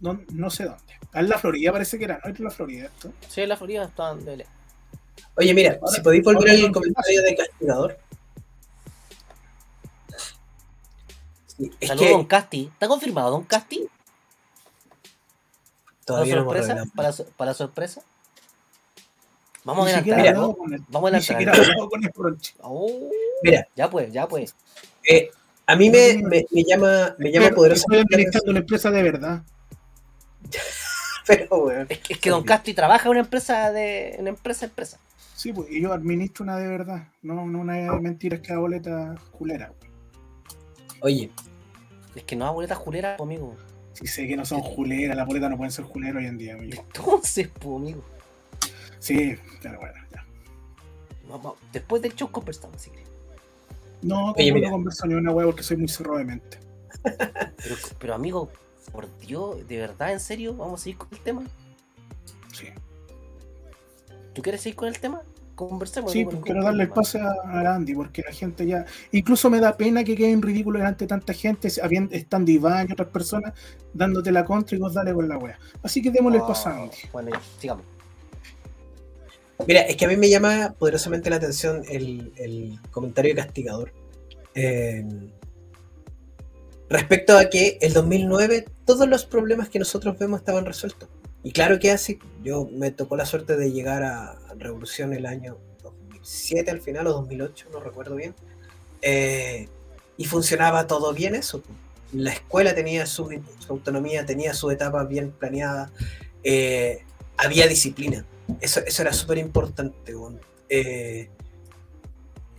no, 0.00 0.20
no 0.32 0.50
sé 0.50 0.64
dónde. 0.64 0.82
Ah, 1.12 1.20
En 1.20 1.28
la 1.28 1.38
Florida 1.38 1.72
parece 1.72 1.96
que 1.98 2.04
era, 2.04 2.20
no 2.24 2.32
es 2.32 2.40
la 2.40 2.50
Florida 2.50 2.86
esto. 2.86 3.12
Sí, 3.28 3.40
en 3.42 3.48
la 3.48 3.56
Florida 3.56 3.84
está 3.84 4.10
en 4.12 4.24
Delia. 4.24 4.46
Oye, 5.36 5.54
mira, 5.54 5.78
Ahora- 5.80 5.92
si 5.94 6.00
podéis 6.00 6.24
volver 6.24 6.50
al 6.50 6.72
comentario 6.72 7.22
de 7.22 7.36
castigador. 7.36 7.98
Sí, 11.46 11.70
es 11.80 11.88
Saludos, 11.88 12.10
Don 12.10 12.24
Casti. 12.26 12.70
¿Está 12.72 12.88
confirmado, 12.88 13.30
Don 13.30 13.44
Casti? 13.44 13.86
¿Para 16.06 16.18
todavía 16.24 16.36
no 16.36 16.42
sorpresa? 16.44 16.66
revelado. 16.68 16.90
¿Para, 16.94 17.12
so- 17.12 17.26
para 17.36 17.54
sorpresa? 17.54 18.02
Vamos 19.64 19.86
Ni 19.86 19.92
a 19.92 19.98
adelantar. 19.98 20.34
Vamos 20.88 21.12
a 21.12 21.34
adelantar. 21.34 21.76
con 21.88 22.04
el. 22.04 22.38
Oh, 22.62 23.10
Mira, 23.42 23.66
ya 23.74 23.90
pues, 23.90 24.12
ya 24.12 24.28
pues. 24.28 24.54
eh, 25.08 25.30
a 25.66 25.74
mí 25.74 25.90
me, 25.90 26.18
me, 26.22 26.46
me 26.50 26.62
llama, 26.62 27.16
me 27.18 27.32
llama 27.32 27.50
poderosamente 27.50 28.02
Estoy 28.02 28.14
administrando 28.14 28.50
una 28.52 28.60
empresa 28.60 28.90
de 28.92 29.02
verdad. 29.02 29.42
pero 31.26 31.56
weón. 31.56 31.86
Es 31.88 31.98
que, 31.98 32.12
es 32.14 32.18
que 32.20 32.30
Don 32.30 32.44
Casti 32.44 32.72
trabaja 32.74 33.04
en 33.06 33.10
una 33.10 33.20
empresa 33.20 33.72
de. 33.72 34.16
una 34.20 34.28
empresa 34.30 34.66
empresa. 34.66 34.98
Sí, 35.34 35.52
pues, 35.52 35.68
y 35.70 35.82
yo 35.82 35.92
administro 35.92 36.44
una 36.44 36.56
de 36.56 36.68
verdad. 36.68 37.08
No, 37.22 37.44
no 37.46 37.60
una 37.60 37.74
de 37.74 37.90
mentiras 38.00 38.40
que 38.40 38.52
da 38.52 38.58
boleta 38.60 39.16
culera. 39.32 39.72
Oye, 41.00 41.30
Es 42.14 42.22
que 42.22 42.36
no 42.36 42.44
da 42.44 42.52
boletas 42.52 42.78
juleras, 42.78 43.16
po, 43.18 43.24
amigo. 43.24 43.56
Si 43.96 44.06
sé 44.06 44.26
que 44.26 44.36
no 44.36 44.44
son 44.44 44.60
juleras, 44.60 45.16
las 45.16 45.26
boletas 45.26 45.48
no 45.48 45.56
pueden 45.56 45.72
ser 45.72 45.86
juleras 45.86 46.16
hoy 46.16 46.26
en 46.26 46.36
día, 46.36 46.52
amigo. 46.52 46.84
Entonces, 46.86 47.48
po, 47.48 47.76
amigo. 47.76 48.02
Sí, 48.98 49.36
pero 49.62 49.80
bueno, 49.80 49.94
ya. 50.12 50.26
Vamos, 51.28 51.54
después 51.72 52.02
del 52.02 52.14
show 52.14 52.30
conversamos, 52.30 52.80
si 52.82 52.90
quieres. 52.90 53.08
No, 54.02 54.32
Oye, 54.32 54.52
no 54.52 54.70
converso 54.70 55.06
ni 55.06 55.14
una 55.14 55.32
hueá 55.32 55.46
porque 55.46 55.62
soy 55.62 55.78
muy 55.78 55.88
cerrado 55.88 56.18
de 56.18 56.24
mente. 56.24 56.58
Pero, 57.02 57.76
pero, 57.98 58.14
amigo, 58.14 58.50
por 58.92 59.08
Dios, 59.18 59.66
de 59.66 59.78
verdad, 59.78 60.12
en 60.12 60.20
serio, 60.20 60.54
vamos 60.54 60.80
a 60.80 60.84
seguir 60.84 60.98
con 60.98 61.08
el 61.12 61.20
tema. 61.20 61.42
Sí, 62.52 62.66
¿Tú 64.34 64.42
quieres 64.42 64.60
seguir 64.60 64.76
con 64.76 64.88
el 64.88 64.98
tema? 64.98 65.22
Conversemos. 65.56 66.12
sí 66.12 66.22
no 66.22 66.30
ningún 66.30 66.44
quiero 66.44 66.62
darle 66.62 66.84
el 66.84 66.90
pase 66.90 67.18
a, 67.18 67.34
a 67.44 67.74
Andy 67.74 67.94
porque 67.94 68.22
la 68.22 68.30
gente 68.32 68.64
ya. 68.66 68.84
Incluso 69.10 69.50
me 69.50 69.58
da 69.58 69.76
pena 69.76 70.04
que 70.04 70.14
queden 70.14 70.42
ridículos 70.42 70.80
delante 70.80 71.04
de 71.04 71.08
tanta 71.08 71.32
gente, 71.32 71.68
habiendo, 71.82 72.14
estando 72.14 72.50
Iván 72.52 72.86
y 72.88 72.92
otras 72.92 73.08
personas 73.08 73.54
dándote 73.94 74.30
la 74.30 74.44
contra 74.44 74.76
y 74.76 74.80
vos 74.80 74.94
dale 74.94 75.12
con 75.14 75.28
la 75.28 75.38
wea. 75.38 75.58
Así 75.82 76.02
que 76.02 76.10
démosle 76.10 76.38
el 76.38 76.44
pase 76.44 76.68
a 76.68 76.78
Oh, 76.78 76.82
Andy. 76.84 76.96
Bueno, 77.12 77.30
sigamos. 77.58 77.84
mira, 79.66 79.80
es 79.80 79.96
que 79.96 80.04
a 80.04 80.08
mí 80.08 80.16
me 80.16 80.28
llama 80.28 80.74
poderosamente 80.78 81.30
la 81.30 81.36
atención 81.36 81.82
el, 81.88 82.32
el 82.36 82.78
comentario 82.90 83.34
castigador. 83.34 83.92
Eh, 84.54 85.04
respecto 86.88 87.36
a 87.36 87.46
que 87.46 87.78
el 87.80 87.92
2009 87.92 88.66
todos 88.84 89.08
los 89.08 89.24
problemas 89.24 89.68
que 89.68 89.78
nosotros 89.78 90.18
vemos 90.18 90.40
estaban 90.40 90.64
resueltos. 90.66 91.08
Y 91.46 91.52
claro 91.52 91.78
que 91.78 91.92
así, 91.92 92.18
yo 92.42 92.68
me 92.72 92.90
tocó 92.90 93.16
la 93.16 93.24
suerte 93.24 93.56
de 93.56 93.70
llegar 93.70 94.02
a 94.02 94.36
Revolución 94.58 95.12
el 95.12 95.26
año 95.26 95.58
2007 95.80 96.72
al 96.72 96.80
final 96.80 97.06
o 97.06 97.12
2008, 97.12 97.68
no 97.72 97.78
recuerdo 97.78 98.16
bien. 98.16 98.34
Eh, 99.00 99.68
y 100.16 100.24
funcionaba 100.24 100.88
todo 100.88 101.12
bien 101.14 101.36
eso. 101.36 101.62
La 102.12 102.32
escuela 102.32 102.74
tenía 102.74 103.06
su, 103.06 103.28
su 103.60 103.72
autonomía, 103.72 104.26
tenía 104.26 104.54
su 104.54 104.72
etapa 104.72 105.04
bien 105.04 105.30
planeada, 105.30 105.92
eh, 106.42 107.04
había 107.36 107.68
disciplina. 107.68 108.24
Eso, 108.60 108.80
eso 108.84 109.02
era 109.02 109.12
súper 109.12 109.38
importante. 109.38 110.14
Eh, 110.68 111.28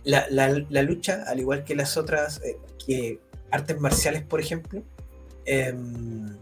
la, 0.04 0.26
la- 0.30 0.64
la 0.70 0.82
lucha, 0.82 1.24
al 1.26 1.40
igual 1.40 1.62
que 1.64 1.74
las 1.76 1.98
otras, 1.98 2.40
eh, 2.42 2.56
que 2.86 3.20
artes 3.50 3.78
marciales, 3.80 4.22
por 4.22 4.40
ejemplo, 4.40 4.82
em, 5.44 6.38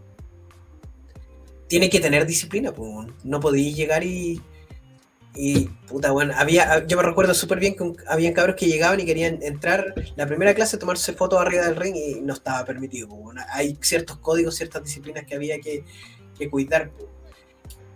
tiene 1.67 1.89
que 1.89 1.99
tener 1.99 2.25
disciplina. 2.25 2.71
weón. 2.71 3.13
no 3.23 3.39
podía 3.39 3.71
llegar 3.73 4.03
y, 4.03 4.41
puta, 5.87 6.11
bueno, 6.11 6.33
había, 6.35 6.85
yo 6.87 6.97
me 6.97 7.03
recuerdo 7.03 7.33
súper 7.33 7.59
bien 7.59 7.75
que 7.75 7.83
un- 7.83 7.97
habían 8.07 8.33
cabros 8.33 8.55
que 8.55 8.65
llegaban 8.65 8.99
y 8.99 9.05
querían 9.05 9.39
entrar 9.43 9.93
la 10.15 10.25
primera 10.25 10.55
clase, 10.55 10.77
tomarse 10.77 11.13
fotos 11.13 11.39
arriba 11.39 11.65
del 11.65 11.75
ring 11.75 11.95
y 11.95 12.21
no 12.21 12.33
estaba 12.33 12.65
permitido. 12.65 13.07
weón. 13.09 13.37
Hay 13.51 13.77
ciertos 13.81 14.17
códigos, 14.17 14.55
ciertas 14.55 14.83
disciplinas 14.83 15.25
que 15.25 15.35
había 15.35 15.59
que, 15.59 15.83
cuidar. 16.49 16.91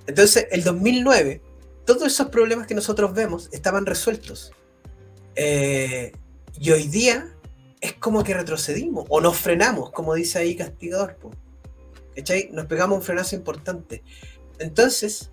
Entonces, 0.08 0.48
el 0.52 0.64
2009, 0.64 1.42
todos 1.86 2.04
esos 2.08 2.28
problemas 2.30 2.68
que 2.68 2.76
nosotros 2.76 3.14
vemos 3.14 3.50
estaban 3.52 3.86
resueltos. 3.86 4.52
Eh, 5.36 6.12
y 6.60 6.72
hoy 6.72 6.88
día 6.88 7.34
es 7.80 7.94
como 7.94 8.24
que 8.24 8.34
retrocedimos 8.34 9.06
o 9.10 9.22
nos 9.22 9.38
frenamos, 9.38 9.92
como 9.92 10.14
dice 10.14 10.40
ahí 10.40 10.56
Castigador. 10.56 11.16
po. 11.16 11.32
¿Cachai? 12.16 12.49
Nos 12.51 12.66
pegamos 12.66 12.97
un 12.97 13.03
frenazo 13.03 13.36
importante. 13.36 14.03
Entonces, 14.59 15.32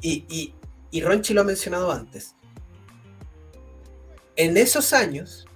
y, 0.00 0.24
y, 0.28 0.54
y 0.90 1.00
Ronchi 1.02 1.34
lo 1.34 1.42
ha 1.42 1.44
mencionado 1.44 1.90
antes, 1.90 2.34
en 4.36 4.56
esos 4.56 4.92
años, 4.92 5.46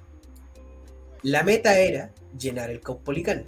la 1.23 1.43
meta 1.43 1.79
era 1.79 2.13
llenar 2.39 2.71
el 2.71 2.81
Caupolicán. 2.81 3.45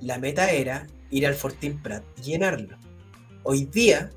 La 0.00 0.18
meta 0.18 0.50
era 0.50 0.86
ir 1.10 1.26
al 1.26 1.34
Fortín 1.34 1.80
Prat 1.80 2.02
y 2.18 2.22
llenarlo. 2.22 2.76
Hoy 3.44 3.66
día, 3.66 4.10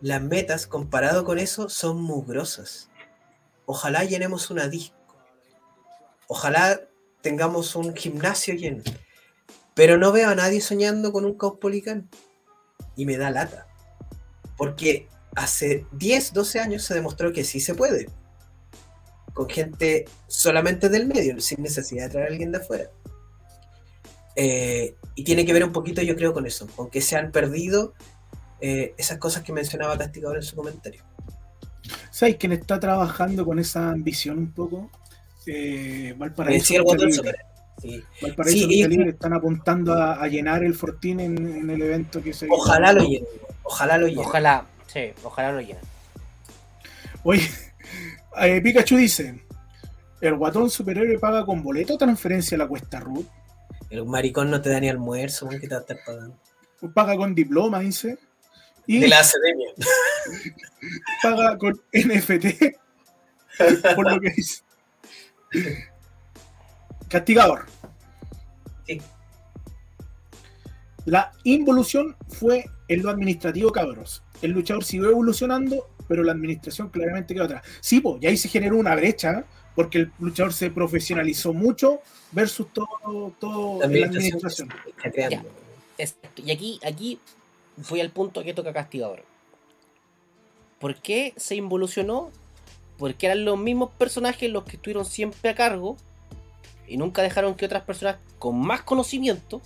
las 0.00 0.22
metas 0.22 0.68
comparado 0.68 1.24
con 1.24 1.40
eso 1.40 1.68
son 1.68 2.00
mugrosas. 2.00 2.90
Ojalá 3.64 4.04
llenemos 4.04 4.50
una 4.50 4.68
disco. 4.68 4.96
Ojalá 6.28 6.80
tengamos 7.22 7.74
un 7.74 7.94
gimnasio 7.96 8.54
lleno. 8.54 8.84
Pero 9.76 9.98
no 9.98 10.10
veo 10.10 10.30
a 10.30 10.34
nadie 10.34 10.62
soñando 10.62 11.12
con 11.12 11.26
un 11.26 11.36
Caupolicán. 11.36 12.08
Y 12.96 13.04
me 13.04 13.18
da 13.18 13.30
lata. 13.30 13.66
Porque 14.56 15.06
hace 15.36 15.84
10, 15.92 16.32
12 16.32 16.60
años 16.60 16.82
se 16.82 16.94
demostró 16.94 17.30
que 17.30 17.44
sí 17.44 17.60
se 17.60 17.74
puede. 17.74 18.06
Con 19.34 19.50
gente 19.50 20.06
solamente 20.28 20.88
del 20.88 21.06
medio, 21.06 21.38
sin 21.42 21.62
necesidad 21.62 22.04
de 22.04 22.10
traer 22.10 22.26
a 22.28 22.30
alguien 22.30 22.52
de 22.52 22.58
afuera. 22.58 22.90
Eh, 24.34 24.96
y 25.14 25.24
tiene 25.24 25.44
que 25.44 25.52
ver 25.52 25.62
un 25.62 25.72
poquito, 25.72 26.00
yo 26.00 26.16
creo, 26.16 26.32
con 26.32 26.46
eso. 26.46 26.66
Aunque 26.78 27.02
se 27.02 27.16
han 27.16 27.30
perdido 27.30 27.92
eh, 28.62 28.94
esas 28.96 29.18
cosas 29.18 29.42
que 29.42 29.52
mencionaba 29.52 29.98
Castigador 29.98 30.36
en 30.36 30.42
su 30.42 30.56
comentario. 30.56 31.04
¿Sabes 32.10 32.36
quién 32.36 32.52
está 32.52 32.80
trabajando 32.80 33.44
con 33.44 33.58
esa 33.58 33.90
ambición 33.90 34.38
un 34.38 34.52
poco? 34.52 34.90
Eh, 35.46 36.14
Valparaíso. 36.16 36.82
Sí. 37.80 38.02
Valparaíso 38.22 38.56
Sí, 38.58 38.64
Lucha 38.64 38.76
y- 38.76 38.88
Libre 38.88 39.10
están 39.10 39.32
apuntando 39.34 39.92
a, 39.94 40.14
a 40.22 40.28
llenar 40.28 40.64
el 40.64 40.74
Fortín 40.74 41.20
en, 41.20 41.36
en 41.56 41.70
el 41.70 41.82
evento 41.82 42.22
que 42.22 42.32
se 42.32 42.46
Ojalá 42.50 42.92
lo 42.92 43.02
llenen. 43.04 43.28
Ojalá 43.62 43.98
lo 43.98 44.06
llenen. 44.06 44.24
Ojalá, 44.24 44.66
sí, 44.86 45.10
ojalá 45.22 45.52
lo 45.52 45.60
llenen. 45.60 45.82
Oye, 47.22 47.48
eh, 48.40 48.60
Pikachu 48.62 48.96
dice: 48.96 49.42
¿El 50.20 50.36
guatón 50.36 50.70
superhéroe 50.70 51.18
paga 51.18 51.44
con 51.44 51.62
boleto 51.62 51.94
o 51.94 51.98
transferencia 51.98 52.54
a 52.56 52.58
la 52.58 52.66
cuesta 52.68 53.00
RUT? 53.00 53.26
El 53.90 54.04
maricón 54.06 54.50
no 54.50 54.60
te 54.60 54.70
da 54.70 54.80
ni 54.80 54.88
almuerzo, 54.88 55.48
¿qué 55.48 55.60
te 55.60 55.68
va 55.68 55.76
a 55.76 55.80
estar 55.80 55.98
pagando? 56.04 56.36
Paga 56.94 57.16
con 57.16 57.34
diploma, 57.34 57.80
dice. 57.80 58.18
Y 58.86 59.00
De 59.00 59.08
la 59.08 59.20
academia. 59.20 59.68
paga 61.22 61.58
con 61.58 61.72
NFT. 61.92 62.76
por 63.96 64.10
lo 64.12 64.20
que 64.20 64.30
dice. 64.30 64.62
Castigador. 67.08 67.66
Sí. 68.86 69.00
La 71.04 71.32
involución 71.44 72.16
fue 72.28 72.66
en 72.88 73.02
lo 73.02 73.10
administrativo, 73.10 73.70
cabros. 73.70 74.22
El 74.42 74.52
luchador 74.52 74.84
siguió 74.84 75.10
evolucionando, 75.10 75.88
pero 76.08 76.22
la 76.22 76.32
administración 76.32 76.88
claramente 76.90 77.34
quedó 77.34 77.44
atrás. 77.44 77.64
Sí, 77.80 78.00
pues, 78.00 78.22
y 78.22 78.26
ahí 78.26 78.36
se 78.36 78.48
generó 78.48 78.76
una 78.76 78.94
brecha, 78.94 79.44
porque 79.74 79.98
el 79.98 80.12
luchador 80.18 80.52
se 80.52 80.70
profesionalizó 80.70 81.52
mucho 81.52 82.00
versus 82.32 82.72
todo, 82.72 83.32
todo 83.38 83.80
La 83.80 83.86
en 83.86 84.00
la 84.00 84.06
administración 84.06 84.70
administración. 84.70 85.46
Exacto. 85.98 86.42
Y 86.44 86.50
aquí, 86.50 86.80
aquí 86.84 87.20
voy 87.88 88.00
al 88.00 88.10
punto 88.10 88.42
que 88.42 88.54
toca 88.54 88.72
Castigador. 88.72 89.22
¿Por 90.80 90.96
qué 90.96 91.32
se 91.36 91.54
involucionó? 91.54 92.30
Porque 92.98 93.26
eran 93.26 93.44
los 93.44 93.58
mismos 93.58 93.90
personajes 93.96 94.50
los 94.50 94.64
que 94.64 94.76
estuvieron 94.76 95.04
siempre 95.04 95.50
a 95.50 95.54
cargo 95.54 95.96
y 96.86 96.96
nunca 96.96 97.22
dejaron 97.22 97.54
que 97.54 97.66
otras 97.66 97.82
personas 97.82 98.16
con 98.38 98.58
más 98.58 98.82
conocimiento, 98.82 99.60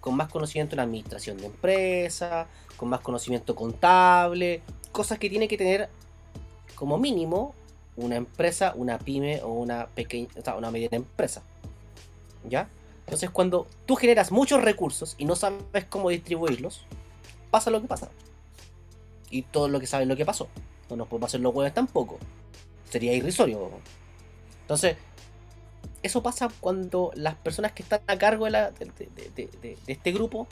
con 0.00 0.16
más 0.16 0.28
conocimiento 0.28 0.74
en 0.74 0.80
administración 0.80 1.38
de 1.38 1.46
empresas, 1.46 2.46
con 2.76 2.88
más 2.88 3.00
conocimiento 3.00 3.54
contable, 3.54 4.62
cosas 4.92 5.18
que 5.18 5.28
tiene 5.28 5.48
que 5.48 5.58
tener 5.58 5.88
como 6.74 6.98
mínimo 6.98 7.54
una 7.96 8.16
empresa, 8.16 8.72
una 8.74 8.98
pyme 8.98 9.42
o 9.42 9.48
una 9.48 9.86
pequeña, 9.88 10.28
o 10.36 10.42
sea, 10.42 10.56
una 10.56 10.70
mediana 10.70 10.96
empresa. 10.96 11.42
¿Ya? 12.48 12.68
Entonces 13.04 13.30
cuando 13.30 13.66
tú 13.86 13.96
generas 13.96 14.30
muchos 14.30 14.62
recursos 14.62 15.14
y 15.18 15.24
no 15.24 15.36
sabes 15.36 15.84
cómo 15.88 16.10
distribuirlos, 16.10 16.82
pasa 17.50 17.70
lo 17.70 17.82
que 17.82 17.88
pasa. 17.88 18.08
Y 19.30 19.42
todo 19.42 19.68
lo 19.68 19.80
que 19.80 19.86
sabes 19.86 20.08
lo 20.08 20.16
que 20.16 20.24
pasó. 20.24 20.48
No 20.88 20.96
nos 20.96 21.08
podemos 21.08 21.28
hacer 21.28 21.40
los 21.40 21.54
huevos 21.54 21.74
tampoco. 21.74 22.18
Sería 22.88 23.12
irrisorio. 23.12 23.70
Entonces, 24.62 24.96
eso 26.02 26.22
pasa 26.22 26.48
cuando 26.60 27.10
las 27.14 27.34
personas 27.34 27.72
que 27.72 27.82
están 27.82 28.00
a 28.06 28.18
cargo 28.18 28.46
de, 28.46 29.78
este 29.86 30.12
grupo 30.12 30.48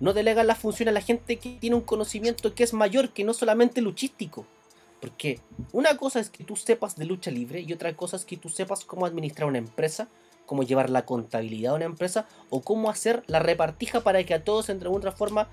no 0.00 0.12
delegan 0.12 0.46
la 0.46 0.54
función 0.54 0.88
a 0.88 0.92
la 0.92 1.00
gente 1.00 1.38
que 1.38 1.58
tiene 1.60 1.76
un 1.76 1.82
conocimiento 1.82 2.54
que 2.54 2.64
es 2.64 2.72
mayor 2.72 3.10
que 3.10 3.24
no 3.24 3.34
solamente 3.34 3.80
luchístico. 3.80 4.46
Porque 5.00 5.40
una 5.72 5.96
cosa 5.96 6.20
es 6.20 6.30
que 6.30 6.44
tú 6.44 6.56
sepas 6.56 6.96
de 6.96 7.04
lucha 7.06 7.30
libre 7.30 7.60
y 7.60 7.72
otra 7.72 7.94
cosa 7.94 8.16
es 8.16 8.24
que 8.24 8.36
tú 8.36 8.48
sepas 8.48 8.84
cómo 8.84 9.06
administrar 9.06 9.48
una 9.48 9.58
empresa, 9.58 10.08
cómo 10.46 10.62
llevar 10.62 10.90
la 10.90 11.04
contabilidad 11.06 11.72
a 11.72 11.76
una 11.76 11.84
empresa 11.86 12.26
o 12.50 12.62
cómo 12.62 12.90
hacer 12.90 13.24
la 13.26 13.38
repartija 13.38 14.02
para 14.02 14.22
que 14.24 14.34
a 14.34 14.44
todos 14.44 14.68
entre 14.68 14.88
una 14.88 14.96
u 14.96 14.98
otra 14.98 15.12
forma 15.12 15.48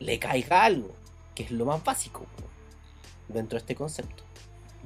le 0.00 0.18
caiga 0.18 0.64
algo, 0.64 0.90
que 1.34 1.44
es 1.44 1.50
lo 1.50 1.64
más 1.64 1.82
básico 1.82 2.26
dentro 3.28 3.56
de 3.56 3.60
este 3.60 3.74
concepto. 3.74 4.22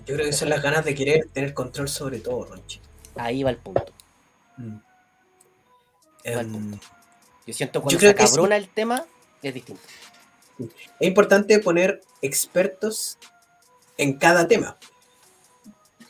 Yo 0.06 0.14
creo 0.14 0.26
que 0.26 0.32
son 0.32 0.48
las 0.48 0.62
ganas 0.62 0.84
de 0.84 0.94
querer 0.94 1.28
tener 1.32 1.54
control 1.54 1.88
sobre 1.88 2.20
todo, 2.20 2.44
Ronchi. 2.44 2.80
Ahí 3.18 3.42
va 3.42 3.50
el 3.50 3.56
punto. 3.58 3.86
Mm. 4.56 4.76
Va 4.76 4.80
el 6.24 6.38
Em, 6.46 6.52
punto. 6.52 6.78
Yo 7.46 7.54
siento 7.54 7.80
cuando 7.80 7.92
Yo 7.92 7.98
creo 7.98 8.10
se 8.12 8.16
que 8.16 8.24
cabrona 8.24 8.56
el 8.56 8.68
tema, 8.68 9.04
es 9.42 9.54
distinto. 9.54 9.82
es 10.58 11.06
importante 11.08 11.58
poner 11.60 12.00
expertos 12.22 13.18
en 13.96 14.14
cada 14.18 14.46
tema. 14.48 14.76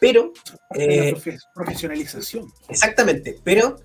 Pero, 0.00 0.32
eh, 0.74 1.12
profe- 1.14 1.38
profesionalización. 1.54 2.52
exactamente, 2.68 3.38
pero 3.42 3.76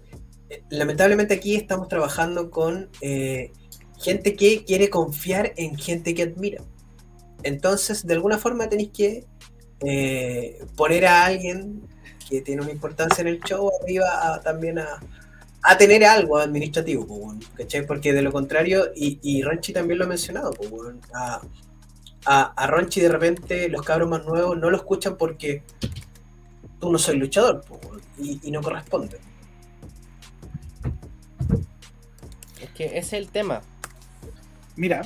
eh, 0.49 0.63
lamentablemente 0.69 1.33
aquí 1.33 1.55
estamos 1.55 1.87
trabajando 1.87 2.51
con 2.51 2.89
eh, 3.01 3.51
gente 3.99 4.35
que 4.35 4.63
quiere 4.63 4.89
confiar 4.89 5.53
en 5.57 5.75
gente 5.77 6.13
que 6.13 6.23
admira. 6.23 6.63
Entonces, 7.43 8.05
de 8.05 8.13
alguna 8.13 8.37
forma 8.37 8.69
tenéis 8.69 8.91
que 8.91 9.25
eh, 9.85 10.63
poner 10.77 11.05
a 11.07 11.25
alguien 11.25 11.81
que 12.29 12.41
tiene 12.41 12.61
una 12.61 12.71
importancia 12.71 13.21
en 13.21 13.27
el 13.27 13.39
show 13.41 13.69
arriba 13.81 14.05
a- 14.35 14.41
también 14.41 14.79
a, 14.79 14.99
a 15.61 15.77
tener 15.77 16.03
algo 16.05 16.37
administrativo. 16.37 17.05
Porque 17.87 18.13
de 18.13 18.21
lo 18.21 18.31
contrario, 18.31 18.91
y, 18.95 19.19
y 19.21 19.41
Ronchi 19.43 19.73
también 19.73 19.99
lo 19.99 20.05
ha 20.05 20.07
mencionado, 20.07 20.51
a, 21.13 21.41
a, 22.25 22.41
a 22.63 22.67
Ronchi 22.67 23.01
de 23.01 23.09
repente 23.09 23.69
los 23.69 23.81
cabros 23.83 24.09
más 24.09 24.25
nuevos 24.25 24.57
no 24.57 24.69
lo 24.69 24.77
escuchan 24.77 25.17
porque 25.17 25.63
tú 26.79 26.91
no 26.91 26.97
soy 26.97 27.17
luchador 27.17 27.63
y 28.17 28.51
no 28.51 28.61
corresponde. 28.61 29.17
Es 32.61 32.69
que 32.71 32.85
ese 32.85 32.97
es 32.99 33.13
el 33.13 33.27
tema. 33.29 33.61
Mira, 34.75 35.01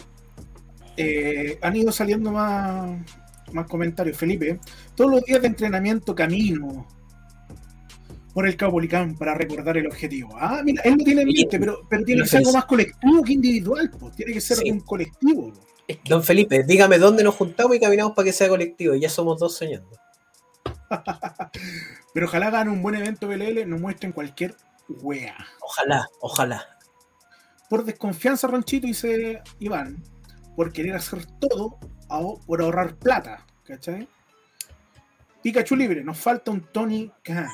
eh, 0.95 1.57
han 1.61 1.75
ido 1.75 1.91
saliendo 1.91 2.31
más, 2.31 2.99
más 3.51 3.67
comentarios. 3.67 4.17
Felipe, 4.17 4.59
todos 4.95 5.11
los 5.11 5.23
días 5.23 5.41
de 5.41 5.47
entrenamiento 5.47 6.15
camino 6.15 6.87
por 8.37 8.45
el 8.47 8.55
Caupolicán 8.55 9.15
para 9.15 9.33
recordar 9.33 9.77
el 9.77 9.87
objetivo. 9.87 10.37
Ah, 10.39 10.61
mira, 10.63 10.83
él 10.83 10.93
lo 10.93 11.03
tiene 11.03 11.23
en 11.23 11.27
mente, 11.27 11.57
pero, 11.57 11.81
pero 11.89 12.03
tiene 12.03 12.21
que 12.21 12.27
ser 12.27 12.37
algo 12.41 12.53
más 12.53 12.65
colectivo 12.65 13.23
que 13.23 13.33
individual. 13.33 13.89
Pues. 13.89 14.15
Tiene 14.15 14.31
que 14.31 14.41
ser 14.41 14.57
Sí. 14.57 14.69
un 14.69 14.81
colectivo. 14.81 15.51
po. 15.51 15.59
Es 15.87 15.97
que 15.97 16.07
Don 16.07 16.23
Felipe, 16.23 16.61
dígame 16.61 16.99
dónde 16.99 17.23
nos 17.23 17.33
juntamos 17.33 17.75
y 17.75 17.79
caminamos 17.79 18.13
para 18.13 18.27
que 18.27 18.33
sea 18.33 18.47
colectivo, 18.47 18.93
y 18.93 18.99
ya 18.99 19.09
somos 19.09 19.39
dos 19.39 19.57
soñando. 19.57 19.89
Pero 22.13 22.27
ojalá 22.27 22.49
hagan 22.49 22.69
un 22.69 22.83
buen 22.83 22.93
evento 22.93 23.27
BLL, 23.27 23.67
no 23.67 23.79
muestren 23.79 24.11
cualquier 24.11 24.55
wea. 24.87 25.35
Ojalá, 25.59 26.07
ojalá. 26.21 26.77
Por 27.71 27.85
desconfianza, 27.85 28.45
Ronchito, 28.45 28.85
dice 28.85 29.41
Iván, 29.57 30.03
por 30.55 30.71
querer 30.71 30.93
hacer 30.93 31.25
todo 31.39 31.79
o 32.07 32.39
por 32.45 32.61
ahorrar 32.61 32.97
plata. 32.97 33.47
¿Cachai? 33.63 34.07
Pikachu 35.41 35.75
libre, 35.75 36.03
nos 36.03 36.19
falta 36.19 36.51
un 36.51 36.61
Tony 36.71 37.11
Khan. 37.23 37.47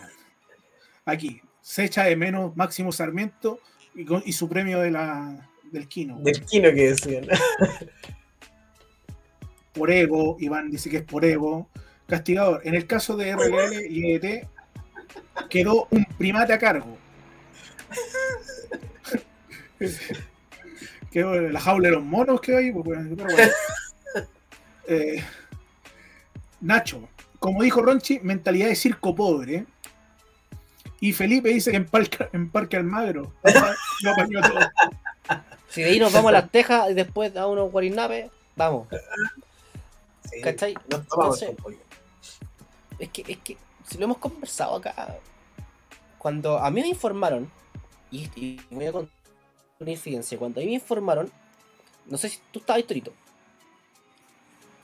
Aquí, 1.05 1.41
se 1.61 1.83
echa 1.85 2.03
de 2.05 2.15
menos 2.15 2.55
Máximo 2.55 2.91
Sarmiento 2.91 3.59
y, 3.95 4.05
con- 4.05 4.23
y 4.25 4.33
su 4.33 4.47
premio 4.49 4.79
de 4.79 4.91
la, 4.91 5.49
del 5.71 5.87
Kino. 5.87 6.19
Del 6.19 6.43
kino 6.45 6.69
que 6.69 6.89
decían. 6.89 7.25
Por 9.73 9.89
ego, 9.89 10.37
Iván 10.39 10.69
dice 10.69 10.89
que 10.89 10.97
es 10.97 11.03
por 11.03 11.25
ego. 11.25 11.67
Castigador, 12.05 12.61
en 12.63 12.75
el 12.75 12.85
caso 12.85 13.17
de 13.17 13.33
RLL 13.35 13.87
y 13.89 14.13
ET, 14.13 14.47
quedó 15.49 15.87
un 15.89 16.05
primate 16.05 16.53
a 16.53 16.59
cargo. 16.59 16.95
quedó 21.11 21.41
la 21.41 21.59
jaula 21.59 21.89
de 21.89 21.95
los 21.95 22.03
monos 22.03 22.39
quedó 22.41 22.57
ahí, 22.59 22.71
pues, 22.71 22.83
bueno. 22.85 23.15
Eh, 24.85 25.23
Nacho, 26.59 27.07
como 27.39 27.63
dijo 27.63 27.81
Ronchi, 27.81 28.19
mentalidad 28.19 28.67
de 28.67 28.75
circo 28.75 29.15
pobre. 29.15 29.65
Y 31.03 31.11
Felipe 31.11 31.49
dice 31.49 31.69
que 31.69 31.75
en 31.75 31.85
Parque, 31.85 32.29
en 32.31 32.49
Parque 32.49 32.77
Almagro 32.77 33.33
lo 34.03 34.11
apañó 34.11 34.39
todo. 34.39 34.59
si 35.67 35.81
de 35.81 35.89
ahí 35.89 35.99
nos 35.99 36.13
vamos 36.13 36.29
a 36.29 36.31
las 36.31 36.49
Tejas 36.49 36.89
y 36.91 36.93
después 36.93 37.35
a 37.35 37.45
unos 37.45 37.73
guarinapes, 37.73 38.31
vamos. 38.55 38.87
Sí, 40.31 40.39
¿Cachai? 40.39 40.75
tomamos 40.87 41.41
Entonces-. 41.41 41.77
Es 42.99 43.09
que, 43.09 43.25
es 43.27 43.37
que, 43.39 43.57
si 43.85 43.97
lo 43.97 44.05
hemos 44.05 44.17
conversado 44.17 44.77
acá, 44.77 45.17
cuando 46.17 46.57
a 46.57 46.71
mí 46.71 46.79
me 46.79 46.87
informaron, 46.87 47.51
y, 48.09 48.29
y 48.37 48.61
voy 48.71 48.85
a 48.85 48.93
contar 48.93 49.13
una 49.81 49.91
incidencia, 49.91 50.37
cuando 50.37 50.61
a 50.61 50.63
mí 50.63 50.69
me 50.69 50.75
informaron, 50.75 51.29
no 52.05 52.17
sé 52.17 52.29
si 52.29 52.39
tú 52.49 52.59
estabas 52.59 52.81
Torito, 52.85 53.11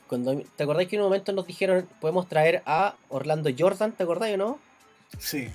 cuando, 0.06 0.38
¿te 0.54 0.64
acordás 0.64 0.86
que 0.86 0.96
en 0.96 1.00
un 1.00 1.06
momento 1.06 1.32
nos 1.32 1.46
dijeron, 1.46 1.88
podemos 1.98 2.28
traer 2.28 2.62
a 2.66 2.94
Orlando 3.08 3.48
Jordan, 3.58 3.92
¿te 3.92 4.02
acordás 4.02 4.34
o 4.34 4.36
no? 4.36 4.58
Sí. 5.18 5.48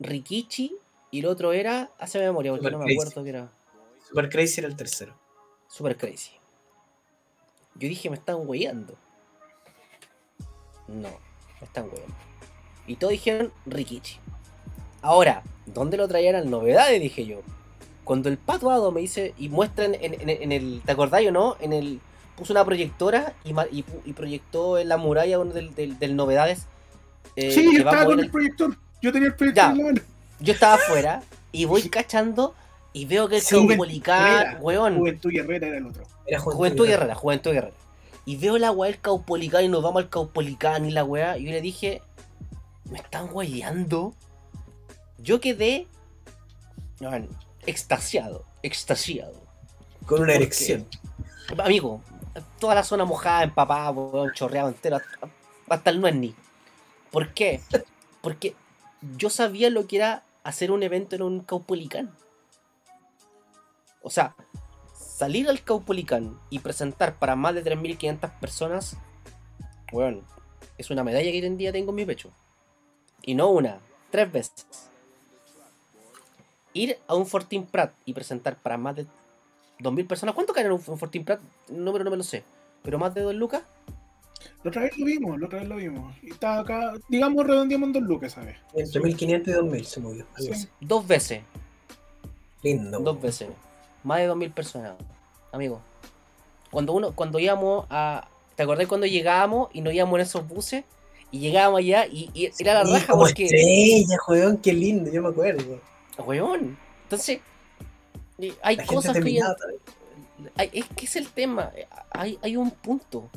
Rikichi, 0.00 0.74
y 1.10 1.20
el 1.20 1.26
otro 1.26 1.52
era, 1.52 1.90
hace 1.98 2.18
memoria, 2.18 2.52
porque 2.52 2.62
Super 2.64 2.72
no 2.72 2.78
me 2.78 2.84
Crazy. 2.86 3.00
acuerdo 3.00 3.22
que 3.24 3.30
era 3.30 3.48
Super 4.08 4.28
Crazy 4.28 4.60
era 4.60 4.68
el 4.68 4.76
tercero. 4.76 5.14
Super 5.68 5.96
Crazy. 5.96 6.32
Yo 7.76 7.88
dije, 7.88 8.10
me 8.10 8.16
están 8.16 8.36
weyando. 8.48 8.94
No, 10.88 11.08
me 11.60 11.66
están 11.66 11.84
weyando. 11.90 12.14
Y 12.86 12.96
todos 12.96 13.12
dijeron 13.12 13.52
Rikichi. 13.66 14.18
Ahora, 15.02 15.42
¿dónde 15.66 15.96
lo 15.96 16.08
traían 16.08 16.34
las 16.34 16.46
novedades? 16.46 17.00
Dije 17.00 17.24
yo. 17.26 17.40
Cuando 18.04 18.28
el 18.28 18.38
Pato 18.38 18.70
Ado 18.70 18.90
me 18.90 19.00
dice 19.00 19.34
y 19.38 19.48
muestran 19.48 19.94
en, 19.94 20.14
en- 20.14 20.28
en 20.42 20.52
el. 20.52 20.82
¿Te 20.84 20.92
acordás 20.92 21.24
o 21.26 21.30
no? 21.30 21.56
En 21.60 21.72
el. 21.72 22.00
Puso 22.36 22.52
una 22.52 22.64
proyectora 22.64 23.34
y, 23.44 24.12
proyectó 24.12 24.78
en 24.78 24.88
la 24.88 24.96
muralla 24.96 25.38
uno 25.38 25.52
del, 25.52 25.74
del- 25.74 25.98
del 25.98 26.16
novedades. 26.16 26.66
eh, 27.36 27.52
sí, 27.52 27.70
que 27.70 27.76
estaba 27.78 28.04
con 28.06 28.18
el- 28.18 28.24
el 28.24 28.30
proyector. 28.30 28.76
Yo 29.02 29.12
tenía 29.12 29.28
el 29.28 29.34
proyector 29.34 29.64
Ya. 29.64 29.70
en 29.72 29.78
la 29.78 29.84
mano. 29.84 30.00
Yo 30.40 30.52
estaba 30.52 30.74
afuera 30.74 31.22
y 31.52 31.64
voy 31.64 31.88
cachando 31.88 32.54
y 32.92 33.04
veo 33.06 33.28
que 33.28 33.36
el 33.36 33.42
Sí, 33.42 33.54
Caupolicán, 33.66 34.58
weón. 34.60 34.96
Juventud 34.98 35.30
Herrera 35.34 35.66
era 35.68 35.76
el 35.78 35.86
otro. 35.86 36.04
Era 36.26 36.38
Juventud 36.38 36.86
Guerrera, 36.86 37.14
Juventud 37.14 37.50
Guerrera. 37.52 37.74
Y 38.24 38.36
veo 38.36 38.56
la 38.58 38.70
weá 38.70 38.90
del 38.90 39.00
Caupolicán 39.00 39.64
y 39.64 39.68
nos 39.68 39.82
vamos 39.82 40.02
al 40.02 40.08
Caupolicán 40.10 40.84
y 40.86 40.90
la 40.92 41.04
weá. 41.04 41.36
Y 41.38 41.44
yo 41.46 41.50
le 41.50 41.60
dije, 41.60 42.02
¿Me 42.84 42.98
están 42.98 43.28
guayando? 43.28 44.14
Yo 45.18 45.40
quedé. 45.40 45.86
weón, 47.00 47.28
extasiado. 47.66 48.44
Extasiado. 48.62 49.34
Con 50.06 50.22
una 50.22 50.34
erección. 50.34 50.86
Amigo, 51.58 52.00
toda 52.58 52.74
la 52.74 52.84
zona 52.84 53.04
mojada, 53.04 53.42
empapada, 53.44 53.90
weón, 53.90 54.32
chorreado 54.34 54.68
entero, 54.68 54.96
hasta, 54.96 55.28
hasta 55.68 55.90
el 55.90 56.00
nuez 56.00 56.14
ni. 56.14 56.34
¿Por 57.10 57.32
qué? 57.34 57.60
Porque 58.20 58.54
yo 59.16 59.30
sabía 59.30 59.70
lo 59.70 59.86
que 59.86 59.96
era 59.96 60.24
hacer 60.42 60.70
un 60.70 60.82
evento 60.82 61.16
en 61.16 61.22
un 61.22 61.40
Caupolicán. 61.40 62.10
O 64.02 64.10
sea, 64.10 64.34
salir 64.94 65.48
al 65.48 65.62
Caupolicán 65.62 66.38
y 66.50 66.60
presentar 66.60 67.18
para 67.18 67.36
más 67.36 67.54
de 67.54 67.64
3.500 67.64 68.38
personas, 68.38 68.96
bueno, 69.92 70.22
es 70.78 70.90
una 70.90 71.04
medalla 71.04 71.30
que 71.30 71.40
hoy 71.40 71.46
en 71.46 71.58
día 71.58 71.72
tengo 71.72 71.90
en 71.90 71.96
mi 71.96 72.06
pecho. 72.06 72.30
Y 73.22 73.34
no 73.34 73.50
una, 73.50 73.78
tres 74.10 74.32
veces. 74.32 74.66
Ir 76.72 76.98
a 77.06 77.14
un 77.14 77.26
Fortin 77.26 77.66
Prat 77.66 77.92
y 78.04 78.14
presentar 78.14 78.56
para 78.56 78.78
más 78.78 78.96
de 78.96 79.06
2.000 79.80 80.06
personas. 80.06 80.34
¿Cuánto 80.34 80.52
caen 80.52 80.66
en 80.66 80.72
un, 80.72 80.80
Fortin 80.80 81.24
Prat? 81.24 81.40
El 81.68 81.84
número 81.84 82.04
no 82.04 82.10
me 82.10 82.16
lo 82.16 82.22
sé. 82.22 82.44
Pero 82.82 82.98
más 82.98 83.12
de 83.12 83.22
2 83.22 83.34
lucas. 83.34 83.62
La 84.62 84.68
otra 84.70 84.82
vez 84.82 84.96
lo 84.98 85.04
vimos, 85.06 85.38
la 85.40 85.46
otra 85.46 85.58
vez 85.60 85.68
lo 85.68 85.76
vimos. 85.76 86.14
Y 86.22 86.30
estaba 86.30 86.60
acá, 86.60 86.92
digamos, 87.08 87.46
redondeamos 87.46 87.88
en 87.88 87.92
dos 87.92 88.02
lucas, 88.02 88.32
¿sabes? 88.32 88.56
Entre 88.74 89.00
1500 89.00 89.48
y 89.48 89.52
2000 89.56 89.84
se 89.86 90.00
movió. 90.00 90.26
Sí. 90.38 90.68
Dos 90.80 91.06
veces. 91.06 91.42
Lindo. 92.62 92.98
Dos 93.00 93.20
veces. 93.20 93.48
Más 94.04 94.18
de 94.18 94.30
2.000 94.30 94.52
personas. 94.52 94.92
Amigo. 95.52 95.80
Cuando 96.70 96.92
uno, 96.92 97.12
cuando 97.12 97.38
íbamos 97.38 97.86
a... 97.90 98.28
¿Te 98.56 98.62
acordás 98.62 98.86
cuando 98.86 99.06
llegábamos 99.06 99.68
y 99.72 99.80
nos 99.80 99.92
íbamos 99.94 100.14
en 100.16 100.20
esos 100.22 100.46
buses? 100.46 100.84
Y 101.30 101.38
llegábamos 101.40 101.78
allá 101.78 102.06
y, 102.06 102.30
y 102.34 102.50
era 102.58 102.74
la 102.74 102.84
Sí, 102.86 102.92
raja 102.92 103.06
como 103.08 103.22
porque... 103.22 103.44
estrella, 103.44 104.16
weón, 104.28 104.56
qué 104.58 104.72
lindo, 104.72 105.10
yo 105.10 105.22
me 105.22 105.28
acuerdo. 105.28 105.80
Weón. 106.24 106.78
Entonces... 107.04 107.40
Hay 108.62 108.76
La 108.76 108.86
cosas 108.86 109.18
que... 109.18 109.38
hay- 110.56 110.70
es 110.72 110.86
que 110.96 111.04
es 111.04 111.16
el 111.16 111.28
tema. 111.28 111.72
Hay, 112.10 112.38
hay 112.42 112.56
un 112.56 112.70
punto. 112.70 113.28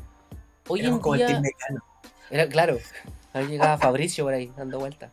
Hoy 0.67 0.79
Éramos 0.81 0.97
en 0.97 1.01
como 1.01 1.15
el 1.15 1.19
día... 1.19 1.27
Team 1.27 1.41
Mecano. 1.41 1.83
Era 2.29 2.47
claro. 2.47 2.77
Ahí 3.33 3.47
llegaba 3.47 3.77
Fabricio 3.77 4.23
por 4.25 4.33
ahí, 4.33 4.51
dando 4.55 4.79
vueltas. 4.79 5.11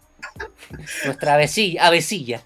Nuestra 1.04 1.34
avecilla, 1.34 1.86
avecilla. 1.86 2.42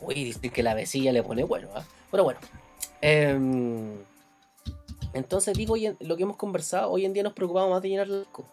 Uy, 0.00 0.14
dicen 0.24 0.50
que 0.50 0.62
la 0.62 0.72
avecilla 0.72 1.12
le 1.12 1.22
pone 1.22 1.44
bueno, 1.44 1.68
¿ah? 1.74 1.84
Pero 2.10 2.24
bueno. 2.24 2.38
Em, 3.00 3.96
entonces 5.12 5.56
digo, 5.56 5.76
en- 5.76 5.96
lo 6.00 6.16
que 6.16 6.24
hemos 6.24 6.36
conversado, 6.36 6.90
hoy 6.90 7.04
en 7.04 7.12
día 7.12 7.22
nos 7.22 7.32
preocupamos 7.32 7.70
más 7.70 7.82
de 7.82 7.88
llenar 7.88 8.06
el 8.06 8.20
arco. 8.20 8.44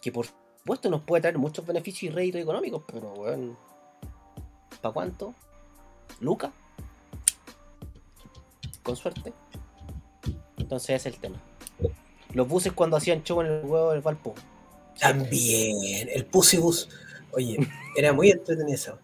Que 0.00 0.12
por 0.12 0.26
supuesto 0.26 0.88
nos 0.90 1.02
puede 1.02 1.22
traer 1.22 1.38
muchos 1.38 1.66
beneficios 1.66 2.12
y 2.12 2.14
réditos 2.14 2.40
económicos, 2.40 2.82
pero 2.86 3.08
bueno. 3.10 3.56
¿Para 4.80 4.92
cuánto? 4.92 5.34
¿Luca? 6.20 6.52
Con 8.82 8.94
suerte. 8.96 9.32
Entonces 10.66 10.90
ese 10.96 11.08
es 11.10 11.14
el 11.14 11.20
tema. 11.20 11.36
Los 12.32 12.48
buses 12.48 12.72
cuando 12.72 12.96
hacían 12.96 13.22
show 13.22 13.40
en 13.40 13.46
el 13.46 13.64
huevo 13.64 13.92
del 13.92 14.00
Valpo. 14.00 14.34
También, 14.98 16.08
el 16.12 16.24
Pussy 16.26 16.56
Bus. 16.56 16.88
Oye, 17.30 17.56
era 17.96 18.12
muy 18.12 18.30
entretenido 18.32 18.74
eso. 18.74 18.98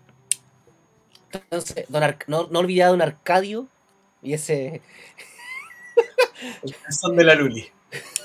Entonces, 1.32 1.86
don 1.88 2.02
Ar- 2.02 2.18
no, 2.26 2.48
no 2.50 2.58
olvidar 2.58 2.88
a 2.88 2.90
don 2.90 3.00
Arcadio 3.00 3.68
y 4.22 4.32
ese. 4.32 4.82
El 6.64 6.74
calzón 6.74 7.14
de 7.16 7.22
la 7.24 7.36
Luli. 7.36 7.68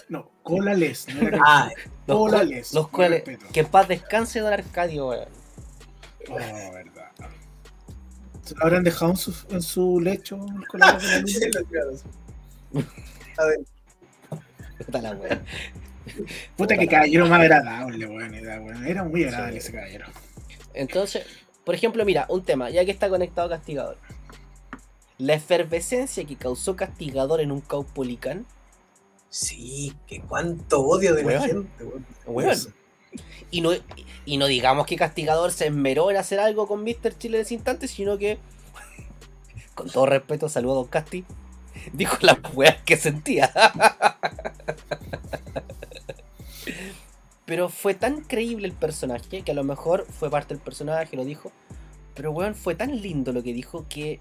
No, 0.10 0.32
cola 0.42 0.74
les. 0.74 1.08
No 1.14 1.28
era 1.28 1.40
Ah, 1.46 1.70
Los, 2.08 2.18
Cola 2.18 2.38
co- 2.40 2.44
les, 2.46 2.74
los 2.74 2.92
respeto. 2.92 3.46
Que 3.54 3.60
en 3.60 3.68
paz 3.68 3.88
descanse 3.88 4.40
don 4.40 4.52
Arcadio, 4.52 5.10
weón. 5.10 5.30
Oh, 6.30 6.36
verdad. 6.74 7.12
¿Se 8.44 8.56
lo 8.56 8.64
habrán 8.64 8.84
dejado 8.84 9.12
en 9.12 9.18
su, 9.18 9.36
en 9.52 9.62
su 9.62 10.00
lecho 10.00 10.38
el 10.38 11.34
de 11.34 11.50
la 11.52 11.68
Puta 14.86 15.02
la 15.02 15.12
weón. 15.12 15.44
Puta 16.56 16.78
que 16.78 16.88
caballero 16.88 17.26
más 17.28 17.42
agradable, 17.42 18.06
weón. 18.06 18.34
Era, 18.86 19.04
muy 19.04 19.24
agradable 19.24 19.58
ese 19.58 19.72
caballero. 19.72 20.06
Entonces, 20.74 21.26
por 21.64 21.76
ejemplo, 21.76 22.06
mira, 22.06 22.26
un 22.30 22.44
tema, 22.44 22.70
ya 22.70 22.86
que 22.86 22.92
está 22.92 23.10
conectado 23.10 23.50
Castigador. 23.50 23.98
La 25.18 25.34
efervescencia 25.34 26.26
que 26.26 26.36
causó 26.36 26.76
Castigador 26.76 27.42
en 27.42 27.52
un 27.52 27.62
Caupolicán, 27.62 28.46
Sí, 29.30 29.94
que 30.08 30.22
cuánto 30.22 30.82
odio 30.82 31.14
de 31.14 31.24
la 31.24 31.28
Weón. 31.28 31.42
gente, 31.44 31.84
weón. 32.26 32.58
Y 33.52 33.62
no, 33.62 33.72
y 34.26 34.38
no 34.38 34.48
digamos 34.48 34.86
que 34.86 34.96
Castigador 34.96 35.52
se 35.52 35.68
esmeró 35.68 36.12
en 36.12 36.18
hacer 36.18 36.40
algo 36.40 36.68
con 36.68 36.84
Mr. 36.84 37.18
Chile 37.18 37.38
en 37.38 37.44
ese 37.44 37.54
instante, 37.54 37.88
sino 37.88 38.18
que, 38.18 38.38
con 39.76 39.90
todo 39.90 40.06
respeto, 40.06 40.50
saludo 40.50 40.74
a 40.74 40.76
Don 40.76 40.88
Casti, 40.88 41.26
dijo 41.94 42.18
las 42.22 42.38
weas 42.54 42.82
que 42.84 42.98
sentía. 42.98 43.52
Pero 47.46 47.70
fue 47.70 47.94
tan 47.94 48.22
creíble 48.22 48.68
el 48.68 48.74
personaje 48.74 49.42
que 49.42 49.52
a 49.52 49.56
lo 49.56 49.64
mejor 49.64 50.06
fue 50.10 50.30
parte 50.30 50.54
del 50.54 50.62
personaje, 50.62 51.16
lo 51.16 51.24
dijo. 51.24 51.52
Pero 52.14 52.32
weón, 52.32 52.56
fue 52.56 52.76
tan 52.76 53.02
lindo 53.02 53.32
lo 53.32 53.42
que 53.42 53.54
dijo 53.54 53.86
que 53.88 54.20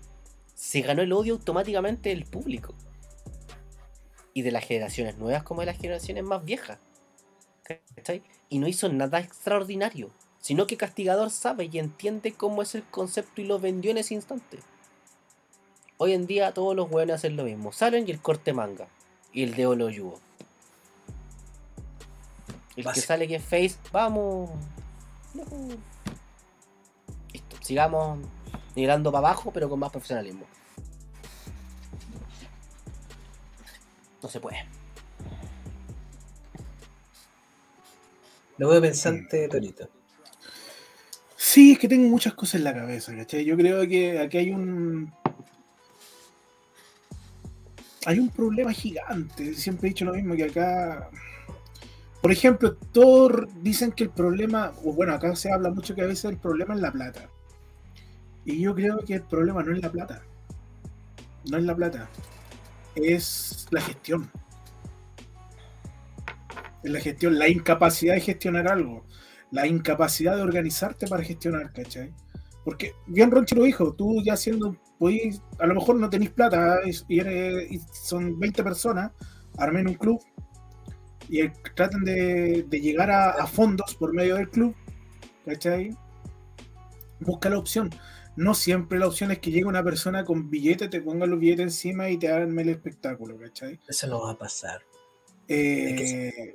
se 0.54 0.80
ganó 0.82 1.02
el 1.02 1.12
odio 1.12 1.34
automáticamente 1.34 2.10
del 2.10 2.24
público. 2.24 2.72
Y 4.32 4.42
de 4.42 4.52
las 4.52 4.64
generaciones 4.64 5.18
nuevas 5.18 5.42
como 5.42 5.62
de 5.62 5.66
las 5.66 5.78
generaciones 5.78 6.22
más 6.22 6.44
viejas. 6.44 6.78
¿Cachai? 7.96 8.22
Y 8.48 8.60
no 8.60 8.68
hizo 8.68 8.88
nada 8.88 9.18
extraordinario. 9.18 10.10
Sino 10.40 10.68
que 10.68 10.76
Castigador 10.76 11.30
sabe 11.30 11.68
y 11.72 11.78
entiende 11.80 12.32
cómo 12.32 12.62
es 12.62 12.76
el 12.76 12.84
concepto 12.84 13.40
y 13.40 13.44
lo 13.46 13.58
vendió 13.58 13.90
en 13.90 13.98
ese 13.98 14.14
instante. 14.14 14.58
Hoy 15.98 16.12
en 16.12 16.26
día 16.26 16.52
todos 16.52 16.76
los 16.76 16.90
weones 16.90 17.16
hacen 17.16 17.36
lo 17.36 17.44
mismo. 17.44 17.72
Salen 17.72 18.06
y 18.06 18.10
el 18.10 18.20
corte 18.20 18.52
manga. 18.52 18.86
Y 19.32 19.42
el 19.42 19.54
dedo 19.54 19.74
lo 19.74 19.88
yugo. 19.88 20.20
El 22.76 22.84
que 22.92 23.00
sale 23.00 23.26
que 23.26 23.36
es 23.36 23.42
face, 23.42 23.76
vamos. 23.90 24.50
Listo. 27.32 27.56
Sigamos 27.62 28.18
mirando 28.74 29.10
para 29.10 29.28
abajo, 29.28 29.50
pero 29.50 29.68
con 29.68 29.78
más 29.78 29.90
profesionalismo. 29.90 30.44
No 34.22 34.28
se 34.28 34.40
puede. 34.40 34.66
Lo 38.58 38.68
veo 38.68 38.80
pensante, 38.80 39.48
Torito. 39.48 39.88
Sí, 41.36 41.72
es 41.72 41.78
que 41.78 41.88
tengo 41.88 42.08
muchas 42.08 42.34
cosas 42.34 42.56
en 42.56 42.64
la 42.64 42.74
cabeza, 42.74 43.14
¿cachai? 43.14 43.44
Yo 43.44 43.56
creo 43.56 43.86
que 43.86 44.18
aquí 44.18 44.38
hay 44.38 44.50
un. 44.52 45.12
Hay 48.06 48.18
un 48.18 48.30
problema 48.30 48.72
gigante. 48.72 49.54
Siempre 49.54 49.88
he 49.88 49.90
dicho 49.90 50.06
lo 50.06 50.14
mismo 50.14 50.34
que 50.34 50.44
acá. 50.44 51.10
Por 52.22 52.32
ejemplo, 52.32 52.74
todos 52.92 53.46
dicen 53.62 53.92
que 53.92 54.04
el 54.04 54.10
problema, 54.10 54.72
o 54.84 54.92
bueno, 54.94 55.12
acá 55.12 55.36
se 55.36 55.52
habla 55.52 55.70
mucho 55.70 55.94
que 55.94 56.00
a 56.00 56.06
veces 56.06 56.24
el 56.24 56.38
problema 56.38 56.74
es 56.74 56.80
la 56.80 56.92
plata. 56.92 57.28
Y 58.44 58.60
yo 58.60 58.74
creo 58.74 58.98
que 59.00 59.14
el 59.14 59.22
problema 59.22 59.62
no 59.62 59.74
es 59.74 59.82
la 59.82 59.92
plata. 59.92 60.22
No 61.50 61.58
es 61.58 61.64
la 61.64 61.74
plata. 61.74 62.08
Es 62.94 63.66
la 63.70 63.82
gestión. 63.82 64.30
Es 66.82 66.90
la 66.90 67.00
gestión, 67.00 67.38
la 67.38 67.48
incapacidad 67.48 68.14
de 68.14 68.20
gestionar 68.20 68.68
algo 68.68 69.04
la 69.50 69.66
incapacidad 69.66 70.36
de 70.36 70.42
organizarte 70.42 71.06
para 71.06 71.22
gestionar, 71.22 71.72
¿cachai? 71.72 72.12
Porque 72.64 72.92
bien 73.06 73.30
Ronchi 73.30 73.54
lo 73.54 73.62
dijo, 73.62 73.92
tú 73.94 74.22
ya 74.22 74.36
siendo, 74.36 74.76
podís- 74.98 75.42
a 75.58 75.66
lo 75.66 75.74
mejor 75.74 75.96
no 75.96 76.08
tenéis 76.10 76.30
plata 76.30 76.80
y, 76.84 76.90
y 77.20 77.80
son 77.92 78.38
20 78.38 78.62
personas, 78.64 79.12
armen 79.58 79.88
un 79.88 79.94
club 79.94 80.20
y 81.28 81.40
eh, 81.40 81.52
traten 81.74 82.04
de, 82.04 82.64
de 82.68 82.80
llegar 82.80 83.10
a, 83.10 83.30
a 83.30 83.46
fondos 83.46 83.94
por 83.96 84.12
medio 84.14 84.36
del 84.36 84.48
club, 84.48 84.74
¿cachai? 85.44 85.90
Busca 87.20 87.48
la 87.48 87.58
opción. 87.58 87.90
No 88.36 88.52
siempre 88.54 88.98
la 88.98 89.06
opción 89.08 89.30
es 89.30 89.38
que 89.38 89.50
llegue 89.50 89.64
una 89.64 89.82
persona 89.82 90.24
con 90.24 90.50
billete, 90.50 90.88
te 90.88 91.00
ponga 91.00 91.24
los 91.26 91.40
billetes 91.40 91.64
encima 91.64 92.10
y 92.10 92.18
te 92.18 92.28
hagan 92.28 92.58
el 92.58 92.68
espectáculo, 92.68 93.38
¿cachai? 93.38 93.80
Eso 93.88 94.06
no 94.08 94.20
va 94.22 94.32
a 94.32 94.38
pasar. 94.38 94.82
Eh, 95.48 96.52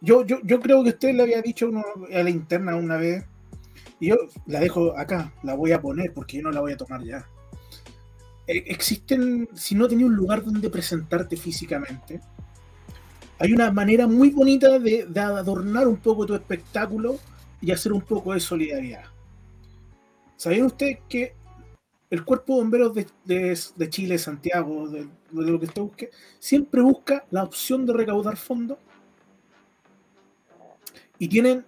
yo, 0.00 0.24
yo, 0.24 0.38
yo 0.42 0.58
creo 0.60 0.82
que 0.82 0.90
usted 0.90 1.14
le 1.14 1.22
había 1.22 1.42
dicho 1.42 1.68
uno- 1.68 1.84
a 2.12 2.22
la 2.22 2.30
interna 2.30 2.74
una 2.74 2.96
vez, 2.96 3.24
y 4.00 4.08
yo 4.08 4.16
la 4.46 4.58
dejo 4.60 4.96
acá, 4.98 5.32
la 5.42 5.54
voy 5.54 5.72
a 5.72 5.80
poner 5.80 6.12
porque 6.12 6.38
yo 6.38 6.42
no 6.42 6.50
la 6.50 6.60
voy 6.60 6.72
a 6.72 6.76
tomar 6.76 7.02
ya. 7.04 7.24
Eh, 8.50 8.64
existen, 8.66 9.48
si 9.54 9.76
no 9.76 9.86
tenías 9.86 10.08
un 10.08 10.16
lugar 10.16 10.44
donde 10.44 10.68
presentarte 10.68 11.36
físicamente, 11.36 12.20
hay 13.38 13.52
una 13.52 13.70
manera 13.70 14.08
muy 14.08 14.30
bonita 14.30 14.80
de, 14.80 15.06
adornar 15.20 15.86
un 15.86 15.98
poco 15.98 16.26
tu 16.26 16.34
espectáculo 16.34 17.16
y 17.60 17.70
hacer 17.70 17.92
un 17.92 18.00
poco 18.00 18.34
de 18.34 18.40
solidaridad. 18.40 19.04
¿Sabían 20.36 20.66
ustedes 20.66 20.98
que 21.08 21.34
el 22.10 22.24
Cuerpo 22.24 22.54
de 22.54 22.60
Bomberos 22.62 22.92
de, 23.24 23.88
Chile, 23.88 24.18
Santiago, 24.18 24.88
de, 24.88 25.06
lo 25.30 25.60
que 25.60 25.66
usted 25.66 25.82
busque, 25.82 26.10
siempre 26.40 26.80
busca 26.80 27.24
la 27.30 27.44
opción 27.44 27.86
de 27.86 27.92
recaudar 27.92 28.36
fondos? 28.36 28.78
y 31.22 31.28
tienen 31.28 31.66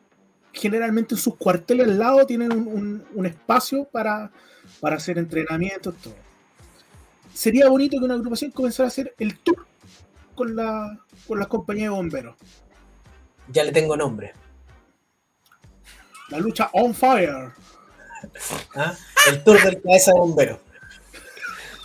generalmente 0.54 1.14
en 1.14 1.20
sus 1.20 1.36
cuarteles 1.36 1.86
al 1.86 1.98
lado 1.98 2.24
tienen 2.24 2.52
un 2.52 3.26
espacio 3.26 3.84
para, 3.84 4.32
para 4.80 4.96
hacer 4.96 5.18
entrenamientos, 5.18 5.94
todo. 5.96 6.21
Sería 7.34 7.68
bonito 7.68 7.98
que 7.98 8.04
una 8.04 8.14
agrupación 8.14 8.50
comenzara 8.50 8.86
a 8.86 8.88
hacer 8.88 9.14
el 9.18 9.38
tour 9.38 9.66
con, 10.34 10.54
la, 10.54 10.98
con 11.26 11.38
las 11.38 11.48
compañías 11.48 11.90
de 11.90 11.96
bomberos. 11.96 12.36
Ya 13.48 13.64
le 13.64 13.72
tengo 13.72 13.96
nombre. 13.96 14.32
La 16.28 16.38
lucha 16.38 16.70
on 16.72 16.94
fire. 16.94 17.52
¿ah? 18.76 18.94
El 19.28 19.44
tour 19.44 19.62
del 19.62 19.82
cabeza 19.82 20.12
de 20.12 20.20
bombero. 20.20 20.60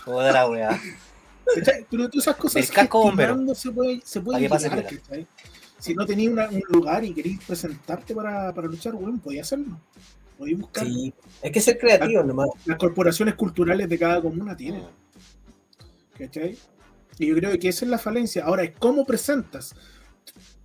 Joder, 0.04 0.32
la 0.32 0.48
weá. 0.48 0.80
Pero 1.54 2.08
todas 2.08 2.14
esas 2.14 2.36
cosas 2.36 2.62
El 2.62 2.74
casco 2.74 3.02
bombero. 3.02 3.54
se 3.54 3.70
puede, 3.70 4.00
se. 4.04 4.22
Si 5.78 5.94
no 5.94 6.04
tenías 6.04 6.50
un 6.50 6.62
lugar 6.70 7.04
y 7.04 7.14
querías 7.14 7.44
presentarte 7.44 8.14
para, 8.14 8.52
para 8.52 8.66
luchar, 8.66 8.94
bueno, 8.94 9.20
podías 9.22 9.46
hacerlo. 9.46 9.78
Podías 10.36 10.60
buscar. 10.60 10.86
Sí, 10.86 11.12
hay 11.42 11.52
que 11.52 11.60
ser 11.60 11.78
creativo 11.78 12.22
nomás. 12.22 12.48
Las 12.64 12.78
corporaciones 12.78 13.34
culturales 13.34 13.88
de 13.88 13.98
cada 13.98 14.20
comuna 14.20 14.56
tienen. 14.56 14.82
¿Cachai? 16.18 16.58
Y 17.18 17.26
yo 17.26 17.34
creo 17.36 17.58
que 17.58 17.68
esa 17.68 17.84
es 17.84 17.90
la 17.90 17.98
falencia. 17.98 18.44
Ahora 18.44 18.64
es 18.64 18.72
cómo 18.78 19.04
presentas. 19.04 19.74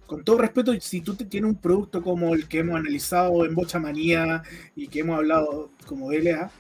Con 0.06 0.24
todo 0.24 0.38
respeto, 0.38 0.74
si 0.80 1.02
tú 1.02 1.16
te 1.16 1.26
tienes 1.26 1.50
un 1.50 1.58
producto 1.58 2.02
como 2.02 2.34
el 2.34 2.48
que 2.48 2.60
hemos 2.60 2.76
analizado 2.76 3.46
en 3.46 3.56
Bocha 3.56 3.80
Manía 3.80 4.44
y 4.76 4.88
que 4.88 5.00
hemos 5.00 5.18
hablado 5.18 5.72
como 5.86 6.12
LA, 6.12 6.52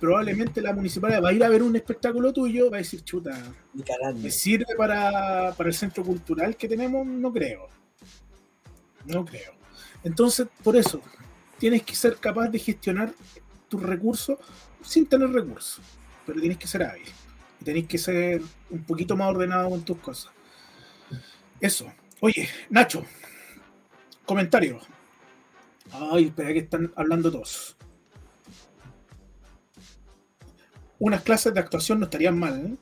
probablemente 0.00 0.60
la 0.60 0.74
municipalidad 0.74 1.22
va 1.22 1.28
a 1.28 1.32
ir 1.32 1.44
a 1.44 1.48
ver 1.48 1.62
un 1.62 1.76
espectáculo 1.76 2.32
tuyo, 2.32 2.70
va 2.70 2.78
a 2.78 2.80
decir, 2.80 3.02
chuta. 3.04 3.40
¿me 4.16 4.30
sirve 4.30 4.74
para, 4.76 5.54
para 5.56 5.68
el 5.68 5.74
centro 5.74 6.04
cultural 6.04 6.56
que 6.56 6.68
tenemos? 6.68 7.06
No 7.06 7.32
creo. 7.32 7.68
No 9.06 9.24
creo. 9.24 9.52
Entonces, 10.04 10.48
por 10.62 10.76
eso, 10.76 11.00
tienes 11.58 11.82
que 11.84 11.94
ser 11.94 12.16
capaz 12.16 12.48
de 12.48 12.58
gestionar 12.58 13.14
tus 13.68 13.80
recursos 13.80 14.38
sin 14.82 15.06
tener 15.06 15.30
recursos. 15.30 15.82
Pero 16.26 16.40
tienes 16.40 16.58
que 16.58 16.66
ser 16.66 16.82
hábil. 16.82 17.06
Y 17.62 17.64
tenés 17.64 17.86
que 17.86 17.96
ser 17.96 18.42
un 18.70 18.82
poquito 18.82 19.16
más 19.16 19.28
ordenado 19.28 19.70
con 19.70 19.84
tus 19.84 19.96
cosas. 19.98 20.32
Eso. 21.60 21.92
Oye, 22.20 22.48
Nacho, 22.70 23.04
comentario. 24.26 24.80
Ay, 25.92 26.24
espera 26.24 26.52
que 26.52 26.58
están 26.58 26.92
hablando 26.96 27.30
todos. 27.30 27.76
Unas 30.98 31.22
clases 31.22 31.54
de 31.54 31.60
actuación 31.60 32.00
no 32.00 32.06
estarían 32.06 32.36
mal, 32.36 32.66
¿eh? 32.66 32.76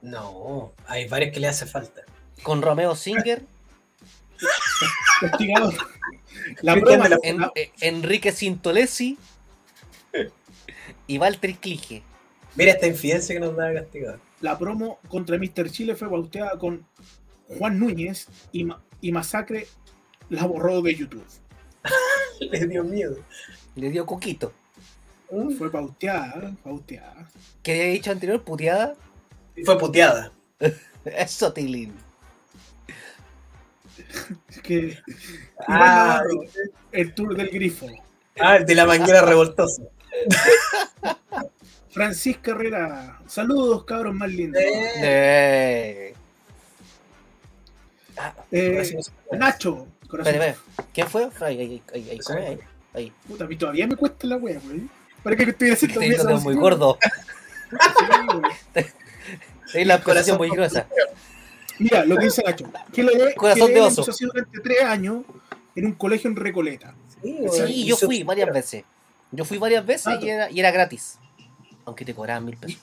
No, 0.00 0.72
hay 0.86 1.06
varios 1.06 1.34
que 1.34 1.40
le 1.40 1.48
hace 1.48 1.66
falta. 1.66 2.02
Con 2.42 2.62
Romeo 2.62 2.96
Singer, 2.96 3.44
Castigador. 5.20 5.74
La 6.62 6.76
broma, 6.76 7.08
en- 7.22 7.40
la- 7.40 7.52
eh, 7.54 7.72
Enrique 7.82 8.32
Sintolesi 8.32 9.18
y 11.06 11.18
Walter 11.18 11.54
Clige. 11.56 12.02
Mira 12.58 12.72
esta 12.72 12.86
infidencia 12.86 13.34
que 13.34 13.40
nos 13.40 13.56
da 13.56 13.72
castigado. 13.72 14.18
la 14.40 14.58
promo 14.58 14.98
contra 15.08 15.38
Mr. 15.38 15.70
Chile 15.70 15.94
fue 15.96 16.10
pauteada 16.10 16.58
con 16.58 16.84
Juan 17.56 17.78
Núñez 17.78 18.26
y, 18.52 18.64
Ma- 18.64 18.82
y 19.00 19.12
Masacre 19.12 19.66
la 20.28 20.44
borró 20.44 20.82
de 20.82 20.94
YouTube. 20.94 21.24
Le 22.40 22.66
dio 22.66 22.84
miedo. 22.84 23.16
Le 23.76 23.90
dio 23.90 24.04
coquito. 24.04 24.52
Fue 25.56 25.70
pauteada, 25.70 26.52
pauteada. 26.64 27.28
¿Qué 27.62 27.72
había 27.72 27.92
dicho 27.92 28.10
anterior? 28.10 28.42
Puteada. 28.42 28.94
Fue 29.64 29.78
puteada. 29.78 30.32
Eso, 31.04 31.52
Tilín. 31.52 31.94
Es 34.48 34.60
que 34.62 34.98
Ah, 35.68 36.22
Navarro, 36.24 36.40
el 36.92 37.14
tour 37.14 37.36
del 37.36 37.48
grifo. 37.50 37.86
ah, 38.40 38.56
el 38.56 38.66
de 38.66 38.74
la 38.74 38.86
manguera 38.86 39.20
revoltosa. 39.22 39.82
Francisca 41.90 42.50
Herrera, 42.52 43.18
saludos 43.26 43.84
cabros 43.84 44.14
más 44.14 44.30
lindos. 44.30 44.60
Eh. 44.62 46.14
Ah, 48.16 48.34
Eh, 48.50 48.96
Nacho, 49.32 49.86
corazón. 50.08 50.34
espera, 50.34 50.50
espera. 50.50 50.86
¿Quién 50.92 51.08
fue? 51.08 51.28
Ahí, 51.40 51.60
ahí, 51.60 51.82
ahí, 52.10 52.18
come, 52.18 52.46
ahí, 52.46 52.58
ahí. 52.94 53.12
Puta, 53.26 53.44
a 53.44 53.46
mí 53.46 53.56
todavía 53.56 53.86
me 53.86 53.96
cuesta 53.96 54.26
la 54.26 54.36
wea, 54.36 54.60
güey. 54.64 54.82
Parece 55.22 55.44
que 55.44 55.50
estoy 55.50 55.68
Te 55.68 55.74
haciendo 55.74 56.00
mesa 56.00 56.24
muy 56.44 56.52
así, 56.54 56.60
gordo. 56.60 56.98
sí, 59.72 59.84
la 59.84 60.00
corazón 60.02 60.38
muy 60.38 60.48
gruesa. 60.50 60.86
Mira, 61.78 62.04
lo 62.04 62.16
que 62.16 62.24
dice 62.24 62.42
Nacho. 62.44 62.64
Que 62.92 63.02
lo 63.02 63.12
de, 63.12 63.34
Corazón 63.34 63.68
que 63.68 63.74
de 63.74 63.80
oso. 63.80 64.06
así 64.08 64.24
durante 64.24 64.58
tres 64.60 64.82
años 64.82 65.22
en 65.76 65.86
un 65.86 65.92
colegio 65.92 66.28
en 66.28 66.36
Recoleta. 66.36 66.94
Sí, 67.22 67.38
Sí, 67.52 67.84
yo 67.86 67.96
fui 67.96 68.22
varias 68.24 68.52
veces. 68.52 68.84
Yo 69.30 69.44
fui 69.44 69.58
varias 69.58 69.84
veces 69.86 70.06
Dato. 70.06 70.26
y 70.26 70.30
era, 70.30 70.50
y 70.50 70.58
era 70.60 70.70
gratis. 70.70 71.18
Aunque 71.88 72.04
te 72.04 72.14
cobraban 72.14 72.44
mil 72.44 72.56
pesos. 72.58 72.78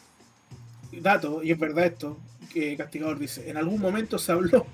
dato, 0.91 1.43
y 1.43 1.51
es 1.51 1.59
verdad 1.59 1.85
esto, 1.85 2.17
que 2.51 2.75
Castigador 2.75 3.19
dice, 3.19 3.47
en 3.47 3.55
algún 3.55 3.79
momento 3.79 4.17
se 4.17 4.31
habló 4.31 4.65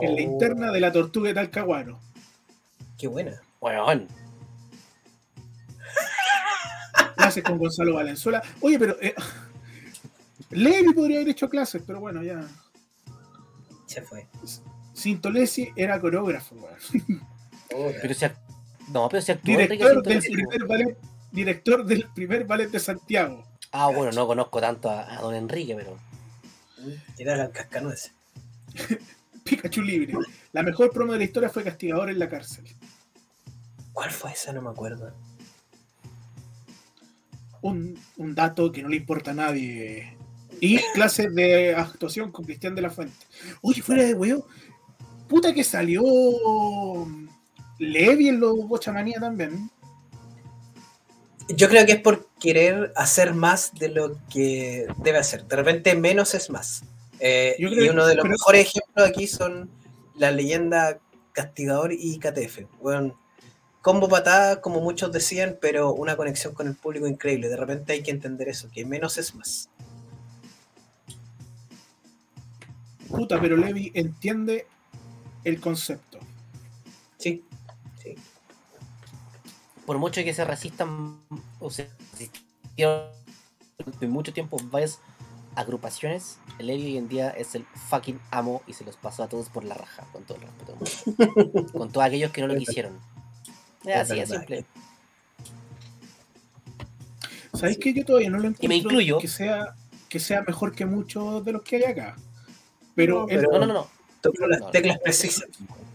en 0.00 0.16
la 0.16 0.22
Oh, 0.22 0.24
interna 0.24 0.72
de 0.72 0.80
la 0.80 0.90
tortuga 0.90 1.28
de 1.28 1.34
Talcahuano. 1.34 2.00
Qué 2.96 3.08
buena. 3.08 3.42
Weón. 3.60 4.08
Clases 7.14 7.44
con 7.44 7.58
Gonzalo 7.58 7.94
Valenzuela. 7.94 8.42
Oye, 8.62 8.78
pero 8.78 8.96
eh, 9.02 9.14
Levi 10.50 10.94
podría 10.94 11.18
haber 11.18 11.28
hecho 11.28 11.50
clases, 11.50 11.82
pero 11.86 12.00
bueno, 12.00 12.22
ya. 12.22 12.48
Se 13.84 14.00
fue. 14.00 14.26
Sintolesi 14.94 15.72
era 15.76 16.00
coreógrafo, 16.00 16.54
weón. 16.54 17.22
Pero 18.00 18.14
si 18.14 18.26
No, 18.90 19.10
pero 19.10 19.20
si 19.20 19.32
actuó 19.32 19.58
Director 19.58 20.02
del, 20.02 20.22
primer 20.22 20.66
ballet, 20.66 20.96
director 21.32 21.84
del 21.84 22.06
primer 22.14 22.46
ballet 22.46 22.70
de 22.70 22.78
Santiago. 22.78 23.44
Ah, 23.72 23.88
bueno, 23.88 24.12
no 24.12 24.26
conozco 24.26 24.60
tanto 24.60 24.90
a, 24.90 25.18
a 25.18 25.20
don 25.20 25.34
Enrique, 25.34 25.74
pero. 25.74 25.98
Era 27.18 27.42
el 27.42 27.50
cascanueces. 27.50 28.12
Pikachu 29.44 29.82
libre. 29.82 30.14
La 30.52 30.62
mejor 30.62 30.90
promo 30.90 31.12
de 31.12 31.18
la 31.18 31.24
historia 31.24 31.48
fue 31.48 31.64
Castigador 31.64 32.10
en 32.10 32.18
la 32.18 32.28
cárcel. 32.28 32.64
¿Cuál 33.92 34.10
fue 34.10 34.32
esa? 34.32 34.52
No 34.52 34.62
me 34.62 34.70
acuerdo. 34.70 35.12
Un, 37.62 37.98
un 38.16 38.34
dato 38.34 38.70
que 38.70 38.82
no 38.82 38.88
le 38.88 38.96
importa 38.96 39.32
a 39.32 39.34
nadie. 39.34 40.16
Y 40.60 40.78
clases 40.94 41.34
de 41.34 41.74
actuación 41.74 42.30
con 42.30 42.44
Cristian 42.44 42.74
de 42.74 42.82
la 42.82 42.90
Fuente. 42.90 43.16
Oye, 43.60 43.82
fuera 43.82 44.04
de 44.04 44.14
huevo. 44.14 44.46
Puta 45.28 45.52
que 45.52 45.64
salió 45.64 46.02
Levi 47.78 48.28
en 48.28 48.40
los 48.40 48.56
Bochamanía 48.66 49.20
también. 49.20 49.70
Yo 51.48 51.68
creo 51.68 51.86
que 51.86 51.92
es 51.92 52.00
por 52.00 52.28
querer 52.40 52.92
hacer 52.94 53.34
más 53.34 53.72
de 53.74 53.88
lo 53.88 54.18
que 54.28 54.86
debe 54.98 55.18
hacer. 55.18 55.44
De 55.46 55.56
repente 55.56 55.94
menos 55.94 56.34
es 56.34 56.50
más. 56.50 56.84
Eh, 57.20 57.56
Yo 57.58 57.70
creo 57.70 57.84
y 57.86 57.88
uno 57.88 58.06
de 58.06 58.14
los 58.14 58.24
mejores 58.26 58.66
ejemplos 58.66 59.08
aquí 59.08 59.26
son 59.26 59.70
la 60.14 60.30
leyenda 60.30 60.98
Castigador 61.32 61.92
y 61.92 62.18
KTF. 62.18 62.66
Bueno, 62.80 63.18
combo 63.80 64.08
patada, 64.08 64.60
como 64.60 64.80
muchos 64.80 65.10
decían, 65.12 65.56
pero 65.60 65.92
una 65.94 66.16
conexión 66.16 66.52
con 66.52 66.66
el 66.66 66.74
público 66.74 67.06
increíble. 67.06 67.48
De 67.48 67.56
repente 67.56 67.92
hay 67.92 68.02
que 68.02 68.10
entender 68.10 68.48
eso, 68.48 68.68
que 68.70 68.84
menos 68.84 69.16
es 69.18 69.34
más. 69.34 69.70
Puta, 73.08 73.40
pero 73.40 73.56
Levi 73.56 73.90
entiende 73.94 74.66
el 75.44 75.60
concepto. 75.60 76.18
Sí. 77.16 77.42
Por 79.88 79.96
mucho 79.96 80.22
que 80.22 80.34
se 80.34 80.44
resistan, 80.44 81.16
o 81.60 81.70
se 81.70 81.88
resistieron 82.12 83.04
durante 83.78 84.06
mucho 84.06 84.34
tiempo 84.34 84.58
varias 84.64 84.98
agrupaciones, 85.54 86.36
el 86.58 86.66
Levi 86.66 86.82
hoy 86.84 86.96
en 86.98 87.08
día 87.08 87.30
es 87.30 87.54
el 87.54 87.64
fucking 87.88 88.20
amo 88.30 88.60
y 88.66 88.74
se 88.74 88.84
los 88.84 88.96
pasó 88.98 89.22
a 89.22 89.28
todos 89.30 89.48
por 89.48 89.64
la 89.64 89.72
raja, 89.74 90.06
con 90.12 90.24
todo 90.24 90.36
el 90.36 90.42
respeto. 90.42 91.72
con 91.72 91.90
todos 91.90 92.06
aquellos 92.06 92.30
que 92.32 92.42
no 92.42 92.48
lo 92.48 92.56
quisieron. 92.58 92.98
Es 93.82 93.96
así, 93.96 94.18
es 94.20 94.28
simple. 94.28 94.66
¿Sabéis 97.54 97.78
que 97.78 97.94
yo 97.94 98.04
todavía 98.04 98.28
no 98.28 98.36
lo 98.40 98.48
encuentro 98.48 98.66
Y 98.66 98.68
me 98.68 98.76
incluyo. 98.76 99.18
que 99.18 99.26
sea 99.28 99.74
que 100.10 100.20
sea 100.20 100.42
mejor 100.42 100.74
que 100.74 100.84
muchos 100.84 101.42
de 101.46 101.52
los 101.52 101.62
que 101.62 101.76
hay 101.76 101.84
acá? 101.84 102.14
Pero, 102.94 103.20
No, 103.20 103.28
él- 103.30 103.36
pero- 103.40 103.52
No, 103.52 103.58
no, 103.60 103.66
no, 103.68 103.72
no. 103.72 103.88
Tocó 104.20 104.46
las 104.48 104.60
No, 104.60 104.70
teclas 104.70 104.96
no. 104.98 105.02
precisas. 105.02 105.46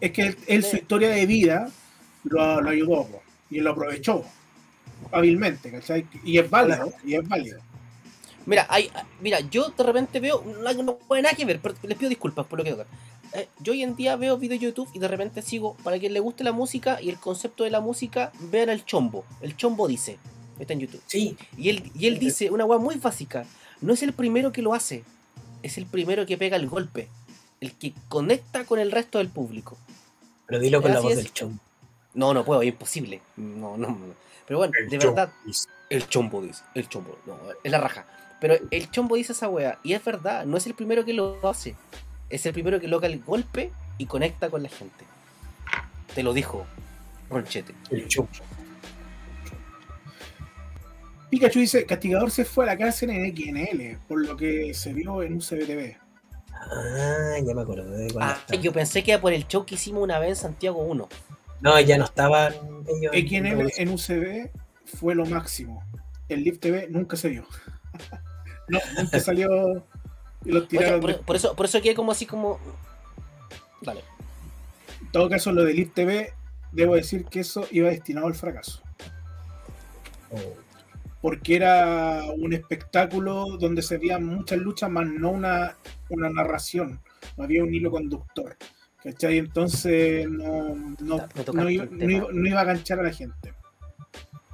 es 0.02 0.12
que 0.12 0.22
él, 0.24 0.38
él, 0.48 0.64
su 0.64 0.78
historia 0.78 1.10
de 1.10 1.28
vida 1.28 1.70
lo, 2.24 2.60
lo 2.60 2.70
ayudó 2.72 3.06
po, 3.06 3.22
y 3.58 3.62
lo 3.62 3.72
aprovechó 3.72 4.24
hábilmente, 5.12 5.72
¿cachai? 5.72 6.08
Y 6.24 6.38
es 6.38 6.50
válido, 6.50 6.92
y 7.06 7.16
es 7.16 7.28
válido. 7.28 7.60
Mira, 8.46 8.66
hay, 8.70 8.92
mira, 9.22 9.40
yo 9.40 9.70
de 9.70 9.84
repente 9.84 10.20
veo, 10.20 10.44
no, 10.44 10.74
no 10.84 10.94
tiene 11.08 11.22
nada 11.24 11.36
que 11.36 11.46
ver, 11.46 11.60
pero 11.62 11.76
les 11.84 11.98
pido 11.98 12.10
disculpas 12.10 12.46
por 12.46 12.60
lo 12.60 12.66
que 12.66 12.72
toca. 12.72 12.86
Eh, 13.34 13.48
yo 13.60 13.72
hoy 13.72 13.84
en 13.84 13.96
día 13.96 14.16
veo 14.16 14.38
videos 14.38 14.60
de 14.60 14.68
YouTube 14.68 14.90
y 14.94 15.00
de 15.00 15.08
repente 15.08 15.42
sigo, 15.42 15.76
para 15.84 15.98
quien 15.98 16.14
le 16.14 16.20
guste 16.20 16.44
la 16.44 16.52
música 16.52 17.02
y 17.02 17.10
el 17.10 17.18
concepto 17.18 17.64
de 17.64 17.72
la 17.72 17.80
música, 17.80 18.32
vean 18.52 18.70
el 18.70 18.86
chombo. 18.86 19.26
El 19.42 19.56
chombo 19.56 19.88
dice, 19.88 20.18
está 20.60 20.74
en 20.74 20.82
YouTube. 20.82 21.02
Sí, 21.08 21.38
Y 21.58 21.70
él, 21.70 21.92
y 21.96 22.08
él 22.08 22.20
dice 22.20 22.52
una 22.52 22.66
weá 22.66 22.80
muy 22.80 22.96
básica, 22.96 23.46
no 23.82 23.94
es 23.94 24.04
el 24.04 24.14
primero 24.14 24.52
que 24.52 24.62
lo 24.62 24.74
hace, 24.74 25.04
es 25.64 25.78
el 25.78 25.86
primero 25.86 26.26
que 26.26 26.38
pega 26.38 26.58
el 26.58 26.68
golpe, 26.68 27.08
el 27.62 27.72
que 27.74 27.94
conecta 28.10 28.66
con 28.66 28.80
el 28.80 28.92
resto 28.92 29.20
del 29.20 29.30
público. 29.30 29.78
pero 30.48 30.60
dilo 30.60 30.82
con 30.82 30.94
la 30.94 31.00
voz 31.00 31.14
es. 31.14 31.18
del 31.18 31.34
chombo. 31.34 31.60
No, 32.14 32.34
no 32.34 32.44
puedo, 32.46 32.62
es 32.62 32.70
imposible. 32.70 33.22
No, 33.38 33.78
no. 33.78 33.88
no. 33.88 34.24
Pero 34.46 34.60
bueno, 34.60 34.74
de 34.90 34.98
verdad, 34.98 35.32
el 35.90 36.08
chombo 36.08 36.42
dice, 36.42 36.64
el 36.76 36.90
chombo, 36.90 37.18
no, 37.26 37.38
es 37.64 37.72
la 37.72 37.80
raja. 37.80 38.06
Pero 38.42 38.56
el 38.72 38.92
chombo 38.92 39.16
dice 39.16 39.32
esa 39.32 39.48
wea, 39.48 39.80
y 39.84 39.94
es 39.94 40.04
verdad, 40.04 40.46
no 40.46 40.58
es 40.58 40.68
el 40.68 40.74
primero 40.74 41.06
que 41.06 41.14
lo 41.14 41.40
hace. 41.48 41.76
Es 42.30 42.46
el 42.46 42.54
primero 42.54 42.80
que 42.80 42.88
loca 42.88 43.08
el 43.08 43.22
golpe 43.22 43.72
y 43.98 44.06
conecta 44.06 44.50
con 44.50 44.64
la 44.64 44.70
gente. 44.70 45.06
Te 46.14 46.24
lo 46.24 46.34
dijo 46.34 46.66
Ronchete. 47.30 47.74
El 47.90 48.08
chombo. 48.08 48.30
Pikachu 51.30 51.60
dice, 51.60 51.86
Castigador 51.86 52.30
se 52.30 52.46
fue 52.46 52.66
a 52.66 52.68
la 52.68 52.78
cárcel 52.78 53.10
en 53.10 53.36
XNL, 53.36 53.98
por 54.08 54.24
lo 54.24 54.38
que 54.38 54.74
se 54.74 54.94
vio 54.94 55.24
en 55.24 55.34
un 55.34 55.40
CBTV. 55.40 55.96
Ah, 56.52 57.38
ya 57.44 57.54
me 57.56 57.62
acuerdo 57.62 57.92
Ah, 58.20 58.38
yo 58.62 58.72
pensé 58.72 59.04
que 59.04 59.14
era 59.14 59.22
por 59.22 59.34
el 59.34 59.48
show 59.48 59.66
que 59.66 59.76
hicimos 59.76 60.04
una 60.04 60.20
vez 60.20 60.30
en 60.30 60.36
Santiago 60.36 60.84
1. 60.84 61.10
No, 61.64 61.80
ya 61.80 61.98
no 61.98 62.04
estaban 62.04 62.54
ellos. 62.88 63.14
XNL 63.14 63.72
en 63.78 63.90
UCB 63.90 64.52
fue 64.84 65.16
lo 65.16 65.26
máximo. 65.26 65.82
El 66.28 66.44
Live 66.44 66.58
TV 66.58 66.88
nunca 66.90 67.16
se 67.16 67.30
vio. 67.30 67.46
no, 68.68 68.80
nunca 68.98 69.20
salió 69.22 69.48
y 70.44 70.52
los 70.52 70.64
Oye, 70.64 70.68
tiraron. 70.68 71.00
por, 71.26 71.36
eso, 71.38 71.56
por 71.56 71.66
eso 71.66 71.82
quedé 71.82 71.96
como 71.96 72.12
así 72.12 72.26
como. 72.26 72.60
Dale. 73.82 74.02
En 75.02 75.12
todo 75.14 75.30
caso, 75.30 75.54
lo 75.54 75.64
de 75.64 75.74
Live 75.74 75.92
TV, 75.96 76.34
debo 76.74 76.96
decir 76.96 77.24
que 77.26 77.40
eso 77.40 77.66
iba 77.72 77.90
destinado 77.90 78.28
al 78.28 78.36
fracaso. 78.36 78.82
Oh, 80.32 80.56
Porque 81.22 81.56
era 81.56 82.24
un 82.36 82.52
espectáculo 82.52 83.56
donde 83.58 83.82
se 83.84 84.00
veían 84.00 84.26
muchas 84.26 84.60
luchas, 84.60 84.90
más 84.90 85.08
no 85.08 85.32
una, 85.32 85.78
una 86.10 86.30
narración. 86.30 87.00
No 87.38 87.46
había 87.46 87.64
un 87.64 87.74
hilo 87.74 87.90
conductor. 87.90 88.58
¿Cachai? 89.04 89.38
Entonces 89.38 90.30
no, 90.30 90.76
no, 91.00 91.18
Me 91.54 91.54
no 91.64 91.70
iba, 91.70 91.84
un 91.84 91.92
no 91.92 91.98
tema. 92.00 92.12
iba- 92.14 92.28
no 92.32 92.48
iba 92.48 92.62
a 92.62 92.64
ganchar 92.64 93.00
a 93.00 93.04
la 93.04 93.12
gente. 93.12 93.54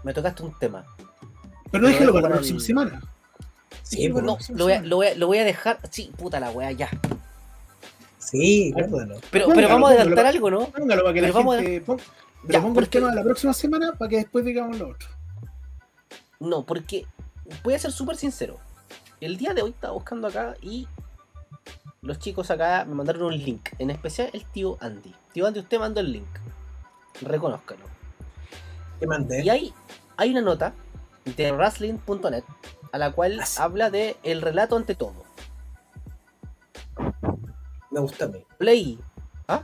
Me 0.04 0.14
tocaste 0.14 0.44
un 0.44 0.58
tema. 0.58 0.86
Pero 1.72 1.88
déjelo 1.88 2.14
para 2.14 2.30
la 2.30 2.36
próxima 2.36 2.58
el- 2.60 2.66
semana. 2.66 3.02
Sí, 3.84 3.98
Déjelo 3.98 4.16
para 4.16 4.26
la 4.26 4.32
No, 4.32 4.36
próxima 4.38 4.58
lo 4.58 4.64
voy, 4.66 4.74
a, 4.74 4.76
semana. 4.78 4.90
lo, 4.90 4.96
voy 4.96 5.08
a, 5.08 5.16
lo 5.16 5.28
voy 5.28 5.38
a 5.38 5.44
dejar. 5.46 5.80
Sí, 5.92 6.12
puta 6.18 6.40
la 6.40 6.50
wea, 6.52 6.72
ya. 6.72 6.90
Sí, 8.18 8.72
guárdalo. 8.72 9.20
Pero, 9.32 9.46
Póngalo, 9.46 9.56
pero 9.56 9.68
vamos 9.70 9.90
a 9.90 9.94
póngalo. 9.94 10.00
adelantar 10.02 10.26
algo, 10.26 10.52
¿no? 10.52 10.66
Póngalo 10.72 11.02
para 11.04 11.14
que 11.14 11.22
la 11.22 11.32
vamos 11.32 11.56
a- 11.56 11.62
gente 11.62 11.82
ponga, 11.82 12.04
pero 12.42 12.54
Ya, 12.54 12.62
pongo 12.62 12.80
el 12.80 12.86
porque- 12.86 12.98
tema 13.00 13.10
de 13.10 13.16
la 13.16 13.24
próxima 13.24 13.54
semana 13.54 13.94
para 13.94 14.10
que 14.10 14.16
después 14.18 14.46
digamos 14.46 14.78
lo 14.80 14.90
otro. 14.90 15.08
No, 16.40 16.66
porque 16.66 17.06
voy 17.64 17.74
a 17.74 17.80
ser 17.80 17.92
súper 17.92 18.16
sincero. 18.18 18.58
El 19.22 19.38
día 19.38 19.54
de 19.54 19.62
hoy 19.62 19.72
estaba 19.72 19.94
buscando 19.94 20.28
acá 20.28 20.56
y 20.62 20.88
los 22.02 22.20
chicos 22.20 22.50
acá 22.52 22.86
me 22.86 22.96
mandaron 22.96 23.24
un 23.24 23.38
link. 23.38 23.70
En 23.78 23.90
especial 23.90 24.30
el 24.34 24.46
tío 24.46 24.78
Andy. 24.82 25.14
Tío 25.34 25.48
Andy, 25.48 25.60
usted 25.60 25.80
mandó 25.80 26.00
el 26.00 26.12
link. 26.12 26.28
Reconózcalo. 27.22 27.86
¿Qué 29.00 29.08
mandé? 29.08 29.44
Y 29.44 29.50
hay, 29.50 29.74
hay 30.18 30.32
una 30.32 30.42
nota 30.42 30.74
de 31.38 31.52
wrestling.net 31.52 32.44
a 32.92 32.98
la 32.98 33.12
cual 33.12 33.40
Ah, 33.42 33.64
habla 33.64 33.90
de 33.90 34.18
el 34.24 34.42
relato 34.42 34.76
ante 34.76 34.96
todo. 34.96 35.26
Me 37.92 38.00
gustó 38.00 38.26
a 38.26 38.28
mí. 38.28 38.44
Leí. 38.60 39.00
¿Ah? 39.48 39.64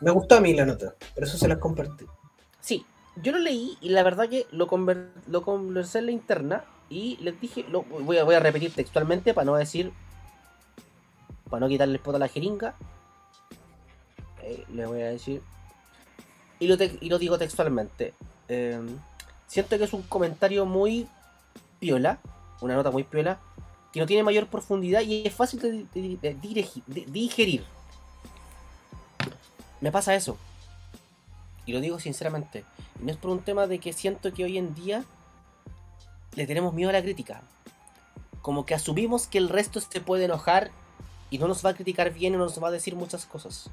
Me 0.00 0.10
gustó 0.10 0.36
a 0.36 0.40
mí 0.40 0.54
la 0.54 0.64
nota. 0.64 0.94
Por 1.14 1.24
eso 1.24 1.36
se 1.36 1.48
las 1.48 1.58
compartí. 1.58 2.04
Sí, 2.60 2.84
yo 3.16 3.32
lo 3.32 3.38
leí 3.38 3.76
y 3.80 3.90
la 3.90 4.02
verdad 4.02 4.28
que 4.28 4.46
lo, 4.50 4.66
conver- 4.66 5.10
lo 5.28 5.42
conversé 5.42 5.98
en 6.00 6.06
la 6.06 6.12
interna 6.12 6.64
y 6.88 7.16
les 7.18 7.40
dije, 7.40 7.64
lo, 7.70 7.82
voy, 7.82 8.18
a, 8.18 8.24
voy 8.24 8.34
a 8.34 8.40
repetir 8.40 8.72
textualmente 8.74 9.34
para 9.34 9.44
no 9.46 9.54
decir, 9.56 9.92
para 11.50 11.60
no 11.60 11.68
quitarle 11.68 11.94
el 11.94 12.00
poto 12.00 12.16
a 12.16 12.20
la 12.20 12.28
jeringa. 12.28 12.74
Eh, 14.42 14.64
le 14.72 14.86
voy 14.86 15.02
a 15.02 15.06
decir, 15.06 15.42
y 16.58 16.66
lo, 16.66 16.76
y 16.82 17.08
lo 17.08 17.18
digo 17.18 17.38
textualmente. 17.38 18.14
eh, 18.48 18.80
siento 19.46 19.78
que 19.78 19.84
es 19.84 19.92
un 19.92 20.02
comentario 20.02 20.66
muy 20.66 21.06
piola, 21.78 22.18
una 22.60 22.74
nota 22.74 22.90
muy 22.90 23.04
piola, 23.04 23.38
que 23.92 24.00
no 24.00 24.06
tiene 24.06 24.24
mayor 24.24 24.48
profundidad 24.48 25.02
y 25.02 25.24
es 25.24 25.32
fácil 25.32 25.60
de, 25.60 27.06
digerir. 27.12 27.64
Me 29.80 29.92
pasa 29.92 30.16
eso. 30.16 30.36
Y 31.66 31.72
lo 31.72 31.80
digo 31.80 32.00
sinceramente. 32.00 32.64
No 33.00 33.12
es 33.12 33.16
por 33.16 33.30
un 33.30 33.42
tema 33.42 33.68
de 33.68 33.78
que 33.78 33.92
siento 33.92 34.32
que 34.32 34.42
hoy 34.42 34.58
en 34.58 34.74
día 34.74 35.04
le 36.34 36.46
tenemos 36.46 36.74
miedo 36.74 36.90
a 36.90 36.92
la 36.92 37.02
crítica. 37.02 37.42
Como 38.42 38.66
que 38.66 38.74
asumimos 38.74 39.28
que 39.28 39.38
el 39.38 39.48
resto 39.48 39.80
se 39.80 40.00
puede 40.00 40.24
enojar 40.24 40.72
y 41.34 41.38
no 41.38 41.48
nos 41.48 41.66
va 41.66 41.70
a 41.70 41.74
criticar 41.74 42.12
bien 42.14 42.32
y 42.32 42.36
no 42.36 42.44
nos 42.44 42.62
va 42.62 42.68
a 42.68 42.70
decir 42.70 42.94
muchas 42.94 43.26
cosas. 43.26 43.68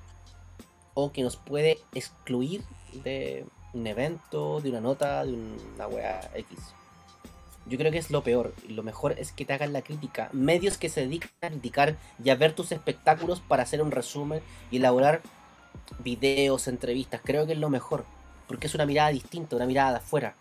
O 0.95 1.11
que 1.11 1.21
nos 1.21 1.35
puede 1.37 1.77
excluir 1.93 2.63
de 3.03 3.45
un 3.75 3.85
evento, 3.85 4.61
de 4.61 4.71
una 4.71 4.81
nota, 4.81 5.23
de 5.23 5.33
una 5.33 5.87
wea 5.87 6.31
X. 6.33 6.57
Yo 7.67 7.77
creo 7.77 7.91
que 7.91 7.99
es 7.99 8.09
lo 8.09 8.23
peor. 8.23 8.55
Lo 8.67 8.81
mejor 8.81 9.11
es 9.19 9.31
que 9.31 9.45
te 9.45 9.53
hagan 9.53 9.73
la 9.73 9.83
crítica. 9.83 10.29
Medios 10.33 10.79
que 10.79 10.89
se 10.89 11.01
dedican 11.01 11.29
a 11.43 11.49
criticar 11.49 11.97
y 12.23 12.31
a 12.31 12.35
ver 12.35 12.55
tus 12.55 12.71
espectáculos 12.71 13.41
para 13.41 13.61
hacer 13.61 13.83
un 13.83 13.91
resumen 13.91 14.41
y 14.71 14.77
elaborar 14.77 15.21
videos, 15.99 16.67
entrevistas. 16.67 17.21
Creo 17.23 17.45
que 17.45 17.53
es 17.53 17.59
lo 17.59 17.69
mejor. 17.69 18.05
Porque 18.47 18.65
es 18.65 18.73
una 18.73 18.87
mirada 18.87 19.09
distinta, 19.09 19.55
una 19.55 19.67
mirada 19.67 19.91
de 19.91 19.97
afuera. 19.97 20.33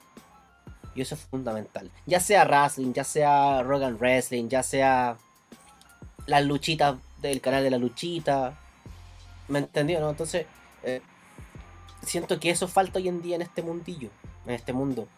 Y 0.95 1.03
eso 1.03 1.17
es 1.17 1.21
fundamental. 1.21 1.91
Ya 2.07 2.19
sea 2.19 2.47
wrestling, 2.47 2.95
ya 2.95 3.05
sea 3.05 3.63
Rogan 3.63 3.99
Wrestling, 3.99 4.49
ya 4.49 4.63
sea 4.63 5.19
las 6.27 6.45
luchitas 6.47 6.97
del 7.21 7.41
canal 7.41 7.63
de 7.63 7.71
la 7.71 7.79
luchita. 7.79 8.59
¿Me 9.49 9.61
entendió, 9.61 10.01
no? 10.01 10.11
Entonces, 10.11 10.47
eh, 10.83 11.03
siento 12.03 12.39
que 12.41 12.51
eso 12.51 12.69
falta 12.69 12.99
hoy 12.99 13.09
en 13.09 13.23
día 13.23 13.37
en 13.37 13.43
este 13.43 13.63
mundillo, 13.63 14.11
en 14.47 14.55
este 14.55 14.73
mundo. 14.73 15.09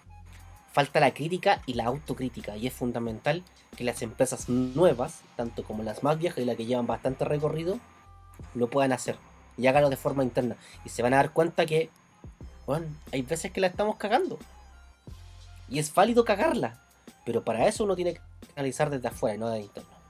Falta 0.72 1.00
la 1.00 1.12
crítica 1.12 1.60
y 1.66 1.74
la 1.74 1.84
autocrítica. 1.84 2.56
Y 2.56 2.66
es 2.66 2.72
fundamental 2.72 3.42
que 3.76 3.84
las 3.84 4.00
empresas 4.02 4.48
nuevas, 4.48 5.20
tanto 5.36 5.64
como 5.64 5.82
las 5.82 6.02
más 6.02 6.18
viejas 6.18 6.38
y 6.38 6.46
las 6.46 6.56
que 6.56 6.64
llevan 6.64 6.86
bastante 6.86 7.24
recorrido, 7.24 7.78
lo 8.54 8.68
puedan 8.68 8.92
hacer. 8.92 9.16
Y 9.58 9.66
háganlo 9.66 9.90
de 9.90 9.96
forma 9.96 10.22
interna. 10.22 10.56
Y 10.84 10.88
se 10.88 11.02
van 11.02 11.12
a 11.12 11.18
dar 11.18 11.32
cuenta 11.32 11.66
que, 11.66 11.90
bueno, 12.66 12.86
hay 13.12 13.22
veces 13.22 13.52
que 13.52 13.60
la 13.60 13.66
estamos 13.66 13.96
cagando. 13.96 14.38
Y 15.68 15.78
es 15.78 15.92
válido 15.92 16.24
cagarla. 16.24 16.80
Pero 17.24 17.44
para 17.44 17.68
eso 17.68 17.84
uno 17.84 17.94
tiene 17.94 18.14
que 18.14 18.20
analizar 18.56 18.90
desde 18.90 19.08
afuera 19.08 19.36
y 19.36 19.38
no 19.38 19.48
desde 19.50 19.66
interno. 19.66 20.01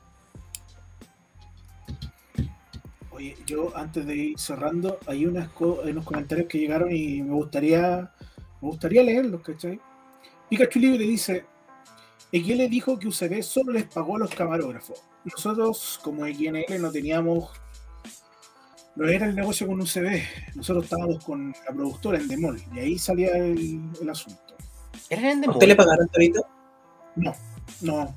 Oye, 3.22 3.36
yo 3.46 3.70
antes 3.76 4.04
de 4.04 4.16
ir 4.16 4.38
cerrando, 4.38 4.98
hay, 5.06 5.26
unas 5.26 5.48
co- 5.50 5.80
hay 5.84 5.92
unos 5.92 6.04
comentarios 6.04 6.48
que 6.48 6.58
llegaron 6.58 6.90
y 6.90 7.22
me 7.22 7.34
gustaría 7.34 8.10
me 8.60 8.68
gustaría 8.68 9.00
leerlos, 9.04 9.42
¿cachai? 9.42 9.80
Pikachu 10.50 10.80
Libre 10.80 11.04
dice, 11.04 11.44
XL 12.32 12.68
dijo 12.68 12.98
que 12.98 13.06
UCB 13.06 13.40
solo 13.44 13.72
les 13.72 13.84
pagó 13.84 14.16
a 14.16 14.20
los 14.20 14.34
camarógrafos. 14.34 15.02
Nosotros, 15.24 16.00
como 16.02 16.24
XNL, 16.26 16.80
no 16.80 16.90
teníamos... 16.90 17.50
No 18.96 19.06
era 19.08 19.26
el 19.26 19.34
negocio 19.36 19.66
con 19.68 19.80
UCB, 19.80 20.20
nosotros 20.56 20.84
estábamos 20.84 21.24
con 21.24 21.52
la 21.66 21.72
productora 21.74 22.18
en 22.18 22.28
Demol, 22.28 22.60
y 22.74 22.78
ahí 22.80 22.98
salía 22.98 23.30
el, 23.36 23.80
el 24.00 24.10
asunto. 24.10 24.54
¿Eran 25.08 25.24
¿A 25.26 25.30
Endemol? 25.32 25.56
usted 25.56 25.68
le 25.68 25.76
pagaron, 25.76 26.08
Torito? 26.08 26.44
No, 27.16 27.32
no, 27.82 28.16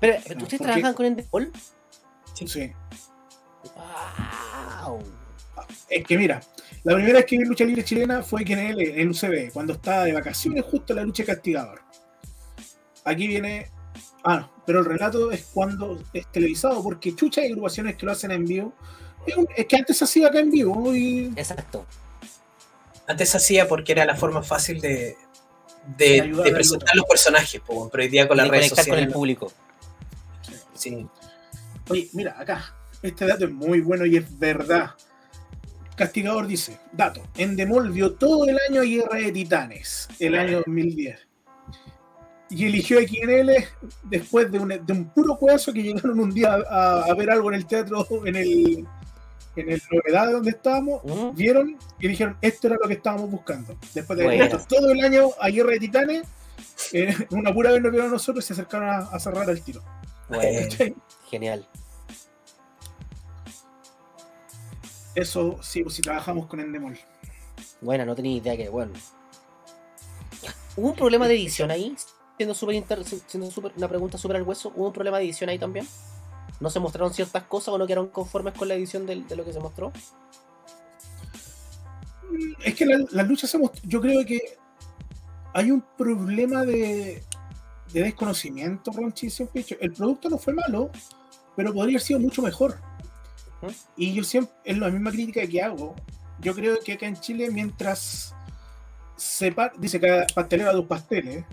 Pero, 0.00 0.14
No, 0.14 0.18
¿ustedes 0.18 0.38
porque- 0.42 0.58
trabajan 0.58 0.94
con 0.94 1.06
Endemol? 1.06 1.52
sí. 2.34 2.72
¡Wow! 3.74 3.84
Es 5.88 6.04
que 6.04 6.18
mira, 6.18 6.40
la 6.82 6.94
primera 6.94 7.18
vez 7.18 7.26
que 7.26 7.38
vi 7.38 7.44
lucha 7.44 7.64
libre 7.64 7.84
chilena 7.84 8.22
fue 8.22 8.42
en 8.42 8.58
el, 8.58 8.80
en 8.80 9.00
el 9.00 9.10
UCB, 9.10 9.52
cuando 9.52 9.74
estaba 9.74 10.04
de 10.04 10.12
vacaciones 10.12 10.64
justo 10.64 10.92
en 10.92 10.96
la 10.98 11.04
lucha 11.04 11.24
castigador. 11.24 11.80
Aquí 13.04 13.26
viene. 13.26 13.70
Ah, 14.24 14.38
no, 14.38 14.50
pero 14.66 14.80
el 14.80 14.86
relato 14.86 15.30
es 15.30 15.44
cuando 15.52 16.02
es 16.12 16.26
televisado, 16.32 16.82
porque 16.82 17.14
chucha 17.14 17.42
hay 17.42 17.48
agrupaciones 17.48 17.96
que 17.96 18.06
lo 18.06 18.12
hacen 18.12 18.30
en 18.30 18.46
vivo. 18.46 18.72
Es, 19.56 19.66
que 19.66 19.76
antes 19.76 19.98
se 19.98 20.04
hacía 20.04 20.28
acá 20.28 20.40
en 20.40 20.50
vivo 20.50 20.94
y 20.94 21.32
Exacto. 21.36 21.86
Antes 23.06 23.30
se 23.30 23.36
hacía 23.36 23.68
porque 23.68 23.92
era 23.92 24.04
la 24.06 24.16
forma 24.16 24.42
fácil 24.42 24.80
de, 24.80 25.16
De 25.96 26.22
de, 26.22 26.52
presentar 26.52 26.96
los 26.96 27.04
personajes, 27.06 27.60
pero 27.66 27.90
hoy 27.92 28.08
día 28.08 28.26
con 28.26 28.38
las 28.38 28.48
redes 28.48 28.70
conectar 28.70 28.84
con 28.86 28.98
el 28.98 29.04
sociales. 29.04 29.14
público. 29.14 29.52
sí. 30.74 31.06
Oye, 31.90 32.08
mira, 32.14 32.34
acá, 32.38 32.74
este 33.04 33.26
dato 33.26 33.44
es 33.44 33.52
muy 33.52 33.80
bueno 33.80 34.06
y 34.06 34.16
es 34.16 34.38
verdad. 34.38 34.90
Castigador 35.94 36.46
dice, 36.46 36.78
dato, 36.92 37.22
Endemol 37.36 37.92
vio 37.92 38.14
todo 38.14 38.48
el 38.48 38.58
año 38.68 38.82
Guerra 38.82 39.18
de 39.18 39.30
Titanes, 39.30 40.08
el 40.18 40.34
año 40.34 40.62
2010. 40.66 41.28
Y 42.50 42.64
eligió 42.66 42.98
XNL 43.00 43.52
después 44.04 44.50
de 44.50 44.58
un, 44.58 44.68
de 44.68 44.92
un 44.92 45.10
puro 45.10 45.36
cuedazo 45.36 45.72
que 45.72 45.82
llegaron 45.82 46.18
un 46.18 46.32
día 46.32 46.56
a, 46.68 47.04
a 47.04 47.14
ver 47.14 47.30
algo 47.30 47.50
en 47.50 47.56
el 47.56 47.66
teatro, 47.66 48.06
en 48.24 48.36
el, 48.36 48.86
en 49.56 49.70
el 49.70 49.82
novedad 49.90 50.32
donde 50.32 50.50
estábamos, 50.50 51.02
vieron 51.34 51.76
y 52.00 52.08
dijeron, 52.08 52.36
esto 52.40 52.68
era 52.68 52.76
lo 52.80 52.88
que 52.88 52.94
estábamos 52.94 53.30
buscando. 53.30 53.76
Después 53.92 54.18
de 54.18 54.24
haber 54.24 54.42
visto 54.42 54.64
todo 54.68 54.90
el 54.90 55.04
año 55.04 55.28
a 55.40 55.48
Guerra 55.48 55.72
de 55.72 55.78
Titanes, 55.78 56.22
eh, 56.92 57.14
una 57.30 57.52
pura 57.52 57.70
vez 57.70 57.82
nos 57.82 57.92
vieron 57.92 58.08
a 58.08 58.12
nosotros 58.12 58.44
y 58.44 58.46
se 58.46 58.52
acercaron 58.54 58.88
a, 58.88 58.98
a 58.98 59.20
cerrar 59.20 59.48
el 59.50 59.60
tiro. 59.62 59.82
Bueno, 60.28 60.68
genial. 61.30 61.68
Eso 65.14 65.58
sí, 65.62 65.82
pues 65.82 65.94
si 65.94 66.02
trabajamos 66.02 66.46
con 66.46 66.60
Endemol. 66.60 66.98
Bueno, 67.80 68.04
no 68.04 68.14
tenía 68.14 68.36
idea 68.36 68.56
que, 68.56 68.68
bueno. 68.68 68.92
¿Hubo 70.76 70.88
un 70.88 70.96
problema 70.96 71.28
de 71.28 71.34
edición 71.34 71.70
ahí? 71.70 71.94
Siendo, 72.36 72.72
inter- 72.72 73.04
siendo 73.04 73.50
súper- 73.50 73.72
una 73.76 73.88
pregunta 73.88 74.18
súper 74.18 74.36
al 74.38 74.42
hueso, 74.42 74.72
¿hubo 74.74 74.88
un 74.88 74.92
problema 74.92 75.18
de 75.18 75.24
edición 75.24 75.50
ahí 75.50 75.58
también? 75.58 75.86
¿No 76.60 76.70
se 76.70 76.80
mostraron 76.80 77.14
ciertas 77.14 77.44
cosas 77.44 77.68
o 77.74 77.78
no 77.78 77.86
quedaron 77.86 78.08
conformes 78.08 78.54
con 78.54 78.68
la 78.68 78.74
edición 78.74 79.06
de, 79.06 79.16
lo 79.36 79.44
que 79.44 79.52
se 79.52 79.60
mostró? 79.60 79.92
Es 82.64 82.74
que 82.74 82.86
la, 82.86 82.98
la 83.10 83.22
lucha 83.22 83.46
se 83.46 83.58
most- 83.58 83.80
Yo 83.84 84.00
creo 84.00 84.24
que 84.24 84.40
hay 85.52 85.70
un 85.70 85.82
problema 85.96 86.64
de, 86.64 87.22
de 87.92 88.02
desconocimiento, 88.02 88.90
Ronchi. 88.92 89.30
Siempre 89.30 89.60
he 89.60 89.64
dicho, 89.64 89.76
el 89.80 89.92
producto 89.92 90.28
no 90.28 90.38
fue 90.38 90.52
malo, 90.54 90.90
pero 91.56 91.72
podría 91.72 91.94
haber 91.96 92.00
sido 92.02 92.20
mucho 92.20 92.42
mejor. 92.42 92.78
Y 93.96 94.14
yo 94.14 94.24
siempre, 94.24 94.54
es 94.64 94.78
la 94.78 94.88
misma 94.90 95.10
crítica 95.10 95.46
que 95.46 95.62
hago. 95.62 95.94
Yo 96.40 96.54
creo 96.54 96.78
que 96.84 96.92
acá 96.94 97.06
en 97.06 97.16
Chile, 97.20 97.50
mientras 97.50 98.34
se 99.16 99.52
pa- 99.52 99.72
dice 99.78 100.00
cada 100.00 100.26
pastelero 100.34 100.70
a 100.70 100.74
tus 100.74 100.86
pasteles, 100.86 101.44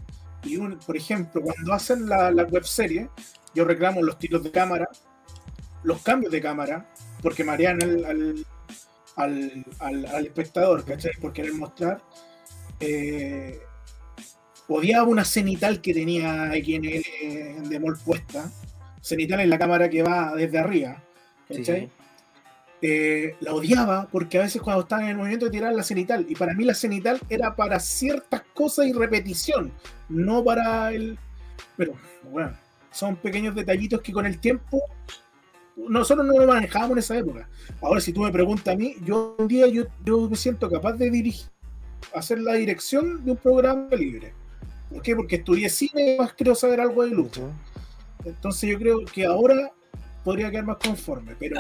y 0.43 0.57
un- 0.57 0.79
por 0.79 0.97
ejemplo, 0.97 1.41
cuando 1.41 1.73
hacen 1.73 2.09
la, 2.09 2.31
la 2.31 2.43
web 2.43 2.63
serie, 2.65 3.09
yo 3.53 3.63
reclamo 3.65 4.01
los 4.01 4.17
tiros 4.17 4.43
de 4.43 4.51
cámara, 4.51 4.89
los 5.83 6.01
cambios 6.01 6.31
de 6.31 6.41
cámara, 6.41 6.89
porque 7.21 7.43
marean 7.43 7.81
al, 7.83 8.05
al, 8.05 8.45
al, 9.15 9.65
al- 9.79 10.05
al 10.07 10.25
espectador, 10.25 10.83
¿cachai? 10.85 11.11
Por 11.21 11.31
querer 11.33 11.53
mostrar. 11.53 12.01
Eh, 12.79 13.59
odiaba 14.67 15.07
una 15.07 15.25
cenital 15.25 15.81
que 15.81 15.93
tenía 15.93 16.51
XNL 16.53 17.03
en 17.57 17.69
Demol 17.69 17.97
puesta. 18.03 18.49
Cenital 19.01 19.41
en 19.41 19.49
la 19.49 19.57
cámara 19.59 19.89
que 19.89 20.01
va 20.03 20.33
desde 20.35 20.59
arriba, 20.59 21.03
¿cachai? 21.47 21.81
sí. 21.87 21.91
Eh, 22.81 23.35
la 23.41 23.53
odiaba 23.53 24.07
porque 24.11 24.39
a 24.39 24.41
veces 24.41 24.61
cuando 24.61 24.81
estaban 24.81 25.05
en 25.05 25.11
el 25.11 25.17
movimiento 25.17 25.51
tiraban 25.51 25.77
la 25.77 25.83
cenital 25.83 26.25
y 26.27 26.35
para 26.35 26.53
mí 26.53 26.63
la 26.63 26.73
cenital 26.73 27.19
era 27.29 27.55
para 27.55 27.79
ciertas 27.79 28.41
cosas 28.53 28.87
y 28.87 28.93
repetición, 28.93 29.71
no 30.09 30.43
para 30.43 30.91
el... 30.91 31.17
Pero 31.77 31.93
bueno, 32.31 32.53
son 32.91 33.15
pequeños 33.15 33.53
detallitos 33.53 34.01
que 34.01 34.11
con 34.11 34.25
el 34.25 34.39
tiempo 34.39 34.81
nosotros 35.75 36.25
no 36.25 36.37
lo 36.37 36.47
manejábamos 36.47 36.93
en 36.93 36.97
esa 36.99 37.17
época. 37.17 37.47
Ahora 37.81 38.01
si 38.01 38.11
tú 38.13 38.21
me 38.21 38.31
preguntas 38.31 38.73
a 38.73 38.77
mí, 38.77 38.95
yo 39.03 39.35
un 39.37 39.47
día 39.47 39.67
yo, 39.67 39.83
yo 40.03 40.27
me 40.29 40.35
siento 40.35 40.69
capaz 40.69 40.93
de 40.93 41.09
dirigir, 41.09 41.49
hacer 42.15 42.39
la 42.39 42.53
dirección 42.53 43.23
de 43.23 43.31
un 43.31 43.37
programa 43.37 43.89
libre. 43.95 44.33
¿Por 44.89 45.01
qué? 45.01 45.15
Porque 45.15 45.37
estudié 45.37 45.69
cine 45.69 46.15
y 46.15 46.17
más 46.17 46.33
quiero 46.33 46.55
saber 46.55 46.81
algo 46.81 47.03
de 47.03 47.11
lucha. 47.11 47.41
Ujú. 47.41 47.51
Entonces 48.25 48.69
yo 48.69 48.77
creo 48.77 49.05
que 49.05 49.25
ahora 49.25 49.71
podría 50.23 50.49
quedar 50.49 50.65
más 50.65 50.77
conforme, 50.77 51.35
pero... 51.39 51.59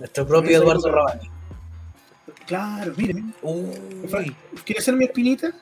Nuestro 0.00 0.26
propio 0.26 0.56
Eduardo 0.56 0.90
Rabani. 0.90 1.30
Claro, 2.46 2.92
miren. 2.96 3.34
Uy. 3.42 4.34
¿Quieres 4.64 4.84
ser 4.84 4.96
mi 4.96 5.04
espinita? 5.04 5.52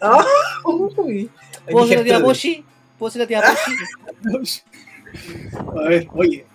Ah, 0.00 0.24
uy. 0.64 1.28
¿Puedo 1.70 1.86
ser 1.86 1.98
la 1.98 2.04
tía. 2.04 2.20
Pochi? 2.20 2.64
¿Puedo 2.98 3.10
ser 3.10 3.20
la 3.22 3.26
tía 3.26 3.42
Pochi? 4.32 4.60
A 5.76 5.88
ver, 5.88 6.08
oye. 6.12 6.46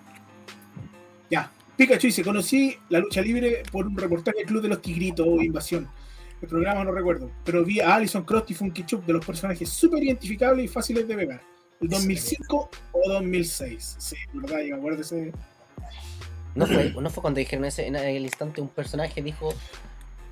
Ya. 1.30 1.52
Pikachu 1.76 2.08
dice, 2.08 2.24
conocí 2.24 2.76
la 2.88 2.98
lucha 2.98 3.20
libre 3.20 3.62
por 3.70 3.86
un 3.86 3.96
reportaje 3.96 4.38
del 4.38 4.46
Club 4.46 4.62
de 4.62 4.68
los 4.68 4.82
Tigritos 4.82 5.26
o 5.26 5.40
Invasión. 5.40 5.88
El 6.42 6.48
programa 6.48 6.84
no 6.84 6.92
recuerdo, 6.92 7.30
pero 7.44 7.64
vi 7.64 7.80
a 7.80 7.94
Alison 7.94 8.24
Cross 8.24 8.44
y 8.48 8.54
Funky 8.54 8.84
Chup 8.84 9.04
de 9.04 9.12
los 9.12 9.24
personajes 9.24 9.68
súper 9.68 10.02
identificables 10.02 10.64
y 10.64 10.68
fáciles 10.68 11.06
de 11.06 11.14
pegar. 11.14 11.42
¿El 11.80 11.88
2005 11.88 12.70
o 12.92 13.08
2006? 13.10 13.96
Sí, 13.98 14.16
verdad, 14.32 14.60
yo 14.60 14.74
me 14.74 14.78
acuerdo 14.78 14.96
de 14.96 15.02
ese... 15.02 15.32
¿No 16.54 16.66
fue, 16.66 16.90
¿No 17.00 17.10
fue 17.10 17.20
cuando 17.22 17.38
dijeron 17.38 17.64
ese, 17.64 17.86
en 17.86 17.96
el 17.96 18.22
instante 18.22 18.60
un 18.60 18.68
personaje 18.68 19.22
dijo 19.22 19.54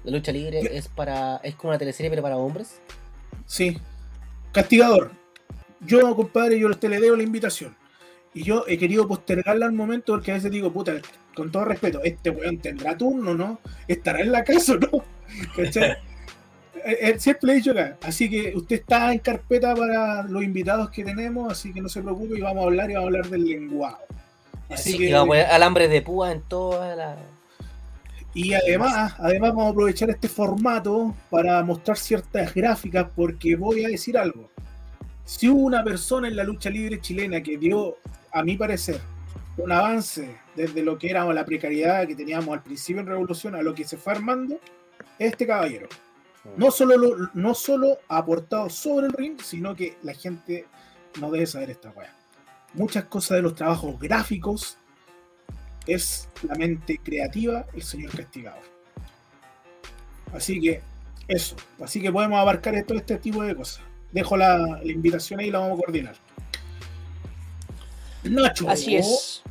la 0.04 0.12
lucha 0.12 0.32
libre 0.32 0.60
es 0.76 0.88
para 0.88 1.36
es 1.38 1.54
como 1.54 1.70
una 1.70 1.78
teleserie 1.78 2.10
pero 2.10 2.22
para 2.22 2.36
hombres? 2.36 2.80
Sí. 3.46 3.78
Castigador. 4.52 5.10
Yo, 5.80 6.14
compadre, 6.16 6.58
yo 6.58 6.70
te 6.74 6.88
le 6.88 7.00
debo 7.00 7.16
la 7.16 7.22
invitación. 7.22 7.74
Y 8.34 8.42
yo 8.42 8.64
he 8.68 8.78
querido 8.78 9.08
postergarla 9.08 9.66
al 9.66 9.72
momento 9.72 10.12
porque 10.12 10.32
a 10.32 10.34
veces 10.34 10.50
digo, 10.50 10.72
puta, 10.72 11.00
con 11.34 11.50
todo 11.50 11.64
respeto, 11.64 12.00
este 12.04 12.30
weón 12.30 12.58
tendrá 12.58 12.96
turno, 12.96 13.34
¿no? 13.34 13.60
¿Estará 13.86 14.20
en 14.20 14.32
la 14.32 14.44
casa 14.44 14.74
o 14.74 14.78
no? 14.78 15.04
Eh, 16.84 17.10
eh, 17.10 17.18
Siempre 17.18 17.52
he 17.52 17.56
dicho 17.56 17.72
acá. 17.72 17.98
Así 18.02 18.30
que 18.30 18.56
usted 18.56 18.76
está 18.76 19.12
en 19.12 19.18
carpeta 19.18 19.74
para 19.74 20.22
los 20.22 20.44
invitados 20.44 20.90
que 20.90 21.02
tenemos, 21.02 21.50
así 21.50 21.72
que 21.72 21.80
no 21.80 21.88
se 21.88 22.00
preocupe 22.00 22.38
y 22.38 22.40
vamos 22.40 22.62
a 22.62 22.66
hablar 22.66 22.88
y 22.88 22.94
vamos 22.94 23.06
a 23.06 23.08
hablar 23.08 23.28
del 23.28 23.44
lenguado. 23.44 23.98
Así 24.70 24.92
Sí, 24.92 24.98
que, 24.98 25.12
vamos 25.12 25.26
a 25.26 25.28
poner 25.28 25.46
alambre 25.46 25.88
de 25.88 26.02
púa 26.02 26.32
en 26.32 26.42
toda 26.42 26.94
la. 26.96 27.16
Y 28.34 28.52
además, 28.54 29.14
además 29.18 29.50
vamos 29.50 29.66
a 29.66 29.70
aprovechar 29.70 30.10
este 30.10 30.28
formato 30.28 31.14
para 31.30 31.62
mostrar 31.64 31.96
ciertas 31.96 32.54
gráficas 32.54 33.06
porque 33.16 33.56
voy 33.56 33.84
a 33.84 33.88
decir 33.88 34.16
algo. 34.18 34.50
Si 35.24 35.48
hubo 35.48 35.60
una 35.62 35.82
persona 35.82 36.28
en 36.28 36.36
la 36.36 36.44
lucha 36.44 36.70
libre 36.70 37.00
chilena 37.00 37.42
que 37.42 37.56
dio, 37.58 37.96
a 38.32 38.42
mi 38.42 38.56
parecer, 38.56 39.00
un 39.56 39.72
avance 39.72 40.36
desde 40.54 40.82
lo 40.82 40.98
que 40.98 41.10
era 41.10 41.24
la 41.32 41.44
precariedad 41.44 42.06
que 42.06 42.14
teníamos 42.14 42.48
al 42.56 42.62
principio 42.62 43.00
en 43.00 43.08
Revolución 43.08 43.54
a 43.54 43.62
lo 43.62 43.74
que 43.74 43.84
se 43.84 43.96
fue 43.96 44.12
armando, 44.12 44.60
es 45.18 45.32
este 45.32 45.46
caballero. 45.46 45.88
No 46.56 46.70
solo, 46.70 46.96
lo- 46.96 47.30
no 47.34 47.54
solo 47.54 47.98
ha 48.08 48.18
aportado 48.18 48.70
sobre 48.70 49.06
el 49.06 49.12
ring, 49.12 49.40
sino 49.42 49.74
que 49.74 49.96
la 50.02 50.14
gente 50.14 50.66
no 51.20 51.30
debe 51.30 51.46
saber 51.46 51.70
esta 51.70 51.90
weá. 51.90 52.14
Muchas 52.78 53.04
cosas 53.04 53.36
de 53.36 53.42
los 53.42 53.54
trabajos 53.56 53.98
gráficos 53.98 54.78
es 55.86 56.28
la 56.42 56.54
mente 56.54 57.00
creativa, 57.02 57.66
el 57.74 57.82
señor 57.82 58.16
castigador. 58.16 58.62
Así 60.32 60.60
que 60.60 60.80
eso, 61.26 61.56
así 61.82 62.00
que 62.00 62.12
podemos 62.12 62.38
abarcar 62.38 62.80
todo 62.84 62.96
este 62.96 63.16
tipo 63.16 63.42
de 63.42 63.56
cosas. 63.56 63.82
Dejo 64.12 64.36
la, 64.36 64.58
la 64.58 64.92
invitación 64.92 65.40
ahí 65.40 65.48
y 65.48 65.50
la 65.50 65.58
vamos 65.58 65.78
a 65.78 65.82
coordinar. 65.82 66.16
Nacho. 68.22 68.68
Así 68.68 68.96
es. 68.96 69.42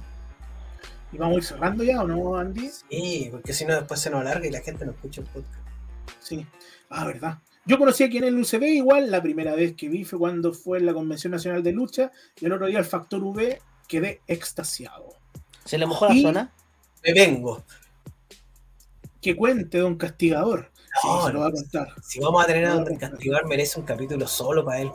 ¿Y 1.11 1.17
vamos 1.17 1.35
a 1.35 1.37
ir 1.39 1.43
cerrando 1.43 1.83
ya 1.83 2.01
o 2.01 2.07
no, 2.07 2.37
Andy? 2.37 2.69
Sí, 2.89 3.27
porque 3.29 3.53
si 3.53 3.65
no 3.65 3.75
después 3.75 3.99
se 3.99 4.09
nos 4.09 4.21
alarga 4.21 4.47
y 4.47 4.51
la 4.51 4.61
gente 4.61 4.85
no 4.85 4.91
escucha 4.91 5.21
el 5.21 5.27
podcast. 5.27 5.67
Sí. 6.21 6.45
Ah, 6.89 7.05
verdad. 7.05 7.39
Yo 7.67 7.77
conocí 7.77 8.03
aquí 8.03 8.17
en 8.17 8.23
el 8.23 8.39
UCB 8.39 8.63
igual, 8.63 9.11
la 9.11 9.21
primera 9.21 9.53
vez 9.53 9.75
que 9.75 9.89
vi 9.89 10.05
fue 10.05 10.17
cuando 10.19 10.53
fue 10.53 10.77
en 10.77 10.85
la 10.85 10.93
Convención 10.93 11.31
Nacional 11.31 11.61
de 11.63 11.71
Lucha 11.73 12.11
y 12.39 12.45
el 12.45 12.53
otro 12.53 12.67
día 12.67 12.79
el 12.79 12.85
Factor 12.85 13.21
V 13.23 13.61
quedé 13.87 14.21
extasiado. 14.27 15.09
¿Se 15.65 15.77
le 15.77 15.85
mojó 15.85 16.07
la 16.07 16.13
Y- 16.15 16.21
zona? 16.23 16.53
Me 17.03 17.13
vengo. 17.13 17.63
Que 19.21 19.35
cuente, 19.35 19.79
don 19.79 19.97
Castigador. 19.97 20.71
Sí, 21.01 21.07
No, 21.07 21.27
se 21.27 21.33
lo 21.33 21.39
va 21.41 21.47
a 21.47 21.51
contar. 21.51 21.89
Si 22.01 22.19
vamos 22.19 22.43
a 22.43 22.47
tener 22.47 22.65
a 22.65 22.73
Don 22.75 22.95
Castigar, 22.95 23.45
merece 23.45 23.79
un 23.79 23.85
capítulo 23.85 24.27
solo 24.27 24.63
para 24.65 24.79
él. 24.81 24.91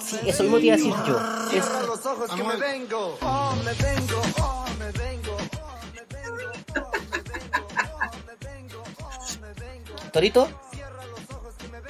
Sí, 0.00 0.16
eso 0.26 0.42
mismo 0.44 0.58
te 0.58 0.64
iba 0.66 0.74
a 0.74 0.76
decir 0.76 0.94
yo. 1.06 1.18
Es- 1.58 1.86
los 1.86 2.06
ojos 2.06 2.30
que 2.30 2.42
me 2.44 2.56
vengo. 2.56 3.18
Oh, 3.20 3.56
me 3.64 3.72
vengo. 3.72 4.22
Oh, 4.40 4.64
me 4.78 4.92
vengo. 4.92 5.36
Oh, 5.60 5.78
me 5.94 6.04
vengo. 6.06 6.42
Oh, 6.76 6.92
me 7.10 7.22
vengo. 7.24 7.64
Oh, 8.00 8.16
me 8.26 8.48
vengo. 8.48 8.82
Oh, 9.02 9.40
me 9.40 9.52
vengo. 9.54 9.94
Torito, 10.12 10.48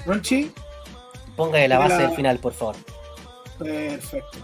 Ronchi, 0.08 0.50
póngale 1.36 1.68
la 1.68 1.78
base 1.78 1.98
del 1.98 2.12
final, 2.12 2.38
por 2.38 2.54
favor. 2.54 2.76
perfecto. 3.58 4.38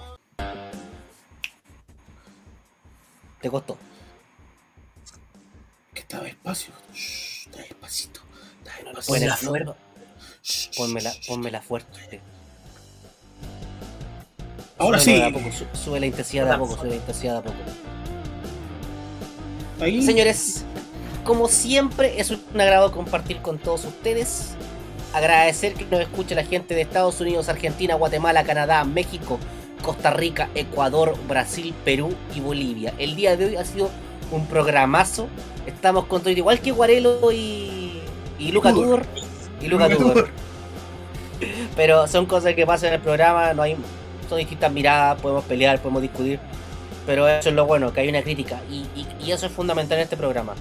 Te 3.41 3.51
costó. 3.51 3.79
Que 5.95 6.01
está 6.01 6.21
despacio. 6.21 6.73
Shh, 6.93 7.47
está 7.47 7.59
despacito. 7.63 8.21
Está 8.59 8.73
despacito. 8.85 9.07
Ponmela, 9.07 9.27
la 9.27 9.37
fuerte. 9.39 9.73
pónmela, 10.77 11.13
pónmela 11.27 11.63
fuerte. 11.63 12.21
Ahora 14.77 14.99
sí. 14.99 15.19
poco, 15.33 15.51
su- 15.51 15.67
sube 15.85 16.01
la 16.01 16.07
intensidad 16.07 16.45
de 16.45 16.53
a 16.53 16.59
poco, 16.59 16.77
sube 16.77 16.91
la 16.91 16.97
intensidad 16.97 17.33
de 17.35 17.39
a 17.39 17.43
poco. 17.43 17.57
Ahí. 19.81 20.03
Señores, 20.03 20.65
como 21.25 21.49
siempre, 21.49 22.21
es 22.21 22.31
un 22.31 22.61
agrado 22.61 22.93
compartir 22.93 23.41
con 23.41 23.59
todos 23.59 23.85
ustedes. 23.87 24.54
Agradecer 25.15 25.75
que 25.75 25.85
nos 25.85 26.01
escuche 26.01 26.35
la 26.35 26.45
gente 26.45 26.75
de 26.75 26.81
Estados 26.83 27.21
Unidos, 27.21 27.49
Argentina, 27.49 27.95
Guatemala, 27.95 28.43
Canadá, 28.45 28.83
México, 28.85 29.39
Costa 29.83 30.11
Rica, 30.11 30.49
Ecuador, 30.55 31.15
Brasil, 31.29 31.73
Perú 31.85 32.15
y 32.35 32.41
Bolivia. 32.41 32.93
El 32.99 33.15
día 33.15 33.37
de 33.37 33.47
hoy 33.47 33.57
ha 33.57 33.65
sido 33.65 33.91
un 34.33 34.47
programazo. 34.47 35.29
Estamos 35.67 36.07
con 36.07 36.21
todo, 36.21 36.31
igual 36.31 36.59
que 36.61 36.73
Guarelo 36.73 37.31
y, 37.31 38.01
y 38.39 38.51
Luca 38.51 38.73
Tudor. 38.73 39.05
Y 39.61 39.69
Luca 39.69 39.89
Tudor. 39.89 40.13
Tudor. 40.15 40.29
Pero 41.77 42.07
son 42.09 42.27
cosas 42.27 42.55
que 42.55 42.67
pasan 42.67 42.89
en 42.89 42.95
el 42.95 43.01
programa, 43.01 43.53
no 43.55 43.63
hay, 43.63 43.77
son 44.29 44.39
distintas 44.39 44.73
miradas, 44.73 45.21
podemos 45.21 45.45
pelear, 45.45 45.79
podemos 45.81 46.03
discutir. 46.03 46.41
Pero 47.07 47.29
eso 47.29 47.51
es 47.51 47.55
lo 47.55 47.67
bueno, 47.67 47.93
que 47.93 48.01
hay 48.01 48.09
una 48.09 48.23
crítica. 48.23 48.61
Y, 48.71 48.87
y- 48.97 49.07
y 49.27 49.33
eso 49.33 49.47
es 49.47 49.53
fundamental 49.53 49.99
en 49.99 50.05
este 50.05 50.17
programa. 50.17 50.55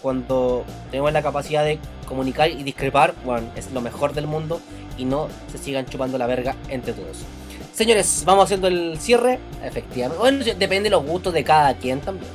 Cuando 0.00 0.64
tenemos 0.90 1.12
la 1.12 1.22
capacidad 1.22 1.64
de 1.64 1.78
comunicar 2.12 2.50
y 2.50 2.62
discrepar, 2.62 3.14
bueno, 3.24 3.50
es 3.56 3.72
lo 3.72 3.80
mejor 3.80 4.12
del 4.12 4.26
mundo 4.26 4.60
y 4.98 5.06
no 5.06 5.28
se 5.50 5.56
sigan 5.56 5.86
chupando 5.86 6.18
la 6.18 6.26
verga 6.26 6.54
entre 6.68 6.92
todos. 6.92 7.24
Señores, 7.72 8.24
vamos 8.26 8.44
haciendo 8.44 8.68
el 8.68 8.98
cierre. 9.00 9.38
Efectivamente. 9.64 10.18
Bueno, 10.18 10.44
depende 10.44 10.84
de 10.84 10.90
los 10.90 11.06
gustos 11.06 11.32
de 11.32 11.42
cada 11.42 11.74
quien 11.74 12.00
también. 12.00 12.30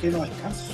Que 0.00 0.08
no 0.08 0.24
alcanzo. 0.24 0.72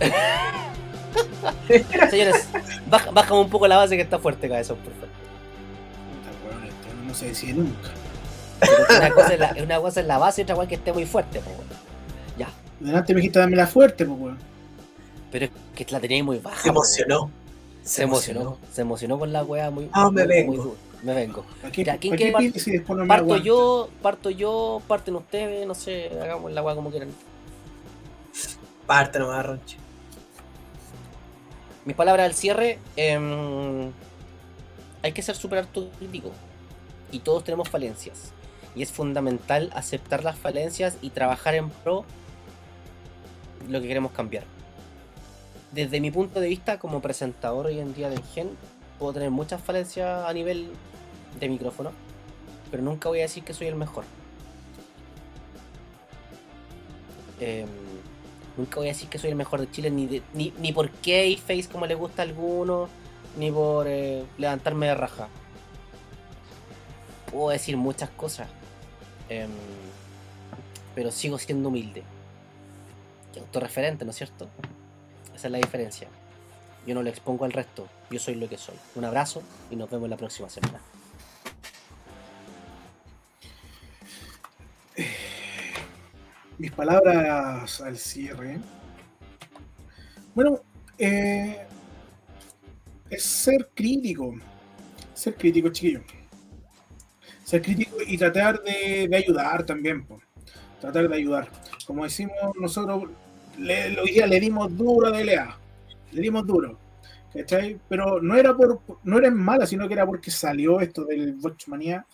Señores, 2.10 2.48
baja, 2.88 3.10
bajamos 3.10 3.44
un 3.44 3.50
poco 3.50 3.68
la 3.68 3.76
base 3.76 3.94
que 3.94 4.02
está 4.02 4.18
fuerte, 4.18 4.48
cabezón, 4.48 4.78
por 4.78 4.94
favor. 4.94 5.08
Esto 6.64 6.88
no 7.06 7.14
se 7.14 7.26
decide 7.26 7.52
nunca. 7.52 7.90
Pero 8.60 8.98
una 8.98 9.10
cosa 9.10 9.34
es 9.34 9.40
la, 9.40 9.54
una 9.62 9.80
cosa 9.80 10.00
es 10.00 10.06
la 10.06 10.16
base 10.16 10.40
y 10.40 10.44
otra 10.44 10.54
cosa 10.54 10.68
que 10.68 10.76
esté 10.76 10.94
muy 10.94 11.04
fuerte, 11.04 11.40
pues, 11.40 11.56
weón. 11.56 11.68
Ya. 12.38 12.48
Delante 12.80 13.12
me 13.12 13.20
dijiste 13.20 13.38
dame 13.38 13.54
la 13.54 13.66
fuerte, 13.66 14.06
pues 14.06 14.18
weón. 14.18 14.38
Pero 15.30 15.44
es 15.44 15.50
que 15.74 15.84
la 15.90 16.00
tenéis 16.00 16.24
muy 16.24 16.38
baja. 16.38 16.62
Se 16.62 17.04
weón. 17.04 17.30
Se 17.86 18.02
emocionó. 18.02 18.58
Se 18.72 18.80
emocionó 18.82 19.18
con 19.18 19.32
la 19.32 19.44
wea 19.44 19.70
muy. 19.70 19.88
Ah, 19.92 20.10
me 20.10 20.26
vengo. 20.26 20.52
muy. 20.64 20.72
Me 21.02 21.14
vengo. 21.14 21.44
¿Para 21.62 21.70
qué, 21.72 21.82
Mira, 21.82 21.98
¿quién 21.98 22.14
part- 22.14 22.58
si 22.58 22.78
no 22.78 23.06
Parto 23.06 23.36
yo, 23.36 23.88
parto 24.02 24.30
yo, 24.30 24.82
parten 24.88 25.14
ustedes, 25.14 25.66
no 25.66 25.74
sé, 25.74 26.10
hagamos 26.20 26.50
la 26.52 26.62
wea 26.62 26.74
como 26.74 26.90
quieran. 26.90 27.10
Parte 28.86 29.18
nomás, 29.18 29.46
Ronchi. 29.46 29.76
Mis 31.84 31.94
palabras 31.94 32.26
al 32.26 32.34
cierre. 32.34 32.78
em, 32.96 33.92
hay 35.02 35.12
que 35.12 35.22
ser 35.22 35.36
súper 35.36 35.60
autocrítico. 35.60 36.32
Y 37.12 37.20
todos 37.20 37.44
tenemos 37.44 37.68
falencias. 37.68 38.32
Y 38.74 38.82
es 38.82 38.90
fundamental 38.90 39.70
aceptar 39.74 40.24
las 40.24 40.36
falencias 40.36 40.98
y 41.00 41.10
trabajar 41.10 41.54
en 41.54 41.70
pro 41.70 42.04
de 43.64 43.72
lo 43.72 43.80
que 43.80 43.86
queremos 43.88 44.10
cambiar. 44.12 44.44
Desde 45.72 46.00
mi 46.00 46.10
punto 46.10 46.40
de 46.40 46.48
vista, 46.48 46.78
como 46.78 47.00
presentador 47.00 47.66
hoy 47.66 47.80
en 47.80 47.92
día 47.94 48.08
del 48.08 48.22
Gen, 48.34 48.50
puedo 48.98 49.12
tener 49.14 49.30
muchas 49.30 49.60
falencias 49.60 50.26
a 50.26 50.32
nivel 50.32 50.70
de 51.38 51.48
micrófono. 51.48 51.90
Pero 52.70 52.82
nunca 52.82 53.08
voy 53.08 53.18
a 53.20 53.22
decir 53.22 53.44
que 53.44 53.52
soy 53.54 53.66
el 53.68 53.74
mejor. 53.74 54.04
Em, 57.40 57.68
nunca 58.56 58.76
voy 58.76 58.86
a 58.88 58.92
decir 58.92 59.08
que 59.08 59.18
soy 59.18 59.30
el 59.30 59.36
mejor 59.36 59.60
de 59.60 59.70
Chile, 59.70 59.90
ni, 59.90 60.06
de- 60.06 60.22
ni, 60.32 60.52
ni 60.58 60.72
por 60.72 60.90
face 60.90 61.68
como 61.70 61.86
le 61.86 61.94
gusta 61.94 62.22
a 62.22 62.24
algunos, 62.24 62.88
ni 63.38 63.50
por 63.50 63.86
eh, 63.88 64.24
levantarme 64.38 64.86
de 64.86 64.94
raja. 64.94 65.28
Puedo 67.30 67.50
decir 67.50 67.76
muchas 67.76 68.08
cosas, 68.10 68.48
em, 69.28 69.50
pero 70.94 71.10
sigo 71.10 71.38
siendo 71.38 71.68
humilde. 71.68 72.02
Y 73.34 73.38
autorreferente, 73.40 74.04
¿no 74.06 74.12
es 74.12 74.16
cierto? 74.16 74.48
Esa 75.36 75.48
es 75.48 75.52
la 75.52 75.58
diferencia. 75.58 76.08
Yo 76.86 76.94
no 76.94 77.02
le 77.02 77.10
expongo 77.10 77.44
al 77.44 77.52
resto, 77.52 77.86
yo 78.10 78.18
soy 78.18 78.36
lo 78.36 78.48
que 78.48 78.56
soy. 78.56 78.74
Un 78.94 79.04
abrazo 79.04 79.42
y 79.70 79.76
nos 79.76 79.90
vemos 79.90 80.08
la 80.08 80.16
próxima 80.16 80.48
semana. 80.48 80.80
mis 86.58 86.72
palabras 86.72 87.82
al 87.82 87.98
cierre. 87.98 88.58
Bueno, 90.34 90.58
eh, 90.96 91.66
es 93.10 93.22
ser 93.22 93.68
crítico. 93.74 94.34
Ser 95.12 95.34
crítico, 95.34 95.68
chiquillo. 95.68 96.00
Ser 97.44 97.60
crítico 97.60 97.98
y 98.06 98.16
tratar 98.16 98.62
de, 98.62 99.06
de 99.06 99.16
ayudar 99.16 99.66
también. 99.66 100.06
po. 100.06 100.18
Tratar 100.80 101.10
de 101.10 101.14
ayudar. 101.14 101.50
Como 101.86 102.04
decimos 102.04 102.34
nosotros, 102.58 103.10
le, 103.58 103.98
hoy 104.00 104.10
día 104.12 104.26
le 104.26 104.40
dimos 104.40 104.76
duro 104.76 105.10
de 105.10 105.22
LA. 105.22 105.58
Le 106.12 106.20
dimos 106.22 106.46
duro. 106.46 106.78
Pero 107.88 108.20
no 108.22 108.36
era 108.36 108.56
por 108.56 108.80
no 109.04 109.18
era 109.18 109.28
en 109.28 109.36
mala, 109.36 109.66
sino 109.66 109.86
que 109.86 109.94
era 109.94 110.06
porque 110.06 110.30
salió 110.30 110.80
esto 110.80 111.04
del 111.04 111.34
Botchmanía. 111.34 112.06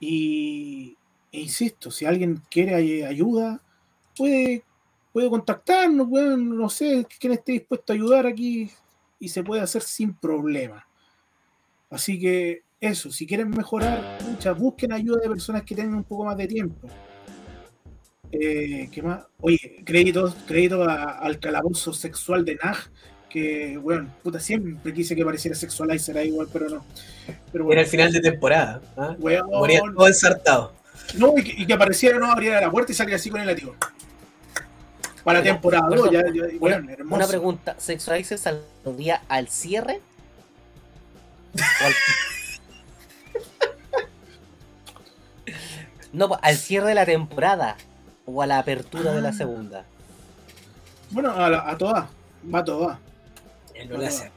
Y 0.00 0.96
e 1.32 1.40
insisto, 1.40 1.90
si 1.90 2.04
alguien 2.04 2.42
quiere 2.50 2.74
ay- 2.74 3.02
ayuda, 3.02 3.60
puede, 4.16 4.62
puede 5.12 5.30
contactarnos, 5.30 6.06
weón, 6.08 6.56
no 6.56 6.68
sé, 6.68 7.06
quién 7.18 7.32
esté 7.34 7.52
dispuesto 7.52 7.92
a 7.92 7.96
ayudar 7.96 8.26
aquí 8.26 8.70
y 9.18 9.28
se 9.28 9.42
puede 9.42 9.62
hacer 9.62 9.82
sin 9.82 10.14
problema. 10.14 10.86
Así 11.90 12.18
que 12.20 12.62
eso, 12.80 13.10
si 13.10 13.26
quieren 13.26 13.50
mejorar, 13.50 14.18
pucha, 14.18 14.52
busquen 14.52 14.92
ayuda 14.92 15.20
de 15.22 15.28
personas 15.28 15.62
que 15.62 15.74
tengan 15.74 15.96
un 15.96 16.04
poco 16.04 16.24
más 16.24 16.36
de 16.36 16.46
tiempo. 16.46 16.88
Eh, 18.32 18.88
¿Qué 18.92 19.02
más? 19.02 19.20
Oye, 19.40 19.82
créditos, 19.84 20.34
crédito 20.46 20.84
a- 20.84 21.18
al 21.18 21.38
calabozo 21.38 21.92
sexual 21.92 22.44
de 22.44 22.56
Nag, 22.62 22.76
que, 23.30 23.78
bueno, 23.78 24.08
puta, 24.22 24.38
siempre 24.40 24.92
quise 24.92 25.14
que 25.16 25.24
pareciera 25.24 25.54
sexualizer 25.56 26.16
ahí 26.18 26.28
igual, 26.28 26.48
pero 26.52 26.68
no. 26.68 26.84
Pero 27.52 27.70
Era 27.72 27.82
el 27.82 27.86
final 27.86 28.12
de 28.12 28.20
temporada. 28.20 28.80
¿ah? 28.96 29.14
weón, 29.18 29.46
Moría 29.50 29.80
todo 29.80 30.06
ensartado. 30.06 30.72
no, 31.16 31.34
y 31.38 31.44
que, 31.44 31.62
y 31.62 31.66
que 31.66 31.72
apareciera, 31.74 32.18
no, 32.18 32.30
abriera 32.30 32.60
la 32.60 32.70
puerta 32.70 32.92
y 32.92 32.94
saliera 32.94 33.16
así 33.16 33.30
con 33.30 33.40
el 33.40 33.46
lativo. 33.46 33.74
Para 35.24 35.40
la 35.40 35.44
temporada 35.44 35.88
Por 35.88 35.98
2, 35.98 36.10
ya, 36.10 36.22
ya, 36.32 36.42
bueno, 36.58 36.90
hermoso. 36.90 37.16
Una 37.16 37.26
pregunta, 37.26 37.74
¿Sexualizer 37.78 38.38
saldría 38.38 39.22
al 39.28 39.48
cierre? 39.48 40.00
¿O 41.54 41.58
al- 41.86 41.94
No, 46.12 46.38
al 46.40 46.56
cierre 46.56 46.88
de 46.88 46.94
la 46.94 47.04
temporada 47.04 47.76
o 48.30 48.42
a 48.42 48.46
la 48.46 48.58
apertura 48.58 49.12
de 49.12 49.22
la 49.22 49.30
Ah. 49.30 49.32
segunda. 49.32 49.84
Bueno, 51.10 51.30
a, 51.32 51.48
la- 51.48 51.68
a 51.70 51.78
todas, 51.78 52.04
va 52.54 52.58
a 52.58 52.64
todas. 52.64 52.98
No 53.88 54.04
hace. 54.04 54.30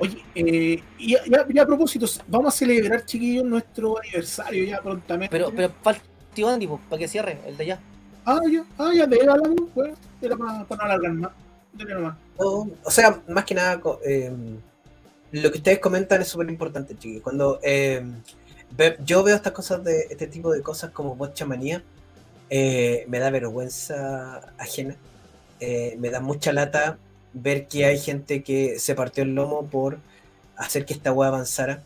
Oye, 0.00 0.24
eh, 0.34 0.82
y 0.98 1.16
ya 1.30 1.62
a 1.62 1.66
propósito, 1.66 2.06
vamos 2.28 2.54
a 2.54 2.56
celebrar, 2.58 3.04
chiquillos, 3.04 3.44
nuestro 3.44 3.98
aniversario 4.00 4.64
ya 4.64 4.80
prontamente. 4.80 5.30
Pero, 5.30 5.52
pero 5.54 5.72
falta 5.82 6.02
tío 6.34 6.48
Andy, 6.48 6.66
pues, 6.68 6.80
para 6.88 6.98
que 7.00 7.08
cierre, 7.08 7.38
el 7.46 7.56
de 7.56 7.64
allá. 7.64 7.80
Ah, 8.24 8.40
ya, 8.50 8.64
ah, 8.78 8.90
ya, 8.94 9.06
de 9.06 9.16
él 9.16 9.28
hablamos, 9.28 9.74
bueno, 9.74 9.94
era 10.22 10.36
para, 10.36 10.64
para 10.64 10.78
no 10.78 10.84
alargar 10.92 11.12
más. 11.12 11.30
Dele 11.72 11.94
nomás. 11.94 12.16
No, 12.38 12.46
o 12.84 12.90
sea, 12.90 13.20
más 13.28 13.44
que 13.44 13.54
nada, 13.54 13.80
eh, 14.04 14.32
lo 15.32 15.50
que 15.50 15.58
ustedes 15.58 15.78
comentan 15.80 16.20
es 16.22 16.28
súper 16.28 16.48
importante, 16.48 16.94
chiquillos. 16.94 17.22
Cuando 17.22 17.58
eh, 17.62 18.04
ve- 18.76 18.96
yo 19.04 19.22
veo 19.24 19.34
estas 19.36 19.52
cosas 19.52 19.82
de 19.84 20.06
este 20.10 20.26
tipo 20.28 20.52
de 20.52 20.62
cosas 20.62 20.90
como 20.90 21.16
botcha 21.16 21.44
manía, 21.44 21.82
eh, 22.50 23.04
me 23.08 23.18
da 23.18 23.30
vergüenza 23.30 24.52
ajena. 24.58 24.96
Eh, 25.60 25.96
me 25.98 26.10
da 26.10 26.20
mucha 26.20 26.52
lata 26.52 26.98
ver 27.32 27.68
que 27.68 27.84
hay 27.84 27.98
gente 27.98 28.42
que 28.42 28.78
se 28.78 28.94
partió 28.94 29.24
el 29.24 29.34
lomo 29.34 29.66
por 29.66 29.98
hacer 30.56 30.84
que 30.84 30.94
esta 30.94 31.12
weá 31.12 31.28
avanzara. 31.28 31.82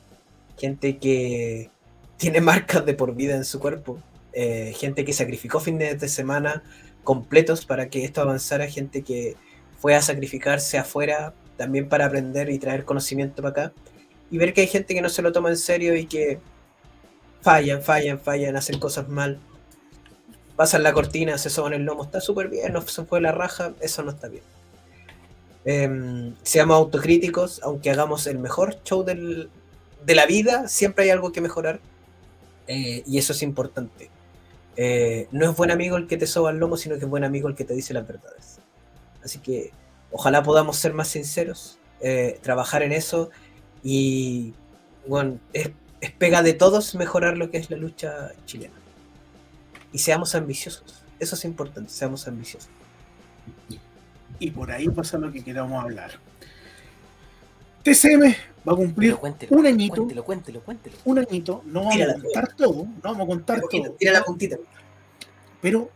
Gente 0.59 0.99
que 0.99 1.71
tiene 2.17 2.41
marcas 2.53 2.85
de 2.87 2.95
por 2.95 3.15
vida 3.15 3.35
en 3.37 3.45
su 3.45 3.61
cuerpo. 3.61 3.99
eh, 4.35 4.73
gente 4.79 5.05
que 5.05 5.13
sacrificó 5.13 5.61
fines 5.61 6.01
de 6.01 6.09
semana 6.09 6.63
completos 7.05 7.67
para 7.67 7.89
que 7.89 8.05
esto 8.05 8.21
avanzara. 8.23 8.67
Gente 8.69 9.03
que 9.03 9.37
fue 9.79 9.95
a 9.95 10.03
sacrificarse 10.03 10.79
afuera 10.79 11.35
también 11.57 11.89
para 11.89 12.07
aprender 12.07 12.51
y 12.51 12.59
traer 12.59 12.85
conocimiento 12.85 13.43
para 13.43 13.51
acá. 13.67 13.73
Y 14.31 14.39
ver 14.39 14.55
que 14.55 14.63
hay 14.63 14.67
gente 14.69 14.95
que 14.95 15.03
no 15.03 15.09
se 15.11 15.23
lo 15.23 15.33
toma 15.33 15.51
en 15.51 15.59
serio 15.59 15.95
y 15.97 16.07
que 16.07 16.41
fallan, 17.43 17.83
fallan, 17.83 18.19
fallan, 18.21 18.57
hacen 18.57 18.79
cosas 18.79 19.09
mal. 19.09 19.39
Pasan 20.57 20.83
la 20.83 20.93
cortina, 20.93 21.39
se 21.39 21.51
soban 21.51 21.73
el 21.75 21.85
lomo, 21.85 22.05
está 22.05 22.21
súper 22.21 22.49
bien, 22.49 22.73
no 22.73 22.83
se 22.83 23.05
fue 23.05 23.21
la 23.21 23.33
raja, 23.33 23.75
eso 23.81 24.03
no 24.03 24.11
está 24.13 24.29
bien. 24.29 24.45
Em, 25.65 26.35
seamos 26.43 26.77
autocríticos, 26.77 27.61
aunque 27.63 27.91
hagamos 27.91 28.27
el 28.27 28.39
mejor 28.39 28.83
show 28.85 29.05
de 29.05 30.15
la 30.15 30.27
vida, 30.27 30.69
siempre 30.69 31.05
hay 31.05 31.11
algo 31.11 31.33
que 31.33 31.41
mejorar. 31.41 31.83
eh, 32.69 33.05
y 33.07 33.19
eso 33.19 33.33
es 33.35 33.43
importante. 33.43 34.13
Eh, 34.77 35.29
no 35.33 35.51
es 35.51 35.57
buen 35.57 35.71
amigo 35.73 35.97
el 35.99 36.07
que 36.09 36.19
te 36.19 36.27
soba 36.29 36.51
el 36.53 36.59
lomo, 36.59 36.77
sino 36.79 36.99
que 36.99 37.05
es 37.07 37.11
buen 37.11 37.25
amigo 37.25 37.49
el 37.49 37.57
que 37.57 37.65
te 37.65 37.75
dice 37.75 37.95
las 37.95 38.07
verdades. 38.07 38.63
Así 39.23 39.41
que 39.41 39.77
ojalá 40.11 40.43
podamos 40.45 40.79
ser 40.79 40.95
más 40.95 41.09
sinceros, 41.09 41.81
eh, 42.01 42.41
trabajar 42.43 42.83
en 42.85 42.93
eso 42.93 43.31
y 43.83 44.57
bueno, 45.07 45.41
es 45.55 45.73
pega 46.19 46.43
de 46.43 46.55
todos 46.55 46.95
mejorar 46.97 47.39
lo 47.39 47.51
que 47.51 47.59
es 47.59 47.71
la 47.71 47.79
lucha 47.79 48.35
chilena. 48.47 48.82
Y 49.93 49.99
seamos 49.99 50.35
ambiciosos, 50.35 51.03
eso 51.19 51.35
es 51.35 51.45
importante, 51.45 51.91
seamos 51.91 52.27
ambiciosos. 52.27 52.71
Y 54.39 54.51
por 54.51 54.71
ahí 54.71 54.89
pasa 54.89 55.19
lo 55.19 55.31
que 55.31 55.45
queramos 55.45 55.83
hablar. 55.83 56.13
TCM 57.83 58.35
va 58.67 58.73
a 58.73 58.77
cumplir 58.77 59.17
cuéntelo, 59.17 59.57
un 59.57 59.67
añito, 59.67 59.97
cuéntelo, 59.97 60.25
cuéntelo, 60.25 60.61
cuéntelo. 60.61 60.97
un 61.05 61.19
añito, 61.19 61.63
no 61.67 61.81
vamos 61.81 61.95
Tírala, 61.95 62.13
a 62.13 62.21
contar 62.21 62.53
todo, 62.55 62.85
no 62.85 63.01
vamos 63.03 63.23
a 63.23 63.27
contar 63.27 63.61
todo, 63.69 63.93
Tira 63.93 64.13
la 64.13 64.23
puntita. 64.23 64.57
pero 65.61 65.91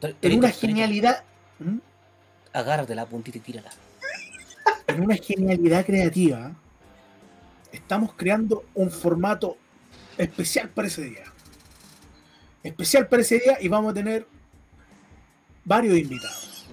en 0.00 0.38
una 0.38 0.50
genialidad, 0.50 1.24
¿Mm? 1.58 1.78
Agárrate 2.52 2.94
la 2.94 3.06
puntita 3.06 3.38
y 3.38 3.40
tírala. 3.40 3.70
en 4.86 5.02
una 5.02 5.16
genialidad 5.16 5.84
creativa, 5.84 6.52
estamos 7.72 8.12
creando 8.14 8.64
un 8.74 8.90
formato 8.90 9.56
especial 10.16 10.68
para 10.70 10.88
ese 10.88 11.02
día. 11.02 11.24
Especial 12.68 13.08
para 13.08 13.22
ese 13.22 13.38
día 13.38 13.58
y 13.60 13.68
vamos 13.68 13.90
a 13.92 13.94
tener 13.94 14.26
varios 15.64 15.96
invitados. 15.98 16.66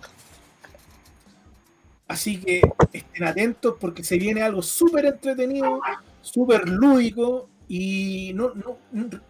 Así 2.07 2.39
que 2.39 2.61
estén 2.93 3.23
atentos 3.23 3.75
porque 3.79 4.03
se 4.03 4.17
viene 4.17 4.41
algo 4.43 4.61
súper 4.61 5.05
entretenido, 5.05 5.79
súper 6.21 6.67
lúdico 6.69 7.49
y 7.67 8.31
no, 8.35 8.53
no, 8.53 8.77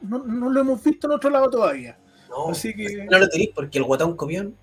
no, 0.01 0.19
no 0.25 0.49
lo 0.49 0.59
hemos 0.61 0.83
visto 0.83 1.07
en 1.07 1.13
otro 1.13 1.29
lado 1.29 1.49
todavía. 1.49 1.97
No, 2.29 2.49
Así 2.49 2.73
que 2.73 3.05
no 3.09 3.17
lo 3.17 3.29
tenéis 3.29 3.51
porque 3.55 3.77
el 3.77 3.85
guatón 3.85 4.17
comión 4.17 4.55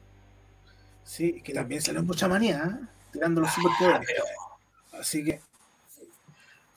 sí, 1.04 1.40
que 1.42 1.54
también 1.54 1.80
salió 1.80 2.02
mucha 2.02 2.28
manía. 2.28 2.78
¿eh? 2.82 2.86
tirando 3.12 3.40
los 3.40 3.50
Ah, 3.50 3.54
superpoderes. 3.54 4.06
pero 4.06 4.24
Así 5.00 5.24
que, 5.24 5.40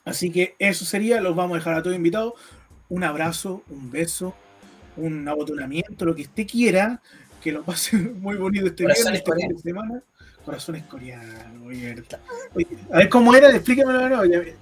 así 0.04 0.30
que 0.30 0.54
eso 0.58 0.84
sería, 0.84 1.20
los 1.20 1.36
vamos 1.36 1.56
a 1.56 1.58
dejar 1.58 1.74
a 1.74 1.82
todos 1.82 1.96
invitados. 1.96 2.32
Un 2.88 3.04
abrazo, 3.04 3.62
un 3.68 3.90
beso, 3.90 4.34
un 4.96 5.26
abotonamiento, 5.28 6.04
lo 6.04 6.14
que 6.14 6.22
usted 6.22 6.46
quiera, 6.46 7.00
que 7.42 7.52
lo 7.52 7.62
pase 7.62 7.96
muy 8.20 8.36
bonito 8.36 8.66
este 8.66 8.84
Corazones 8.84 9.22
viernes, 9.24 9.28
este 9.28 9.46
fin 9.46 9.56
de 9.56 9.62
semana. 9.62 10.02
Corazones 10.44 10.84
coreanos, 10.84 11.56
muy 11.58 11.80
verdad. 11.80 12.20
Oye, 12.54 12.66
a 12.92 12.98
ver 12.98 13.08
cómo 13.08 13.34
era, 13.34 13.50
explícamelo 13.50 13.98
de 14.00 14.08
nuevo. 14.08 14.24
ya- 14.24 14.52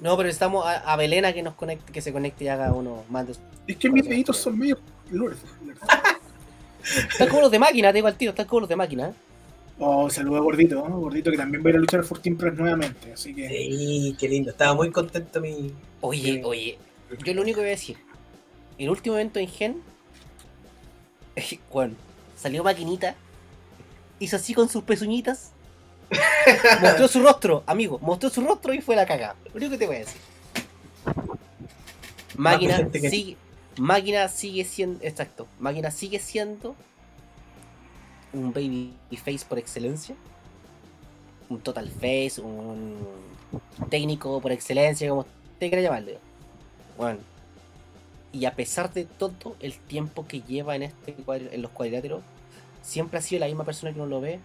No, 0.00 0.16
pero 0.16 0.26
necesitamos 0.28 0.64
a, 0.66 0.92
a 0.92 0.96
Belena 0.96 1.32
que 1.32 1.42
nos 1.42 1.54
conecte, 1.54 1.92
que 1.92 2.00
se 2.00 2.12
conecte 2.12 2.44
y 2.44 2.48
haga 2.48 2.72
uno 2.72 3.04
más 3.10 3.26
de. 3.26 3.34
Es 3.66 3.76
que 3.76 3.90
mis 3.90 4.04
deditos 4.08 4.36
son 4.36 4.56
medio. 4.58 4.78
Están 7.10 7.28
como 7.28 7.42
los 7.42 7.50
de 7.50 7.58
máquina, 7.58 7.88
te 7.90 7.94
digo 7.94 8.06
al 8.08 8.16
tiro, 8.16 8.30
están 8.30 8.46
como 8.46 8.60
los 8.60 8.68
de 8.68 8.76
máquina. 8.76 9.08
¿eh? 9.08 9.12
Oh, 9.78 10.08
saludo 10.10 10.36
a 10.36 10.40
Gordito, 10.40 10.86
¿no? 10.88 11.00
Gordito 11.00 11.30
que 11.30 11.36
también 11.36 11.64
va 11.64 11.68
a 11.68 11.70
ir 11.70 11.76
a 11.76 11.80
luchar 11.80 12.00
a 12.00 12.02
Fortin 12.02 12.36
Press 12.36 12.54
nuevamente. 12.54 13.12
Así 13.12 13.34
que 13.34 13.48
sí, 13.48 14.16
qué 14.20 14.28
lindo. 14.28 14.50
Estaba 14.50 14.74
muy 14.74 14.90
contento 14.90 15.40
mi. 15.40 15.72
Oye, 16.02 16.42
oye, 16.44 16.78
yo 17.24 17.34
lo 17.34 17.42
único 17.42 17.56
que 17.56 17.62
voy 17.62 17.68
a 17.68 17.70
decir, 17.70 17.96
el 18.78 18.90
último 18.90 19.16
evento 19.16 19.38
en 19.38 19.48
Gen, 19.48 19.82
bueno, 21.72 21.94
salió 22.36 22.64
maquinita, 22.64 23.14
hizo 24.18 24.36
así 24.36 24.54
con 24.54 24.68
sus 24.68 24.82
pezuñitas, 24.84 25.50
mostró 26.82 27.08
su 27.08 27.22
rostro, 27.22 27.62
amigo, 27.66 27.98
mostró 28.00 28.30
su 28.30 28.40
rostro 28.42 28.72
y 28.74 28.80
fue 28.80 28.96
la 28.96 29.06
cagada. 29.06 29.36
Lo 29.46 29.54
único 29.56 29.72
que 29.72 29.78
te 29.78 29.86
voy 29.86 29.96
a 29.96 29.98
decir. 30.00 30.20
Máquina 32.36 32.88
que- 32.90 33.10
sigue, 33.10 33.36
máquina 33.78 34.28
sigue 34.28 34.64
siendo, 34.64 35.04
exacto, 35.04 35.46
máquina 35.58 35.90
sigue 35.90 36.18
siendo 36.18 36.74
un 38.32 38.52
baby 38.52 38.92
face 39.12 39.44
por 39.48 39.58
excelencia, 39.58 40.16
un 41.48 41.60
total 41.60 41.88
face, 41.90 42.40
un 42.40 42.96
técnico 43.88 44.40
por 44.40 44.50
excelencia, 44.50 45.08
como 45.08 45.24
te 45.58 45.68
quiera 45.68 45.82
llamarle. 45.82 46.18
Bueno, 46.96 47.20
y 48.34 48.46
a 48.46 48.54
pesar 48.54 48.92
de 48.92 49.04
todo 49.04 49.56
el 49.60 49.78
tiempo 49.78 50.26
que 50.26 50.40
lleva 50.42 50.74
en 50.76 50.82
este 50.82 51.16
cuadri- 51.16 51.50
en 51.52 51.62
los 51.62 51.70
cuadriláteros, 51.70 52.22
siempre 52.82 53.18
ha 53.18 53.22
sido 53.22 53.40
la 53.40 53.46
misma 53.46 53.64
persona 53.64 53.92
que 53.92 54.00
uno 54.00 54.08
lo 54.08 54.20
ve 54.20 54.40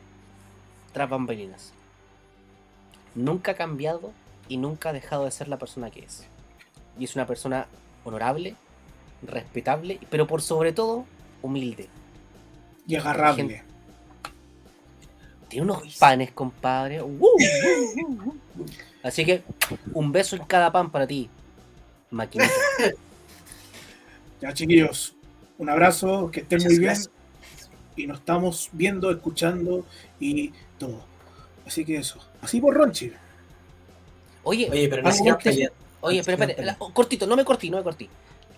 tras 0.93 1.09
bambalinas. 1.09 1.73
Nunca 3.15 3.51
ha 3.51 3.55
cambiado 3.55 4.11
y 4.47 4.57
nunca 4.57 4.89
ha 4.89 4.93
dejado 4.93 5.25
de 5.25 5.31
ser 5.31 5.47
la 5.47 5.57
persona 5.57 5.89
que 5.89 6.01
es. 6.01 6.23
Y 6.99 7.05
es 7.05 7.15
una 7.15 7.25
persona 7.25 7.67
honorable, 8.03 8.55
respetable, 9.23 9.99
pero 10.09 10.27
por 10.27 10.41
sobre 10.41 10.71
todo 10.71 11.05
humilde. 11.41 11.89
y 12.87 12.95
agarrable. 12.95 13.63
Tiene 15.47 15.63
unos 15.63 15.97
panes, 15.97 16.31
compadre. 16.31 17.01
Uh, 17.01 17.07
uh, 17.07 17.27
uh. 18.05 18.65
Así 19.03 19.25
que 19.25 19.43
un 19.93 20.11
beso 20.11 20.35
en 20.35 20.43
cada 20.45 20.71
pan 20.71 20.91
para 20.91 21.07
ti, 21.07 21.27
maquinita. 22.11 22.53
Ya, 24.41 24.53
chiquillos, 24.53 25.15
un 25.57 25.69
abrazo, 25.69 26.31
que 26.31 26.41
estén 26.41 26.57
Muchas 26.57 26.71
muy 26.71 26.79
bien. 26.79 26.87
gracias. 26.93 27.11
Y 27.95 28.07
nos 28.07 28.19
estamos 28.19 28.69
viendo, 28.71 29.11
escuchando 29.11 29.85
y 30.19 30.53
todo. 30.77 31.03
Así 31.65 31.83
que 31.83 31.97
eso. 31.97 32.19
Así 32.41 32.61
por 32.61 32.73
Ronchi. 32.75 33.11
Oye, 34.43 34.69
Oye, 34.71 34.87
pero 34.89 35.03
no. 35.03 35.09
Oye, 36.01 36.21
pero 36.23 36.37
espérate, 36.37 36.63
la- 36.63 36.77
cortito, 36.77 37.27
no 37.27 37.35
me 37.35 37.43
cortí, 37.43 37.69
no 37.69 37.77
me 37.77 37.83
cortí. 37.83 38.09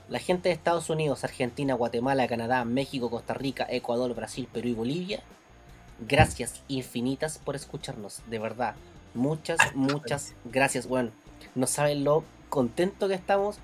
La 0.10 0.20
gente 0.20 0.50
de 0.50 0.54
Estados 0.54 0.90
Unidos, 0.90 1.24
Argentina, 1.24 1.74
Guatemala, 1.74 2.28
Canadá, 2.28 2.64
México, 2.66 3.10
Costa 3.10 3.34
Rica, 3.34 3.66
Ecuador, 3.70 4.14
Brasil, 4.14 4.48
Perú 4.52 4.68
y 4.70 4.74
Bolivia, 4.74 5.24
gracias 6.08 6.62
infinitas 6.68 7.40
por 7.40 7.56
escucharnos, 7.56 8.20
de 8.30 8.38
verdad. 8.38 8.76
Muchas, 9.16 9.58
muchas 9.74 10.34
gracias. 10.46 10.88
Bueno, 10.88 11.10
no 11.56 11.66
saben 11.66 12.04
lo 12.04 12.24
contento 12.50 13.08
que 13.08 13.14
estamos 13.16 13.58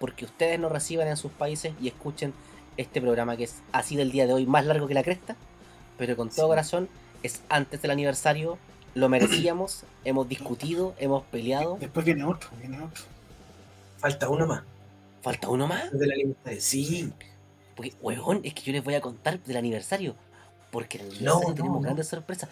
porque 0.00 0.24
ustedes 0.24 0.58
nos 0.58 0.72
reciban 0.72 1.06
en 1.08 1.16
sus 1.18 1.30
países 1.30 1.74
y 1.80 1.86
escuchen 1.86 2.32
este 2.78 3.02
programa 3.02 3.36
que 3.36 3.44
es 3.44 3.56
así 3.70 3.96
del 3.96 4.10
día 4.10 4.26
de 4.26 4.32
hoy, 4.32 4.46
más 4.46 4.64
largo 4.64 4.88
que 4.88 4.94
la 4.94 5.02
cresta, 5.02 5.36
pero 5.98 6.16
con 6.16 6.30
todo 6.30 6.46
Sí. 6.46 6.48
corazón, 6.48 6.88
es 7.22 7.42
antes 7.50 7.82
del 7.82 7.90
aniversario, 7.90 8.56
lo 8.94 9.10
merecíamos, 9.10 9.84
hemos 10.04 10.26
discutido, 10.26 10.94
hemos 10.98 11.22
peleado. 11.24 11.76
Después 11.78 12.06
viene 12.06 12.24
otro, 12.24 12.48
viene 12.58 12.78
otro. 12.82 13.04
Falta 13.98 14.30
uno 14.30 14.46
más. 14.46 14.62
¿Falta 15.20 15.50
uno 15.50 15.66
más? 15.68 15.92
De 15.92 16.06
la 16.06 16.14
alimentaria. 16.14 16.60
Sí. 16.62 17.12
Porque, 17.76 17.92
huevón, 18.00 18.40
es 18.42 18.54
que 18.54 18.62
yo 18.62 18.72
les 18.72 18.82
voy 18.82 18.94
a 18.94 19.02
contar 19.02 19.38
del 19.40 19.58
aniversario. 19.58 20.14
Porque 20.70 20.96
en 20.96 21.04
el 21.04 21.10
aniversario 21.10 21.48
no, 21.48 21.54
tenemos 21.54 21.76
no. 21.76 21.82
grandes 21.82 22.08
sorpresas. 22.08 22.48